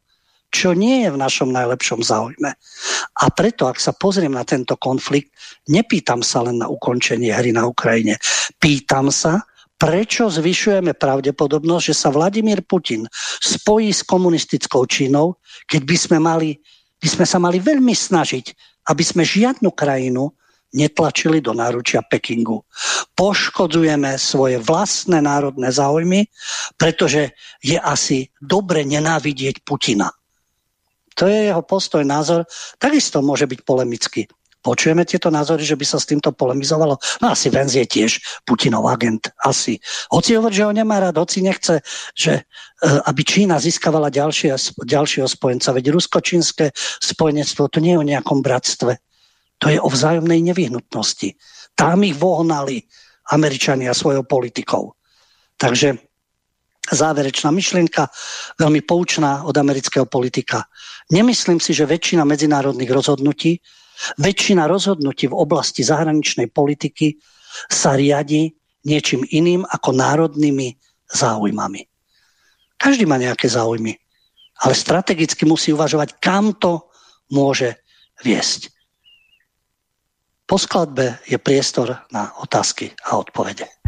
čo 0.49 0.73
nie 0.73 1.05
je 1.05 1.09
v 1.13 1.21
našom 1.21 1.53
najlepšom 1.53 2.01
záujme. 2.01 2.51
A 3.21 3.26
preto, 3.31 3.69
ak 3.69 3.77
sa 3.77 3.93
pozriem 3.93 4.34
na 4.34 4.43
tento 4.43 4.76
konflikt, 4.76 5.31
nepýtam 5.69 6.26
sa 6.26 6.41
len 6.43 6.59
na 6.59 6.67
ukončenie 6.67 7.30
hry 7.31 7.53
na 7.53 7.69
Ukrajine. 7.69 8.17
Pýtam 8.57 9.13
sa, 9.13 9.45
prečo 9.80 10.27
zvyšujeme 10.27 10.97
pravdepodobnosť, 10.97 11.84
že 11.85 11.95
sa 11.95 12.09
Vladimír 12.11 12.65
Putin 12.65 13.07
spojí 13.39 13.93
s 13.93 14.03
komunistickou 14.03 14.84
Čínou, 14.89 15.39
keď 15.69 15.81
by 15.85 15.95
sme, 15.95 16.17
mali, 16.19 16.49
by 16.99 17.07
sme 17.07 17.26
sa 17.26 17.39
mali 17.39 17.63
veľmi 17.63 17.95
snažiť 17.95 18.69
aby 18.89 19.03
sme 19.05 19.21
žiadnu 19.21 19.69
krajinu 19.77 20.34
netlačili 20.69 21.41
do 21.41 21.53
náručia 21.53 22.05
Pekingu. 22.05 22.61
Poškodzujeme 23.17 24.17
svoje 24.21 24.61
vlastné 24.61 25.21
národné 25.21 25.73
záujmy, 25.73 26.30
pretože 26.77 27.34
je 27.61 27.77
asi 27.77 28.30
dobre 28.38 28.85
nenávidieť 28.85 29.65
Putina. 29.65 30.13
To 31.17 31.26
je 31.26 31.49
jeho 31.51 31.63
postoj, 31.65 32.05
názor. 32.05 32.45
Takisto 32.77 33.19
môže 33.26 33.49
byť 33.49 33.59
polemický. 33.65 34.30
Počujeme 34.60 35.07
tieto 35.07 35.31
názory, 35.31 35.64
že 35.64 35.80
by 35.80 35.86
sa 35.88 36.03
s 36.03 36.10
týmto 36.11 36.36
polemizovalo? 36.36 36.99
No 37.23 37.26
asi 37.31 37.48
Venz 37.48 37.80
je 37.80 37.88
tiež 37.88 38.44
Putinov 38.44 38.91
agent. 38.91 39.31
Asi. 39.48 39.80
Hoci 40.11 40.36
hovorí, 40.36 40.60
že 40.60 40.68
ho 40.68 40.76
nemá 40.76 40.99
rád, 40.99 41.15
hoci 41.15 41.40
nechce, 41.40 41.80
že 42.11 42.34
e, 42.36 42.44
aby 43.07 43.22
Čína 43.23 43.56
získavala 43.56 44.11
ďalšie, 44.11 44.52
ďalšieho 44.84 45.31
spojenca. 45.31 45.72
Veď 45.72 45.95
rusko-čínske 45.95 46.76
spojenectvo 46.99 47.72
to 47.72 47.80
nie 47.80 47.95
je 47.95 48.02
o 48.03 48.10
nejakom 48.10 48.44
bratstve. 48.44 48.99
To 49.64 49.68
je 49.72 49.80
o 49.80 49.88
vzájomnej 49.88 50.44
nevyhnutnosti. 50.44 51.40
Tam 51.76 52.03
ich 52.03 52.19
vohnali 52.19 52.84
Američania 53.31 53.95
svojou 53.95 54.27
politikou. 54.27 54.91
Takže 55.56 55.95
záverečná 56.91 57.52
myšlienka, 57.53 58.11
veľmi 58.60 58.81
poučná 58.84 59.45
od 59.45 59.56
amerického 59.56 60.10
politika. 60.10 60.65
Nemyslím 61.14 61.61
si, 61.61 61.72
že 61.72 61.86
väčšina 61.86 62.26
medzinárodných 62.26 62.90
rozhodnutí 62.90 63.61
Väčšina 64.19 64.65
rozhodnutí 64.65 65.27
v 65.27 65.35
oblasti 65.35 65.84
zahraničnej 65.84 66.47
politiky 66.51 67.19
sa 67.67 67.95
riadi 67.97 68.53
niečím 68.88 69.27
iným 69.27 69.67
ako 69.67 69.91
národnými 69.91 70.76
záujmami. 71.11 71.81
Každý 72.80 73.03
má 73.03 73.19
nejaké 73.19 73.51
záujmy, 73.51 73.99
ale 74.63 74.73
strategicky 74.76 75.43
musí 75.43 75.76
uvažovať, 75.76 76.15
kam 76.23 76.55
to 76.55 76.88
môže 77.31 77.76
viesť. 78.23 78.71
Po 80.49 80.57
skladbe 80.57 81.21
je 81.30 81.38
priestor 81.38 81.93
na 82.09 82.34
otázky 82.41 82.95
a 83.05 83.19
odpovede. 83.21 83.78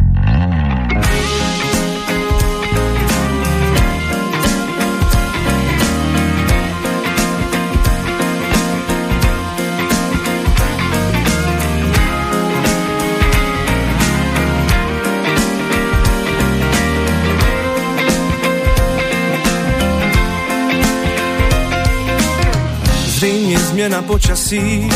Změna 23.71 24.01
počasí 24.01 24.89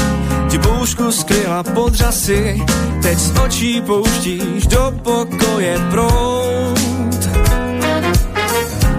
ti 0.50 0.58
boušku 0.58 1.12
skryla 1.12 1.64
podřasy, 1.64 2.66
teď 3.02 3.18
z 3.18 3.32
očí 3.46 3.82
pouštíš 3.82 4.68
do 4.68 4.94
pokoje 5.04 5.80
prout. 5.90 6.80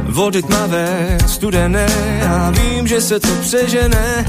Vody 0.09 0.43
tmavé, 0.43 1.19
studené 1.27 1.87
a 2.29 2.51
vím, 2.51 2.87
že 2.87 3.01
se 3.01 3.21
to 3.21 3.29
přežene, 3.41 4.25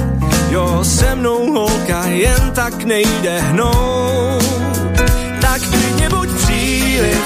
jo, 0.50 0.80
se 0.84 1.16
mnou 1.16 1.54
holka 1.54 2.06
jen 2.06 2.52
tak 2.56 2.84
nejde 2.84 3.40
hnout. 3.40 4.44
Tak 5.42 5.62
klidně 5.62 6.10
buď 6.10 6.30
příliv, 6.30 7.22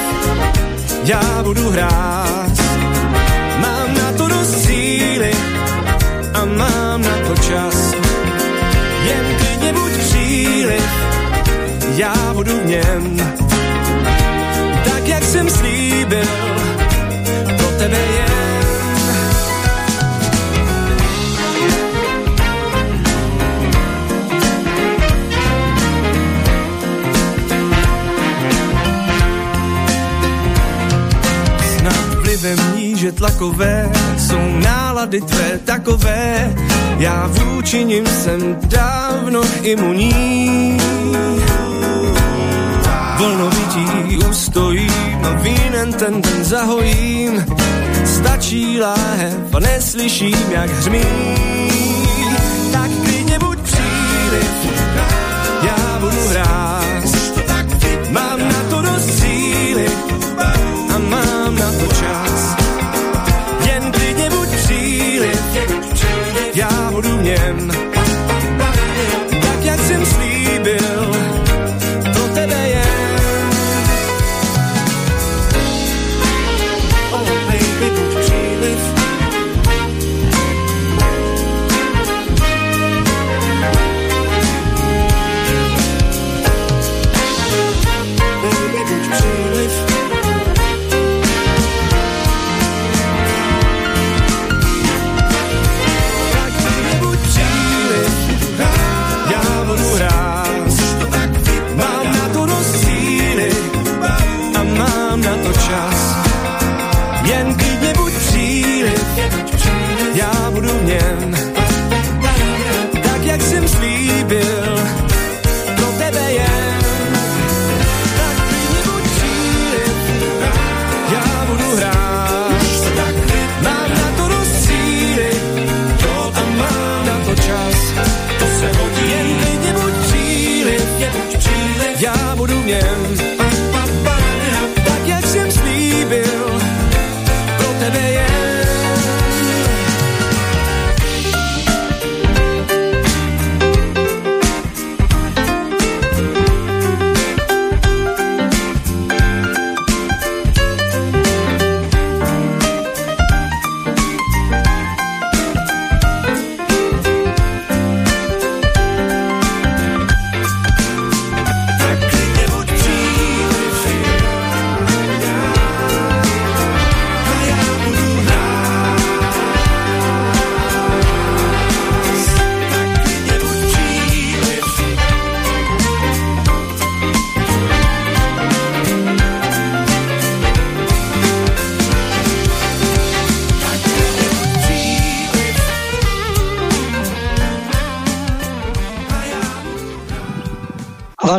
já 1.03 1.43
budu 1.43 1.69
hrát, 1.69 2.51
mám 3.57 3.93
na 3.97 4.11
to 4.17 4.27
dost 4.27 4.61
síly, 4.65 5.31
a 6.33 6.45
mám 6.45 6.90
příliv, 10.41 10.83
já 11.95 12.33
budu 12.33 12.59
v 12.59 12.65
něm. 12.65 13.17
Tak 14.85 15.07
jak 15.07 15.23
jsem 15.23 15.49
slíbil, 15.49 16.25
pro 17.57 17.67
tebe 17.77 17.97
je. 17.97 18.31
vlivem 32.41 32.70
níže 33.01 33.11
tlakové 33.11 33.91
jsou 34.17 34.59
nálady 34.63 35.21
tvé 35.21 35.59
takové, 35.65 36.55
já 36.97 37.27
vůči 37.27 37.85
nim 37.85 38.07
jsem 38.07 38.57
dávno 38.63 39.41
imunní. 39.61 40.77
Volnovití 43.17 44.17
ustojím 44.29 45.19
a 45.23 45.29
vínem 45.33 45.93
ten 45.93 46.21
den 46.21 46.43
zahojím, 46.43 47.45
stačí 48.05 48.79
láhev 48.79 49.55
a 49.55 49.59
neslyším, 49.59 50.51
jak 50.51 50.69
hřmí. 50.69 51.05
Tak 52.71 52.91
klidně 53.03 53.39
buď 53.39 53.59
příliv, 53.59 54.51
já 55.63 55.99
budu 55.99 56.27
hrát, 56.29 56.85
mám 58.09 58.39
na 58.39 58.63
to 58.69 58.81
dost 58.81 59.19
síly 59.19 59.85
a 60.95 60.97
mám 60.97 61.55
na 61.55 61.71
to 61.71 61.87
čas. 61.95 62.20
Já 67.03 67.70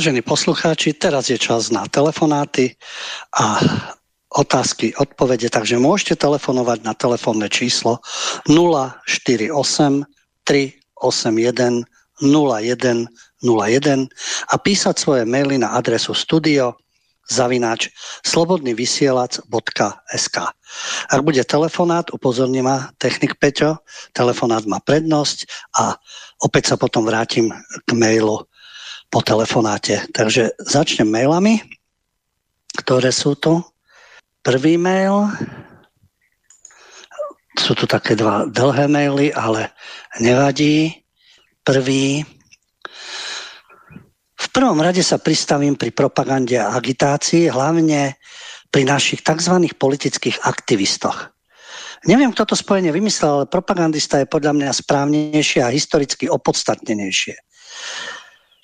Vážení 0.02 0.26
poslucháči, 0.26 0.98
teraz 0.98 1.30
je 1.30 1.38
čas 1.38 1.70
na 1.70 1.86
telefonáty 1.86 2.74
a 3.38 3.62
otázky, 4.34 4.90
odpovede, 4.98 5.46
takže 5.46 5.78
môžete 5.78 6.26
telefonovať 6.26 6.82
na 6.82 6.90
telefónne 6.90 7.46
číslo 7.46 8.02
048 8.50 9.54
381 9.54 11.86
0101 12.18 13.06
a 14.50 14.54
písať 14.58 14.94
svoje 14.98 15.22
maily 15.22 15.62
na 15.62 15.78
adresu 15.78 16.18
studio 16.18 16.74
zavináč 17.30 17.94
slobodnyvysielac.sk 18.26 20.36
Ak 21.14 21.20
bude 21.22 21.46
telefonát, 21.46 22.10
upozorní 22.10 22.58
ma 22.58 22.90
technik 22.98 23.38
Peťo, 23.38 23.78
telefonát 24.10 24.66
má 24.66 24.82
prednosť 24.82 25.46
a 25.78 25.94
opäť 26.42 26.74
sa 26.74 26.76
potom 26.76 27.06
vrátim 27.06 27.54
k 27.86 27.90
mailu 27.94 28.50
po 29.12 29.20
telefonáte. 29.20 30.09
Takže 30.16 30.56
začnem 30.56 31.05
mailami, 31.05 31.60
ktoré 32.80 33.12
sú 33.12 33.36
tu. 33.36 33.60
Prvý 34.40 34.80
mail, 34.80 35.28
sú 37.60 37.76
tu 37.76 37.84
také 37.84 38.16
dva 38.16 38.48
dlhé 38.48 38.89
maily, 38.89 39.28
ale 39.36 39.76
nevadí. 40.18 41.05
Prvý, 41.62 42.26
v 44.34 44.47
prvom 44.51 44.82
rade 44.82 45.05
sa 45.06 45.22
pristavím 45.22 45.78
pri 45.78 45.94
propagande 45.94 46.59
a 46.59 46.74
agitácii, 46.74 47.47
hlavne 47.47 48.18
pri 48.72 48.82
našich 48.82 49.22
tzv. 49.22 49.62
politických 49.78 50.43
aktivistoch. 50.43 51.30
Neviem, 52.02 52.34
kto 52.34 52.51
to 52.51 52.56
spojenie 52.59 52.90
vymyslel, 52.90 53.47
ale 53.47 53.47
propagandista 53.47 54.18
je 54.18 54.26
podľa 54.26 54.59
mňa 54.59 54.70
správnejšie 54.74 55.62
a 55.62 55.70
historicky 55.70 56.26
opodstatnenejšie. 56.26 57.39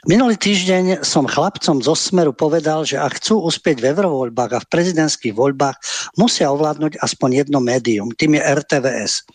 Minulý 0.07 0.39
týždeň 0.39 1.03
som 1.03 1.27
chlapcom 1.27 1.83
zo 1.83 1.91
Smeru 1.99 2.31
povedal, 2.31 2.87
že 2.87 2.95
ak 2.95 3.19
chcú 3.19 3.43
uspieť 3.43 3.83
v 3.83 3.99
eurovoľbách 3.99 4.53
a 4.55 4.63
v 4.63 4.71
prezidentských 4.71 5.35
voľbách, 5.35 5.75
musia 6.15 6.55
ovládnuť 6.55 7.03
aspoň 7.03 7.43
jedno 7.43 7.59
médium, 7.59 8.15
tým 8.15 8.39
je 8.39 8.43
RTVS. 8.47 9.27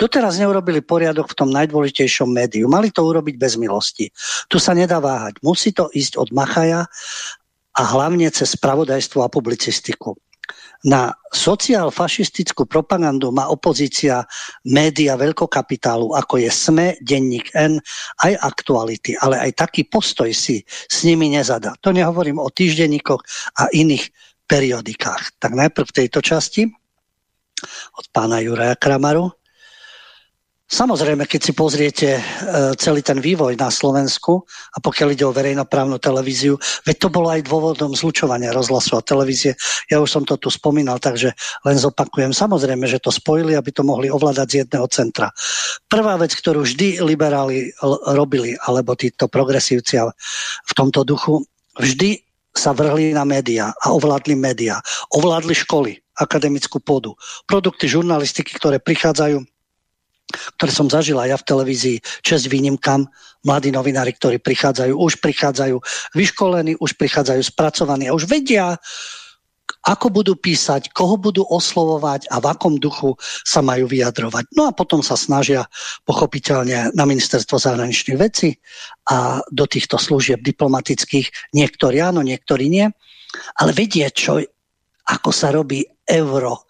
Doteraz 0.00 0.40
neurobili 0.40 0.80
poriadok 0.80 1.28
v 1.28 1.36
tom 1.44 1.52
najdôležitejšom 1.52 2.24
médiu. 2.24 2.72
Mali 2.72 2.88
to 2.88 3.04
urobiť 3.04 3.36
bez 3.36 3.60
milosti. 3.60 4.08
Tu 4.48 4.56
sa 4.56 4.72
nedá 4.72 4.96
váhať. 4.96 5.44
Musí 5.44 5.76
to 5.76 5.92
ísť 5.92 6.16
od 6.16 6.32
Machaja 6.32 6.88
a 7.76 7.82
hlavne 7.84 8.32
cez 8.32 8.56
spravodajstvo 8.56 9.20
a 9.20 9.28
publicistiku. 9.28 10.16
Na 10.86 11.10
sociál-fašistickú 11.34 12.62
propagandu 12.70 13.34
má 13.34 13.50
opozícia 13.50 14.22
média 14.62 15.18
veľkokapitálu, 15.18 16.14
ako 16.14 16.38
je 16.38 16.48
SME, 16.54 16.88
Denník 17.02 17.50
N, 17.58 17.82
aj 18.22 18.38
aktuality, 18.38 19.18
ale 19.18 19.42
aj 19.42 19.58
taký 19.58 19.90
postoj 19.90 20.30
si 20.30 20.62
s 20.68 21.02
nimi 21.02 21.34
nezada. 21.34 21.74
To 21.82 21.90
nehovorím 21.90 22.38
o 22.38 22.46
týždenníkoch 22.46 23.22
a 23.58 23.74
iných 23.74 24.06
periodikách. 24.46 25.42
Tak 25.42 25.58
najprv 25.58 25.86
v 25.90 25.96
tejto 25.98 26.22
časti 26.22 26.70
od 27.98 28.06
pána 28.14 28.38
Juraja 28.38 28.78
Kramaru. 28.78 29.37
Samozrejme, 30.68 31.24
keď 31.24 31.40
si 31.40 31.52
pozriete 31.56 32.20
e, 32.20 32.22
celý 32.76 33.00
ten 33.00 33.24
vývoj 33.24 33.56
na 33.56 33.72
Slovensku 33.72 34.44
a 34.44 34.78
pokiaľ 34.84 35.08
ide 35.16 35.24
o 35.24 35.32
verejnoprávnu 35.32 35.96
televíziu, 35.96 36.60
veď 36.84 36.96
to 37.00 37.08
bolo 37.08 37.32
aj 37.32 37.48
dôvodom 37.48 37.96
zlučovania 37.96 38.52
rozhlasu 38.52 39.00
a 39.00 39.00
televízie. 39.00 39.56
Ja 39.88 40.04
už 40.04 40.12
som 40.12 40.28
to 40.28 40.36
tu 40.36 40.52
spomínal, 40.52 41.00
takže 41.00 41.32
len 41.64 41.76
zopakujem. 41.80 42.36
Samozrejme, 42.36 42.84
že 42.84 43.00
to 43.00 43.08
spojili, 43.08 43.56
aby 43.56 43.72
to 43.72 43.80
mohli 43.80 44.12
ovládať 44.12 44.46
z 44.52 44.56
jedného 44.68 44.84
centra. 44.92 45.32
Prvá 45.88 46.20
vec, 46.20 46.36
ktorú 46.36 46.60
vždy 46.60 47.00
liberáli 47.00 47.72
robili, 48.12 48.52
alebo 48.68 48.92
títo 48.92 49.24
progresívci 49.24 49.96
v 50.68 50.72
tomto 50.76 51.00
duchu, 51.00 51.48
vždy 51.80 52.20
sa 52.52 52.76
vrhli 52.76 53.16
na 53.16 53.24
médiá 53.24 53.72
a 53.72 53.96
ovládli 53.96 54.36
médiá. 54.36 54.84
Ovládli 55.16 55.56
školy, 55.56 55.96
akademickú 56.20 56.76
pôdu, 56.76 57.16
produkty 57.48 57.88
žurnalistiky, 57.88 58.52
ktoré 58.52 58.76
prichádzajú 58.76 59.48
ktoré 60.28 60.72
som 60.72 60.88
zažila 60.92 61.24
ja 61.24 61.36
v 61.40 61.48
televízii, 61.48 61.98
čest 62.20 62.52
výnimkám, 62.52 63.08
mladí 63.46 63.72
novinári, 63.72 64.12
ktorí 64.12 64.42
prichádzajú, 64.42 64.92
už 64.92 65.24
prichádzajú 65.24 65.76
vyškolení, 66.12 66.76
už 66.76 66.98
prichádzajú 67.00 67.42
spracovaní 67.48 68.10
a 68.10 68.16
už 68.16 68.28
vedia, 68.28 68.76
ako 69.88 70.12
budú 70.12 70.34
písať, 70.36 70.92
koho 70.92 71.16
budú 71.16 71.44
oslovovať 71.48 72.28
a 72.28 72.40
v 72.42 72.46
akom 72.50 72.76
duchu 72.76 73.16
sa 73.44 73.64
majú 73.64 73.88
vyjadrovať. 73.88 74.52
No 74.52 74.68
a 74.68 74.76
potom 74.76 75.00
sa 75.00 75.16
snažia 75.16 75.64
pochopiteľne 76.04 76.92
na 76.92 77.04
ministerstvo 77.08 77.56
zahraničných 77.56 78.18
vecí 78.18 78.58
a 79.08 79.40
do 79.48 79.64
týchto 79.64 79.96
služieb 79.96 80.44
diplomatických. 80.44 81.56
Niektorí 81.56 82.04
áno, 82.04 82.20
niektorí 82.20 82.68
nie, 82.68 82.84
ale 83.60 83.70
vedie, 83.72 84.08
čo, 84.12 84.40
ako 85.08 85.30
sa 85.32 85.52
robí 85.52 85.84
euro, 86.04 86.68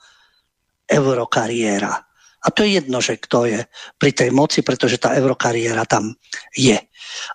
eurokariéra 0.86 2.07
a 2.48 2.52
to 2.54 2.64
je 2.64 2.80
jedno, 2.80 3.04
že 3.04 3.20
kto 3.20 3.44
je 3.44 3.60
pri 4.00 4.10
tej 4.16 4.32
moci, 4.32 4.64
pretože 4.64 4.96
tá 4.96 5.12
eurokariéra 5.12 5.84
tam 5.84 6.16
je. 6.56 6.80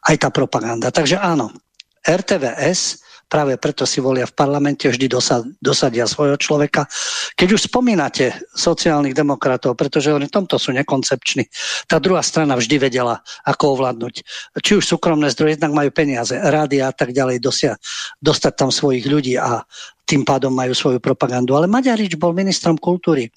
Aj 0.10 0.16
tá 0.18 0.34
propaganda. 0.34 0.90
Takže 0.90 1.22
áno, 1.22 1.54
RTVS 2.02 3.06
práve 3.34 3.58
preto 3.58 3.86
si 3.90 3.98
volia 3.98 4.30
v 4.30 4.38
parlamente, 4.38 4.86
vždy 4.86 5.10
dosadia 5.58 6.06
svojho 6.06 6.38
človeka. 6.38 6.86
Keď 7.34 7.50
už 7.58 7.66
spomínate 7.66 8.30
sociálnych 8.54 9.18
demokratov, 9.18 9.74
pretože 9.74 10.14
oni 10.14 10.30
tomto 10.30 10.62
sú 10.62 10.70
nekoncepční, 10.70 11.50
tá 11.90 11.98
druhá 11.98 12.22
strana 12.22 12.54
vždy 12.54 12.78
vedela, 12.78 13.26
ako 13.42 13.74
ovládnuť. 13.78 14.16
Či 14.62 14.72
už 14.78 14.86
súkromné 14.86 15.34
zdroje, 15.34 15.58
jednak 15.58 15.74
majú 15.74 15.90
peniaze, 15.90 16.38
rádia 16.38 16.90
a 16.90 16.94
tak 16.94 17.10
ďalej, 17.10 17.42
dosia, 17.42 17.74
dostať 18.22 18.54
tam 18.54 18.70
svojich 18.70 19.10
ľudí 19.10 19.34
a 19.42 19.66
tým 20.06 20.22
pádom 20.22 20.54
majú 20.54 20.78
svoju 20.78 21.02
propagandu. 21.02 21.58
Ale 21.58 21.66
Maďarič 21.66 22.14
bol 22.22 22.38
ministrom 22.38 22.78
kultúry 22.78 23.34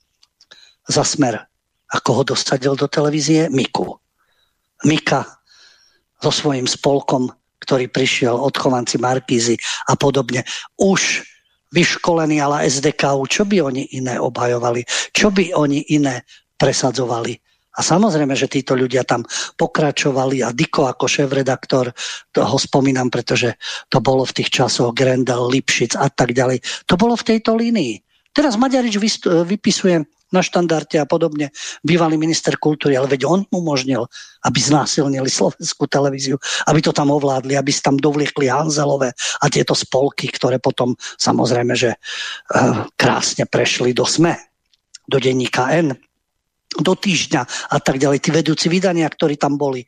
za 0.84 1.08
smer 1.08 1.40
ako 1.92 2.10
ho 2.12 2.22
dosadil 2.34 2.74
do 2.74 2.90
televízie? 2.90 3.46
Miku. 3.50 3.94
Mika 4.84 5.22
so 6.20 6.32
svojím 6.32 6.66
spolkom, 6.66 7.30
ktorý 7.62 7.88
prišiel 7.88 8.34
odchovanci 8.34 8.98
Markízy 8.98 9.56
a 9.88 9.94
podobne. 9.94 10.44
Už 10.80 11.22
vyškolení 11.72 12.40
ale 12.40 12.68
SDK, 12.68 13.16
čo 13.28 13.42
by 13.44 13.60
oni 13.60 13.96
iné 13.96 14.16
obhajovali? 14.20 14.84
Čo 15.12 15.32
by 15.32 15.52
oni 15.56 15.92
iné 15.92 16.24
presadzovali? 16.56 17.36
A 17.76 17.84
samozrejme, 17.84 18.32
že 18.32 18.48
títo 18.48 18.72
ľudia 18.72 19.04
tam 19.04 19.20
pokračovali 19.60 20.40
a 20.40 20.48
Diko 20.48 20.88
ako 20.88 21.04
šéf-redaktor, 21.04 21.92
toho 22.32 22.56
spomínam, 22.56 23.12
pretože 23.12 23.52
to 23.92 24.00
bolo 24.00 24.24
v 24.24 24.40
tých 24.40 24.48
časoch 24.48 24.96
Grendel, 24.96 25.52
Lipšic 25.52 25.92
a 26.00 26.08
tak 26.08 26.32
ďalej. 26.32 26.64
To 26.88 26.96
bolo 26.96 27.20
v 27.20 27.36
tejto 27.36 27.52
línii. 27.52 28.00
Teraz 28.32 28.56
Maďarič 28.56 28.96
vypisuje 29.44 30.08
na 30.34 30.42
štandarte 30.42 30.98
a 30.98 31.06
podobne, 31.06 31.54
bývalý 31.86 32.18
minister 32.18 32.58
kultúry, 32.58 32.98
ale 32.98 33.06
veď 33.06 33.26
on 33.26 33.40
umožnil, 33.54 34.10
aby 34.42 34.58
znásilnili 34.58 35.30
slovenskú 35.30 35.86
televíziu, 35.86 36.34
aby 36.66 36.82
to 36.82 36.90
tam 36.90 37.14
ovládli, 37.14 37.54
aby 37.54 37.70
si 37.70 37.82
tam 37.82 37.94
dovliekli 37.94 38.50
Hanzelové 38.50 39.14
a 39.14 39.46
tieto 39.46 39.74
spolky, 39.78 40.26
ktoré 40.30 40.58
potom 40.58 40.98
samozrejme, 40.98 41.74
že 41.78 41.94
uh, 41.94 42.90
krásne 42.98 43.46
prešli 43.46 43.94
do 43.94 44.02
SME, 44.02 44.34
do 45.06 45.22
denníka 45.22 45.70
N, 45.70 45.94
do 46.76 46.92
týždňa 46.92 47.42
a 47.72 47.78
tak 47.80 47.96
ďalej. 47.96 48.18
Tí 48.20 48.30
vedúci 48.34 48.66
vydania, 48.68 49.08
ktorí 49.08 49.40
tam 49.40 49.56
boli, 49.56 49.86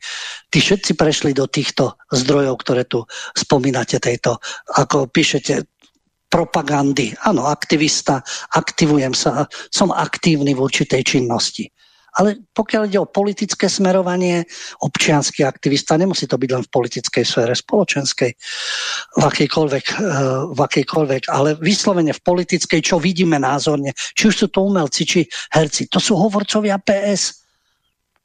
tí 0.49 0.57
všetci 0.63 0.97
prešli 0.97 1.31
do 1.35 1.45
týchto 1.45 1.99
zdrojov, 2.09 2.55
ktoré 2.65 2.87
tu 2.87 3.05
spomínate, 3.35 4.01
tejto, 4.01 4.41
ako 4.73 5.11
píšete, 5.11 5.67
propagandy. 6.29 7.11
Áno, 7.25 7.49
aktivista, 7.49 8.21
aktivujem 8.53 9.17
sa, 9.17 9.49
som 9.73 9.89
aktívny 9.89 10.53
v 10.53 10.63
určitej 10.63 11.01
činnosti. 11.01 11.65
Ale 12.17 12.41
pokiaľ 12.51 12.89
ide 12.89 12.99
o 12.99 13.09
politické 13.09 13.69
smerovanie, 13.69 14.41
občianský 14.81 15.45
aktivista, 15.45 15.93
nemusí 15.93 16.25
to 16.25 16.41
byť 16.41 16.49
len 16.49 16.63
v 16.65 16.73
politickej 16.73 17.23
sfére, 17.23 17.53
spoločenskej, 17.53 18.31
v 19.13 19.23
akejkoľvek, 19.23 19.85
eh, 19.93 19.97
v 20.49 20.59
akejkoľvek 20.59 21.23
ale 21.29 21.55
vyslovene 21.61 22.11
v 22.11 22.21
politickej, 22.25 22.81
čo 22.81 22.97
vidíme 22.97 23.37
názorne, 23.37 23.93
či 23.93 24.33
už 24.33 24.35
sú 24.35 24.47
to 24.49 24.65
umelci, 24.65 25.05
či 25.05 25.21
herci, 25.53 25.85
to 25.85 26.01
sú 26.01 26.17
hovorcovia 26.17 26.81
PS. 26.81 27.45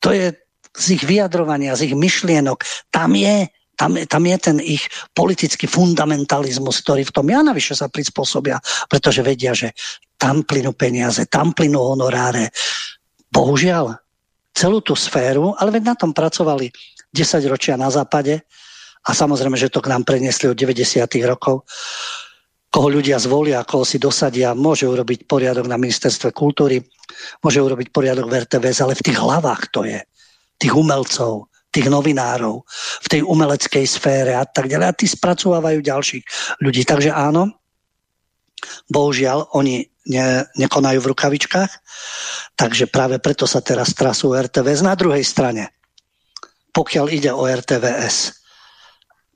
To 0.01 0.13
je 0.13 0.33
z 0.75 0.87
ich 0.99 1.05
vyjadrovania, 1.07 1.77
z 1.77 1.93
ich 1.93 1.95
myšlienok. 1.95 2.67
Tam 2.91 3.15
je 3.15 3.47
tam, 3.75 3.99
tam 4.07 4.23
je 4.27 4.39
ten 4.39 4.59
ich 4.63 4.87
politický 5.13 5.67
fundamentalizmus, 5.67 6.83
ktorý 6.83 7.07
v 7.07 7.15
tom 7.15 7.27
ja 7.31 7.43
navyše 7.43 7.75
sa 7.75 7.91
prispôsobia, 7.91 8.59
pretože 8.87 9.23
vedia, 9.23 9.55
že 9.55 9.75
tam 10.19 10.47
plynú 10.47 10.73
peniaze, 10.75 11.27
tam 11.27 11.53
plynú 11.53 11.83
honoráre. 11.83 12.55
Bohužiaľ, 13.29 13.99
celú 14.55 14.79
tú 14.81 14.95
sféru, 14.95 15.53
ale 15.59 15.75
veď 15.75 15.83
na 15.91 15.97
tom 15.99 16.15
pracovali 16.15 16.71
10 17.11 17.51
ročia 17.51 17.75
na 17.75 17.91
západe 17.91 18.47
a 19.05 19.11
samozrejme, 19.11 19.59
že 19.59 19.69
to 19.69 19.83
k 19.83 19.91
nám 19.91 20.07
preniesli 20.07 20.47
od 20.49 20.57
90. 20.57 21.03
rokov 21.27 21.67
koho 22.75 22.91
ľudia 22.91 23.23
zvolia, 23.23 23.63
koho 23.63 23.87
si 23.87 24.03
dosadia, 24.03 24.51
môže 24.51 24.83
urobiť 24.91 25.31
poriadok 25.31 25.71
na 25.71 25.79
ministerstve 25.79 26.35
kultúry, 26.35 26.83
môže 27.39 27.63
urobiť 27.63 27.95
poriadok 27.95 28.27
v 28.27 28.43
RTVS, 28.43 28.83
ale 28.83 28.99
v 28.99 29.05
tých 29.07 29.19
hlavách 29.23 29.71
to 29.71 29.87
je, 29.87 30.03
tých 30.59 30.75
umelcov, 30.75 31.47
tých 31.75 31.91
novinárov 31.91 32.63
v 33.03 33.07
tej 33.11 33.21
umeleckej 33.27 33.83
sfére 33.83 34.39
a 34.39 34.47
tak 34.47 34.71
ďalej. 34.71 34.87
A 34.87 34.95
tí 34.95 35.11
spracovávajú 35.11 35.83
ďalších 35.83 36.25
ľudí. 36.63 36.87
Takže 36.87 37.11
áno, 37.11 37.51
bohužiaľ, 38.87 39.51
oni 39.59 39.83
ne, 40.07 40.47
nekonajú 40.55 41.03
v 41.03 41.11
rukavičkách, 41.11 41.73
takže 42.55 42.87
práve 42.87 43.19
preto 43.19 43.51
sa 43.51 43.59
teraz 43.59 43.91
trasú 43.93 44.33
RTVS. 44.33 44.87
Na 44.87 44.95
druhej 44.95 45.27
strane, 45.27 45.75
pokiaľ 46.71 47.07
ide 47.11 47.31
o 47.35 47.43
RTVS, 47.43 48.45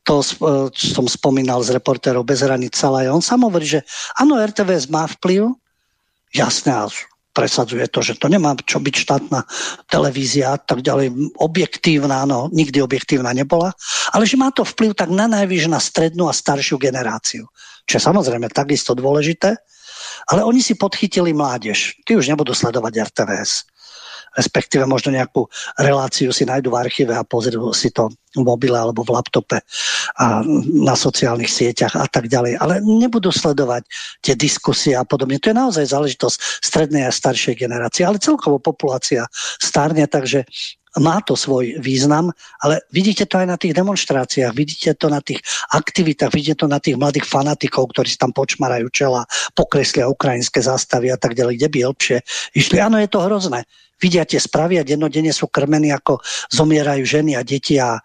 to 0.07 0.23
e, 0.23 0.27
som 0.73 1.05
spomínal 1.05 1.61
z 1.61 1.77
reportérov 1.77 2.25
bez 2.25 2.41
hraníc 2.41 2.79
Salaj, 2.79 3.13
on 3.13 3.21
sám 3.21 3.45
hovorí, 3.45 3.67
že 3.69 3.81
áno, 4.17 4.41
RTVS 4.41 4.89
má 4.89 5.05
vplyv, 5.05 5.53
jasné, 6.33 6.73
presadzuje 7.39 7.87
to, 7.87 8.03
že 8.03 8.19
to 8.19 8.27
nemá 8.27 8.59
čo 8.67 8.83
byť 8.83 8.95
štátna 9.07 9.47
televízia 9.87 10.55
a 10.55 10.59
tak 10.59 10.83
ďalej, 10.83 11.39
objektívna, 11.39 12.27
no, 12.27 12.51
nikdy 12.51 12.83
objektívna 12.83 13.31
nebola, 13.31 13.71
ale 14.11 14.27
že 14.27 14.35
má 14.35 14.51
to 14.51 14.67
vplyv 14.67 14.99
tak 14.99 15.15
na 15.15 15.31
najvyš 15.31 15.71
na 15.71 15.79
strednú 15.79 16.27
a 16.27 16.35
staršiu 16.35 16.83
generáciu, 16.83 17.47
čo 17.87 17.95
je 17.95 18.03
samozrejme 18.03 18.51
takisto 18.51 18.99
dôležité, 18.99 19.55
ale 20.27 20.43
oni 20.43 20.59
si 20.59 20.75
podchytili 20.75 21.31
mládež. 21.31 22.03
Tí 22.03 22.19
už 22.19 22.27
nebudú 22.27 22.51
sledovať 22.51 23.15
RTVS 23.15 23.78
respektíve 24.37 24.85
možno 24.85 25.15
nejakú 25.15 25.47
reláciu 25.79 26.35
si 26.35 26.45
nájdu 26.45 26.75
v 26.75 26.81
archíve 26.81 27.13
a 27.15 27.25
pozrú 27.25 27.73
si 27.73 27.89
to 27.95 28.13
v 28.37 28.45
mobile 28.45 28.77
alebo 28.77 29.01
v 29.07 29.15
laptope 29.17 29.59
a 30.21 30.45
na 30.69 30.93
sociálnych 30.93 31.49
sieťach 31.49 31.97
a 31.97 32.05
tak 32.11 32.29
ďalej. 32.29 32.61
Ale 32.61 32.85
nebudú 32.85 33.33
sledovať 33.33 33.89
tie 34.21 34.37
diskusie 34.37 34.93
a 34.93 35.07
podobne. 35.07 35.41
To 35.41 35.51
je 35.51 35.57
naozaj 35.57 35.85
záležitosť 35.89 36.37
strednej 36.61 37.09
a 37.09 37.13
staršej 37.15 37.57
generácie, 37.57 38.05
ale 38.05 38.21
celkovo 38.21 38.61
populácia 38.61 39.25
starne, 39.59 40.05
takže 40.05 40.45
má 40.97 41.21
to 41.23 41.37
svoj 41.37 41.79
význam, 41.79 42.33
ale 42.65 42.81
vidíte 42.91 43.29
to 43.29 43.39
aj 43.39 43.47
na 43.47 43.57
tých 43.61 43.77
demonstráciách, 43.77 44.57
vidíte 44.57 44.97
to 44.99 45.13
na 45.13 45.21
tých 45.21 45.45
aktivitách, 45.71 46.33
vidíte 46.33 46.65
to 46.65 46.67
na 46.67 46.81
tých 46.81 46.97
mladých 46.97 47.29
fanatikov, 47.29 47.93
ktorí 47.93 48.09
si 48.09 48.19
tam 48.19 48.33
počmarajú 48.33 48.89
čela, 48.91 49.29
pokreslia 49.53 50.11
ukrajinské 50.11 50.59
zástavy 50.65 51.13
a 51.13 51.21
tak 51.21 51.37
ďalej, 51.37 51.61
kde 51.61 51.69
by 51.69 51.79
lepšie 51.93 52.19
išli. 52.57 52.81
Áno, 52.81 52.97
je 52.99 53.09
to 53.09 53.21
hrozné 53.21 53.69
vidia 53.99 54.25
tie 54.25 54.39
správy 54.39 54.79
a 54.79 54.87
dennodenne 54.87 55.35
sú 55.35 55.51
krmení, 55.51 55.91
ako 55.91 56.23
zomierajú 56.49 57.05
ženy 57.05 57.35
a 57.35 57.43
deti 57.43 57.77
a 57.77 57.99
e, 57.99 58.01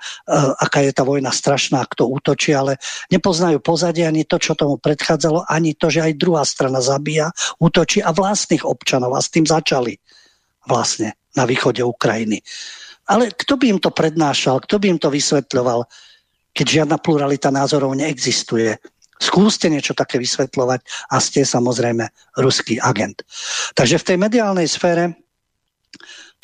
aká 0.60 0.82
je 0.82 0.92
tá 0.92 1.06
vojna 1.06 1.30
strašná, 1.30 1.86
kto 1.86 2.10
útočí, 2.10 2.52
ale 2.52 2.82
nepoznajú 3.14 3.62
pozadie 3.62 4.04
ani 4.10 4.26
to, 4.26 4.42
čo 4.42 4.58
tomu 4.58 4.82
predchádzalo, 4.82 5.46
ani 5.48 5.78
to, 5.78 5.94
že 5.94 6.02
aj 6.02 6.20
druhá 6.20 6.44
strana 6.44 6.82
zabíja, 6.82 7.30
útočí 7.62 8.02
a 8.02 8.12
vlastných 8.12 8.66
občanov 8.66 9.14
a 9.14 9.22
s 9.22 9.30
tým 9.30 9.46
začali 9.46 9.96
vlastne 10.66 11.16
na 11.38 11.46
východe 11.46 11.82
Ukrajiny. 11.86 12.42
Ale 13.10 13.36
kto 13.36 13.60
by 13.60 13.66
im 13.78 13.80
to 13.84 13.92
prednášal, 13.92 14.64
kto 14.64 14.80
by 14.80 14.96
im 14.96 15.00
to 15.00 15.12
vysvetľoval, 15.12 15.86
keď 16.56 16.66
žiadna 16.84 16.98
pluralita 17.02 17.52
názorov 17.52 17.98
neexistuje? 18.00 18.80
Skúste 19.20 19.72
niečo 19.72 19.96
také 19.96 20.20
vysvetľovať 20.20 21.12
a 21.12 21.16
ste 21.20 21.48
samozrejme 21.48 22.06
ruský 22.40 22.80
agent. 22.80 23.24
Takže 23.76 24.00
v 24.00 24.08
tej 24.08 24.18
mediálnej 24.20 24.68
sfére 24.68 25.23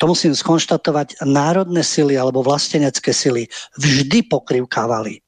to 0.00 0.08
musím 0.08 0.32
skonštatovať, 0.32 1.20
národné 1.28 1.84
sily 1.84 2.16
alebo 2.16 2.40
vlastenecké 2.40 3.12
sily 3.12 3.52
vždy 3.76 4.32
pokrivkávali. 4.32 5.20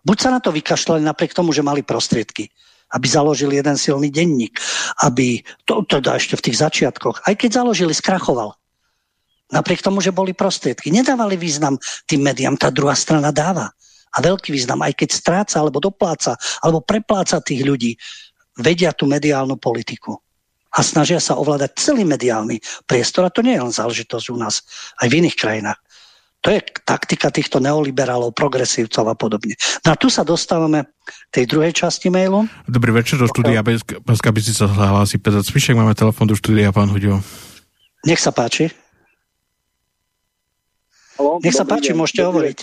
Buď 0.00 0.16
sa 0.16 0.30
na 0.32 0.40
to 0.40 0.48
vykašľali 0.48 1.04
napriek 1.04 1.36
tomu, 1.36 1.52
že 1.52 1.60
mali 1.60 1.84
prostriedky, 1.84 2.48
aby 2.96 3.04
založili 3.04 3.60
jeden 3.60 3.76
silný 3.76 4.08
denník, 4.08 4.56
aby, 5.04 5.44
to 5.68 5.84
teda 5.84 6.16
ešte 6.16 6.40
v 6.40 6.44
tých 6.48 6.56
začiatkoch, 6.64 7.28
aj 7.28 7.34
keď 7.36 7.60
založili, 7.60 7.92
skrachoval. 7.92 8.56
Napriek 9.52 9.84
tomu, 9.84 10.00
že 10.00 10.10
boli 10.10 10.32
prostriedky. 10.32 10.88
Nedávali 10.88 11.36
význam 11.36 11.76
tým 12.08 12.24
médiám, 12.24 12.56
tá 12.56 12.72
druhá 12.72 12.96
strana 12.96 13.28
dáva. 13.28 13.70
A 14.16 14.24
veľký 14.24 14.56
význam, 14.56 14.80
aj 14.80 14.96
keď 15.04 15.08
stráca, 15.12 15.60
alebo 15.60 15.84
dopláca, 15.84 16.40
alebo 16.64 16.80
prepláca 16.80 17.44
tých 17.44 17.60
ľudí, 17.60 17.92
vedia 18.56 18.96
tú 18.96 19.04
mediálnu 19.04 19.60
politiku 19.60 20.16
a 20.76 20.80
snažia 20.84 21.16
sa 21.16 21.40
ovládať 21.40 21.72
celý 21.80 22.04
mediálny 22.04 22.60
priestor 22.84 23.24
a 23.24 23.32
to 23.32 23.40
nie 23.40 23.56
je 23.56 23.64
len 23.64 23.72
záležitosť 23.72 24.26
u 24.28 24.36
nás, 24.36 24.60
aj 25.00 25.08
v 25.08 25.24
iných 25.24 25.36
krajinách. 25.40 25.80
To 26.44 26.52
je 26.54 26.62
taktika 26.86 27.32
týchto 27.32 27.58
neoliberálov, 27.58 28.30
progresívcov 28.30 29.02
a 29.10 29.16
podobne. 29.18 29.58
No 29.82 29.90
a 29.90 29.98
tu 29.98 30.06
sa 30.06 30.22
dostávame 30.22 30.86
k 31.02 31.10
tej 31.32 31.44
druhej 31.50 31.74
časti 31.74 32.06
mailu. 32.06 32.46
Dobrý 32.70 32.94
večer 32.94 33.18
do 33.18 33.26
štúdia 33.26 33.66
Pánska 33.66 34.30
sa 34.54 34.70
hlási 34.70 35.18
Peter 35.18 35.42
Cvišek, 35.42 35.74
máme 35.74 35.96
telefon 35.98 36.30
do 36.30 36.38
štúdia, 36.38 36.70
pán 36.70 36.92
Hudio. 36.92 37.18
Nech 38.06 38.22
sa 38.22 38.30
páči. 38.30 38.70
Halo, 41.18 41.40
Nech 41.42 41.56
sa 41.56 41.64
páči, 41.66 41.90
deň, 41.90 41.98
môžete 41.98 42.22
dobrý. 42.22 42.28
hovoriť. 42.30 42.58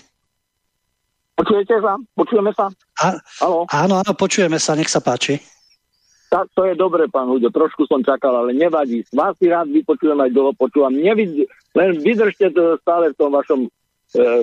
Počujete 1.34 1.76
sa? 1.82 1.94
Počujeme 2.14 2.52
sa? 2.54 2.66
A, 3.02 3.06
áno, 3.84 4.00
áno, 4.00 4.12
počujeme 4.14 4.62
sa, 4.62 4.78
nech 4.78 4.88
sa 4.88 5.02
páči. 5.02 5.42
Tak 6.34 6.50
to 6.58 6.66
je 6.66 6.74
dobre, 6.74 7.06
pán 7.14 7.30
Huďo, 7.30 7.54
trošku 7.54 7.86
som 7.86 8.02
čakal, 8.02 8.34
ale 8.34 8.58
nevadí. 8.58 9.06
Vás 9.14 9.38
si 9.38 9.54
rád 9.54 9.70
vypočujem 9.70 10.18
aj 10.18 10.34
dlho 10.34 10.58
počúvam. 10.58 10.90
Nevid... 10.90 11.46
Len 11.78 12.02
vydržte 12.02 12.50
to 12.50 12.82
stále 12.82 13.14
v 13.14 13.18
tom 13.22 13.38
vašom 13.38 13.60
e, 13.66 13.70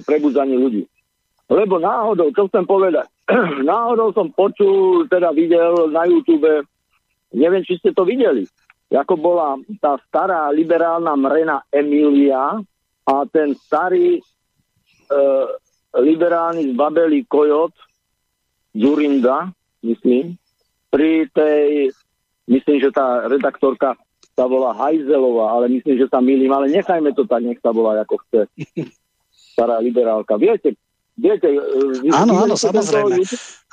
prebudzaní 0.06 0.54
ľudí. 0.54 0.82
Lebo 1.50 1.82
náhodou, 1.82 2.30
čo 2.30 2.46
chcem 2.46 2.62
povedať, 2.62 3.10
náhodou 3.66 4.14
som 4.14 4.30
počul, 4.30 5.10
teda 5.10 5.34
videl 5.34 5.90
na 5.90 6.06
YouTube, 6.06 6.46
neviem, 7.34 7.66
či 7.66 7.78
ste 7.82 7.90
to 7.90 8.06
videli, 8.06 8.46
ako 8.90 9.14
bola 9.18 9.58
tá 9.78 9.98
stará 10.06 10.50
liberálna 10.50 11.14
mrena 11.18 11.62
Emilia 11.74 12.58
a 13.06 13.14
ten 13.30 13.54
starý 13.54 14.18
e, 14.18 14.22
liberálny 15.98 16.74
zbabelý 16.74 17.26
kojot 17.26 17.74
Zurinda, 18.74 19.50
myslím, 19.86 20.38
pri 20.90 21.30
tej, 21.30 21.94
myslím, 22.50 22.82
že 22.82 22.90
tá 22.90 23.30
redaktorka 23.30 23.94
sa 24.34 24.44
volá 24.46 24.74
Hajzelová, 24.74 25.54
ale 25.58 25.70
myslím, 25.80 25.96
že 25.96 26.10
sa 26.10 26.18
milím, 26.18 26.50
ale 26.50 26.70
nechajme 26.70 27.14
to 27.14 27.24
tak, 27.24 27.46
nech 27.46 27.62
sa 27.62 27.70
volá 27.70 28.02
ako 28.02 28.18
chce. 28.26 28.40
Stará 29.54 29.78
liberálka. 29.78 30.34
Viete, 30.36 30.74
viete... 31.14 31.46
E, 31.46 32.10
áno, 32.10 32.42
áno, 32.42 32.54
samozrejme. 32.58 33.22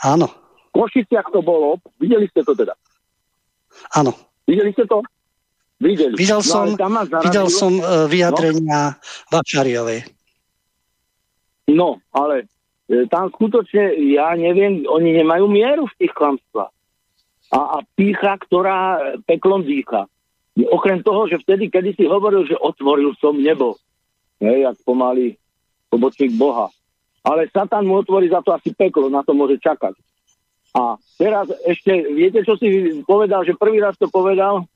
Áno. 0.06 0.28
V 0.70 0.86
Košiciach 0.86 1.34
to 1.34 1.42
bolo, 1.42 1.82
videli 1.98 2.30
ste 2.30 2.46
to 2.46 2.54
teda? 2.54 2.78
Áno. 3.98 4.14
Videli 4.46 4.74
ste 4.78 4.86
to? 4.86 5.02
Videli. 5.78 6.18
Videl 6.18 6.42
no, 6.42 6.46
som, 6.46 6.66
videl 7.22 7.48
som 7.54 7.78
uh, 7.78 8.10
vyjadrenia 8.10 8.98
no? 8.98 9.00
Vačariovej. 9.30 10.10
No, 11.70 12.02
ale 12.16 12.50
e, 12.90 13.06
tam 13.12 13.30
skutočne, 13.30 13.94
ja 14.16 14.34
neviem, 14.34 14.88
oni 14.88 15.22
nemajú 15.22 15.46
mieru 15.52 15.84
v 15.86 15.98
tých 16.00 16.14
klamstvách 16.16 16.77
a, 17.52 17.60
a 17.60 17.86
pícha, 17.96 18.36
ktorá 18.36 19.00
peklom 19.24 19.64
dýcha. 19.64 20.08
Okrem 20.58 21.06
toho, 21.06 21.30
že 21.30 21.38
vtedy, 21.44 21.70
kedy 21.70 21.94
si 21.94 22.04
hovoril, 22.10 22.50
že 22.50 22.58
otvoril 22.58 23.14
som 23.22 23.38
nebo, 23.38 23.78
hej, 24.42 24.66
jak 24.66 24.78
pomaly 24.84 25.38
pobočník 25.94 26.36
Boha. 26.36 26.68
Ale 27.24 27.48
Satan 27.52 27.86
mu 27.86 28.02
otvorí 28.02 28.32
za 28.32 28.42
to 28.42 28.56
asi 28.56 28.74
peklo, 28.74 29.12
na 29.12 29.22
to 29.22 29.36
môže 29.38 29.60
čakať. 29.62 29.94
A 30.76 31.00
teraz 31.18 31.50
ešte, 31.66 32.12
viete, 32.14 32.44
čo 32.44 32.58
si 32.60 33.02
povedal, 33.06 33.46
že 33.48 33.58
prvý 33.58 33.82
raz 33.82 33.96
to 33.98 34.12
povedal, 34.12 34.68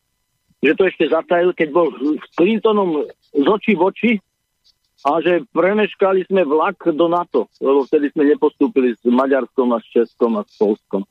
že 0.61 0.77
to 0.77 0.85
ešte 0.85 1.09
zatajil, 1.09 1.53
keď 1.57 1.69
bol 1.73 1.89
s 2.17 2.25
Clintonom 2.37 3.05
z 3.33 3.45
očí 3.49 3.73
v 3.73 3.81
oči 3.81 4.11
a 5.01 5.17
že 5.17 5.41
premeškali 5.49 6.29
sme 6.29 6.45
vlak 6.45 6.77
do 6.93 7.09
NATO, 7.09 7.49
lebo 7.57 7.89
vtedy 7.89 8.13
sme 8.13 8.29
nepostúpili 8.29 8.93
s 8.93 9.01
Maďarskom 9.01 9.73
a 9.73 9.81
s 9.81 9.87
Českom 9.89 10.37
a 10.37 10.45
s 10.45 10.53
Polskom. 10.61 11.01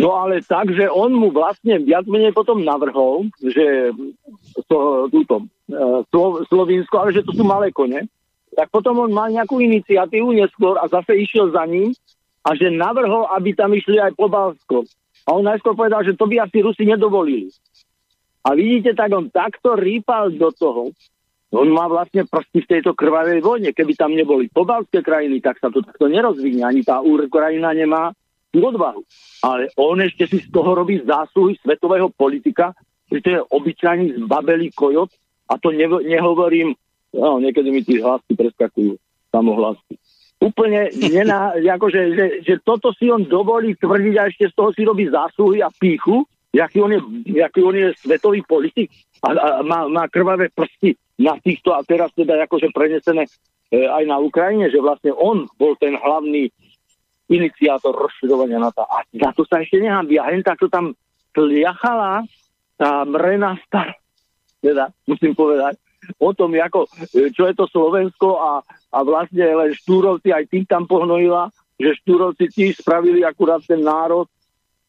No 0.00 0.16
ale 0.16 0.40
tak, 0.40 0.72
že 0.72 0.88
on 0.88 1.12
mu 1.12 1.28
vlastne 1.28 1.76
viac 1.84 2.08
menej 2.08 2.32
potom 2.32 2.64
navrhol, 2.64 3.28
že 3.36 3.92
to, 4.64 5.12
túto, 5.12 5.44
e, 5.68 5.76
Slo, 6.08 6.40
Slovinsko, 6.48 7.04
ale 7.04 7.12
že 7.12 7.20
to 7.20 7.36
sú 7.36 7.44
malé 7.44 7.68
kone, 7.68 8.08
tak 8.56 8.72
potom 8.72 9.04
on 9.04 9.12
mal 9.12 9.28
nejakú 9.28 9.60
iniciatívu 9.60 10.32
neskôr 10.32 10.80
a 10.80 10.88
zase 10.88 11.20
išiel 11.20 11.52
za 11.52 11.68
ním 11.68 11.92
a 12.40 12.56
že 12.56 12.72
navrhol, 12.72 13.28
aby 13.36 13.52
tam 13.52 13.76
išli 13.76 14.00
aj 14.00 14.16
po 14.16 14.32
Balsko. 14.32 14.88
A 15.28 15.36
on 15.36 15.44
najskôr 15.44 15.76
povedal, 15.76 16.00
že 16.00 16.16
to 16.16 16.24
by 16.24 16.40
asi 16.40 16.64
Rusi 16.64 16.88
nedovolili. 16.88 17.52
A 18.40 18.56
vidíte, 18.56 18.96
tak 18.96 19.12
on 19.12 19.28
takto 19.28 19.76
rýpal 19.76 20.32
do 20.32 20.48
toho. 20.48 20.96
On 21.52 21.68
má 21.68 21.90
vlastne 21.90 22.24
prsty 22.24 22.64
v 22.64 22.70
tejto 22.78 22.96
krvavej 22.96 23.44
vojne. 23.44 23.76
Keby 23.76 23.98
tam 23.98 24.16
neboli 24.16 24.48
pobalské 24.48 25.04
krajiny, 25.04 25.44
tak 25.44 25.60
sa 25.60 25.68
to 25.68 25.84
takto 25.84 26.08
nerozvinie. 26.08 26.64
Ani 26.64 26.80
tá 26.86 27.04
Ukrajina 27.04 27.74
nemá 27.76 28.16
tú 28.50 28.58
odvahu. 28.62 29.02
Ale 29.46 29.70
on 29.78 30.02
ešte 30.02 30.26
si 30.26 30.38
z 30.42 30.48
toho 30.50 30.74
robí 30.74 31.00
zásluhy 31.02 31.56
svetového 31.62 32.10
politika, 32.12 32.74
že 33.10 33.18
to 33.22 33.28
je 33.30 33.40
obyčajný 33.42 34.26
zbabelý 34.26 34.70
kojot 34.74 35.10
a 35.50 35.58
to 35.58 35.74
ne, 35.74 35.86
nehovorím, 35.86 36.74
no, 37.14 37.42
niekedy 37.42 37.68
mi 37.70 37.82
tí 37.82 37.98
hlasy 37.98 38.34
preskakujú, 38.34 38.94
samohlasy. 39.34 39.98
Úplne, 40.40 40.94
nená, 41.10 41.54
akože, 41.78 42.00
že, 42.14 42.26
že 42.46 42.54
toto 42.62 42.94
si 42.94 43.10
on 43.10 43.26
dovolí 43.26 43.74
tvrdiť 43.78 44.14
a 44.18 44.28
ešte 44.30 44.50
z 44.50 44.54
toho 44.54 44.70
si 44.74 44.82
robí 44.86 45.10
zásluhy 45.10 45.62
a 45.62 45.70
píchu 45.70 46.26
jaký 46.52 46.82
on 46.82 46.92
je, 46.92 47.00
jaký 47.24 47.62
on 47.62 47.76
je 47.76 47.94
svetový 47.98 48.42
politik 48.42 48.90
a, 49.22 49.30
a 49.32 49.62
má, 49.62 49.86
má 49.88 50.08
krvavé 50.08 50.50
prsty 50.50 50.98
na 51.18 51.38
týchto 51.38 51.74
a 51.74 51.84
teraz 51.86 52.10
teda 52.16 52.42
akože 52.48 52.74
prenesené 52.74 53.26
e, 53.70 53.86
aj 53.86 54.04
na 54.06 54.18
Ukrajine, 54.18 54.66
že 54.70 54.82
vlastne 54.82 55.14
on 55.14 55.46
bol 55.58 55.78
ten 55.78 55.94
hlavný 55.94 56.50
iniciátor 57.30 57.94
rozširovania 57.94 58.58
NATO. 58.58 58.82
A 58.82 59.06
za 59.06 59.30
to 59.32 59.46
sa 59.46 59.62
ešte 59.62 59.78
nehambí. 59.78 60.18
A 60.18 60.28
hen 60.34 60.42
takto 60.42 60.66
tam 60.66 60.92
tliachala 61.30 62.26
tá 62.74 63.04
mrená 63.04 63.60
star, 63.68 63.92
teda 64.64 64.88
musím 65.04 65.36
povedať, 65.36 65.76
o 66.16 66.32
tom, 66.32 66.56
ako, 66.56 66.88
e, 67.12 67.28
čo 67.28 67.44
je 67.44 67.54
to 67.54 67.68
Slovensko 67.68 68.40
a, 68.40 68.52
a 68.64 68.98
vlastne 69.04 69.44
len 69.44 69.76
štúrovci 69.76 70.32
aj 70.32 70.48
tým 70.48 70.64
tam 70.64 70.88
pohnojila, 70.88 71.52
že 71.76 72.00
štúrovci 72.00 72.48
tiež 72.48 72.80
spravili 72.80 73.20
akurát 73.20 73.60
ten 73.68 73.84
národ 73.84 74.24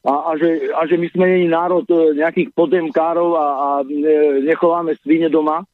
a, 0.08 0.32
a, 0.32 0.40
že, 0.40 0.72
a 0.72 0.88
že 0.88 0.96
my 0.96 1.08
sme 1.12 1.26
není 1.36 1.52
národ 1.52 1.84
e, 1.92 2.16
nejakých 2.16 2.56
podzemkárov 2.56 3.36
a, 3.36 3.46
a 3.46 3.68
nechováme 4.40 4.96
svine 5.04 5.28
doma, 5.28 5.68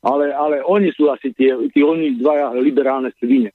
ale, 0.00 0.32
ale 0.32 0.64
oni 0.64 0.88
sú 0.96 1.12
asi 1.12 1.36
tie, 1.36 1.52
tí 1.68 1.84
oni 1.84 2.16
dvaja 2.16 2.56
liberálne 2.56 3.12
svine 3.20 3.52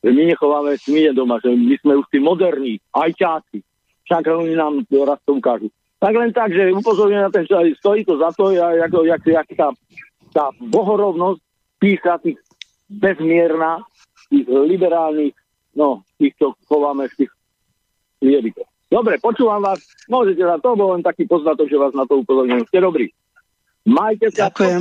že 0.00 0.10
my 0.10 0.22
nechováme 0.32 0.70
smie 0.80 1.12
doma, 1.12 1.36
že 1.44 1.52
my 1.52 1.76
sme 1.80 1.92
už 2.00 2.06
tí 2.08 2.18
moderní, 2.18 2.80
ajťáci. 2.96 3.60
Však 4.08 4.26
oni 4.26 4.56
nám 4.56 4.82
raz 4.90 5.20
to 5.22 5.36
ukážu. 5.36 5.68
Tak 6.00 6.16
len 6.16 6.32
tak, 6.32 6.56
že 6.56 6.72
upozorňujem 6.72 7.24
na 7.28 7.30
ten, 7.30 7.44
že 7.44 7.76
stojí 7.76 8.08
to 8.08 8.16
za 8.16 8.32
to, 8.32 8.56
a 8.56 8.88
ako, 8.88 9.04
jak, 9.04 9.20
jak 9.20 9.48
tá, 9.52 9.68
tá 10.32 10.48
bohorovnosť 10.56 11.40
pícha 11.76 12.16
tých 12.24 12.40
bezmierna, 12.88 13.84
tých 14.32 14.48
liberálnych, 14.48 15.36
no, 15.76 16.00
tých, 16.16 16.32
čo 16.40 16.56
chováme 16.64 17.04
v 17.12 17.14
tých 17.20 17.30
liebikoch. 18.24 18.68
Dobre, 18.90 19.20
počúvam 19.22 19.62
vás, 19.62 19.78
môžete 20.10 20.42
za 20.42 20.58
to, 20.58 20.74
bol 20.74 20.96
len 20.96 21.04
taký 21.04 21.28
poznatok, 21.28 21.68
že 21.68 21.78
vás 21.78 21.94
na 21.94 22.08
to 22.08 22.24
upozorňujem. 22.24 22.66
Ste 22.66 22.80
dobrí. 22.80 23.06
Majte 23.86 24.32
sa, 24.32 24.48
Ďakujem. 24.48 24.80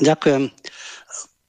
Ďakujem. 0.00 0.42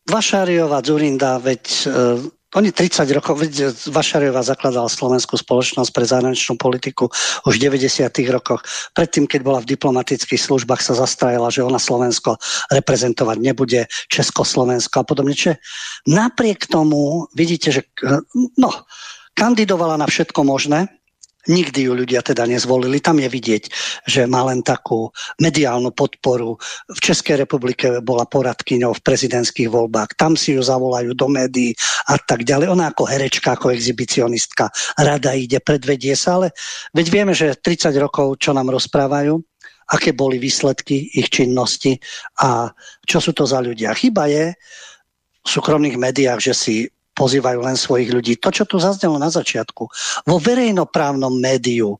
Vašáriová, 0.04 0.84
Zurinda, 0.84 1.40
veď 1.40 1.64
uh, 1.88 2.20
oni 2.60 2.76
30 2.76 3.08
rokov, 3.16 3.40
veď 3.40 3.72
Vašariová 3.88 4.44
zakladala 4.44 4.92
Slovenskú 4.92 5.40
spoločnosť 5.40 5.90
pre 5.96 6.06
zahraničnú 6.06 6.60
politiku 6.60 7.08
už 7.48 7.54
v 7.56 7.72
90. 7.72 8.12
rokoch. 8.30 8.62
Predtým, 8.94 9.26
keď 9.26 9.42
bola 9.42 9.60
v 9.64 9.72
diplomatických 9.74 10.38
službách, 10.38 10.84
sa 10.84 10.94
zastrajala, 10.94 11.50
že 11.50 11.64
ona 11.64 11.80
Slovensko 11.80 12.36
reprezentovať 12.70 13.38
nebude, 13.40 13.88
Československo 14.12 15.02
a 15.02 15.08
podobne. 15.08 15.34
Čiže 15.34 15.64
napriek 16.06 16.68
tomu 16.68 17.32
vidíte, 17.34 17.72
že 17.72 17.82
uh, 18.04 18.20
no, 18.60 18.70
kandidovala 19.34 19.98
na 19.98 20.06
všetko 20.06 20.44
možné, 20.46 20.92
Nikdy 21.44 21.80
ju 21.88 21.94
ľudia 21.94 22.24
teda 22.24 22.48
nezvolili. 22.48 23.03
Tam 23.03 23.20
je 23.20 23.28
vidieť, 23.28 23.64
že 24.07 24.24
má 24.24 24.48
len 24.48 24.64
takú 24.64 25.11
mediálnu 25.44 25.91
podporu. 25.91 26.56
V 26.88 26.99
Českej 27.03 27.44
republike 27.44 27.99
bola 27.99 28.24
poradkyňou 28.24 28.95
v 28.95 29.03
prezidentských 29.03 29.68
voľbách. 29.68 30.15
Tam 30.15 30.40
si 30.40 30.56
ju 30.56 30.64
zavolajú 30.64 31.11
do 31.11 31.28
médií 31.28 31.76
a 32.07 32.15
tak 32.15 32.48
ďalej. 32.48 32.72
Ona 32.72 32.95
ako 32.95 33.03
herečka, 33.11 33.60
ako 33.60 33.76
exhibicionistka 33.76 34.72
rada 34.95 35.36
ide, 35.36 35.60
predvedie 35.60 36.15
sa, 36.15 36.40
ale 36.40 36.56
veď 36.95 37.06
vieme, 37.11 37.34
že 37.36 37.60
30 37.60 37.91
rokov, 37.99 38.40
čo 38.40 38.56
nám 38.56 38.72
rozprávajú, 38.72 39.36
aké 39.91 40.15
boli 40.15 40.40
výsledky 40.40 41.11
ich 41.11 41.28
činnosti 41.28 41.99
a 42.40 42.72
čo 43.03 43.20
sú 43.20 43.36
to 43.36 43.44
za 43.44 43.60
ľudia. 43.60 43.91
Chyba 43.91 44.32
je 44.32 44.56
v 45.44 45.48
súkromných 45.48 45.99
médiách, 45.99 46.40
že 46.40 46.53
si 46.56 46.76
pozývajú 47.14 47.60
len 47.61 47.77
svojich 47.77 48.10
ľudí. 48.10 48.34
To, 48.41 48.49
čo 48.49 48.65
tu 48.65 48.81
zaznelo 48.81 49.22
na 49.22 49.30
začiatku, 49.30 49.84
vo 50.26 50.38
verejnoprávnom 50.41 51.34
médiu 51.38 51.98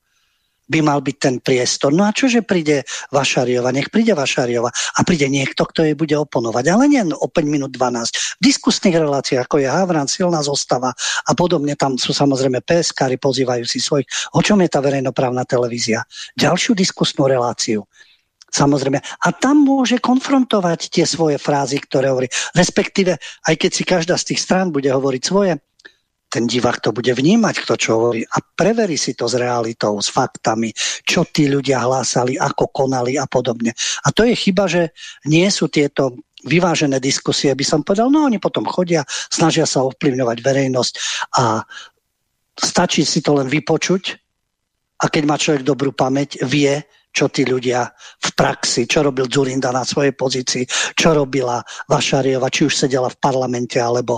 by 0.64 0.80
mal 0.80 1.03
byť 1.03 1.18
ten 1.19 1.35
priestor. 1.44 1.91
No 1.91 2.07
a 2.07 2.15
čože 2.15 2.41
príde 2.41 2.88
Vašariova? 3.11 3.76
Nech 3.76 3.91
príde 3.91 4.15
Vašariova 4.15 4.72
a 4.72 4.99
príde 5.03 5.27
niekto, 5.27 5.68
kto 5.68 5.84
jej 5.84 5.95
bude 5.95 6.15
oponovať. 6.15 6.65
Ale 6.72 6.88
nie 6.88 7.03
o 7.14 7.27
5 7.27 7.44
minút 7.45 7.76
12. 7.76 8.40
V 8.40 8.41
diskusných 8.41 8.95
reláciách, 8.95 9.44
ako 9.44 9.60
je 9.60 9.68
Havran, 9.68 10.07
silná 10.07 10.40
zostava 10.40 10.95
a 11.27 11.31
podobne, 11.35 11.76
tam 11.76 11.99
sú 11.99 12.15
samozrejme 12.15 12.64
PSK, 12.64 13.19
pozývajú 13.19 13.64
si 13.68 13.84
svojich. 13.84 14.07
O 14.34 14.40
čom 14.40 14.64
je 14.64 14.69
tá 14.72 14.80
verejnoprávna 14.80 15.44
televízia? 15.44 16.07
Ďalšiu 16.40 16.73
diskusnú 16.73 17.27
reláciu. 17.27 17.84
Samozrejme. 18.54 19.02
A 19.02 19.28
tam 19.34 19.66
môže 19.66 19.98
konfrontovať 19.98 20.94
tie 20.94 21.10
svoje 21.10 21.42
frázy, 21.42 21.82
ktoré 21.82 22.14
hovorí. 22.14 22.30
Respektíve, 22.54 23.18
aj 23.50 23.56
keď 23.58 23.72
si 23.74 23.84
každá 23.84 24.14
z 24.14 24.34
tých 24.34 24.46
strán 24.46 24.70
bude 24.70 24.94
hovoriť 24.94 25.22
svoje, 25.26 25.58
ten 26.30 26.50
divák 26.50 26.82
to 26.82 26.90
bude 26.90 27.14
vnímať, 27.14 27.62
kto 27.62 27.74
čo 27.78 27.90
hovorí 27.94 28.26
a 28.26 28.42
preverí 28.42 28.98
si 28.98 29.14
to 29.14 29.30
s 29.30 29.38
realitou, 29.38 30.02
s 30.02 30.10
faktami, 30.10 30.74
čo 31.06 31.30
tí 31.30 31.46
ľudia 31.46 31.86
hlásali, 31.86 32.42
ako 32.42 32.74
konali 32.74 33.22
a 33.22 33.30
podobne. 33.30 33.70
A 34.02 34.10
to 34.10 34.26
je 34.26 34.34
chyba, 34.34 34.66
že 34.66 34.90
nie 35.30 35.46
sú 35.54 35.70
tieto 35.70 36.18
vyvážené 36.42 36.98
diskusie, 36.98 37.54
by 37.54 37.62
som 37.62 37.86
povedal, 37.86 38.10
no 38.10 38.26
oni 38.26 38.42
potom 38.42 38.66
chodia, 38.66 39.06
snažia 39.30 39.70
sa 39.70 39.86
ovplyvňovať 39.86 40.38
verejnosť 40.42 40.94
a 41.38 41.62
stačí 42.58 43.06
si 43.06 43.22
to 43.22 43.38
len 43.38 43.46
vypočuť 43.46 44.18
a 45.02 45.10
keď 45.14 45.24
má 45.30 45.38
človek 45.38 45.62
dobrú 45.62 45.94
pamäť, 45.94 46.42
vie, 46.50 46.82
čo 47.14 47.30
tí 47.30 47.45
ľudia 47.45 47.85
v 47.94 48.30
praxi, 48.34 48.90
čo 48.90 49.06
robil 49.06 49.30
Zurinda 49.30 49.69
na 49.69 49.85
svojej 49.85 50.18
pozícii, 50.18 50.65
čo 50.98 51.14
robila 51.14 51.61
Vašariova, 51.85 52.49
či 52.49 52.65
už 52.65 52.73
sedela 52.73 53.07
v 53.07 53.22
parlamente, 53.22 53.77
alebo, 53.77 54.18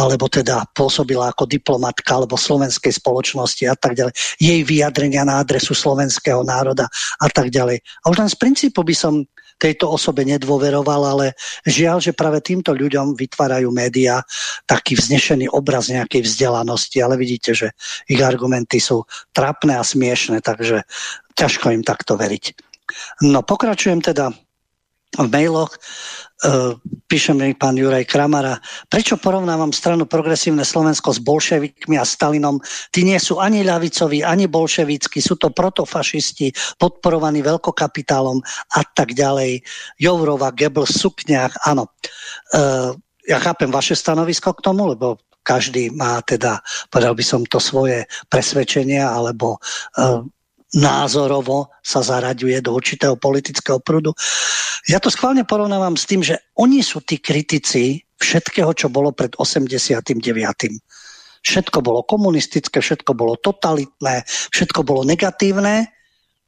alebo 0.00 0.26
teda 0.32 0.64
pôsobila 0.72 1.28
ako 1.28 1.44
diplomatka, 1.44 2.16
alebo 2.16 2.40
slovenskej 2.40 2.96
spoločnosti 2.96 3.68
a 3.68 3.76
tak 3.76 4.00
ďalej. 4.00 4.16
Jej 4.40 4.60
vyjadrenia 4.64 5.28
na 5.28 5.44
adresu 5.44 5.76
slovenského 5.76 6.40
národa 6.40 6.88
a 7.20 7.26
tak 7.28 7.52
ďalej. 7.52 7.84
A 8.02 8.04
už 8.08 8.16
len 8.16 8.30
z 8.32 8.36
princípu 8.40 8.80
by 8.80 8.94
som 8.96 9.28
tejto 9.62 9.94
osobe 9.94 10.26
nedôveroval, 10.26 11.02
ale 11.14 11.26
žiaľ, 11.62 12.02
že 12.02 12.10
práve 12.10 12.42
týmto 12.42 12.74
ľuďom 12.74 13.14
vytvárajú 13.14 13.70
médiá 13.70 14.26
taký 14.66 14.98
vznešený 14.98 15.54
obraz 15.54 15.86
nejakej 15.86 16.26
vzdelanosti, 16.26 16.98
ale 16.98 17.14
vidíte, 17.14 17.54
že 17.54 17.68
ich 18.10 18.18
argumenty 18.18 18.82
sú 18.82 19.06
trapné 19.30 19.78
a 19.78 19.86
smiešné, 19.86 20.42
takže 20.42 20.82
ťažko 21.38 21.70
im 21.70 21.86
takto 21.86 22.18
veriť. 22.18 22.58
No 23.22 23.46
pokračujem 23.46 24.02
teda 24.02 24.34
v 25.16 25.28
mailoch. 25.28 25.70
Uh, 26.42 26.74
píše 27.06 27.30
mi 27.38 27.54
pán 27.54 27.78
Juraj 27.78 28.02
Kramara, 28.10 28.58
prečo 28.90 29.14
porovnávam 29.14 29.70
stranu 29.70 30.10
Progresívne 30.10 30.66
Slovensko 30.66 31.14
s 31.14 31.22
bolševikmi 31.22 31.94
a 31.94 32.02
Stalinom? 32.02 32.58
Tí 32.90 33.06
nie 33.06 33.14
sú 33.22 33.38
ani 33.38 33.62
ľavicoví, 33.62 34.26
ani 34.26 34.50
bolševickí, 34.50 35.22
sú 35.22 35.38
to 35.38 35.54
protofašisti, 35.54 36.50
podporovaní 36.82 37.46
veľkokapitálom 37.46 38.42
a 38.74 38.82
tak 38.82 39.14
ďalej. 39.14 39.62
Jourova, 40.02 40.50
Gebel, 40.50 40.82
Sukňák, 40.82 41.62
áno. 41.62 41.94
Uh, 42.50 42.90
ja 43.22 43.38
chápem 43.38 43.70
vaše 43.70 43.94
stanovisko 43.94 44.50
k 44.58 44.66
tomu, 44.66 44.90
lebo 44.90 45.22
každý 45.46 45.94
má 45.94 46.18
teda, 46.26 46.58
povedal 46.90 47.14
by 47.14 47.22
som 47.22 47.46
to 47.46 47.62
svoje 47.62 48.02
presvedčenia 48.26 49.14
alebo 49.14 49.62
uh, 49.94 50.26
názorovo 50.72 51.68
sa 51.84 52.00
zaraďuje 52.00 52.64
do 52.64 52.72
určitého 52.72 53.16
politického 53.20 53.78
prúdu. 53.80 54.16
Ja 54.88 54.98
to 54.98 55.12
schválne 55.12 55.44
porovnávam 55.44 55.94
s 55.94 56.08
tým, 56.08 56.24
že 56.24 56.40
oni 56.56 56.80
sú 56.80 57.04
tí 57.04 57.20
kritici 57.20 58.02
všetkého, 58.18 58.72
čo 58.72 58.88
bolo 58.88 59.12
pred 59.12 59.36
89. 59.36 60.08
Všetko 61.42 61.78
bolo 61.82 62.06
komunistické, 62.06 62.78
všetko 62.78 63.12
bolo 63.18 63.34
totalitné, 63.36 64.24
všetko 64.26 64.80
bolo 64.86 65.02
negatívne, 65.02 65.90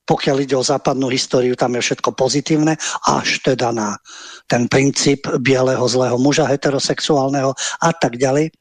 pokiaľ 0.04 0.36
ide 0.44 0.56
o 0.56 0.64
západnú 0.64 1.08
históriu, 1.08 1.56
tam 1.56 1.74
je 1.80 1.82
všetko 1.82 2.12
pozitívne, 2.12 2.76
až 3.08 3.40
teda 3.40 3.72
na 3.72 3.96
ten 4.44 4.68
princíp 4.68 5.24
bieleho 5.40 5.84
zlého 5.88 6.20
muža, 6.20 6.44
heterosexuálneho 6.44 7.56
a 7.80 7.90
tak 7.96 8.20
ďalej. 8.20 8.52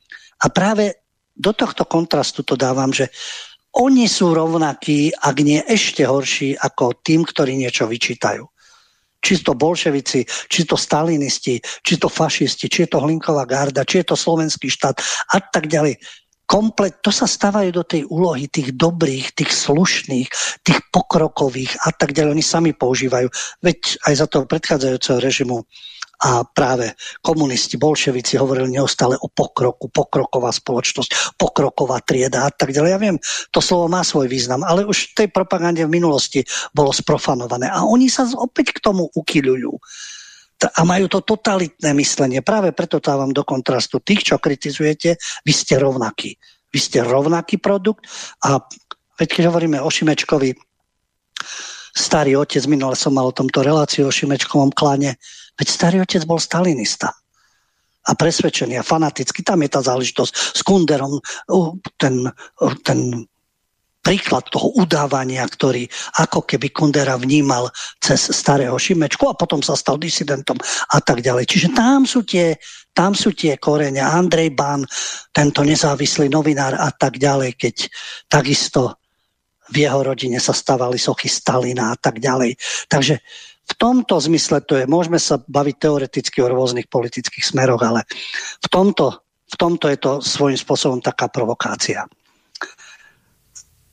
A 0.43 0.45
práve 0.49 1.03
do 1.35 1.51
tohto 1.51 1.83
kontrastu 1.83 2.47
to 2.47 2.55
dávam, 2.55 2.95
že 2.95 3.11
oni 3.73 4.05
sú 4.05 4.37
rovnakí, 4.37 5.09
ak 5.17 5.35
nie 5.41 5.57
ešte 5.65 6.05
horší, 6.05 6.53
ako 6.61 7.01
tým, 7.01 7.25
ktorí 7.25 7.57
niečo 7.57 7.89
vyčítajú. 7.89 8.45
Či 9.23 9.39
to 9.41 9.55
bolševici, 9.55 10.27
či 10.27 10.61
to 10.67 10.75
stalinisti, 10.75 11.57
či 11.57 11.93
to 11.95 12.11
fašisti, 12.11 12.67
či 12.67 12.85
je 12.85 12.89
to 12.91 13.01
Hlinková 13.01 13.47
garda, 13.47 13.87
či 13.87 14.03
je 14.03 14.13
to 14.13 14.15
slovenský 14.19 14.67
štát 14.67 14.99
a 15.31 15.37
tak 15.39 15.71
ďalej. 15.71 15.97
Komplet, 16.43 16.99
to 16.99 17.09
sa 17.09 17.23
stávajú 17.23 17.71
do 17.71 17.87
tej 17.87 18.03
úlohy 18.11 18.51
tých 18.51 18.75
dobrých, 18.75 19.31
tých 19.31 19.49
slušných, 19.49 20.27
tých 20.61 20.79
pokrokových 20.91 21.71
a 21.87 21.95
tak 21.95 22.11
ďalej. 22.11 22.35
Oni 22.35 22.45
sami 22.45 22.71
používajú. 22.75 23.31
Veď 23.63 23.79
aj 24.05 24.13
za 24.13 24.27
toho 24.27 24.43
predchádzajúceho 24.45 25.23
režimu 25.23 25.63
a 26.23 26.47
práve 26.47 26.95
komunisti, 27.19 27.75
bolševici 27.75 28.39
hovorili 28.39 28.79
neustále 28.79 29.19
o 29.19 29.27
pokroku, 29.27 29.91
pokroková 29.91 30.55
spoločnosť, 30.55 31.35
pokroková 31.35 31.99
trieda 31.99 32.47
a 32.47 32.51
tak 32.51 32.71
ďalej. 32.71 32.91
Ja 32.95 32.99
viem, 32.99 33.17
to 33.51 33.59
slovo 33.59 33.91
má 33.91 34.07
svoj 34.07 34.31
význam, 34.31 34.63
ale 34.63 34.87
už 34.87 35.11
v 35.11 35.25
tej 35.25 35.27
propagande 35.35 35.83
v 35.83 35.91
minulosti 35.91 36.47
bolo 36.71 36.95
sprofanované 36.95 37.67
a 37.67 37.83
oni 37.83 38.07
sa 38.07 38.23
opäť 38.39 38.71
k 38.71 38.79
tomu 38.79 39.11
ukyľujú 39.11 39.71
a 40.63 40.81
majú 40.87 41.11
to 41.11 41.19
totalitné 41.27 41.91
myslenie. 41.91 42.39
Práve 42.39 42.71
preto 42.71 43.03
dávam 43.03 43.35
do 43.35 43.43
kontrastu 43.43 43.99
tých, 43.99 44.31
čo 44.31 44.39
kritizujete, 44.39 45.19
vy 45.43 45.51
ste 45.51 45.75
rovnakí. 45.75 46.39
Vy 46.71 46.79
ste 46.79 47.03
rovnaký 47.03 47.59
produkt 47.59 48.07
a 48.47 48.63
veď 49.19 49.29
keď 49.29 49.43
hovoríme 49.51 49.77
o 49.83 49.91
Šimečkovi, 49.91 50.55
starý 51.93 52.39
otec, 52.39 52.63
minule 52.65 52.95
som 52.95 53.11
mal 53.11 53.27
o 53.27 53.35
tomto 53.35 53.59
reláciu 53.59 54.07
o 54.07 54.15
Šimečkovom 54.15 54.71
kláne, 54.71 55.19
veď 55.57 55.67
starý 55.67 55.97
otec 56.01 56.23
bol 56.25 56.41
stalinista 56.41 57.13
a 58.03 58.11
presvedčený 58.19 58.79
a 58.79 58.83
fanatický. 58.83 59.47
Tam 59.47 59.63
je 59.63 59.69
tá 59.71 59.79
záležitosť 59.79 60.31
s 60.35 60.61
Kunderom, 60.65 61.23
ten, 61.95 62.27
ten 62.83 62.99
príklad 64.03 64.43
toho 64.51 64.75
udávania, 64.75 65.47
ktorý 65.47 65.87
ako 66.19 66.43
keby 66.43 66.75
Kundera 66.75 67.15
vnímal 67.15 67.71
cez 68.03 68.19
starého 68.35 68.75
Šimečku 68.75 69.31
a 69.31 69.39
potom 69.39 69.63
sa 69.63 69.79
stal 69.79 69.95
disidentom 69.95 70.59
a 70.91 70.99
tak 70.99 71.23
ďalej. 71.23 71.47
Čiže 71.47 71.67
tam 71.71 72.03
sú 72.03 72.27
tie, 72.27 72.59
tam 72.91 73.15
sú 73.15 73.31
tie 73.31 73.55
korene. 73.55 74.03
Andrej 74.03 74.51
Bán, 74.51 74.83
tento 75.31 75.63
nezávislý 75.63 76.27
novinár 76.27 76.75
a 76.75 76.91
tak 76.91 77.15
ďalej, 77.15 77.55
keď 77.55 77.75
takisto 78.27 78.99
v 79.71 79.87
jeho 79.87 80.03
rodine 80.03 80.43
sa 80.43 80.51
stavali 80.51 80.99
sochy 80.99 81.31
Stalina 81.31 81.95
a 81.95 81.97
tak 81.97 82.19
ďalej. 82.19 82.59
Takže 82.91 83.23
v 83.63 83.73
tomto 83.79 84.19
zmysle 84.19 84.59
to 84.67 84.75
je, 84.75 84.85
môžeme 84.85 85.15
sa 85.15 85.39
baviť 85.39 85.75
teoreticky 85.79 86.43
o 86.43 86.51
rôznych 86.51 86.91
politických 86.91 87.43
smeroch, 87.47 87.79
ale 87.79 88.03
v 88.59 88.67
tomto, 88.67 89.23
v 89.23 89.55
tomto 89.55 89.87
je 89.87 89.97
to 89.99 90.11
svojím 90.19 90.59
spôsobom 90.59 90.99
taká 90.99 91.31
provokácia. 91.31 92.03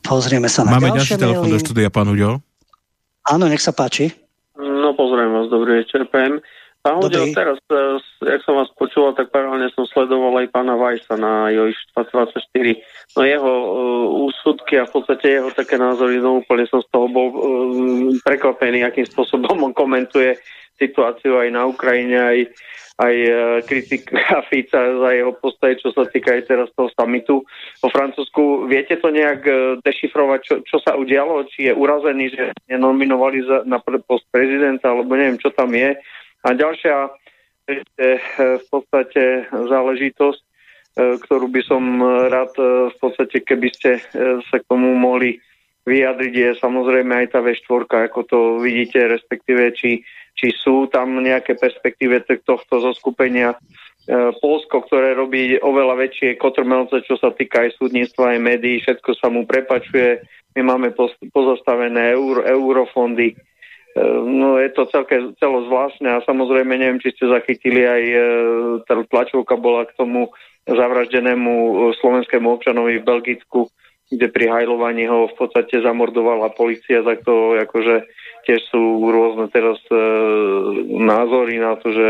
Pozrieme 0.03 0.51
sa 0.51 0.67
na 0.67 0.81
Máme 0.81 0.97
ďalší 0.97 1.21
telefón 1.21 1.53
do 1.53 1.61
štúdia, 1.61 1.93
pán 1.93 2.11
Uďo. 2.11 2.43
Áno, 3.31 3.47
nech 3.47 3.63
sa 3.63 3.71
páči. 3.71 4.11
No, 4.59 4.97
pozriem 4.99 5.31
vás, 5.31 5.47
dobrý 5.53 5.87
večer, 5.87 6.09
PM. 6.11 6.43
Pán 6.81 6.97
Uďo, 6.97 7.29
teraz, 7.37 7.61
e, 7.69 8.01
jak 8.25 8.41
som 8.41 8.57
vás 8.57 8.73
počúval, 8.73 9.13
tak 9.13 9.29
paralelne 9.29 9.69
som 9.77 9.85
sledoval 9.85 10.41
aj 10.41 10.49
pána 10.49 10.81
Vajsa 10.81 11.13
na 11.21 11.53
Joiš 11.53 11.77
24. 11.93 12.41
No 13.17 13.21
jeho 13.21 13.53
uh, 13.53 14.25
úsudky 14.25 14.81
a 14.81 14.89
v 14.89 14.93
podstate 14.97 15.37
jeho 15.37 15.53
také 15.53 15.77
názory, 15.77 16.25
no 16.25 16.41
úplne 16.41 16.65
som 16.73 16.81
z 16.81 16.89
toho 16.89 17.05
bol 17.13 17.29
uh, 17.29 17.37
prekvapený, 18.25 18.81
akým 18.81 19.05
spôsobom 19.05 19.61
on 19.61 19.77
komentuje 19.77 20.41
situáciu 20.81 21.37
aj 21.37 21.49
na 21.53 21.69
Ukrajine, 21.69 22.17
aj 22.17 22.39
aj 23.01 23.15
e, 23.17 23.33
kritika 23.65 24.45
Fica 24.53 24.77
za 24.77 25.09
jeho 25.17 25.33
postoje, 25.33 25.81
čo 25.81 25.89
sa 25.97 26.05
týka 26.05 26.37
aj 26.37 26.43
teraz 26.45 26.69
toho 26.77 26.93
samitu 26.93 27.41
vo 27.81 27.89
Francúzsku. 27.89 28.69
Viete 28.69 29.01
to 29.01 29.09
nejak 29.09 29.41
e, 29.49 29.53
dešifrovať, 29.81 30.41
čo, 30.45 30.55
čo 30.69 30.77
sa 30.85 31.01
udialo? 31.01 31.49
Či 31.49 31.73
je 31.73 31.75
urazený, 31.75 32.37
že 32.37 32.45
nenominovali 32.69 33.41
za, 33.41 33.65
na 33.65 33.81
post 33.81 34.29
prezidenta, 34.29 34.93
alebo 34.93 35.17
neviem, 35.17 35.41
čo 35.41 35.49
tam 35.49 35.73
je. 35.73 35.97
A 36.45 36.57
ďalšia 36.57 37.13
je 37.69 38.13
v 38.37 38.67
podstate 38.73 39.47
záležitosť, 39.51 40.41
e, 40.41 40.47
ktorú 41.23 41.47
by 41.53 41.63
som 41.63 41.83
rád 42.33 42.57
v 42.91 42.97
podstate, 42.99 43.45
keby 43.45 43.69
ste 43.71 43.91
sa 44.49 44.57
k 44.59 44.69
tomu 44.69 44.97
mohli 44.97 45.39
vyjadriť, 45.87 46.35
je 46.35 46.51
samozrejme 46.61 47.13
aj 47.25 47.27
tá 47.33 47.41
V4, 47.41 48.11
ako 48.11 48.21
to 48.27 48.39
vidíte, 48.61 49.01
respektíve 49.09 49.73
či 49.73 50.05
či 50.41 50.57
sú 50.57 50.89
tam 50.89 51.21
nejaké 51.21 51.59
perspektíve 51.61 52.25
tohto 52.41 52.81
zoskupenia. 52.81 53.61
Polsko, 54.41 54.81
ktoré 54.89 55.13
robí 55.13 55.61
oveľa 55.61 56.09
väčšie 56.09 56.41
kotrmelce, 56.41 57.05
čo 57.05 57.21
sa 57.21 57.31
týka 57.31 57.69
aj 57.69 57.77
súdnictva, 57.77 58.35
aj 58.35 58.41
médií, 58.41 58.81
všetko 58.81 59.11
sa 59.21 59.29
mu 59.29 59.45
prepačuje. 59.45 60.25
My 60.57 60.67
máme 60.67 60.97
pozastavené 61.31 62.17
euro, 62.17 62.43
eurofondy. 62.43 63.37
E, 63.97 64.03
no 64.23 64.59
je 64.59 64.71
to 64.71 64.87
celké, 64.87 65.35
celo 65.43 65.67
zvláštne 65.67 66.07
a 66.07 66.23
samozrejme 66.23 66.79
neviem, 66.79 67.03
či 67.03 67.11
ste 67.15 67.27
zachytili 67.27 67.83
aj 67.83 68.03
e, 68.07 68.19
tlačovka 68.87 69.59
bola 69.59 69.87
k 69.87 69.97
tomu 69.99 70.31
zavraždenému 70.69 71.91
slovenskému 71.99 72.47
občanovi 72.47 73.03
v 73.03 73.07
Belgicku, 73.07 73.67
kde 74.11 74.27
pri 74.31 74.47
hajlovaní 74.51 75.07
ho 75.07 75.31
v 75.31 75.35
podstate 75.35 75.83
zamordovala 75.83 76.55
policia, 76.55 77.03
tak 77.03 77.23
to 77.23 77.59
akože 77.59 78.07
tiež 78.47 78.61
sú 78.71 78.83
rôzne 79.11 79.47
teraz 79.51 79.79
e, 79.91 79.97
názory 80.99 81.59
na 81.59 81.79
to, 81.79 81.91
že 81.91 82.09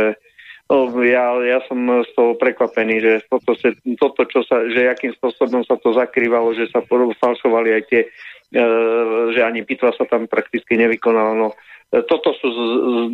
no, 0.69 0.89
ja, 1.05 1.37
ja 1.45 1.61
som 1.69 1.77
z 1.81 2.11
toho 2.17 2.37
prekvapený, 2.41 2.95
že 3.01 3.13
v 3.25 3.27
podstate 3.29 3.69
toto, 4.01 4.25
čo 4.29 4.41
sa, 4.45 4.65
že 4.69 4.89
akým 4.89 5.13
spôsobom 5.17 5.65
sa 5.65 5.77
to 5.77 5.93
zakrývalo, 5.93 6.57
že 6.57 6.69
sa 6.73 6.81
falšovali 7.21 7.81
aj 7.81 7.83
tie, 7.89 8.03
e, 8.05 8.09
že 8.51 9.41
ani 9.47 9.63
pitva 9.63 9.95
sa 9.95 10.05
tam 10.11 10.27
prakticky 10.27 10.75
nevykonala. 10.75 11.39
No, 11.39 11.49
e, 11.95 12.03
toto 12.03 12.35
sú, 12.35 12.49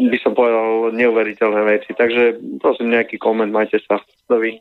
by 0.01 0.19
som 0.25 0.33
povedal, 0.33 0.97
neuveriteľné 0.97 1.63
veci. 1.69 1.93
Takže 1.93 2.41
prosím, 2.57 2.97
nejaký 2.97 3.21
koment, 3.21 3.53
majte 3.53 3.77
sa. 3.85 4.01
Dovi. 4.27 4.59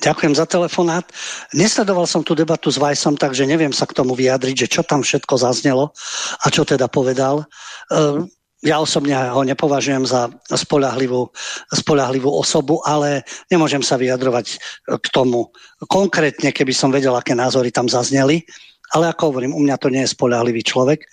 Ďakujem 0.00 0.32
za 0.32 0.48
telefonát. 0.48 1.04
Nesledoval 1.52 2.08
som 2.08 2.24
tú 2.24 2.32
debatu 2.32 2.72
s 2.72 2.80
Vajsom, 2.80 3.20
takže 3.20 3.44
neviem 3.44 3.72
sa 3.72 3.84
k 3.84 3.92
tomu 3.92 4.16
vyjadriť, 4.16 4.66
že 4.66 4.80
čo 4.80 4.82
tam 4.82 5.04
všetko 5.04 5.36
zaznelo 5.36 5.92
a 6.40 6.46
čo 6.48 6.64
teda 6.64 6.88
povedal. 6.88 7.44
Ehm, 7.92 8.32
ja 8.64 8.80
osobne 8.80 9.16
ho 9.16 9.40
nepovažujem 9.44 10.04
za 10.04 10.28
spolahlivú, 10.52 11.32
spolahlivú 11.72 12.28
osobu, 12.28 12.80
ale 12.84 13.24
nemôžem 13.48 13.80
sa 13.80 13.96
vyjadrovať 13.96 14.60
k 15.00 15.06
tomu. 15.12 15.48
Konkrétne, 15.88 16.52
keby 16.52 16.72
som 16.76 16.92
vedel, 16.92 17.12
aké 17.16 17.32
názory 17.32 17.72
tam 17.72 17.88
zazneli, 17.88 18.44
ale 18.90 19.10
ako 19.10 19.34
hovorím, 19.34 19.54
u 19.54 19.62
mňa 19.62 19.76
to 19.78 19.88
nie 19.88 20.02
je 20.02 20.14
spolahlivý 20.14 20.62
človek, 20.66 21.06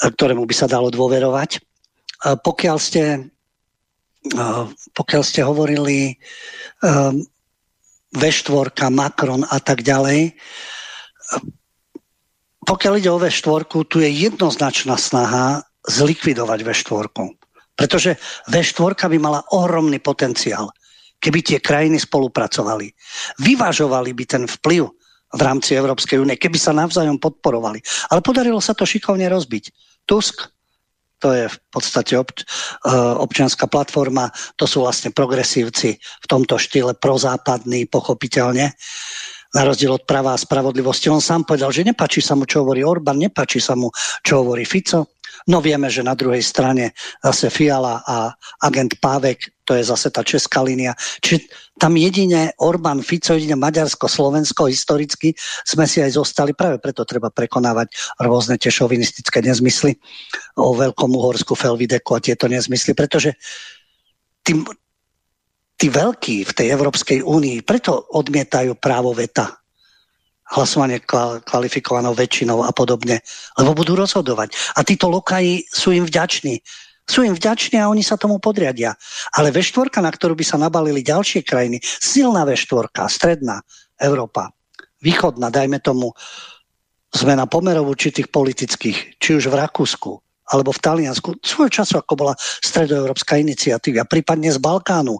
ktorému 0.00 0.44
by 0.44 0.54
sa 0.56 0.68
dalo 0.68 0.88
dôverovať. 0.92 1.60
Pokiaľ 2.20 2.76
ste, 2.76 3.32
pokiaľ 4.92 5.22
ste 5.24 5.40
hovorili 5.40 6.16
ehm, 6.84 7.24
V4, 8.12 8.92
Macron 8.92 9.46
a 9.48 9.58
tak 9.62 9.80
ďalej. 9.80 10.36
Pokiaľ 12.68 12.92
ide 13.00 13.10
o 13.10 13.20
V4, 13.20 13.64
tu 13.88 13.96
je 14.04 14.10
jednoznačná 14.10 15.00
snaha 15.00 15.64
zlikvidovať 15.88 16.58
V4. 16.60 17.08
Pretože 17.78 18.20
V4 18.52 18.92
by 19.08 19.18
mala 19.18 19.40
ohromný 19.56 19.96
potenciál, 20.04 20.68
keby 21.16 21.40
tie 21.40 21.58
krajiny 21.64 21.96
spolupracovali. 21.96 22.92
Vyvažovali 23.40 24.12
by 24.12 24.24
ten 24.28 24.44
vplyv 24.44 24.99
v 25.30 25.40
rámci 25.40 25.78
Európskej 25.78 26.18
únie, 26.18 26.34
keby 26.34 26.58
sa 26.58 26.74
navzájom 26.74 27.22
podporovali. 27.22 27.78
Ale 28.10 28.20
podarilo 28.20 28.58
sa 28.58 28.74
to 28.74 28.82
šikovne 28.82 29.30
rozbiť. 29.30 29.70
Tusk 30.06 30.50
to 31.20 31.36
je 31.36 31.44
v 31.52 31.58
podstate 31.68 32.16
obč- 32.16 32.42
eh, 32.42 32.90
občianská 32.96 33.68
platforma, 33.68 34.32
to 34.56 34.64
sú 34.64 34.82
vlastne 34.82 35.12
progresívci 35.12 36.00
v 36.00 36.26
tomto 36.26 36.56
štýle 36.56 36.96
prozápadní, 36.96 37.84
pochopiteľne 37.86 38.72
na 39.54 39.62
rozdiel 39.66 39.98
od 39.98 40.06
práva 40.06 40.34
a 40.34 40.40
spravodlivosti. 40.40 41.10
On 41.10 41.22
sám 41.22 41.42
povedal, 41.42 41.74
že 41.74 41.86
nepačí 41.86 42.22
sa 42.22 42.38
mu, 42.38 42.46
čo 42.46 42.62
hovorí 42.62 42.86
Orbán, 42.86 43.18
nepačí 43.18 43.58
sa 43.58 43.74
mu, 43.74 43.90
čo 44.22 44.46
hovorí 44.46 44.62
Fico. 44.62 45.18
No 45.48 45.64
vieme, 45.64 45.88
že 45.88 46.04
na 46.04 46.12
druhej 46.12 46.44
strane 46.44 46.92
zase 47.24 47.48
Fiala 47.48 48.04
a 48.04 48.34
agent 48.60 49.00
Pávek, 49.00 49.64
to 49.64 49.72
je 49.72 49.86
zase 49.86 50.12
tá 50.12 50.20
česká 50.20 50.60
línia. 50.60 50.92
Čiže 51.24 51.48
tam 51.80 51.96
jedine 51.96 52.52
Orbán, 52.60 53.00
Fico, 53.00 53.32
jedine 53.32 53.56
Maďarsko, 53.56 54.04
Slovensko 54.04 54.68
historicky 54.68 55.32
sme 55.64 55.88
si 55.88 56.04
aj 56.04 56.20
zostali. 56.20 56.52
Práve 56.52 56.76
preto 56.76 57.08
treba 57.08 57.32
prekonávať 57.32 57.88
rôzne 58.20 58.60
tie 58.60 58.68
šovinistické 58.68 59.40
nezmysly 59.40 59.96
o 60.60 60.76
Veľkom 60.76 61.08
Uhorsku, 61.16 61.56
Felvideku 61.56 62.12
a 62.12 62.20
tieto 62.20 62.44
nezmysly, 62.44 62.92
pretože 62.92 63.32
tým, 64.44 64.66
tí 65.80 65.88
veľkí 65.88 66.44
v 66.44 66.52
tej 66.52 66.66
Európskej 66.76 67.24
únii 67.24 67.64
preto 67.64 68.04
odmietajú 68.12 68.76
právo 68.76 69.16
veta 69.16 69.56
hlasovanie 70.50 70.98
kvalifikovanou 71.46 72.12
väčšinou 72.12 72.66
a 72.66 72.74
podobne, 72.74 73.22
lebo 73.54 73.70
budú 73.70 73.94
rozhodovať. 73.94 74.50
A 74.76 74.82
títo 74.82 75.06
lokaji 75.06 75.62
sú 75.70 75.94
im 75.94 76.02
vďační. 76.02 76.58
Sú 77.06 77.22
im 77.22 77.34
vďační 77.34 77.78
a 77.78 77.90
oni 77.90 78.02
sa 78.02 78.18
tomu 78.18 78.42
podriadia. 78.42 78.98
Ale 79.34 79.54
V4, 79.54 80.02
na 80.02 80.10
ktorú 80.10 80.34
by 80.34 80.44
sa 80.46 80.58
nabalili 80.58 81.06
ďalšie 81.06 81.46
krajiny, 81.46 81.78
silná 81.82 82.42
V4, 82.42 82.90
stredná 83.06 83.62
Európa, 83.98 84.50
východná, 84.98 85.54
dajme 85.54 85.78
tomu, 85.78 86.10
zmena 87.14 87.46
pomerov 87.46 87.90
určitých 87.90 88.30
politických, 88.30 89.22
či 89.22 89.30
už 89.38 89.50
v 89.50 89.58
Rakúsku, 89.58 90.18
alebo 90.50 90.70
v 90.74 90.82
Taliansku, 90.82 91.38
svojho 91.42 91.70
času, 91.70 92.02
ako 92.02 92.14
bola 92.14 92.34
stredoeurópska 92.38 93.38
iniciatíva, 93.38 94.06
prípadne 94.06 94.50
z 94.50 94.58
Balkánu, 94.58 95.18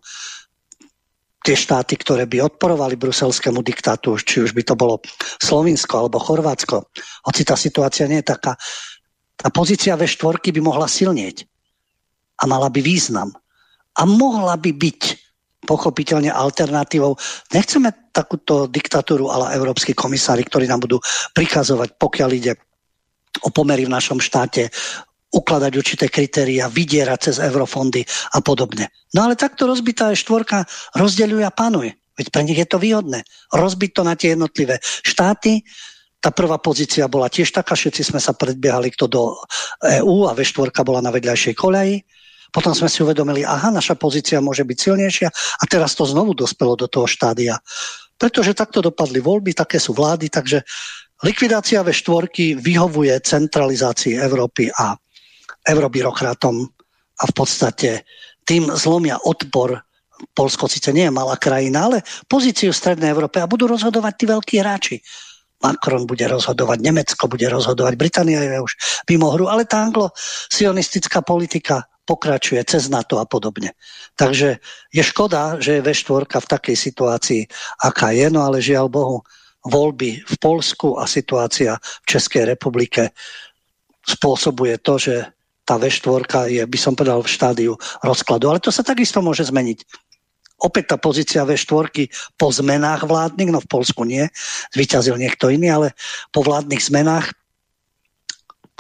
tie 1.51 1.59
štáty, 1.59 1.99
ktoré 1.99 2.31
by 2.31 2.47
odporovali 2.47 2.95
bruselskému 2.95 3.59
diktátu, 3.67 4.15
či 4.23 4.47
už 4.47 4.55
by 4.55 4.63
to 4.63 4.79
bolo 4.79 5.03
Slovinsko 5.43 6.07
alebo 6.07 6.23
Chorvátsko, 6.23 6.87
hoci 7.27 7.43
tá 7.43 7.59
situácia 7.59 8.07
nie 8.07 8.23
je 8.23 8.31
taká, 8.31 8.55
tá 9.35 9.51
pozícia 9.51 9.99
ve 9.99 10.07
štvorky 10.07 10.55
by 10.55 10.63
mohla 10.63 10.87
silnieť 10.87 11.43
a 12.39 12.47
mala 12.47 12.71
by 12.71 12.79
význam. 12.79 13.35
A 13.99 14.07
mohla 14.07 14.55
by 14.55 14.71
byť 14.71 15.03
pochopiteľne 15.67 16.31
alternatívou. 16.31 17.19
Nechceme 17.51 18.15
takúto 18.15 18.71
diktatúru 18.71 19.27
ale 19.27 19.59
európsky 19.59 19.91
komisári, 19.91 20.47
ktorí 20.47 20.71
nám 20.71 20.87
budú 20.87 21.03
prikazovať, 21.35 21.99
pokiaľ 21.99 22.31
ide 22.31 22.55
o 23.43 23.51
pomery 23.51 23.91
v 23.91 23.95
našom 23.99 24.23
štáte, 24.23 24.71
ukladať 25.31 25.73
určité 25.79 26.07
kritéria, 26.11 26.67
vydierať 26.67 27.19
cez 27.31 27.37
eurofondy 27.39 28.03
a 28.35 28.43
podobne. 28.43 28.91
No 29.15 29.27
ale 29.27 29.39
takto 29.39 29.71
rozbitá 29.71 30.11
je 30.11 30.23
štvorka, 30.23 30.67
rozdeľuje 30.99 31.45
a 31.47 31.55
panuje. 31.55 31.95
Veď 32.19 32.27
pre 32.35 32.43
nich 32.45 32.59
je 32.59 32.69
to 32.69 32.83
výhodné. 32.83 33.25
Rozbiť 33.55 33.91
to 33.97 34.03
na 34.05 34.15
tie 34.19 34.35
jednotlivé 34.35 34.83
štáty, 34.83 35.65
tá 36.21 36.29
prvá 36.29 36.61
pozícia 36.61 37.09
bola 37.09 37.33
tiež 37.33 37.49
taká, 37.49 37.73
všetci 37.73 38.13
sme 38.13 38.21
sa 38.21 38.37
predbiehali 38.37 38.93
kto 38.93 39.09
do 39.09 39.23
EÚ 39.81 40.29
a 40.29 40.37
V4 40.37 40.69
bola 40.85 41.01
na 41.01 41.09
vedľajšej 41.09 41.57
koleji. 41.57 42.05
Potom 42.53 42.77
sme 42.77 42.93
si 42.93 43.01
uvedomili, 43.01 43.41
aha, 43.41 43.73
naša 43.73 43.97
pozícia 43.97 44.37
môže 44.45 44.61
byť 44.69 44.77
silnejšia 44.77 45.29
a 45.33 45.65
teraz 45.65 45.97
to 45.97 46.05
znovu 46.05 46.37
dospelo 46.37 46.77
do 46.77 46.93
toho 46.93 47.09
štádia. 47.09 47.57
Pretože 48.21 48.53
takto 48.53 48.85
dopadli 48.85 49.17
voľby, 49.17 49.57
také 49.57 49.81
sú 49.81 49.97
vlády, 49.97 50.29
takže 50.29 50.61
likvidácia 51.25 51.81
V4 51.81 52.61
vyhovuje 52.61 53.17
centralizácii 53.25 54.21
Európy 54.21 54.69
a 54.77 55.00
eurobyrokratom 55.67 56.57
a 57.21 57.25
v 57.29 57.33
podstate 57.37 58.05
tým 58.49 58.73
zlomia 58.73 59.21
odpor 59.21 59.81
Polsko 60.37 60.69
síce 60.69 60.93
nie 60.93 61.09
je 61.09 61.17
malá 61.17 61.37
krajina, 61.41 61.89
ale 61.89 62.05
pozíciu 62.29 62.77
Strednej 62.77 63.09
Európe 63.09 63.41
a 63.41 63.49
budú 63.49 63.65
rozhodovať 63.73 64.13
tí 64.21 64.25
veľkí 64.29 64.55
hráči. 64.61 64.97
Macron 65.61 66.09
bude 66.09 66.25
rozhodovať, 66.25 66.81
Nemecko 66.81 67.29
bude 67.29 67.45
rozhodovať, 67.49 67.93
Británia 67.97 68.41
je 68.41 68.65
už 68.65 68.73
mimo 69.13 69.29
hru, 69.33 69.49
ale 69.49 69.69
tá 69.69 69.85
anglo-sionistická 69.85 71.21
politika 71.21 71.85
pokračuje 72.09 72.65
cez 72.65 72.89
NATO 72.89 73.21
a 73.21 73.29
podobne. 73.29 73.77
Takže 74.17 74.57
je 74.91 75.03
škoda, 75.05 75.61
že 75.61 75.79
je 75.79 75.85
V4 75.85 76.25
v 76.27 76.51
takej 76.53 76.77
situácii, 76.77 77.43
aká 77.85 78.17
je, 78.17 78.27
no 78.33 78.41
ale 78.41 78.65
žiaľ 78.65 78.89
Bohu, 78.89 79.19
voľby 79.69 80.25
v 80.25 80.35
Polsku 80.41 80.97
a 80.97 81.05
situácia 81.05 81.77
v 81.77 82.07
Českej 82.09 82.49
republike 82.49 83.13
spôsobuje 84.01 84.81
to, 84.81 84.97
že 84.97 85.15
tá 85.71 85.79
V4 85.79 86.51
je, 86.51 86.63
by 86.67 86.79
som 86.83 86.99
povedal, 86.99 87.23
v 87.23 87.31
štádiu 87.31 87.73
rozkladu. 88.03 88.51
Ale 88.51 88.59
to 88.59 88.75
sa 88.75 88.83
takisto 88.83 89.23
môže 89.23 89.47
zmeniť 89.47 89.87
opäť 90.59 90.93
tá 90.93 90.97
pozícia 90.99 91.47
V4 91.47 92.11
po 92.35 92.51
zmenách 92.51 93.07
vládnych, 93.07 93.55
no 93.55 93.63
v 93.63 93.71
Polsku 93.71 94.03
nie, 94.03 94.27
zvyťazil 94.75 95.15
niekto 95.15 95.47
iný, 95.47 95.71
ale 95.71 95.89
po 96.35 96.43
vládnych 96.43 96.83
zmenách 96.83 97.31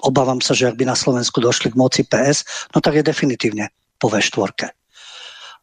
obávam 0.02 0.42
sa, 0.42 0.52
že 0.52 0.66
ak 0.66 0.76
by 0.76 0.84
na 0.90 0.98
Slovensku 0.98 1.38
došli 1.38 1.70
k 1.70 1.78
moci 1.78 2.02
PS, 2.02 2.42
no 2.74 2.82
tak 2.82 2.98
je 2.98 3.06
definitívne 3.06 3.70
po 4.02 4.10
V4. 4.10 4.74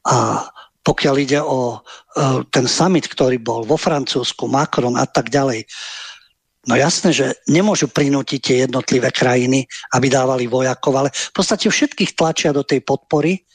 A 0.07 0.47
pokiaľ 0.87 1.15
ide 1.19 1.43
o 1.43 1.75
uh, 1.75 2.39
ten 2.47 2.63
summit, 2.63 3.11
ktorý 3.11 3.43
bol 3.43 3.67
vo 3.67 3.75
Francúzsku, 3.75 4.47
Macron 4.47 4.95
a 4.95 5.03
tak 5.03 5.27
ďalej, 5.27 5.67
No 6.67 6.75
jasné, 6.75 7.15
že 7.15 7.31
nemôžu 7.47 7.87
prinútiť 7.87 8.39
tie 8.43 8.55
jednotlivé 8.67 9.07
krajiny, 9.15 9.63
aby 9.95 10.11
dávali 10.11 10.51
vojakov, 10.51 10.93
ale 10.99 11.09
v 11.15 11.31
podstate 11.31 11.71
všetkých 11.71 12.13
tlačia 12.13 12.51
do 12.51 12.61
tej 12.61 12.83
podpory 12.83 13.47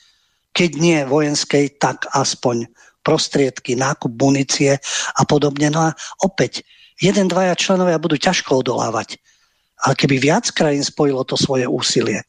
keď 0.53 0.71
nie 0.77 1.01
vojenskej, 1.09 1.81
tak 1.81 2.05
aspoň 2.13 2.69
prostriedky, 3.03 3.75
nákup 3.75 4.13
munície 4.15 4.79
a 5.17 5.23
podobne. 5.27 5.73
No 5.73 5.91
a 5.91 5.97
opäť, 6.23 6.63
jeden, 7.01 7.27
dvaja 7.27 7.57
členovia 7.57 7.99
budú 7.99 8.21
ťažko 8.21 8.63
odolávať. 8.63 9.19
Ale 9.83 9.99
keby 9.99 10.23
viac 10.23 10.47
krajín 10.55 10.87
spojilo 10.87 11.27
to 11.27 11.35
svoje 11.35 11.67
úsilie, 11.67 12.23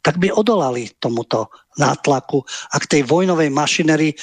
tak 0.00 0.16
by 0.16 0.32
odolali 0.32 0.88
tomuto 1.02 1.52
nátlaku 1.76 2.40
a 2.72 2.80
k 2.80 2.88
tej 2.88 3.02
vojnovej 3.04 3.52
mašinerii, 3.52 4.14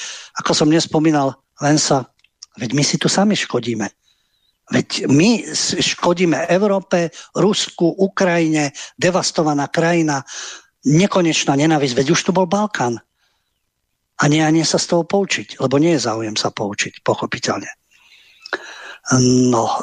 ako 0.42 0.52
som 0.56 0.72
nespomínal, 0.72 1.38
len 1.62 1.78
sa, 1.78 2.10
veď 2.58 2.74
my 2.74 2.82
si 2.82 2.98
tu 2.98 3.12
sami 3.12 3.38
škodíme. 3.38 3.86
Veď 4.74 5.06
my 5.06 5.46
škodíme 5.78 6.50
Európe, 6.50 7.14
Rusku, 7.38 7.86
Ukrajine, 7.86 8.74
devastovaná 8.98 9.70
krajina, 9.70 10.26
nekonečná 10.90 11.54
nenávisť, 11.54 11.96
veď 12.02 12.08
už 12.18 12.22
tu 12.26 12.32
bol 12.34 12.50
Balkán 12.50 12.98
a 14.18 14.24
nie, 14.26 14.42
a 14.42 14.50
nie 14.50 14.66
sa 14.66 14.82
z 14.82 14.90
toho 14.90 15.04
poučiť, 15.06 15.62
lebo 15.62 15.78
nie 15.78 15.94
je 15.94 16.06
záujem 16.10 16.34
sa 16.34 16.50
poučiť, 16.50 17.06
pochopiteľne. 17.06 17.70
No, 19.52 19.68
e, 19.68 19.78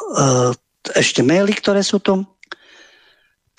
ešte 0.97 1.21
maily, 1.21 1.53
ktoré 1.55 1.85
sú 1.85 2.01
tu. 2.01 2.25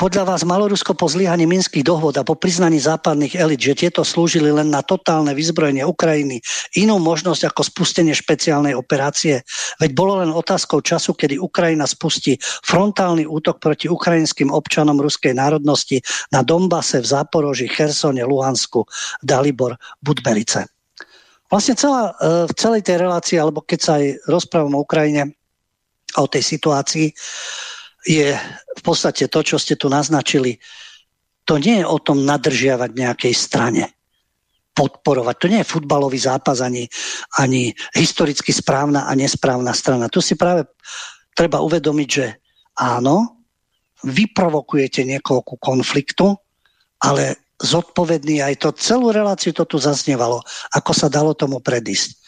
Podľa 0.00 0.24
vás 0.34 0.42
malo 0.42 0.66
Rusko 0.66 0.98
po 0.98 1.06
zlyhaní 1.06 1.46
minských 1.46 1.86
dohod 1.86 2.18
a 2.18 2.26
po 2.26 2.34
priznaní 2.34 2.82
západných 2.82 3.38
elit, 3.38 3.60
že 3.62 3.86
tieto 3.86 4.02
slúžili 4.02 4.50
len 4.50 4.66
na 4.72 4.82
totálne 4.82 5.30
vyzbrojenie 5.30 5.86
Ukrajiny, 5.86 6.42
inú 6.74 6.98
možnosť 6.98 7.52
ako 7.52 7.62
spustenie 7.62 8.10
špeciálnej 8.10 8.74
operácie? 8.74 9.46
Veď 9.78 9.90
bolo 9.94 10.18
len 10.18 10.34
otázkou 10.34 10.82
času, 10.82 11.14
kedy 11.14 11.38
Ukrajina 11.38 11.86
spustí 11.86 12.34
frontálny 12.66 13.28
útok 13.28 13.62
proti 13.62 13.86
ukrajinským 13.86 14.50
občanom 14.50 14.98
ruskej 14.98 15.38
národnosti 15.38 16.02
na 16.34 16.42
Dombase, 16.42 16.98
v 16.98 17.06
Záporoži, 17.06 17.70
Chersone, 17.70 18.26
Luhansku, 18.26 18.82
Dalibor, 19.22 19.78
Budberice. 20.02 20.66
Vlastne 21.46 21.76
celá, 21.76 22.16
e, 22.16 22.48
v 22.48 22.52
celej 22.56 22.82
tej 22.88 22.96
relácii, 22.96 23.36
alebo 23.36 23.60
keď 23.60 23.78
sa 23.78 24.00
aj 24.00 24.24
rozprávam 24.24 24.72
o 24.72 24.82
Ukrajine, 24.82 25.36
o 26.16 26.26
tej 26.26 26.42
situácii, 26.42 27.12
je 28.02 28.34
v 28.78 28.82
podstate 28.82 29.30
to, 29.30 29.40
čo 29.42 29.56
ste 29.58 29.78
tu 29.78 29.86
naznačili. 29.86 30.58
To 31.46 31.58
nie 31.58 31.82
je 31.82 31.86
o 31.86 31.98
tom 31.98 32.22
nadržiavať 32.22 32.90
nejakej 32.94 33.34
strane 33.34 33.84
podporovať. 34.72 35.36
To 35.36 35.46
nie 35.52 35.60
je 35.60 35.68
futbalový 35.68 36.16
zápas 36.16 36.64
ani, 36.64 36.88
ani 37.36 37.76
historicky 37.92 38.50
správna 38.50 39.04
a 39.04 39.12
nesprávna 39.12 39.76
strana. 39.76 40.08
Tu 40.08 40.24
si 40.24 40.34
práve 40.34 40.64
treba 41.36 41.60
uvedomiť, 41.60 42.08
že 42.08 42.26
áno, 42.80 43.44
vyprovokujete 44.02 45.04
niekoho 45.04 45.44
ku 45.44 45.60
konfliktu, 45.60 46.34
ale 47.04 47.52
zodpovedný 47.62 48.42
aj 48.42 48.54
to 48.58 48.68
celú 48.74 49.14
reláciu 49.14 49.54
to 49.54 49.62
tu 49.68 49.78
zaznievalo, 49.78 50.42
ako 50.74 50.90
sa 50.90 51.06
dalo 51.06 51.36
tomu 51.36 51.62
predísť. 51.62 52.18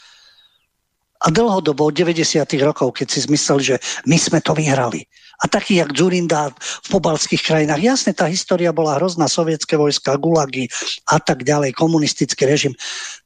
A 1.25 1.33
dlhodobo 1.33 1.89
od 1.89 1.97
90. 1.97 2.45
rokov, 2.61 2.93
keď 2.93 3.07
si 3.09 3.25
zmysleli, 3.25 3.63
že 3.75 3.77
my 4.05 4.21
sme 4.21 4.45
to 4.45 4.53
vyhrali, 4.53 5.09
a 5.43 5.45
taký 5.51 5.83
jak 5.83 5.91
Zurinda 5.91 6.55
v 6.57 6.89
pobalských 6.89 7.43
krajinách. 7.43 7.83
Jasne, 7.83 8.13
tá 8.15 8.31
história 8.31 8.71
bola 8.71 8.97
hrozná, 9.01 9.27
sovietské 9.27 9.75
vojska, 9.75 10.21
gulagy 10.21 10.71
a 11.11 11.19
tak 11.19 11.43
ďalej, 11.43 11.75
komunistický 11.75 12.47
režim. 12.47 12.73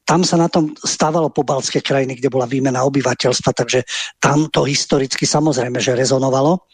Tam 0.07 0.25
sa 0.25 0.41
na 0.41 0.49
tom 0.49 0.73
stávalo 0.81 1.29
pobalské 1.29 1.85
krajiny, 1.85 2.17
kde 2.17 2.33
bola 2.33 2.49
výmena 2.49 2.81
obyvateľstva, 2.89 3.53
takže 3.53 3.85
tam 4.17 4.49
to 4.49 4.65
historicky 4.65 5.29
samozrejme, 5.29 5.77
že 5.77 5.93
rezonovalo 5.93 6.65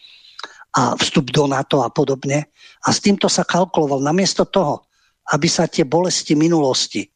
a 0.76 0.96
vstup 1.00 1.32
do 1.32 1.48
NATO 1.48 1.84
a 1.84 1.92
podobne. 1.92 2.52
A 2.86 2.92
s 2.92 3.00
týmto 3.00 3.32
sa 3.32 3.48
kalkuloval. 3.48 4.04
Namiesto 4.04 4.46
toho, 4.48 4.88
aby 5.34 5.50
sa 5.50 5.66
tie 5.66 5.88
bolesti 5.88 6.38
minulosti 6.38 7.08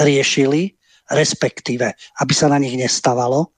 riešili, 0.00 0.74
respektíve, 1.12 1.86
aby 2.20 2.32
sa 2.34 2.50
na 2.50 2.58
nich 2.58 2.74
nestávalo, 2.74 3.54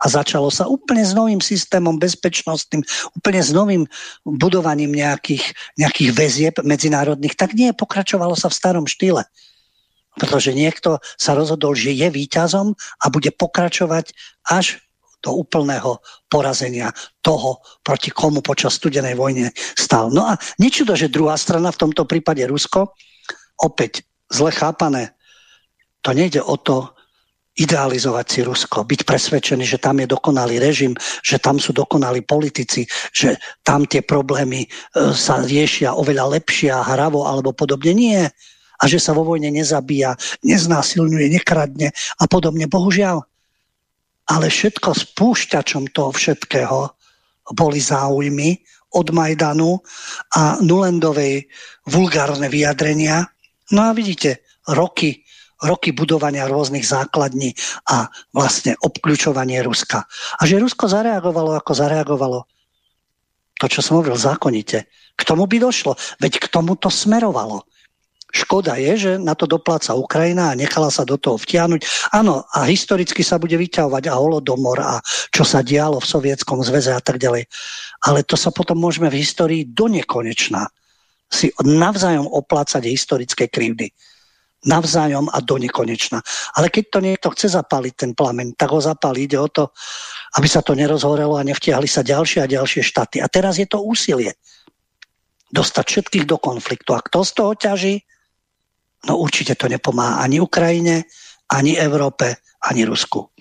a 0.00 0.06
začalo 0.08 0.48
sa 0.48 0.64
úplne 0.64 1.04
s 1.04 1.12
novým 1.12 1.44
systémom 1.44 2.00
bezpečnostným, 2.00 2.80
úplne 3.12 3.40
s 3.44 3.52
novým 3.52 3.84
budovaním 4.24 4.96
nejakých, 4.96 5.44
nejakých 5.76 6.10
väzieb 6.16 6.54
medzinárodných, 6.64 7.36
tak 7.36 7.52
nie, 7.52 7.76
pokračovalo 7.76 8.32
sa 8.32 8.48
v 8.48 8.56
starom 8.56 8.86
štýle. 8.88 9.28
Pretože 10.16 10.56
niekto 10.56 10.98
sa 11.20 11.36
rozhodol, 11.36 11.76
že 11.76 11.94
je 11.94 12.08
víťazom 12.08 12.74
a 12.74 13.04
bude 13.12 13.30
pokračovať 13.30 14.10
až 14.48 14.80
do 15.20 15.36
úplného 15.36 16.00
porazenia 16.32 16.96
toho, 17.20 17.60
proti 17.84 18.08
komu 18.08 18.40
počas 18.40 18.80
studenej 18.80 19.14
vojny 19.14 19.52
stal. 19.76 20.08
No 20.08 20.24
a 20.24 20.40
nečudo, 20.56 20.96
že 20.96 21.12
druhá 21.12 21.36
strana, 21.36 21.68
v 21.68 21.80
tomto 21.88 22.08
prípade 22.08 22.40
Rusko, 22.48 22.96
opäť 23.60 24.08
zle 24.32 24.48
chápané, 24.48 25.12
to 26.00 26.16
nejde 26.16 26.40
o 26.40 26.56
to, 26.56 26.88
idealizovať 27.60 28.26
si 28.26 28.40
Rusko, 28.40 28.88
byť 28.88 29.00
presvedčený, 29.04 29.64
že 29.68 29.76
tam 29.76 30.00
je 30.00 30.08
dokonalý 30.08 30.56
režim, 30.56 30.96
že 31.20 31.36
tam 31.36 31.60
sú 31.60 31.76
dokonalí 31.76 32.24
politici, 32.24 32.88
že 33.12 33.36
tam 33.60 33.84
tie 33.84 34.00
problémy 34.00 34.64
e, 34.64 34.68
sa 35.12 35.44
riešia 35.44 35.92
oveľa 35.92 36.40
lepšie 36.40 36.72
a 36.72 36.80
hravo 36.80 37.28
alebo 37.28 37.52
podobne. 37.52 37.92
Nie. 37.92 38.22
A 38.80 38.88
že 38.88 38.96
sa 38.96 39.12
vo 39.12 39.28
vojne 39.28 39.52
nezabíja, 39.52 40.16
neznásilňuje, 40.40 41.36
nekradne 41.36 41.92
a 41.92 42.24
podobne. 42.24 42.64
Bohužiaľ. 42.64 43.20
Ale 44.32 44.48
všetko 44.48 44.96
spúšťačom 44.96 45.92
toho 45.92 46.16
všetkého 46.16 46.88
boli 47.52 47.76
záujmy 47.82 48.56
od 48.96 49.12
Majdanu 49.12 49.78
a 50.32 50.56
Nulendovej 50.64 51.44
vulgárne 51.86 52.48
vyjadrenia. 52.48 53.28
No 53.70 53.90
a 53.90 53.92
vidíte, 53.92 54.42
roky 54.64 55.22
roky 55.64 55.92
budovania 55.92 56.48
rôznych 56.48 56.84
základní 56.84 57.52
a 57.88 58.08
vlastne 58.32 58.76
obklúčovanie 58.80 59.60
Ruska. 59.60 60.04
A 60.40 60.42
že 60.48 60.60
Rusko 60.60 60.88
zareagovalo, 60.88 61.56
ako 61.56 61.72
zareagovalo, 61.76 62.48
to, 63.60 63.68
čo 63.68 63.84
som 63.84 64.00
hovoril, 64.00 64.16
zákonite. 64.16 64.88
K 65.14 65.22
tomu 65.22 65.44
by 65.44 65.60
došlo. 65.60 65.92
Veď 66.16 66.40
k 66.40 66.46
tomu 66.48 66.80
to 66.80 66.88
smerovalo. 66.88 67.68
Škoda 68.30 68.78
je, 68.78 68.92
že 68.96 69.12
na 69.18 69.34
to 69.34 69.44
dopláca 69.44 69.92
Ukrajina 69.98 70.54
a 70.54 70.56
nechala 70.56 70.88
sa 70.88 71.02
do 71.02 71.18
toho 71.18 71.36
vtiahnuť. 71.36 72.14
Áno, 72.14 72.46
a 72.54 72.64
historicky 72.64 73.26
sa 73.26 73.42
bude 73.42 73.58
vyťahovať 73.58 74.06
a 74.06 74.16
holodomor 74.16 74.78
a 74.80 75.02
čo 75.34 75.42
sa 75.42 75.66
dialo 75.66 75.98
v 75.98 76.08
Sovietskom 76.08 76.62
zväze 76.62 76.94
a 76.94 77.02
tak 77.02 77.18
ďalej. 77.18 77.50
Ale 78.06 78.22
to 78.22 78.38
sa 78.38 78.54
potom 78.54 78.78
môžeme 78.78 79.10
v 79.10 79.18
histórii 79.18 79.66
do 79.66 79.90
nekonečna 79.90 80.70
si 81.30 81.50
navzájom 81.62 82.26
oplácať 82.26 82.90
historické 82.90 83.46
krivdy. 83.46 83.90
Navzájom 84.66 85.32
a 85.32 85.40
do 85.40 85.56
nekonečna. 85.56 86.20
Ale 86.56 86.68
keď 86.68 86.84
to 86.92 86.98
niekto 87.00 87.28
chce 87.32 87.56
zapáliť 87.56 87.94
ten 87.96 88.12
plameň, 88.12 88.60
tak 88.60 88.70
ho 88.76 88.80
zapáli. 88.80 89.24
Ide 89.24 89.38
o 89.40 89.48
to, 89.48 89.72
aby 90.36 90.48
sa 90.48 90.60
to 90.60 90.76
nerozhorelo 90.76 91.40
a 91.40 91.46
nevtiahli 91.46 91.88
sa 91.88 92.04
ďalšie 92.04 92.44
a 92.44 92.50
ďalšie 92.50 92.84
štáty. 92.84 93.24
A 93.24 93.26
teraz 93.32 93.56
je 93.56 93.64
to 93.64 93.80
úsilie 93.80 94.36
dostať 95.50 95.84
všetkých 95.84 96.24
do 96.28 96.36
konfliktu. 96.36 96.92
A 96.92 97.00
kto 97.00 97.24
z 97.24 97.32
toho 97.32 97.52
ťaží? 97.56 98.04
No 99.08 99.16
určite 99.16 99.56
to 99.56 99.66
nepomáha 99.66 100.20
ani 100.20 100.38
Ukrajine, 100.38 101.08
ani 101.48 101.80
Európe, 101.80 102.36
ani 102.60 102.84
Rusku. 102.84 103.32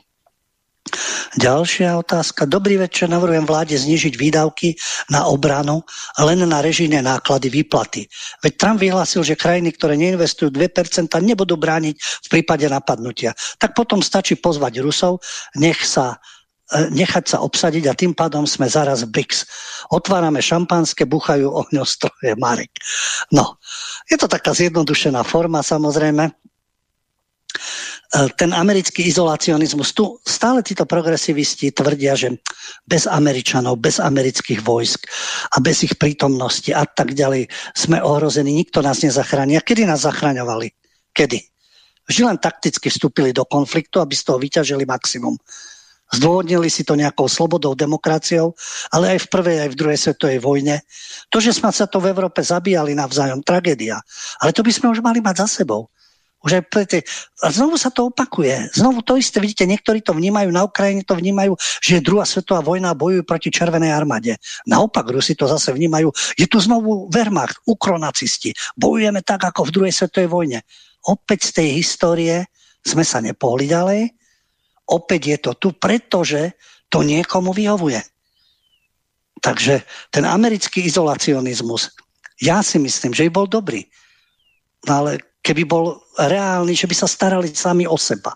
Ďalšia 1.37 1.97
otázka. 2.01 2.49
Dobrý 2.49 2.81
večer, 2.81 3.05
navrhujem 3.09 3.45
vláde 3.45 3.77
znižiť 3.77 4.13
výdavky 4.17 4.73
na 5.13 5.29
obranu 5.29 5.85
len 6.17 6.41
na 6.43 6.59
režijné 6.59 7.05
náklady 7.05 7.53
výplaty. 7.53 8.09
Veď 8.41 8.53
Trump 8.57 8.79
vyhlásil, 8.81 9.21
že 9.21 9.37
krajiny, 9.37 9.73
ktoré 9.75 9.93
neinvestujú 9.95 10.49
2%, 10.49 11.09
nebudú 11.21 11.55
brániť 11.55 11.95
v 11.97 12.27
prípade 12.27 12.65
napadnutia. 12.65 13.37
Tak 13.61 13.77
potom 13.77 14.01
stačí 14.01 14.35
pozvať 14.35 14.81
Rusov, 14.81 15.21
nech 15.55 15.79
sa 15.85 16.17
e, 16.73 16.89
nechať 16.89 17.25
sa 17.29 17.37
obsadiť 17.45 17.83
a 17.85 17.97
tým 17.97 18.17
pádom 18.17 18.49
sme 18.49 18.65
zaraz 18.65 19.05
BRICS. 19.05 19.45
Otvárame 19.93 20.41
šampanské, 20.41 21.05
buchajú 21.05 21.45
ohňostroje 21.45 22.33
Marek. 22.41 22.73
No, 23.29 23.61
je 24.09 24.17
to 24.17 24.25
taká 24.25 24.57
zjednodušená 24.57 25.21
forma 25.21 25.61
samozrejme, 25.61 26.33
ten 28.09 28.49
americký 28.57 29.05
izolacionizmus, 29.05 29.93
tu 29.93 30.17
stále 30.25 30.65
títo 30.65 30.89
progresivisti 30.89 31.69
tvrdia, 31.69 32.17
že 32.17 32.41
bez 32.81 33.05
Američanov, 33.05 33.77
bez 33.77 34.01
amerických 34.01 34.65
vojsk 34.65 35.05
a 35.53 35.61
bez 35.61 35.85
ich 35.85 35.93
prítomnosti 35.93 36.73
a 36.73 36.89
tak 36.89 37.13
ďalej 37.13 37.45
sme 37.77 38.01
ohrození, 38.01 38.49
nikto 38.49 38.81
nás 38.81 39.05
nezachráni. 39.05 39.61
A 39.61 39.65
kedy 39.65 39.85
nás 39.85 40.09
zachraňovali? 40.09 40.73
Kedy? 41.13 41.39
Vždy 42.09 42.21
len 42.25 42.41
takticky 42.41 42.89
vstúpili 42.89 43.29
do 43.29 43.45
konfliktu, 43.45 44.01
aby 44.01 44.17
z 44.17 44.25
toho 44.25 44.41
vyťažili 44.41 44.89
maximum. 44.89 45.37
Zdôvodnili 46.09 46.73
si 46.73 46.81
to 46.81 46.97
nejakou 46.97 47.29
slobodou, 47.29 47.77
demokraciou, 47.77 48.57
ale 48.89 49.13
aj 49.13 49.29
v 49.29 49.29
prvej, 49.29 49.57
aj 49.61 49.69
v 49.69 49.77
druhej 49.77 49.99
svetovej 50.09 50.41
vojne. 50.41 50.81
To, 51.29 51.37
že 51.37 51.53
sme 51.53 51.69
sa 51.69 51.85
to 51.85 52.01
v 52.01 52.09
Európe 52.09 52.41
zabíjali 52.41 52.97
navzájom, 52.97 53.45
tragédia. 53.45 54.01
Ale 54.41 54.49
to 54.49 54.65
by 54.65 54.73
sme 54.73 54.89
už 54.89 55.05
mali 55.05 55.21
mať 55.21 55.45
za 55.45 55.61
sebou. 55.61 55.93
Už 56.39 56.59
aj 56.59 56.63
pre 56.71 56.83
tie... 56.87 57.03
A 57.43 57.51
znovu 57.51 57.75
sa 57.75 57.91
to 57.91 58.07
opakuje. 58.07 58.71
Znovu 58.71 59.03
to 59.03 59.19
isté, 59.19 59.43
vidíte, 59.43 59.67
niektorí 59.67 59.99
to 59.99 60.15
vnímajú, 60.15 60.47
na 60.55 60.63
Ukrajine 60.63 61.03
to 61.03 61.19
vnímajú, 61.19 61.59
že 61.83 61.99
je 61.99 62.05
druhá 62.07 62.23
svetová 62.23 62.63
vojna 62.63 62.95
a 62.95 62.99
bojujú 62.99 63.27
proti 63.27 63.51
Červenej 63.51 63.91
armáde. 63.91 64.39
Naopak, 64.63 65.03
Rusi 65.11 65.35
to 65.35 65.51
zase 65.51 65.75
vnímajú, 65.75 66.07
je 66.39 66.47
tu 66.47 66.63
znovu 66.63 67.11
Wehrmacht, 67.11 67.59
ukronacisti. 67.67 68.55
Bojujeme 68.79 69.19
tak, 69.19 69.43
ako 69.43 69.67
v 69.67 69.73
druhej 69.75 69.93
svetovej 69.93 70.29
vojne. 70.31 70.59
Opäť 71.03 71.51
z 71.51 71.51
tej 71.59 71.67
histórie 71.75 72.47
sme 72.87 73.03
sa 73.03 73.19
nepohli 73.19 73.67
ďalej. 73.67 74.15
Opäť 74.89 75.21
je 75.27 75.37
to 75.43 75.51
tu, 75.59 75.69
pretože 75.75 76.55
to 76.87 77.03
niekomu 77.03 77.51
vyhovuje. 77.51 77.99
Takže 79.39 79.83
ten 80.11 80.23
americký 80.27 80.87
izolacionizmus, 80.87 81.95
ja 82.39 82.63
si 82.63 82.79
myslím, 82.79 83.11
že 83.11 83.27
by 83.27 83.31
bol 83.31 83.47
dobrý. 83.47 83.83
No 84.87 85.03
ale 85.03 85.19
keby 85.43 85.63
bol 85.67 86.03
reálny, 86.27 86.75
že 86.75 86.89
by 86.89 86.95
sa 86.95 87.07
starali 87.07 87.47
sami 87.55 87.87
o 87.87 87.95
seba. 87.95 88.35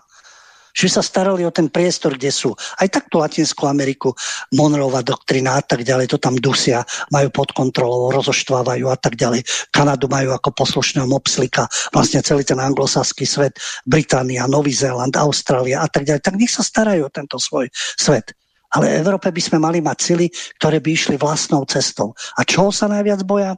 Že 0.74 0.98
sa 0.98 1.02
starali 1.06 1.46
o 1.46 1.54
ten 1.54 1.70
priestor, 1.70 2.18
kde 2.18 2.34
sú. 2.34 2.50
Aj 2.50 2.90
takto 2.90 3.22
Latinskú 3.22 3.70
Ameriku, 3.70 4.10
Monrova 4.58 5.06
doktrina 5.06 5.54
a 5.54 5.62
tak 5.62 5.86
ďalej, 5.86 6.10
to 6.10 6.18
tam 6.18 6.34
dusia, 6.34 6.82
majú 7.14 7.30
pod 7.30 7.54
kontrolou, 7.54 8.10
rozoštvávajú 8.10 8.90
a 8.90 8.98
tak 8.98 9.14
ďalej. 9.14 9.46
Kanadu 9.70 10.10
majú 10.10 10.34
ako 10.34 10.50
poslušného 10.50 11.06
mopslika, 11.06 11.70
vlastne 11.94 12.26
celý 12.26 12.42
ten 12.42 12.58
anglosaský 12.58 13.22
svet, 13.22 13.54
Británia, 13.86 14.50
Nový 14.50 14.74
Zéland, 14.74 15.14
Austrália 15.14 15.78
a 15.78 15.86
tak 15.86 16.10
ďalej. 16.10 16.26
Tak 16.26 16.34
nech 16.42 16.50
sa 16.50 16.66
starajú 16.66 17.06
o 17.06 17.14
tento 17.14 17.38
svoj 17.38 17.70
svet. 17.94 18.34
Ale 18.74 18.98
v 18.98 19.06
Európe 19.06 19.30
by 19.30 19.38
sme 19.38 19.62
mali 19.62 19.78
mať 19.78 19.98
sily, 20.02 20.26
ktoré 20.58 20.82
by 20.82 20.90
išli 20.90 21.14
vlastnou 21.14 21.62
cestou. 21.70 22.18
A 22.34 22.42
čoho 22.42 22.74
sa 22.74 22.90
najviac 22.90 23.22
boja? 23.22 23.54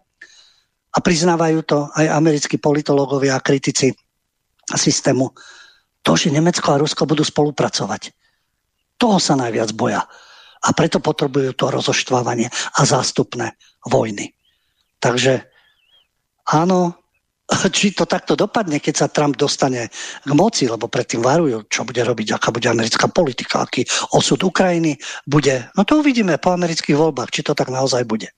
a 0.97 0.99
priznávajú 1.05 1.61
to 1.69 1.79
aj 1.93 2.09
americkí 2.09 2.57
politológovia 2.57 3.37
a 3.37 3.45
kritici 3.45 3.93
systému, 4.75 5.31
to, 6.03 6.19
že 6.19 6.35
Nemecko 6.35 6.75
a 6.75 6.81
Rusko 6.83 7.07
budú 7.07 7.23
spolupracovať. 7.23 8.11
Toho 8.99 9.19
sa 9.23 9.39
najviac 9.39 9.71
boja. 9.75 10.03
A 10.67 10.69
preto 10.75 10.99
potrebujú 10.99 11.55
to 11.55 11.71
rozoštvávanie 11.71 12.51
a 12.51 12.81
zástupné 12.83 13.55
vojny. 13.87 14.35
Takže 14.99 15.47
áno, 16.51 16.99
či 17.77 17.95
to 17.95 18.07
takto 18.07 18.35
dopadne, 18.35 18.83
keď 18.83 18.95
sa 18.95 19.13
Trump 19.13 19.39
dostane 19.39 19.91
k 20.23 20.31
moci, 20.35 20.67
lebo 20.67 20.91
predtým 20.91 21.23
varujú, 21.23 21.71
čo 21.71 21.87
bude 21.87 22.03
robiť, 22.03 22.35
aká 22.35 22.51
bude 22.51 22.67
americká 22.67 23.07
politika, 23.07 23.63
aký 23.63 23.87
osud 24.15 24.43
Ukrajiny 24.43 24.99
bude. 25.27 25.71
No 25.79 25.87
to 25.87 26.03
uvidíme 26.03 26.35
po 26.43 26.51
amerických 26.51 26.99
voľbách, 26.99 27.31
či 27.31 27.47
to 27.47 27.55
tak 27.55 27.71
naozaj 27.71 28.03
bude. 28.03 28.31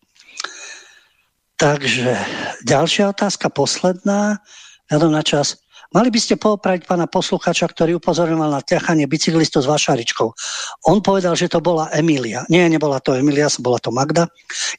Takže 1.58 2.14
ďalšia 2.62 3.10
otázka, 3.10 3.50
posledná, 3.50 4.38
vzhľadom 4.86 5.10
na 5.10 5.26
čas. 5.26 5.58
Mali 5.88 6.12
by 6.12 6.20
ste 6.20 6.36
poopraviť 6.36 6.84
pána 6.84 7.08
posluchača, 7.08 7.64
ktorý 7.64 7.96
upozorňoval 7.96 8.52
na 8.52 8.60
ťahanie 8.60 9.08
bicyklistu 9.08 9.64
s 9.64 9.66
vašaričkou. 9.72 10.28
On 10.84 11.00
povedal, 11.00 11.32
že 11.32 11.48
to 11.48 11.64
bola 11.64 11.88
Emília. 11.96 12.44
Nie, 12.52 12.68
nebola 12.68 13.00
to 13.00 13.16
Emília, 13.16 13.48
bola 13.56 13.80
to 13.80 13.88
Magda. 13.88 14.28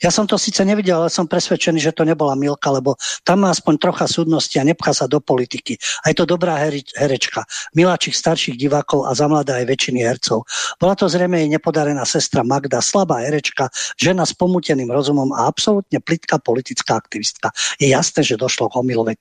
Ja 0.05 0.13
som 0.13 0.29
to 0.29 0.37
síce 0.37 0.61
nevidel, 0.61 1.01
ale 1.01 1.09
som 1.09 1.25
presvedčený, 1.25 1.81
že 1.81 1.97
to 1.97 2.05
nebola 2.05 2.37
Milka, 2.37 2.69
lebo 2.69 2.93
tam 3.25 3.41
má 3.41 3.49
aspoň 3.49 3.81
trocha 3.81 4.05
súdnosti 4.05 4.53
a 4.61 4.63
nepchá 4.63 4.93
sa 4.93 5.09
do 5.09 5.17
politiky. 5.17 5.81
A 6.05 6.13
je 6.13 6.21
to 6.21 6.29
dobrá 6.29 6.61
herečka. 6.61 7.41
Miláčik 7.73 8.13
starších 8.13 8.53
divákov 8.53 9.09
a 9.09 9.17
za 9.17 9.25
mladá 9.25 9.57
aj 9.57 9.65
väčšiny 9.65 10.05
hercov. 10.05 10.45
Bola 10.77 10.93
to 10.93 11.09
zrejme 11.09 11.41
jej 11.41 11.49
nepodarená 11.49 12.05
sestra 12.05 12.45
Magda, 12.45 12.85
slabá 12.85 13.25
herečka, 13.25 13.73
žena 13.97 14.29
s 14.29 14.37
pomúteným 14.37 14.93
rozumom 14.93 15.33
a 15.33 15.49
absolútne 15.49 15.97
plitká 16.05 16.37
politická 16.37 17.01
aktivistka. 17.01 17.49
Je 17.81 17.89
jasné, 17.89 18.21
že 18.21 18.37
došlo 18.37 18.69
k 18.69 18.77
omiloveť 18.77 19.17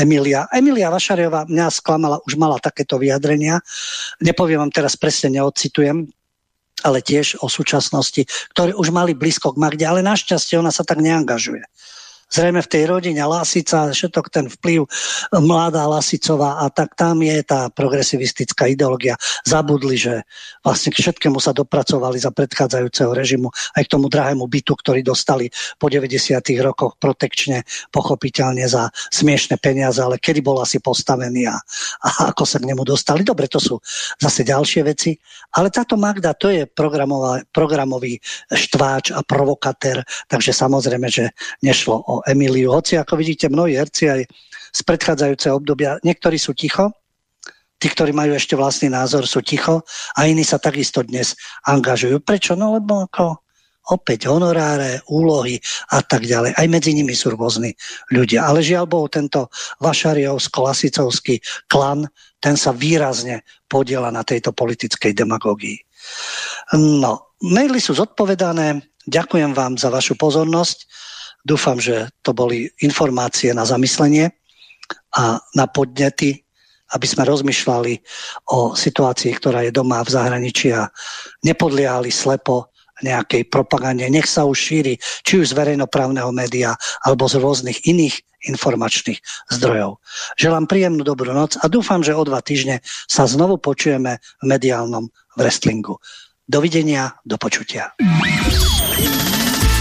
Emília. 0.00 0.48
Emília, 0.48 0.88
vaša 0.88 1.09
Košariová 1.10 1.50
mňa 1.50 1.74
sklamala, 1.74 2.22
už 2.22 2.38
mala 2.38 2.62
takéto 2.62 2.94
vyjadrenia. 2.94 3.58
Nepoviem 4.22 4.62
vám 4.62 4.70
teraz 4.70 4.94
presne, 4.94 5.42
neocitujem, 5.42 6.06
ale 6.86 7.02
tiež 7.02 7.42
o 7.42 7.50
súčasnosti, 7.50 8.30
ktoré 8.54 8.78
už 8.78 8.94
mali 8.94 9.18
blízko 9.18 9.50
k 9.50 9.58
Magde, 9.58 9.90
ale 9.90 10.06
našťastie 10.06 10.62
ona 10.62 10.70
sa 10.70 10.86
tak 10.86 11.02
neangažuje 11.02 11.66
zrejme 12.30 12.62
v 12.62 12.70
tej 12.70 12.82
rodine 12.86 13.22
Lasica, 13.26 13.90
všetok 13.90 14.30
ten 14.30 14.46
vplyv 14.46 14.86
mladá 15.42 15.84
Lasicová 15.90 16.62
a 16.62 16.70
tak 16.70 16.94
tam 16.94 17.20
je 17.20 17.42
tá 17.42 17.68
progresivistická 17.68 18.70
ideológia. 18.70 19.18
Zabudli, 19.42 19.98
že 19.98 20.24
vlastne 20.62 20.94
k 20.94 21.02
všetkému 21.02 21.42
sa 21.42 21.50
dopracovali 21.50 22.22
za 22.22 22.30
predchádzajúceho 22.30 23.10
režimu, 23.10 23.50
aj 23.74 23.82
k 23.84 23.92
tomu 23.92 24.06
drahému 24.06 24.46
bytu, 24.46 24.72
ktorý 24.78 25.02
dostali 25.02 25.50
po 25.76 25.90
90. 25.90 26.38
rokoch 26.62 26.96
protekčne, 27.02 27.66
pochopiteľne 27.90 28.64
za 28.70 28.88
smiešne 29.10 29.58
peniaze, 29.58 29.98
ale 29.98 30.22
kedy 30.22 30.40
bol 30.40 30.62
asi 30.62 30.78
postavený 30.78 31.50
a, 31.50 31.58
a 32.06 32.08
ako 32.30 32.46
sa 32.46 32.62
k 32.62 32.68
nemu 32.70 32.86
dostali. 32.86 33.26
Dobre, 33.26 33.50
to 33.50 33.58
sú 33.58 33.76
zase 34.22 34.46
ďalšie 34.46 34.86
veci. 34.86 35.18
Ale 35.58 35.74
táto 35.74 35.98
Magda, 35.98 36.36
to 36.38 36.48
je 36.48 36.68
programový 37.50 38.22
štváč 38.54 39.10
a 39.10 39.20
provokatér, 39.26 40.06
takže 40.30 40.54
samozrejme, 40.54 41.08
že 41.10 41.34
nešlo 41.64 41.96
o 41.98 42.19
Emiliu. 42.26 42.72
Hoci, 42.72 42.96
ako 42.96 43.16
vidíte, 43.20 43.52
mnohí 43.52 43.76
herci 43.76 44.08
aj 44.10 44.20
z 44.70 44.80
predchádzajúceho 44.86 45.58
obdobia, 45.58 45.98
niektorí 46.06 46.38
sú 46.38 46.54
ticho, 46.54 46.94
tí, 47.80 47.88
ktorí 47.88 48.12
majú 48.12 48.36
ešte 48.36 48.54
vlastný 48.54 48.92
názor, 48.92 49.24
sú 49.26 49.40
ticho 49.40 49.82
a 50.14 50.28
iní 50.28 50.44
sa 50.44 50.60
takisto 50.60 51.00
dnes 51.02 51.34
angažujú. 51.66 52.20
Prečo? 52.22 52.54
No 52.54 52.76
lebo 52.76 53.08
ako 53.08 53.40
opäť 53.90 54.30
honoráre, 54.30 55.02
úlohy 55.10 55.58
a 55.90 56.04
tak 56.04 56.28
ďalej. 56.28 56.54
Aj 56.54 56.66
medzi 56.70 56.94
nimi 56.94 57.16
sú 57.16 57.34
rôzni 57.34 57.74
ľudia. 58.14 58.46
Ale 58.46 58.62
žiaľ 58.62 58.86
Bohu, 58.86 59.08
tento 59.10 59.50
vašariovsko-lasicovský 59.82 61.42
klan, 61.66 62.06
ten 62.38 62.54
sa 62.54 62.70
výrazne 62.70 63.42
podiela 63.66 64.14
na 64.14 64.22
tejto 64.22 64.54
politickej 64.54 65.16
demagógii. 65.16 65.80
No, 66.76 67.34
maily 67.42 67.82
sú 67.82 67.98
zodpovedané. 67.98 68.84
Ďakujem 69.10 69.56
vám 69.56 69.74
za 69.80 69.90
vašu 69.90 70.14
pozornosť. 70.14 70.86
Dúfam, 71.44 71.80
že 71.80 72.08
to 72.20 72.36
boli 72.36 72.68
informácie 72.84 73.52
na 73.56 73.64
zamyslenie 73.64 74.28
a 75.16 75.40
na 75.56 75.66
podnety, 75.66 76.44
aby 76.90 77.06
sme 77.06 77.22
rozmýšľali 77.22 78.02
o 78.50 78.74
situácii, 78.74 79.30
ktorá 79.38 79.62
je 79.62 79.72
doma 79.72 80.02
v 80.02 80.10
zahraničí 80.10 80.74
a 80.74 80.90
nepodliehali 81.46 82.10
slepo 82.10 82.70
nejakej 83.00 83.48
propagande. 83.48 84.04
Nech 84.12 84.28
sa 84.28 84.44
už 84.44 84.58
šíri, 84.58 84.94
či 85.24 85.40
už 85.40 85.52
z 85.52 85.56
verejnoprávneho 85.56 86.28
média, 86.36 86.76
alebo 87.04 87.24
z 87.26 87.40
rôznych 87.40 87.88
iných 87.88 88.20
informačných 88.44 89.20
zdrojov. 89.52 90.00
Želám 90.36 90.68
príjemnú 90.68 91.04
dobrú 91.04 91.32
noc 91.32 91.56
a 91.60 91.68
dúfam, 91.68 92.00
že 92.00 92.16
o 92.16 92.24
dva 92.24 92.40
týždne 92.40 92.80
sa 93.08 93.28
znovu 93.28 93.60
počujeme 93.60 94.20
v 94.20 94.44
mediálnom 94.44 95.08
wrestlingu. 95.36 96.00
Dovidenia, 96.48 97.14
do 97.24 97.36
počutia. 97.36 97.92